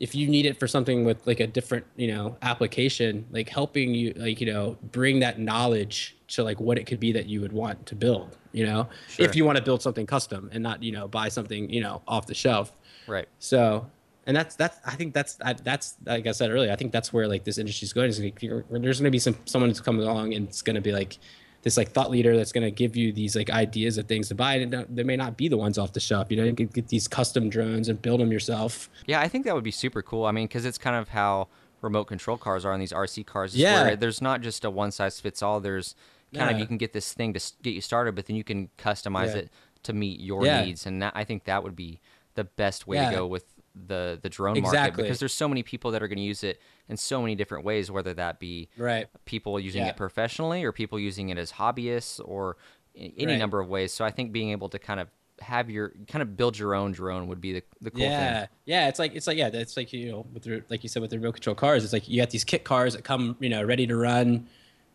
if 0.00 0.14
you 0.14 0.26
need 0.26 0.46
it 0.46 0.58
for 0.58 0.66
something 0.66 1.04
with 1.04 1.24
like 1.26 1.40
a 1.40 1.46
different 1.46 1.84
you 1.94 2.08
know 2.08 2.36
application 2.42 3.26
like 3.30 3.48
helping 3.48 3.94
you 3.94 4.12
like 4.16 4.40
you 4.40 4.50
know 4.52 4.76
bring 4.90 5.20
that 5.20 5.38
knowledge 5.38 6.16
to 6.26 6.42
like 6.42 6.58
what 6.58 6.78
it 6.78 6.86
could 6.86 6.98
be 6.98 7.12
that 7.12 7.26
you 7.26 7.40
would 7.40 7.52
want 7.52 7.84
to 7.86 7.94
build 7.94 8.36
you 8.52 8.64
know 8.64 8.88
Sure. 9.08 9.26
if 9.26 9.36
you 9.36 9.44
want 9.44 9.58
to 9.58 9.62
build 9.62 9.82
something 9.82 10.06
custom 10.06 10.48
and 10.52 10.62
not 10.62 10.82
you 10.82 10.90
know 10.90 11.06
buy 11.06 11.28
something 11.28 11.68
you 11.70 11.82
know 11.82 12.00
off 12.08 12.26
the 12.26 12.34
shelf 12.34 12.72
right. 13.06 13.28
so 13.38 13.86
and 14.26 14.34
that's 14.34 14.56
that's 14.56 14.78
i 14.86 14.94
think 14.94 15.12
that's 15.12 15.36
I, 15.44 15.52
that's 15.52 15.96
like 16.06 16.26
i 16.26 16.32
said 16.32 16.50
earlier 16.50 16.72
i 16.72 16.76
think 16.76 16.92
that's 16.92 17.12
where 17.12 17.28
like 17.28 17.44
this 17.44 17.58
industry 17.58 17.84
is 17.84 17.92
going 17.92 18.08
is 18.08 18.18
like, 18.20 18.42
you're, 18.42 18.64
there's 18.70 19.00
going 19.00 19.04
to 19.04 19.10
be 19.10 19.18
some 19.18 19.36
someone 19.44 19.68
who's 19.68 19.80
coming 19.82 20.02
along 20.06 20.32
and 20.32 20.48
it's 20.48 20.62
going 20.62 20.76
to 20.76 20.80
be 20.80 20.92
like 20.92 21.18
this 21.62 21.76
like 21.76 21.90
thought 21.92 22.10
leader 22.10 22.36
that's 22.36 22.52
going 22.52 22.64
to 22.64 22.70
give 22.70 22.96
you 22.96 23.12
these 23.12 23.36
like 23.36 23.50
ideas 23.50 23.98
of 23.98 24.06
things 24.06 24.28
to 24.28 24.34
buy 24.34 24.54
and 24.56 24.72
they 24.88 25.02
may 25.02 25.16
not 25.16 25.36
be 25.36 25.46
the 25.48 25.56
ones 25.58 25.76
off 25.78 25.92
the 25.92 26.00
shelf 26.00 26.30
you 26.30 26.36
know 26.36 26.44
you 26.44 26.54
can 26.54 26.66
get 26.66 26.88
these 26.88 27.06
custom 27.06 27.50
drones 27.50 27.88
and 27.88 28.00
build 28.00 28.20
them 28.20 28.32
yourself 28.32 28.88
Yeah, 29.06 29.20
I 29.20 29.28
think 29.28 29.44
that 29.44 29.54
would 29.54 29.64
be 29.64 29.70
super 29.70 30.00
cool. 30.02 30.24
I 30.24 30.32
mean, 30.32 30.46
because 30.46 30.64
it's 30.64 30.78
kind 30.78 30.96
of 30.96 31.10
how 31.10 31.48
remote 31.82 32.04
control 32.04 32.36
cars 32.38 32.64
are 32.64 32.72
in 32.72 32.80
these 32.80 32.92
RC 32.92 33.24
cars. 33.26 33.54
is 33.54 33.60
Yeah. 33.60 33.82
where 33.82 33.96
there's 33.96 34.20
not 34.22 34.40
just 34.40 34.64
a 34.64 34.70
one 34.70 34.90
size 34.90 35.20
fits 35.20 35.42
all. 35.42 35.60
There's 35.60 35.94
kind 36.34 36.50
of 36.54 36.58
you 36.60 36.66
can 36.66 36.76
get 36.78 36.92
this 36.92 37.12
thing 37.12 37.32
to 37.34 37.40
get 37.62 37.74
you 37.74 37.80
started, 37.80 38.14
but 38.14 38.26
then 38.26 38.36
you 38.36 38.44
can 38.44 38.68
customize 38.78 39.28
Yeah. 39.34 39.40
it 39.42 39.50
to 39.84 39.92
meet 39.92 40.20
your 40.20 40.44
Yeah. 40.44 40.64
needs, 40.64 40.86
and 40.86 41.00
that, 41.02 41.12
I 41.16 41.24
think 41.24 41.44
that 41.44 41.62
would 41.64 41.74
be 41.76 42.00
the 42.36 42.44
best 42.44 42.86
way 42.86 42.96
Yeah. 42.98 43.10
to 43.10 43.16
go 43.16 43.26
with 43.26 43.44
the 43.86 44.18
the 44.22 44.28
drone 44.28 44.60
market 44.60 44.96
because 44.96 45.18
there's 45.18 45.32
so 45.32 45.48
many 45.48 45.62
people 45.62 45.90
that 45.92 46.02
are 46.02 46.08
going 46.08 46.18
to 46.18 46.22
use 46.24 46.42
it 46.44 46.60
in 46.88 46.96
so 46.96 47.20
many 47.20 47.34
different 47.34 47.64
ways, 47.64 47.90
whether 47.90 48.14
that 48.14 48.38
be 48.38 48.68
right 48.76 49.06
people 49.24 49.58
using 49.60 49.82
Yeah. 49.82 49.88
it 49.90 49.96
professionally 49.96 50.64
or 50.64 50.72
people 50.72 50.98
using 50.98 51.28
it 51.28 51.38
as 51.38 51.52
hobbyists 51.52 52.20
or 52.24 52.56
any 52.96 53.26
Right. 53.26 53.38
number 53.38 53.60
of 53.60 53.68
ways. 53.68 53.92
So 53.92 54.04
I 54.04 54.10
think 54.10 54.32
being 54.32 54.50
able 54.50 54.68
to 54.70 54.78
kind 54.78 55.00
of 55.00 55.08
have 55.40 55.70
your 55.70 55.92
kind 56.06 56.20
of 56.20 56.36
build 56.36 56.58
your 56.58 56.74
own 56.74 56.92
drone 56.92 57.26
would 57.28 57.40
be 57.40 57.54
the, 57.54 57.62
the 57.80 57.90
cool 57.90 58.02
yeah, 58.02 58.40
thing. 58.40 58.48
yeah. 58.66 58.88
It's 58.88 58.98
like 58.98 59.14
it's 59.14 59.26
like 59.26 59.38
yeah, 59.38 59.48
it's 59.52 59.76
like 59.76 59.92
you 59.92 60.10
know, 60.12 60.26
with 60.34 60.42
the, 60.42 60.62
like 60.68 60.82
you 60.82 60.88
said 60.88 61.00
with 61.00 61.10
the 61.10 61.18
remote 61.18 61.32
control 61.34 61.54
cars, 61.56 61.82
it's 61.84 61.92
like 61.92 62.08
you 62.08 62.20
got 62.20 62.30
these 62.30 62.44
kit 62.44 62.64
cars 62.64 62.94
that 62.94 63.04
come 63.04 63.36
you 63.40 63.48
know 63.48 63.62
ready 63.62 63.86
to 63.86 63.96
run, 63.96 64.46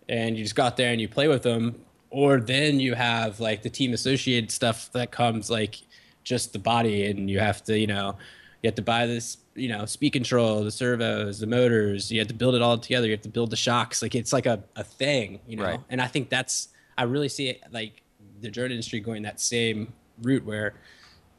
and 0.08 0.38
you 0.38 0.44
just 0.44 0.56
got 0.56 0.78
there 0.78 0.92
and 0.92 1.02
you 1.02 1.08
play 1.08 1.28
with 1.28 1.44
them. 1.44 1.82
Or 2.12 2.40
then 2.40 2.80
you 2.80 2.94
have 2.94 3.40
like 3.40 3.64
the 3.64 3.70
team 3.70 3.92
associated 3.94 4.52
stuff 4.52 4.92
that 4.94 5.12
comes 5.12 5.50
like 5.50 5.82
just 6.24 6.54
the 6.54 6.60
body, 6.60 7.06
and 7.08 7.28
you 7.30 7.40
have 7.40 7.64
to 7.64 7.78
you 7.80 7.88
know 7.88 8.16
you 8.62 8.68
have 8.68 8.76
to 8.76 8.82
buy 8.82 9.06
this 9.06 9.38
you 9.56 9.70
know 9.70 9.86
speed 9.86 10.12
control, 10.12 10.64
the 10.64 10.72
servos, 10.72 11.40
the 11.40 11.48
motors. 11.48 12.12
You 12.12 12.20
have 12.20 12.28
to 12.28 12.34
build 12.34 12.56
it 12.56 12.62
all 12.62 12.78
together. 12.78 13.08
You 13.08 13.14
have 13.14 13.22
to 13.22 13.30
build 13.30 13.50
the 13.50 13.56
shocks. 13.56 14.02
Like 14.02 14.16
it's 14.16 14.34
like 14.34 14.46
a, 14.46 14.64
a 14.76 14.84
thing, 14.84 15.40
you 15.48 15.58
know. 15.58 15.64
Right. 15.64 15.80
And 15.90 16.02
I 16.02 16.08
think 16.08 16.30
that's 16.30 16.70
I 16.98 17.04
really 17.04 17.30
see 17.30 17.50
it 17.50 17.62
like 17.72 18.02
the 18.42 18.50
drone 18.50 18.72
industry 18.72 19.00
going 19.00 19.24
that 19.24 19.40
same 19.40 19.94
route 20.22 20.46
where 20.46 20.74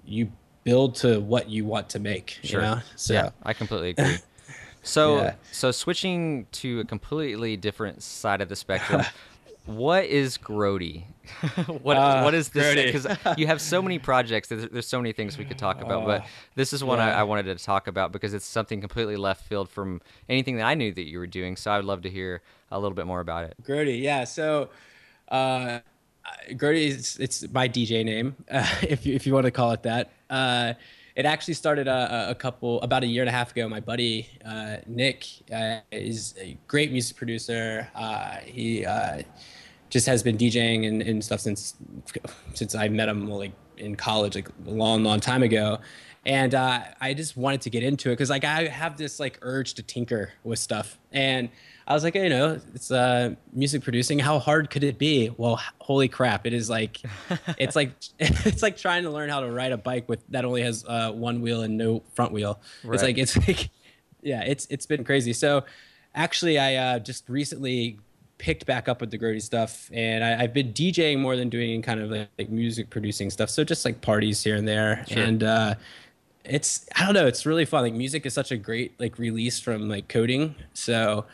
you 0.05 0.31
build 0.65 0.95
to 0.97 1.21
what 1.21 1.49
you 1.49 1.65
want 1.65 1.89
to 1.91 1.99
make. 1.99 2.39
Sure. 2.43 2.61
You 2.61 2.67
know? 2.67 2.81
So 2.97 3.15
yeah, 3.15 3.31
I 3.43 3.53
completely 3.53 3.91
agree. 3.91 4.17
So, 4.83 5.17
Yeah. 5.17 5.35
so 5.51 5.73
switching 5.73 6.47
to 6.53 6.79
a 6.79 6.85
completely 6.85 7.57
different 7.57 8.05
side 8.05 8.41
of 8.41 8.49
the 8.49 8.55
spectrum, 8.55 9.03
what 9.67 10.05
is 10.05 10.39
Grody? 10.39 11.05
what 11.83 11.97
Ah, 11.97 12.23
what 12.25 12.35
is 12.35 12.51
this? 12.51 12.75
Because 12.75 13.19
you 13.39 13.47
have 13.47 13.61
so 13.61 13.83
many 13.83 13.99
projects. 14.11 14.49
There's, 14.49 14.69
there's 14.69 14.87
so 14.87 14.99
many 14.99 15.13
things 15.13 15.37
we 15.37 15.45
could 15.45 15.59
talk 15.59 15.81
about, 15.81 16.05
but 16.07 16.23
Oh, 16.23 16.27
this 16.55 16.73
is 16.73 16.83
one 16.83 17.01
I, 17.01 17.09
yeah. 17.09 17.21
I 17.21 17.23
wanted 17.25 17.45
to 17.45 17.57
talk 17.57 17.89
about 17.89 18.13
because 18.13 18.33
it's 18.33 18.47
something 18.47 18.81
completely 18.81 19.17
left 19.17 19.45
field 19.47 19.69
from 19.69 20.01
anything 20.29 20.57
that 20.57 20.67
I 20.67 20.75
knew 20.75 20.93
that 20.93 21.07
you 21.09 21.19
were 21.19 21.27
doing. 21.27 21.57
So 21.57 21.71
I 21.71 21.77
would 21.77 21.85
love 21.85 22.03
to 22.03 22.11
hear 22.11 22.43
a 22.71 22.79
little 22.79 22.95
bit 22.95 23.07
more 23.07 23.21
about 23.21 23.45
it. 23.45 23.57
Grody, 23.63 24.01
yeah. 24.01 24.25
So 24.25 24.71
uh, 25.29 25.81
Grody 26.51 26.87
is 26.87 27.19
it's 27.19 27.51
my 27.53 27.69
DJ 27.69 28.05
name, 28.05 28.37
uh, 28.51 28.67
if 28.83 29.05
you 29.05 29.15
if 29.15 29.27
you 29.27 29.35
want 29.35 29.47
to 29.47 29.51
call 29.51 29.73
it 29.73 29.83
that. 29.83 30.11
Uh, 30.31 30.75
it 31.17 31.25
actually 31.25 31.55
started 31.55 31.89
a, 31.89 32.31
a, 32.31 32.35
couple 32.35 32.81
about 32.83 33.03
a 33.03 33.07
year 33.07 33.23
and 33.23 33.29
a 33.31 33.33
half 33.33 33.51
ago. 33.53 33.67
My 33.71 33.81
buddy 33.81 34.29
uh, 34.45 34.77
Nick 34.87 35.27
uh, 35.51 35.79
is 35.91 36.35
a 36.39 36.59
great 36.69 36.93
music 36.93 37.17
producer. 37.17 37.89
Uh, 37.95 38.37
he 38.45 38.85
uh, 38.85 39.23
just 39.91 40.07
has 40.07 40.23
been 40.23 40.37
DJing 40.37 40.87
and, 40.87 41.03
and 41.03 41.25
stuff 41.25 41.41
since 41.41 41.75
since 42.55 42.75
I 42.75 42.89
met 42.89 43.09
him 43.09 43.29
like 43.29 43.53
in 43.77 43.97
college, 43.97 44.35
like 44.35 44.49
a 44.67 44.71
long, 44.71 45.05
long 45.05 45.21
time 45.21 45.43
ago 45.43 45.79
and 46.27 46.57
uh, 46.57 46.81
I 47.01 47.15
just 47.15 47.37
wanted 47.37 47.61
to 47.63 47.71
get 47.71 47.85
into 47.85 48.11
it 48.11 48.15
because 48.15 48.31
like 48.31 48.45
I 48.45 48.67
have 48.67 48.97
this 48.97 49.21
like 49.21 49.39
urge 49.43 49.75
to 49.75 49.83
tinker 49.83 50.33
with 50.43 50.59
stuff, 50.59 50.99
and 51.13 51.49
I 51.87 51.95
was 51.95 52.03
like, 52.03 52.17
you 52.17 52.29
know, 52.29 52.61
it's 52.75 52.91
uh, 52.91 53.37
music 53.53 53.85
producing. 53.85 54.19
How 54.19 54.41
hard 54.41 54.69
could 54.69 54.83
it 54.83 54.99
be? 54.99 55.31
Well, 55.37 55.61
holy 55.81 56.09
crap! 56.09 56.45
It 56.45 56.53
is 56.53 56.69
like, 56.69 57.01
it's 57.59 57.77
like 57.77 57.93
it's 58.19 58.61
like 58.61 58.77
trying 58.77 59.05
to 59.05 59.11
learn 59.11 59.31
how 59.31 59.41
to 59.41 59.51
ride 59.51 59.71
a 59.71 59.77
bike 59.77 60.09
with 60.09 60.27
that 60.31 60.45
only 60.45 60.63
has 60.63 60.85
uh, 60.89 61.13
one 61.13 61.43
wheel 61.43 61.63
and 61.63 61.79
no 61.79 62.03
front 62.15 62.33
wheel. 62.33 62.61
Right. 62.83 62.95
It's 62.95 63.03
like 63.05 63.19
it's 63.19 63.37
like, 63.49 63.71
yeah, 64.21 64.43
it's 64.43 64.67
it's 64.69 64.87
been 64.87 65.05
crazy. 65.05 65.33
So, 65.33 65.63
actually, 66.13 66.59
I 66.59 66.75
uh, 66.75 66.99
just 66.99 67.29
recently 67.29 68.01
picked 68.39 68.67
back 68.67 68.89
up 68.89 69.01
with 69.01 69.11
the 69.11 69.19
Grody 69.19 69.43
stuff, 69.43 69.91
and 69.93 70.23
I, 70.23 70.43
have 70.43 70.53
been 70.53 70.73
DJing 70.73 71.19
more 71.21 71.37
than 71.37 71.49
doing 71.49 71.83
kind 71.83 72.01
of 72.01 72.11
like, 72.11 72.29
like, 72.39 72.49
music 72.51 72.91
producing 72.91 73.31
stuff. 73.31 73.51
So 73.51 73.65
just 73.65 73.85
like 73.85 74.01
parties 74.01 74.43
here 74.43 74.57
and 74.57 74.67
there, 74.67 75.05
sure. 75.09 75.23
and 75.23 75.43
uh, 75.43 75.75
it's 76.49 76.87
I 76.97 77.05
don't 77.05 77.15
know, 77.15 77.27
it's 77.27 77.47
really 77.47 77.65
fun. 77.65 77.83
Like 77.83 77.95
music 77.95 78.27
is 78.27 78.35
such 78.35 78.53
a 78.53 78.57
great 78.57 78.99
like 78.99 79.19
release 79.19 79.59
from 79.59 79.89
like 79.89 80.09
coding. 80.09 80.55
So 80.75 81.27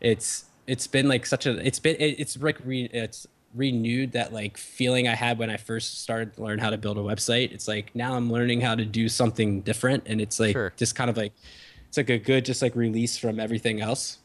it's 0.00 0.44
it's 0.66 0.86
been 0.86 1.08
like 1.08 1.26
such 1.26 1.46
a 1.46 1.64
it's 1.66 1.78
been 1.78 1.96
it, 1.96 2.18
it's 2.18 2.40
like 2.40 2.58
re, 2.64 2.84
it's 2.92 3.26
renewed 3.54 4.12
that 4.12 4.32
like 4.32 4.56
feeling 4.56 5.08
I 5.08 5.14
had 5.14 5.38
when 5.38 5.50
I 5.50 5.56
first 5.56 6.02
started 6.02 6.34
to 6.36 6.42
learn 6.42 6.58
how 6.58 6.70
to 6.70 6.78
build 6.78 6.98
a 6.98 7.02
website. 7.02 7.52
It's 7.52 7.66
like 7.66 7.94
now 7.94 8.14
I'm 8.14 8.30
learning 8.30 8.60
how 8.60 8.74
to 8.74 8.84
do 8.84 9.08
something 9.08 9.60
different 9.62 10.04
and 10.06 10.20
it's 10.20 10.38
like 10.38 10.52
sure. 10.52 10.72
just 10.76 10.94
kind 10.94 11.10
of 11.10 11.16
like 11.16 11.32
it's 11.88 11.96
like 11.96 12.10
a 12.10 12.18
good 12.18 12.44
just 12.44 12.62
like 12.62 12.76
release 12.76 13.18
from 13.18 13.40
everything 13.40 13.80
else 13.80 14.18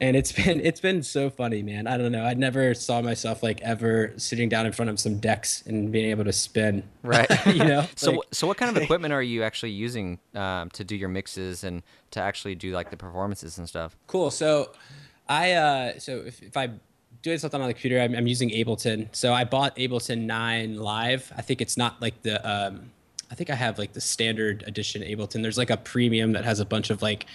and 0.00 0.16
it's 0.16 0.32
been 0.44 0.60
it's 0.60 0.80
been 0.80 1.02
so 1.02 1.30
funny 1.30 1.62
man. 1.62 1.86
I 1.86 1.96
don't 1.96 2.12
know. 2.12 2.24
I 2.24 2.34
never 2.34 2.74
saw 2.74 3.02
myself 3.02 3.42
like 3.42 3.60
ever 3.62 4.12
sitting 4.16 4.48
down 4.48 4.66
in 4.66 4.72
front 4.72 4.90
of 4.90 5.00
some 5.00 5.18
decks 5.18 5.62
and 5.66 5.90
being 5.90 6.10
able 6.10 6.24
to 6.24 6.32
spin. 6.32 6.82
Right. 7.02 7.30
You 7.46 7.64
know? 7.64 7.86
So 7.96 8.12
like, 8.12 8.20
so 8.32 8.46
what 8.46 8.56
kind 8.56 8.76
of 8.76 8.82
equipment 8.82 9.14
are 9.14 9.22
you 9.22 9.42
actually 9.42 9.70
using 9.70 10.18
um, 10.34 10.68
to 10.70 10.84
do 10.84 10.96
your 10.96 11.08
mixes 11.08 11.64
and 11.64 11.82
to 12.10 12.20
actually 12.20 12.54
do 12.54 12.72
like 12.72 12.90
the 12.90 12.96
performances 12.96 13.56
and 13.56 13.68
stuff? 13.68 13.96
Cool. 14.06 14.30
So 14.30 14.72
i 15.28 15.52
uh 15.52 15.98
so 15.98 16.18
if, 16.18 16.40
if 16.40 16.56
i 16.56 16.70
doing 17.22 17.36
something 17.38 17.60
on 17.60 17.66
the 17.66 17.74
computer 17.74 18.00
I'm, 18.00 18.14
I'm 18.14 18.26
using 18.26 18.50
ableton. 18.50 19.08
So 19.12 19.32
i 19.32 19.44
bought 19.44 19.76
ableton 19.76 20.26
9 20.26 20.76
live. 20.76 21.32
I 21.36 21.42
think 21.42 21.60
it's 21.60 21.76
not 21.76 22.00
like 22.02 22.20
the 22.22 22.46
um 22.48 22.90
i 23.30 23.34
think 23.34 23.50
i 23.50 23.54
have 23.54 23.78
like 23.78 23.92
the 23.92 24.00
standard 24.00 24.64
edition 24.66 25.02
ableton. 25.02 25.42
There's 25.42 25.58
like 25.58 25.70
a 25.70 25.76
premium 25.76 26.32
that 26.32 26.44
has 26.44 26.60
a 26.60 26.64
bunch 26.64 26.90
of 26.90 27.00
like 27.00 27.26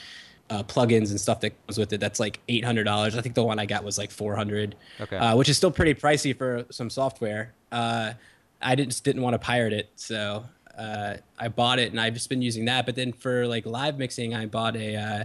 uh, 0.52 0.62
plugins 0.64 1.12
and 1.12 1.20
stuff 1.20 1.39
that 1.39 1.52
comes 1.66 1.78
with 1.78 1.93
it. 1.93 1.99
That's 1.99 2.20
like 2.20 2.39
eight 2.49 2.66
hundred 2.66 2.84
dollars. 2.84 3.16
I 3.16 3.22
think 3.22 3.36
the 3.36 3.43
one 3.43 3.58
I 3.58 3.66
got 3.66 3.84
was 3.86 3.97
like 3.97 4.12
four 4.12 4.36
hundred, 4.36 4.76
okay. 4.99 5.16
uh, 5.16 5.36
which 5.36 5.47
is 5.47 5.56
still 5.56 5.72
pretty 5.72 5.93
pricey 5.93 6.38
for 6.38 6.66
some 6.70 6.89
software. 6.89 7.54
Uh, 7.72 8.14
I 8.62 8.76
didn't 8.76 8.89
just 8.89 9.06
didn't 9.06 9.22
want 9.22 9.34
to 9.34 9.39
pirate 9.39 9.72
it, 9.72 9.89
so 9.95 10.43
uh, 10.78 11.16
I 11.39 11.47
bought 11.47 11.80
it 11.80 11.91
and 11.91 11.99
I've 11.99 12.14
just 12.14 12.30
been 12.30 12.41
using 12.41 12.66
that. 12.66 12.86
But 12.86 12.95
then 12.95 13.14
for 13.14 13.47
like 13.47 13.66
live 13.66 13.97
mixing, 13.97 14.36
I 14.36 14.45
bought 14.45 14.76
a. 14.76 14.95
Uh, 14.95 15.24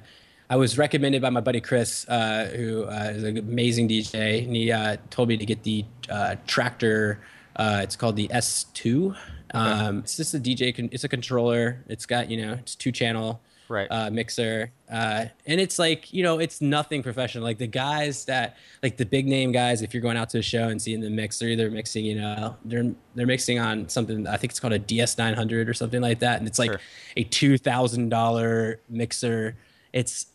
I 0.48 0.54
was 0.54 0.78
recommended 0.78 1.20
by 1.20 1.30
my 1.30 1.40
buddy 1.40 1.60
Chris, 1.60 2.08
uh, 2.08 2.52
who 2.54 2.84
is 2.84 3.24
an 3.24 3.36
amazing 3.36 3.88
DJ, 3.88 4.44
and 4.44 4.54
he 4.54 4.72
told 5.10 5.28
me 5.28 5.36
to 5.36 5.44
get 5.44 5.64
the 5.64 5.84
Traktor. 6.08 7.18
it's 7.58 7.96
called 7.96 8.14
the 8.14 8.28
S2. 8.28 9.08
Okay. 9.08 9.16
Um, 9.52 9.98
it's 9.98 10.16
just 10.16 10.34
a 10.34 10.38
DJ. 10.38 10.74
Con- 10.74 10.88
it's 10.92 11.02
a 11.02 11.08
controller. 11.08 11.82
It's 11.88 12.06
got 12.06 12.30
you 12.30 12.46
know 12.46 12.52
it's 12.52 12.76
two 12.76 12.92
channel 12.92 13.40
right. 13.68 13.88
uh, 13.90 14.10
mixer 14.10 14.70
uh, 14.90 15.26
and 15.46 15.60
it's 15.60 15.78
like 15.78 16.12
you 16.12 16.22
know 16.22 16.38
it's 16.38 16.60
nothing 16.60 17.02
professional. 17.02 17.44
Like 17.44 17.58
the 17.58 17.66
guys 17.66 18.24
that 18.26 18.56
like 18.82 18.96
the 18.96 19.06
big 19.06 19.26
name 19.26 19.52
guys 19.52 19.82
if 19.82 19.92
you're 19.92 20.02
going 20.02 20.16
out 20.16 20.30
to 20.30 20.38
a 20.38 20.42
show 20.42 20.68
and 20.68 20.80
seeing 20.80 21.00
the 21.00 21.10
mix 21.10 21.38
they're 21.38 21.48
either 21.48 21.70
mixing 21.70 22.04
you 22.04 22.20
know 22.20 22.56
they're 22.64 22.92
they're 23.14 23.26
mixing 23.26 23.58
on 23.58 23.88
something 23.88 24.26
i 24.26 24.36
think 24.36 24.52
it's 24.52 24.60
called 24.60 24.72
a 24.72 24.78
ds900 24.78 25.68
or 25.68 25.74
something 25.74 26.00
like 26.00 26.20
that 26.20 26.38
and 26.38 26.46
it's 26.46 26.58
like 26.58 26.70
sure. 26.70 26.80
a 27.16 27.24
$2000 27.24 28.78
mixer. 28.88 29.56
It's 29.92 30.26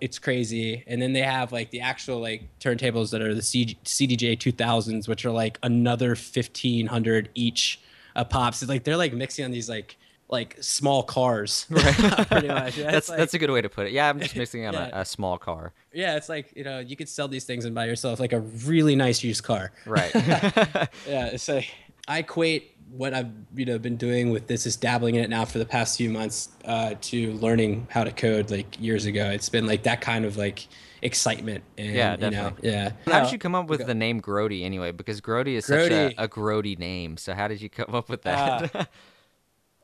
it's 0.00 0.18
crazy. 0.18 0.82
And 0.86 1.02
then 1.02 1.12
they 1.12 1.20
have 1.20 1.52
like 1.52 1.70
the 1.70 1.80
actual 1.80 2.20
like 2.20 2.48
turntables 2.60 3.10
that 3.10 3.20
are 3.20 3.34
the 3.34 3.42
C- 3.42 3.78
cdj 3.84 4.38
2000s 4.38 5.06
which 5.06 5.26
are 5.26 5.30
like 5.30 5.58
another 5.62 6.10
1500 6.10 7.28
each 7.34 7.80
a 8.14 8.24
pops. 8.24 8.62
It's 8.62 8.70
like 8.70 8.84
they're 8.84 8.96
like 8.96 9.12
mixing 9.12 9.44
on 9.44 9.50
these 9.50 9.68
like 9.68 9.96
like 10.28 10.56
small 10.60 11.02
cars. 11.02 11.66
Right. 11.76 12.28
Pretty 12.28 12.48
much. 12.48 12.76
Yeah, 12.76 12.90
that's 12.90 13.08
like, 13.08 13.18
that's 13.18 13.34
a 13.34 13.38
good 13.38 13.50
way 13.50 13.60
to 13.60 13.68
put 13.68 13.86
it. 13.86 13.92
Yeah, 13.92 14.08
I'm 14.08 14.18
just 14.18 14.34
mixing 14.34 14.66
on 14.66 14.74
yeah. 14.74 14.90
a, 14.92 15.00
a, 15.02 15.04
small 15.04 15.38
car. 15.38 15.72
Yeah, 15.92 16.16
it's 16.16 16.28
like 16.28 16.52
you 16.56 16.64
know 16.64 16.80
you 16.80 16.96
could 16.96 17.08
sell 17.08 17.28
these 17.28 17.44
things 17.44 17.64
and 17.64 17.74
buy 17.74 17.84
yourself 17.86 18.18
like 18.18 18.32
a 18.32 18.40
really 18.40 18.96
nice 18.96 19.22
used 19.22 19.44
car. 19.44 19.72
Right. 19.84 20.12
yeah. 21.06 21.36
So 21.36 21.60
I 22.08 22.18
equate 22.18 22.76
what 22.90 23.14
I've 23.14 23.30
you 23.54 23.66
know 23.66 23.78
been 23.78 23.96
doing 23.96 24.30
with 24.30 24.46
this 24.46 24.66
is 24.66 24.76
dabbling 24.76 25.16
in 25.16 25.24
it 25.24 25.30
now 25.30 25.44
for 25.44 25.58
the 25.58 25.66
past 25.66 25.96
few 25.96 26.10
months 26.10 26.48
uh, 26.64 26.94
to 27.02 27.32
learning 27.34 27.86
how 27.90 28.04
to 28.04 28.10
code 28.10 28.50
like 28.50 28.80
years 28.80 29.04
ago. 29.04 29.30
It's 29.30 29.48
been 29.48 29.66
like 29.66 29.84
that 29.84 30.00
kind 30.00 30.24
of 30.24 30.36
like 30.36 30.66
excitement 31.02 31.62
and 31.78 31.94
yeah, 31.94 32.16
definitely. 32.16 32.68
You 32.68 32.74
know, 32.74 32.92
yeah. 33.06 33.12
How 33.12 33.22
did 33.22 33.32
you 33.32 33.38
come 33.38 33.54
up 33.54 33.68
with 33.68 33.86
the 33.86 33.94
name 33.94 34.20
Grody 34.20 34.64
anyway? 34.64 34.92
Because 34.92 35.20
Grody 35.20 35.54
is 35.54 35.66
Grody. 35.66 36.08
such 36.08 36.14
a, 36.18 36.24
a 36.24 36.28
Grody 36.28 36.78
name. 36.78 37.16
So 37.16 37.34
how 37.34 37.48
did 37.48 37.60
you 37.60 37.68
come 37.68 37.94
up 37.94 38.08
with 38.08 38.22
that? 38.22 38.74
Uh, 38.74 38.84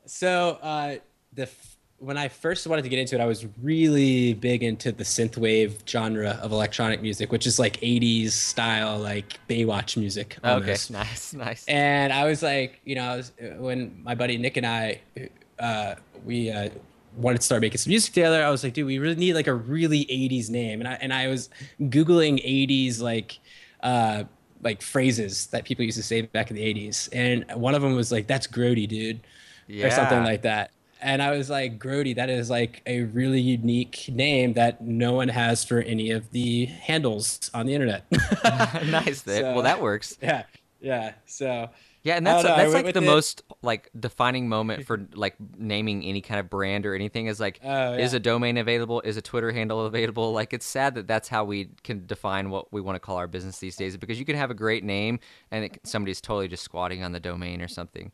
so 0.05 0.57
uh, 0.61 0.95
the 1.33 1.49
when 2.03 2.17
I 2.17 2.27
first 2.27 2.67
wanted 2.67 2.81
to 2.81 2.89
get 2.89 2.99
into 2.99 3.15
it, 3.15 3.21
I 3.21 3.25
was 3.25 3.45
really 3.61 4.33
big 4.33 4.61
into 4.61 4.91
the 4.91 5.05
synthwave 5.05 5.87
genre 5.87 6.37
of 6.41 6.51
electronic 6.51 7.01
music, 7.01 7.31
which 7.31 7.47
is 7.47 7.59
like 7.59 7.79
'80s 7.79 8.31
style, 8.31 8.99
like 8.99 9.39
Baywatch 9.47 9.95
music. 9.95 10.37
Almost. 10.43 10.91
Okay, 10.91 10.99
nice, 10.99 11.33
nice. 11.33 11.65
And 11.67 12.11
I 12.11 12.25
was 12.25 12.43
like, 12.43 12.81
you 12.83 12.95
know, 12.95 13.17
was, 13.17 13.31
when 13.57 14.01
my 14.03 14.15
buddy 14.15 14.37
Nick 14.37 14.57
and 14.57 14.65
I, 14.65 14.99
uh, 15.59 15.95
we 16.25 16.51
uh, 16.51 16.69
wanted 17.15 17.37
to 17.37 17.45
start 17.45 17.61
making 17.61 17.77
some 17.77 17.91
music 17.91 18.13
together, 18.13 18.43
I 18.43 18.49
was 18.49 18.65
like, 18.65 18.73
dude, 18.73 18.85
we 18.85 18.99
really 18.99 19.15
need 19.15 19.33
like 19.33 19.47
a 19.47 19.53
really 19.53 20.05
'80s 20.05 20.49
name, 20.49 20.81
and 20.81 20.87
I 20.89 20.93
and 20.95 21.13
I 21.13 21.27
was 21.27 21.49
googling 21.81 22.43
'80s 22.45 23.01
like. 23.01 23.39
Uh, 23.81 24.23
like 24.61 24.81
phrases 24.81 25.47
that 25.47 25.65
people 25.65 25.83
used 25.83 25.97
to 25.97 26.03
say 26.03 26.21
back 26.21 26.49
in 26.49 26.55
the 26.55 26.61
80s 26.61 27.09
and 27.11 27.43
one 27.59 27.75
of 27.75 27.81
them 27.81 27.95
was 27.97 28.13
like 28.13 28.27
that's 28.27 28.47
grody 28.47 28.87
dude 28.87 29.19
yeah. 29.67 29.87
or 29.87 29.91
something 29.91 30.23
like 30.23 30.43
that. 30.43 30.71
And 31.01 31.21
I 31.21 31.31
was 31.35 31.49
like, 31.49 31.79
Grody, 31.79 32.15
that 32.15 32.29
is 32.29 32.49
like 32.49 32.81
a 32.85 33.01
really 33.01 33.41
unique 33.41 34.05
name 34.07 34.53
that 34.53 34.81
no 34.81 35.13
one 35.13 35.27
has 35.27 35.65
for 35.65 35.79
any 35.79 36.11
of 36.11 36.31
the 36.31 36.65
handles 36.65 37.51
on 37.53 37.65
the 37.65 37.73
internet. 37.73 38.05
nice. 38.85 39.23
So, 39.23 39.53
well, 39.53 39.63
that 39.63 39.81
works. 39.81 40.17
Yeah. 40.21 40.43
Yeah. 40.79 41.13
So. 41.25 41.69
Yeah, 42.03 42.17
and 42.17 42.27
that's 42.27 42.43
that's 42.43 42.73
like 42.73 42.93
the 42.93 43.01
it. 43.01 43.05
most 43.05 43.43
like 43.61 43.89
defining 43.97 44.49
moment 44.49 44.85
for 44.87 45.07
like 45.13 45.35
naming 45.57 46.03
any 46.03 46.19
kind 46.19 46.39
of 46.39 46.49
brand 46.49 46.85
or 46.85 46.93
anything 46.93 47.27
is 47.27 47.39
like 47.39 47.61
oh, 47.63 47.67
yeah. 47.67 47.95
is 47.95 48.13
a 48.13 48.19
domain 48.19 48.57
available 48.57 48.99
is 49.01 49.15
a 49.15 49.21
twitter 49.21 49.53
handle 49.53 49.85
available 49.85 50.33
like 50.33 50.51
it's 50.51 50.65
sad 50.65 50.95
that 50.95 51.07
that's 51.07 51.29
how 51.29 51.45
we 51.45 51.69
can 51.81 52.05
define 52.05 52.49
what 52.49 52.73
we 52.73 52.81
want 52.81 52.97
to 52.97 52.99
call 52.99 53.15
our 53.15 53.27
business 53.27 53.59
these 53.59 53.77
days 53.77 53.95
because 53.95 54.19
you 54.19 54.25
can 54.25 54.35
have 54.35 54.51
a 54.51 54.53
great 54.53 54.83
name 54.83 55.17
and 55.49 55.63
it, 55.63 55.79
somebody's 55.85 56.19
totally 56.19 56.49
just 56.49 56.63
squatting 56.63 57.03
on 57.03 57.13
the 57.13 57.21
domain 57.21 57.61
or 57.61 57.69
something 57.69 58.11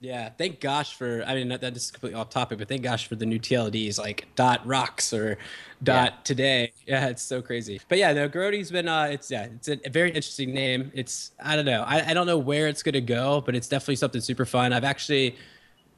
yeah, 0.00 0.28
thank 0.28 0.60
gosh 0.60 0.94
for. 0.94 1.24
I 1.26 1.34
mean, 1.34 1.48
that, 1.48 1.60
that 1.60 1.76
is 1.76 1.90
completely 1.90 2.20
off 2.20 2.30
topic, 2.30 2.58
but 2.58 2.68
thank 2.68 2.82
gosh 2.82 3.08
for 3.08 3.16
the 3.16 3.26
new 3.26 3.40
TLDs 3.40 3.98
like 3.98 4.28
dot 4.36 4.64
rocks 4.64 5.12
or 5.12 5.38
dot 5.82 6.12
yeah. 6.12 6.22
today. 6.24 6.72
Yeah, 6.86 7.08
it's 7.08 7.22
so 7.22 7.42
crazy. 7.42 7.78
But 7.88 7.98
yeah, 7.98 8.14
no, 8.14 8.28
Grody's 8.28 8.70
been. 8.70 8.88
Uh, 8.88 9.08
it's 9.10 9.30
yeah, 9.30 9.44
it's 9.44 9.68
a, 9.68 9.78
a 9.84 9.90
very 9.90 10.08
interesting 10.08 10.54
name. 10.54 10.90
It's 10.94 11.32
I 11.44 11.54
don't 11.54 11.66
know. 11.66 11.84
I, 11.86 12.10
I 12.10 12.14
don't 12.14 12.26
know 12.26 12.38
where 12.38 12.66
it's 12.66 12.82
gonna 12.82 13.02
go, 13.02 13.42
but 13.42 13.54
it's 13.54 13.68
definitely 13.68 13.96
something 13.96 14.20
super 14.20 14.46
fun. 14.46 14.72
I've 14.72 14.84
actually. 14.84 15.36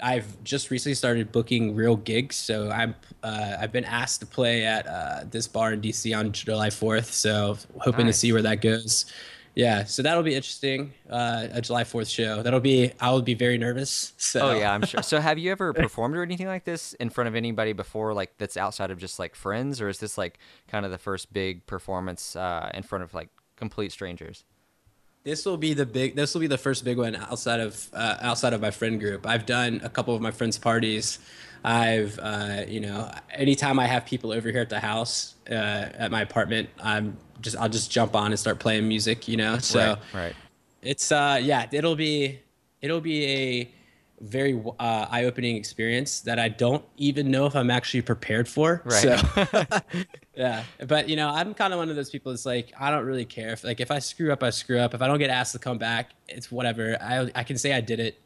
I've 0.02 0.42
just 0.44 0.70
recently 0.70 0.94
started 0.94 1.30
booking 1.30 1.74
real 1.74 1.94
gigs, 1.94 2.34
so 2.34 2.70
I'm 2.70 2.94
uh, 3.22 3.58
I've 3.60 3.70
been 3.70 3.84
asked 3.84 4.20
to 4.20 4.26
play 4.26 4.64
at 4.64 4.86
uh, 4.86 5.24
this 5.30 5.46
bar 5.46 5.74
in 5.74 5.82
DC 5.82 6.18
on 6.18 6.32
July 6.32 6.70
4th. 6.70 7.04
So 7.12 7.58
hoping 7.78 8.06
nice. 8.06 8.14
to 8.14 8.18
see 8.20 8.32
where 8.32 8.40
that 8.40 8.62
goes 8.62 9.12
yeah, 9.54 9.84
so 9.84 10.02
that'll 10.02 10.22
be 10.22 10.34
interesting. 10.34 10.92
Uh, 11.08 11.48
a 11.50 11.60
July 11.60 11.84
Fourth 11.84 12.08
show. 12.08 12.42
That'll 12.42 12.60
be. 12.60 12.92
I 13.00 13.10
will 13.10 13.22
be 13.22 13.34
very 13.34 13.58
nervous. 13.58 14.12
So. 14.16 14.50
Oh 14.50 14.54
yeah, 14.54 14.72
I'm 14.72 14.84
sure. 14.84 15.02
So 15.02 15.20
have 15.20 15.38
you 15.38 15.50
ever 15.50 15.72
performed 15.74 16.16
or 16.16 16.22
anything 16.22 16.46
like 16.46 16.64
this 16.64 16.92
in 16.94 17.10
front 17.10 17.28
of 17.28 17.34
anybody 17.34 17.72
before? 17.72 18.14
Like 18.14 18.32
that's 18.38 18.56
outside 18.56 18.90
of 18.90 18.98
just 18.98 19.18
like 19.18 19.34
friends, 19.34 19.80
or 19.80 19.88
is 19.88 19.98
this 19.98 20.16
like 20.16 20.38
kind 20.68 20.84
of 20.84 20.92
the 20.92 20.98
first 20.98 21.32
big 21.32 21.66
performance 21.66 22.36
uh, 22.36 22.70
in 22.74 22.82
front 22.82 23.02
of 23.02 23.12
like 23.12 23.28
complete 23.56 23.92
strangers? 23.92 24.44
This 25.24 25.44
will 25.44 25.58
be 25.58 25.74
the 25.74 25.84
big. 25.84 26.16
This 26.16 26.32
will 26.32 26.40
be 26.40 26.46
the 26.46 26.56
first 26.56 26.84
big 26.84 26.96
one 26.96 27.16
outside 27.16 27.60
of 27.60 27.88
uh, 27.92 28.16
outside 28.20 28.52
of 28.52 28.60
my 28.60 28.70
friend 28.70 28.98
group. 29.00 29.26
I've 29.26 29.46
done 29.46 29.80
a 29.82 29.90
couple 29.90 30.14
of 30.14 30.22
my 30.22 30.30
friends' 30.30 30.58
parties. 30.58 31.18
I've, 31.64 32.18
uh, 32.18 32.64
you 32.66 32.80
know, 32.80 33.10
anytime 33.30 33.78
I 33.78 33.86
have 33.86 34.06
people 34.06 34.32
over 34.32 34.50
here 34.50 34.60
at 34.60 34.70
the 34.70 34.80
house, 34.80 35.34
uh, 35.50 35.54
at 35.54 36.10
my 36.10 36.22
apartment, 36.22 36.70
I'm 36.82 37.16
just 37.40 37.56
I'll 37.56 37.68
just 37.68 37.90
jump 37.90 38.14
on 38.14 38.30
and 38.30 38.38
start 38.38 38.58
playing 38.58 38.88
music, 38.88 39.28
you 39.28 39.36
know. 39.36 39.58
So 39.58 39.78
right, 39.78 39.98
right. 40.14 40.36
It's 40.82 41.12
uh 41.12 41.38
yeah, 41.42 41.66
it'll 41.70 41.96
be 41.96 42.40
it'll 42.80 43.00
be 43.00 43.26
a 43.26 43.70
very 44.20 44.62
uh, 44.78 45.06
eye-opening 45.10 45.56
experience 45.56 46.20
that 46.20 46.38
I 46.38 46.48
don't 46.48 46.84
even 46.98 47.30
know 47.30 47.46
if 47.46 47.56
I'm 47.56 47.70
actually 47.70 48.02
prepared 48.02 48.46
for. 48.48 48.82
Right. 48.84 49.18
So, 49.18 49.80
yeah, 50.36 50.62
but 50.86 51.08
you 51.08 51.16
know, 51.16 51.30
I'm 51.30 51.54
kind 51.54 51.72
of 51.72 51.78
one 51.78 51.88
of 51.88 51.96
those 51.96 52.10
people. 52.10 52.32
It's 52.32 52.46
like 52.46 52.72
I 52.78 52.90
don't 52.90 53.06
really 53.06 53.24
care 53.24 53.50
if 53.50 53.64
like 53.64 53.80
if 53.80 53.90
I 53.90 53.98
screw 53.98 54.32
up, 54.32 54.42
I 54.42 54.50
screw 54.50 54.78
up. 54.78 54.94
If 54.94 55.02
I 55.02 55.06
don't 55.06 55.18
get 55.18 55.30
asked 55.30 55.52
to 55.52 55.58
come 55.58 55.78
back, 55.78 56.10
it's 56.28 56.52
whatever. 56.52 56.98
I 57.00 57.30
I 57.34 57.44
can 57.44 57.56
say 57.56 57.72
I 57.72 57.80
did 57.80 58.00
it, 58.00 58.20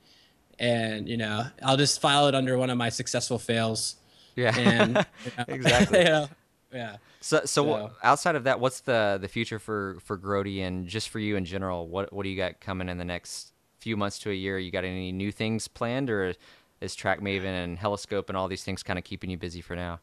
and 0.59 1.09
you 1.09 1.17
know, 1.17 1.47
I'll 1.63 1.77
just 1.77 2.01
file 2.01 2.27
it 2.29 2.35
under 2.35 2.57
one 2.59 2.71
of 2.71 2.77
my 2.79 2.89
successful 2.89 3.39
fails. 3.39 3.97
Yeah. 4.37 4.57
And 4.57 4.89
you 4.89 4.95
know, 4.95 5.45
Exactly. 5.49 5.99
you 6.01 6.05
know, 6.05 6.29
yeah. 6.73 6.97
So, 7.21 7.41
so, 7.45 7.65
So- 7.65 7.91
outside 8.03 8.35
of 8.37 8.45
that, 8.45 8.61
what's 8.61 8.81
the 8.81 9.19
the 9.21 9.29
future 9.29 9.59
for 9.59 9.97
for 10.01 10.19
Grody 10.19 10.61
and 10.63 10.87
just 10.89 11.09
for 11.09 11.19
you 11.19 11.37
in 11.37 11.45
general? 11.45 11.87
What 11.89 12.13
what 12.13 12.23
do 12.25 12.29
you 12.29 12.37
got 12.37 12.61
coming 12.61 12.89
in 12.89 12.99
the 12.99 13.05
next 13.05 13.53
few 13.79 13.97
months 13.97 14.19
to 14.21 14.31
a 14.31 14.35
year? 14.35 14.59
You 14.59 14.71
got 14.71 14.85
any 14.85 15.13
new 15.13 15.31
things 15.33 15.69
planned, 15.69 16.11
or 16.11 16.35
is 16.81 16.97
TrackMaven 16.97 17.45
and 17.45 17.79
Heliskope 17.79 18.29
and 18.29 18.37
all 18.37 18.49
these 18.49 18.65
things 18.65 18.83
kind 18.83 18.99
of 18.99 19.05
keeping 19.05 19.31
you 19.31 19.37
busy 19.39 19.61
for 19.61 19.75
now? 19.77 20.01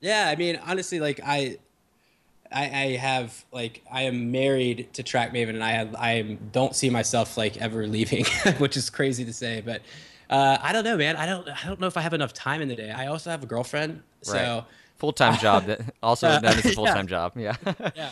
Yeah, 0.00 0.28
I 0.28 0.36
mean, 0.36 0.58
honestly, 0.64 1.00
like 1.00 1.20
I, 1.26 1.58
I, 2.52 2.64
I 2.64 2.96
have 2.96 3.44
like 3.52 3.82
I 3.90 4.02
am 4.02 4.30
married 4.30 4.88
to 4.94 5.02
TrackMaven, 5.02 5.50
and 5.50 5.64
I 5.64 5.72
have 5.72 5.94
I 5.94 6.22
don't 6.52 6.74
see 6.74 6.90
myself 6.90 7.36
like 7.36 7.56
ever 7.58 7.86
leaving, 7.86 8.24
which 8.58 8.76
is 8.76 8.90
crazy 8.90 9.24
to 9.24 9.32
say, 9.32 9.62
but 9.64 9.82
uh, 10.30 10.58
I 10.60 10.72
don't 10.72 10.84
know, 10.84 10.96
man. 10.96 11.16
I 11.16 11.26
don't 11.26 11.48
I 11.48 11.66
don't 11.66 11.80
know 11.80 11.86
if 11.86 11.96
I 11.96 12.00
have 12.00 12.14
enough 12.14 12.32
time 12.32 12.60
in 12.62 12.68
the 12.68 12.76
day. 12.76 12.90
I 12.90 13.06
also 13.06 13.30
have 13.30 13.42
a 13.42 13.46
girlfriend, 13.46 14.02
so. 14.22 14.34
Right. 14.34 14.64
Full 14.98 15.12
time 15.12 15.38
job 15.38 15.66
that 15.66 15.80
also 16.02 16.26
Uh, 16.26 16.40
known 16.40 16.58
a 16.58 16.62
full 16.74 16.84
time 16.84 17.06
job. 17.06 17.34
Yeah. 17.36 17.54
yeah, 17.94 18.10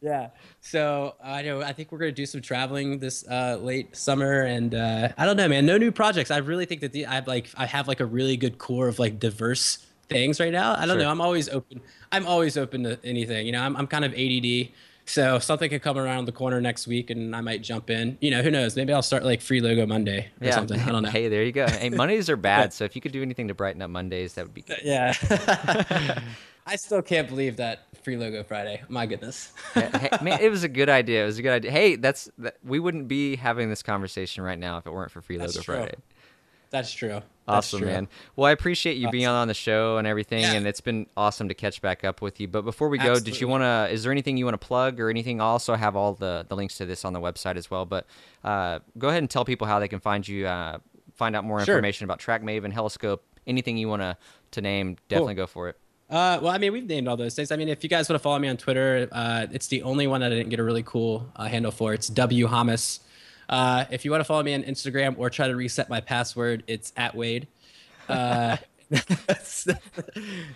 yeah. 0.00 0.28
So 0.60 1.16
I 1.20 1.42
know. 1.42 1.62
I 1.62 1.72
think 1.72 1.90
we're 1.90 1.98
gonna 1.98 2.12
do 2.12 2.26
some 2.26 2.40
traveling 2.40 3.00
this 3.00 3.26
uh, 3.28 3.58
late 3.60 3.96
summer, 3.96 4.42
and 4.42 4.72
uh, 4.72 5.08
I 5.18 5.26
don't 5.26 5.36
know, 5.36 5.48
man. 5.48 5.66
No 5.66 5.78
new 5.78 5.90
projects. 5.90 6.30
I 6.30 6.36
really 6.36 6.64
think 6.64 6.80
that 6.82 6.92
the, 6.92 7.06
I 7.06 7.16
have 7.16 7.26
like 7.26 7.48
I 7.56 7.66
have 7.66 7.88
like 7.88 7.98
a 7.98 8.06
really 8.06 8.36
good 8.36 8.58
core 8.58 8.86
of 8.86 9.00
like 9.00 9.18
diverse 9.18 9.84
things 10.08 10.40
right 10.40 10.52
now. 10.52 10.72
I 10.74 10.80
don't 10.86 10.96
Sure. 10.96 10.98
know. 11.04 11.10
I'm 11.10 11.20
always 11.20 11.48
open. 11.48 11.80
I'm 12.12 12.26
always 12.26 12.56
open 12.56 12.82
to 12.84 12.98
anything. 13.04 13.46
You 13.46 13.52
know, 13.52 13.62
I'm 13.62 13.76
I'm 13.76 13.86
kind 13.86 14.04
of 14.04 14.12
ADD. 14.14 14.70
So 15.04 15.38
something 15.38 15.70
could 15.70 15.80
come 15.80 15.96
around 15.96 16.26
the 16.26 16.32
corner 16.32 16.60
next 16.60 16.86
week, 16.86 17.08
and 17.08 17.34
I 17.34 17.40
might 17.40 17.62
jump 17.62 17.88
in. 17.88 18.18
You 18.20 18.30
know, 18.30 18.42
who 18.42 18.50
knows? 18.50 18.76
Maybe 18.76 18.92
I'll 18.92 19.00
start 19.00 19.24
like 19.24 19.40
free 19.40 19.62
logo 19.62 19.86
Monday 19.86 20.28
or 20.38 20.46
yeah. 20.46 20.50
something. 20.54 20.78
I 20.78 20.92
don't 20.92 21.02
know. 21.02 21.08
Hey, 21.18 21.28
there 21.28 21.42
you 21.44 21.52
go. 21.52 21.66
Hey, 21.66 21.88
Mondays 21.88 22.28
are 22.28 22.36
bad, 22.52 22.74
so 22.74 22.84
if 22.84 22.94
you 22.94 23.00
could 23.00 23.12
do 23.12 23.22
anything 23.22 23.48
to 23.48 23.54
brighten 23.54 23.80
up 23.80 23.88
Mondays, 23.88 24.34
that 24.34 24.44
would 24.44 24.52
be 24.52 24.60
good. 24.60 24.80
Yeah. 24.84 25.14
I 26.66 26.76
still 26.76 27.00
can't 27.00 27.26
believe 27.26 27.56
that 27.56 27.86
free 28.02 28.18
logo 28.18 28.42
Friday. 28.44 28.82
My 28.90 29.06
goodness. 29.06 29.54
Yeah, 29.74 29.96
hey, 29.98 30.10
man, 30.20 30.40
it 30.42 30.50
was 30.50 30.64
a 30.64 30.68
good 30.68 30.90
idea. 30.90 31.22
It 31.22 31.26
was 31.26 31.38
a 31.38 31.42
good 31.42 31.52
idea. 31.52 31.70
Hey, 31.70 31.96
that's 31.96 32.28
that, 32.36 32.58
we 32.62 32.78
wouldn't 32.78 33.08
be 33.08 33.36
having 33.36 33.70
this 33.70 33.82
conversation 33.82 34.44
right 34.44 34.58
now 34.58 34.76
if 34.76 34.86
it 34.86 34.92
weren't 34.92 35.10
for 35.10 35.22
Free 35.22 35.38
That's 35.38 35.54
Logo 35.56 35.64
true. 35.64 35.74
Friday. 35.76 35.94
That's 36.70 36.92
true. 36.92 37.08
That's 37.08 37.22
Awesome, 37.48 37.78
true. 37.80 37.88
man. 37.88 38.08
Well, 38.36 38.46
I 38.46 38.50
appreciate 38.52 38.98
you 38.98 39.10
being 39.10 39.26
on 39.26 39.48
the 39.48 39.54
show 39.54 39.96
and 39.96 40.06
everything, 40.06 40.42
Yeah. 40.42 40.52
and 40.52 40.66
it's 40.66 40.82
been 40.82 41.06
awesome 41.16 41.48
to 41.48 41.54
catch 41.54 41.80
back 41.80 42.04
up 42.04 42.20
with 42.20 42.40
you. 42.40 42.46
But 42.46 42.62
before 42.62 42.90
we 42.90 42.98
go, 42.98 43.18
did 43.18 43.40
you 43.40 43.48
want 43.48 43.62
to? 43.62 43.88
Is 43.90 44.02
there 44.02 44.12
anything 44.12 44.36
you 44.36 44.44
want 44.44 44.60
to 44.60 44.66
plug 44.66 45.00
or 45.00 45.08
anything? 45.08 45.40
I'll 45.40 45.48
also 45.48 45.74
have 45.74 45.96
all 45.96 46.12
the 46.12 46.44
the 46.46 46.54
links 46.56 46.76
to 46.78 46.84
this 46.86 47.06
on 47.06 47.14
the 47.14 47.20
website 47.20 47.56
as 47.56 47.70
well. 47.70 47.86
But 47.86 48.06
uh, 48.44 48.80
go 48.98 49.08
ahead 49.08 49.22
and 49.22 49.30
tell 49.30 49.46
people 49.46 49.66
how 49.66 49.78
they 49.78 49.88
can 49.88 49.98
find 50.00 50.28
you, 50.28 50.46
uh, 50.46 50.76
find 51.14 51.34
out 51.34 51.44
more 51.44 51.64
Sure. 51.64 51.74
information 51.76 52.04
about 52.04 52.18
Track 52.18 52.42
Maven, 52.42 52.70
Heliskope, 52.72 53.20
anything 53.46 53.78
you 53.78 53.88
want 53.88 54.02
to 54.02 54.16
to 54.50 54.60
name. 54.60 54.96
Definitely 55.08 55.34
go 55.34 55.46
for 55.46 55.70
it. 55.70 55.76
Uh, 56.10 56.38
well, 56.42 56.52
I 56.52 56.58
mean, 56.58 56.72
we've 56.72 56.86
named 56.86 57.06
all 57.08 57.16
those 57.18 57.34
things. 57.34 57.50
I 57.50 57.56
mean, 57.56 57.68
if 57.68 57.82
you 57.82 57.88
guys 57.90 58.08
want 58.08 58.18
to 58.18 58.22
follow 58.22 58.38
me 58.38 58.48
on 58.48 58.56
Twitter, 58.58 59.08
uh, 59.12 59.46
it's 59.52 59.66
the 59.68 59.82
only 59.82 60.06
one 60.06 60.20
that 60.22 60.32
I 60.32 60.36
didn't 60.36 60.48
get 60.50 60.58
a 60.58 60.64
really 60.64 60.82
cool 60.82 61.30
uh, 61.36 61.44
handle 61.44 61.70
for. 61.70 61.92
It's 61.94 62.08
W 62.08 62.46
Hammes. 62.46 63.00
Uh, 63.48 63.84
if 63.90 64.04
you 64.04 64.10
want 64.10 64.20
to 64.20 64.24
follow 64.24 64.42
me 64.42 64.54
on 64.54 64.62
Instagram 64.62 65.14
or 65.18 65.30
try 65.30 65.48
to 65.48 65.56
reset 65.56 65.88
my 65.88 66.00
password, 66.00 66.64
it's 66.66 66.92
at 66.96 67.14
Wade. 67.14 67.48
Uh, 68.08 68.56
that's, 69.26 69.66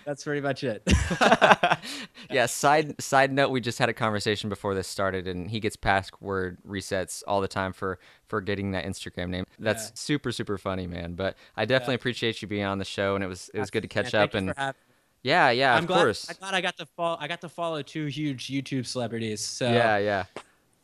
that's 0.05 0.23
pretty 0.23 0.41
much 0.41 0.63
it. 0.63 0.81
yeah. 2.31 2.45
Side 2.47 2.99
side 3.01 3.31
note: 3.31 3.49
We 3.49 3.61
just 3.61 3.77
had 3.79 3.89
a 3.89 3.93
conversation 3.93 4.49
before 4.49 4.73
this 4.73 4.87
started, 4.87 5.27
and 5.27 5.49
he 5.49 5.59
gets 5.59 5.75
password 5.75 6.57
resets 6.67 7.21
all 7.27 7.41
the 7.41 7.47
time 7.47 7.73
for 7.73 7.99
for 8.27 8.41
getting 8.41 8.71
that 8.71 8.85
Instagram 8.85 9.29
name. 9.29 9.45
That's 9.59 9.85
Yeah. 9.85 9.91
super 9.93 10.31
super 10.31 10.57
funny, 10.57 10.87
man. 10.87 11.13
But 11.13 11.37
I 11.55 11.65
definitely 11.65 11.95
appreciate 11.95 12.41
you 12.41 12.47
being 12.47 12.63
on 12.65 12.79
the 12.79 12.85
show, 12.85 13.13
and 13.15 13.23
it 13.23 13.27
was 13.27 13.49
it 13.53 13.59
was 13.59 13.69
good 13.69 13.81
to 13.83 13.87
catch 13.87 14.13
Man, 14.13 14.21
up. 14.23 14.33
And 14.33 14.49
for 14.49 14.55
having 14.59 14.79
me. 14.79 14.93
yeah, 15.23 15.49
yeah, 15.51 15.73
I'm 15.75 15.83
of 15.83 15.87
glad, 15.87 15.97
course. 15.99 16.29
I'm 16.29 16.35
glad 16.39 16.53
I 16.55 16.61
got 16.61 16.77
to 16.77 16.85
follow. 16.87 17.17
I 17.19 17.27
got 17.27 17.41
to 17.41 17.49
follow 17.49 17.81
two 17.83 18.07
huge 18.07 18.47
YouTube 18.47 18.87
celebrities. 18.87 19.41
So 19.41 19.69
Yeah, 19.71 19.97
yeah. 19.99 20.25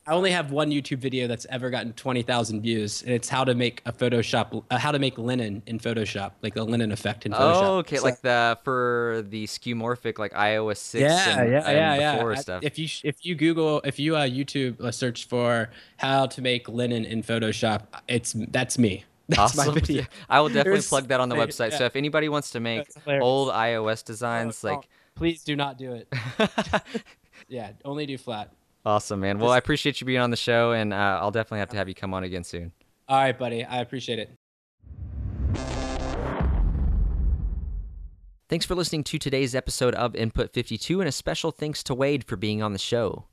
I 0.10 0.14
only 0.14 0.32
have 0.32 0.52
one 0.52 0.72
YouTube 0.72 0.98
video 0.98 1.28
that's 1.28 1.46
ever 1.52 1.70
gotten 1.70 1.94
20,000 1.94 2.62
views, 2.62 3.04
and 3.04 3.12
it's 3.12 3.30
how 3.30 3.44
to 3.44 3.54
make 3.54 3.84
a 3.86 3.94
Photoshop, 3.94 4.64
uh, 4.72 4.80
how 4.80 4.92
to 4.92 4.98
make 4.98 5.20
linen 5.20 5.62
in 5.68 5.78
Photoshop, 5.78 6.32
like 6.42 6.56
the 6.56 6.64
linen 6.64 6.92
effect 6.92 7.28
in 7.28 7.32
Photoshop. 7.32 7.62
Oh, 7.62 7.78
okay. 7.78 7.98
So- 7.98 8.04
like 8.06 8.22
the 8.22 8.58
for 8.64 9.24
the 9.30 9.46
skeuomorphic, 9.46 10.18
like 10.18 10.34
iOS 10.34 10.78
six. 10.78 11.04
yeah, 11.04 11.40
and, 11.40 11.52
yeah, 11.52 11.58
and 11.60 11.78
yeah, 11.78 12.16
yeah. 12.18 12.26
I- 12.26 12.36
stuff. 12.36 12.64
If 12.64 12.80
you 12.80 12.88
if 13.04 13.24
you 13.24 13.36
Google 13.36 13.82
if 13.84 14.00
you 14.00 14.16
uh, 14.16 14.26
YouTube 14.26 14.82
uh, 14.82 14.90
search 14.90 15.28
for 15.28 15.70
how 15.98 16.26
to 16.26 16.42
make 16.42 16.68
linen 16.68 17.06
in 17.06 17.22
Photoshop, 17.22 17.84
it's 18.08 18.34
that's 18.50 18.80
me. 18.80 19.04
That's 19.30 19.60
awesome. 19.60 19.76
my 19.76 19.80
video. 19.80 20.06
I 20.30 20.42
will 20.42 20.48
definitely 20.48 20.72
There's- 20.72 20.90
plug 20.90 21.08
that 21.10 21.20
on 21.20 21.30
the 21.30 21.36
yeah, 21.36 21.46
website. 21.46 21.78
So 21.78 21.86
if 21.86 21.96
anybody 21.96 22.30
wants 22.30 22.50
to 22.52 22.60
make 22.60 22.88
old 23.08 23.50
iOS 23.50 24.04
designs, 24.04 24.66
Oh, 24.66 24.70
like 24.70 24.90
please 25.14 25.44
do 25.44 25.56
not 25.56 25.78
do 25.78 25.94
it. 25.94 26.12
yeah, 27.48 27.74
only 27.86 28.08
do 28.08 28.18
flat. 28.18 28.52
Awesome, 28.90 29.20
man. 29.20 29.40
Well, 29.40 29.52
I 29.52 29.58
appreciate 29.58 30.02
you 30.02 30.06
being 30.06 30.20
on 30.20 30.32
the 30.32 30.38
show, 30.38 30.72
and 30.72 30.94
uh, 30.94 31.20
I'll 31.22 31.32
definitely 31.32 31.60
have 31.60 31.70
to 31.70 31.78
have 31.78 31.88
you 31.88 31.96
come 31.96 32.14
on 32.14 32.24
again 32.24 32.44
soon. 32.44 32.72
All 33.08 33.18
right, 33.18 33.38
buddy. 33.38 33.64
I 33.64 33.80
appreciate 33.80 34.20
it. 34.20 34.36
Thanks 38.50 38.66
for 38.66 38.74
listening 38.74 39.04
to 39.04 39.20
today's 39.20 39.54
episode 39.54 39.94
of 39.94 40.16
Input 40.16 40.52
52, 40.54 41.02
and 41.02 41.08
a 41.08 41.12
special 41.12 41.52
thanks 41.52 41.84
to 41.84 41.94
Wade 41.94 42.24
for 42.24 42.36
being 42.36 42.64
on 42.64 42.74
the 42.74 42.80
show. 42.80 43.26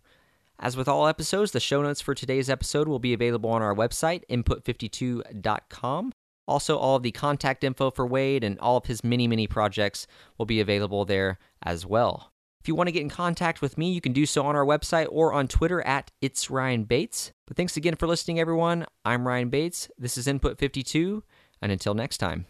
As 0.59 0.77
with 0.77 0.89
all 0.89 1.07
episodes, 1.07 1.53
the 1.53 1.61
show 1.61 1.83
notes 1.83 2.01
for 2.01 2.15
today's 2.15 2.51
episode 2.51 2.87
will 2.87 2.99
be 2.99 3.15
available 3.15 3.51
on 3.51 3.63
our 3.63 3.75
website, 3.75 4.23
input52.com. 4.31 6.13
Also, 6.49 6.77
all 6.77 6.97
of 6.97 7.03
the 7.03 7.13
contact 7.13 7.65
info 7.65 7.91
for 7.91 8.07
Wade 8.07 8.45
and 8.45 8.59
all 8.61 8.77
of 8.77 8.87
his 8.87 9.03
many, 9.03 9.27
many 9.27 9.47
projects 9.47 10.07
will 10.39 10.47
be 10.47 10.61
available 10.61 11.05
there 11.05 11.39
as 11.63 11.85
well. 11.85 12.33
If 12.67 12.69
you 12.69 12.75
want 12.75 12.89
to 12.89 12.93
get 12.93 13.03
in 13.03 13.11
contact 13.11 13.63
with 13.63 13.79
me, 13.79 13.93
you 13.93 14.01
can 14.01 14.13
do 14.13 14.27
so 14.27 14.45
on 14.45 14.57
our 14.57 14.65
website 14.65 15.07
or 15.09 15.33
on 15.33 15.47
Twitter 15.47 15.83
at 15.83 16.11
It's 16.21 16.51
Ryan 16.51 16.83
Bates. 16.83 17.31
But 17.47 17.57
thanks 17.57 17.77
again 17.77 17.95
for 17.95 18.09
listening, 18.09 18.41
everyone. 18.41 18.87
I'm 19.05 19.25
Ryan 19.25 19.51
Bates. 19.51 19.89
This 19.97 20.19
is 20.19 20.27
Input 20.27 20.59
52, 20.59 21.23
and 21.63 21.71
until 21.71 21.95
next 21.95 22.19
time. 22.19 22.47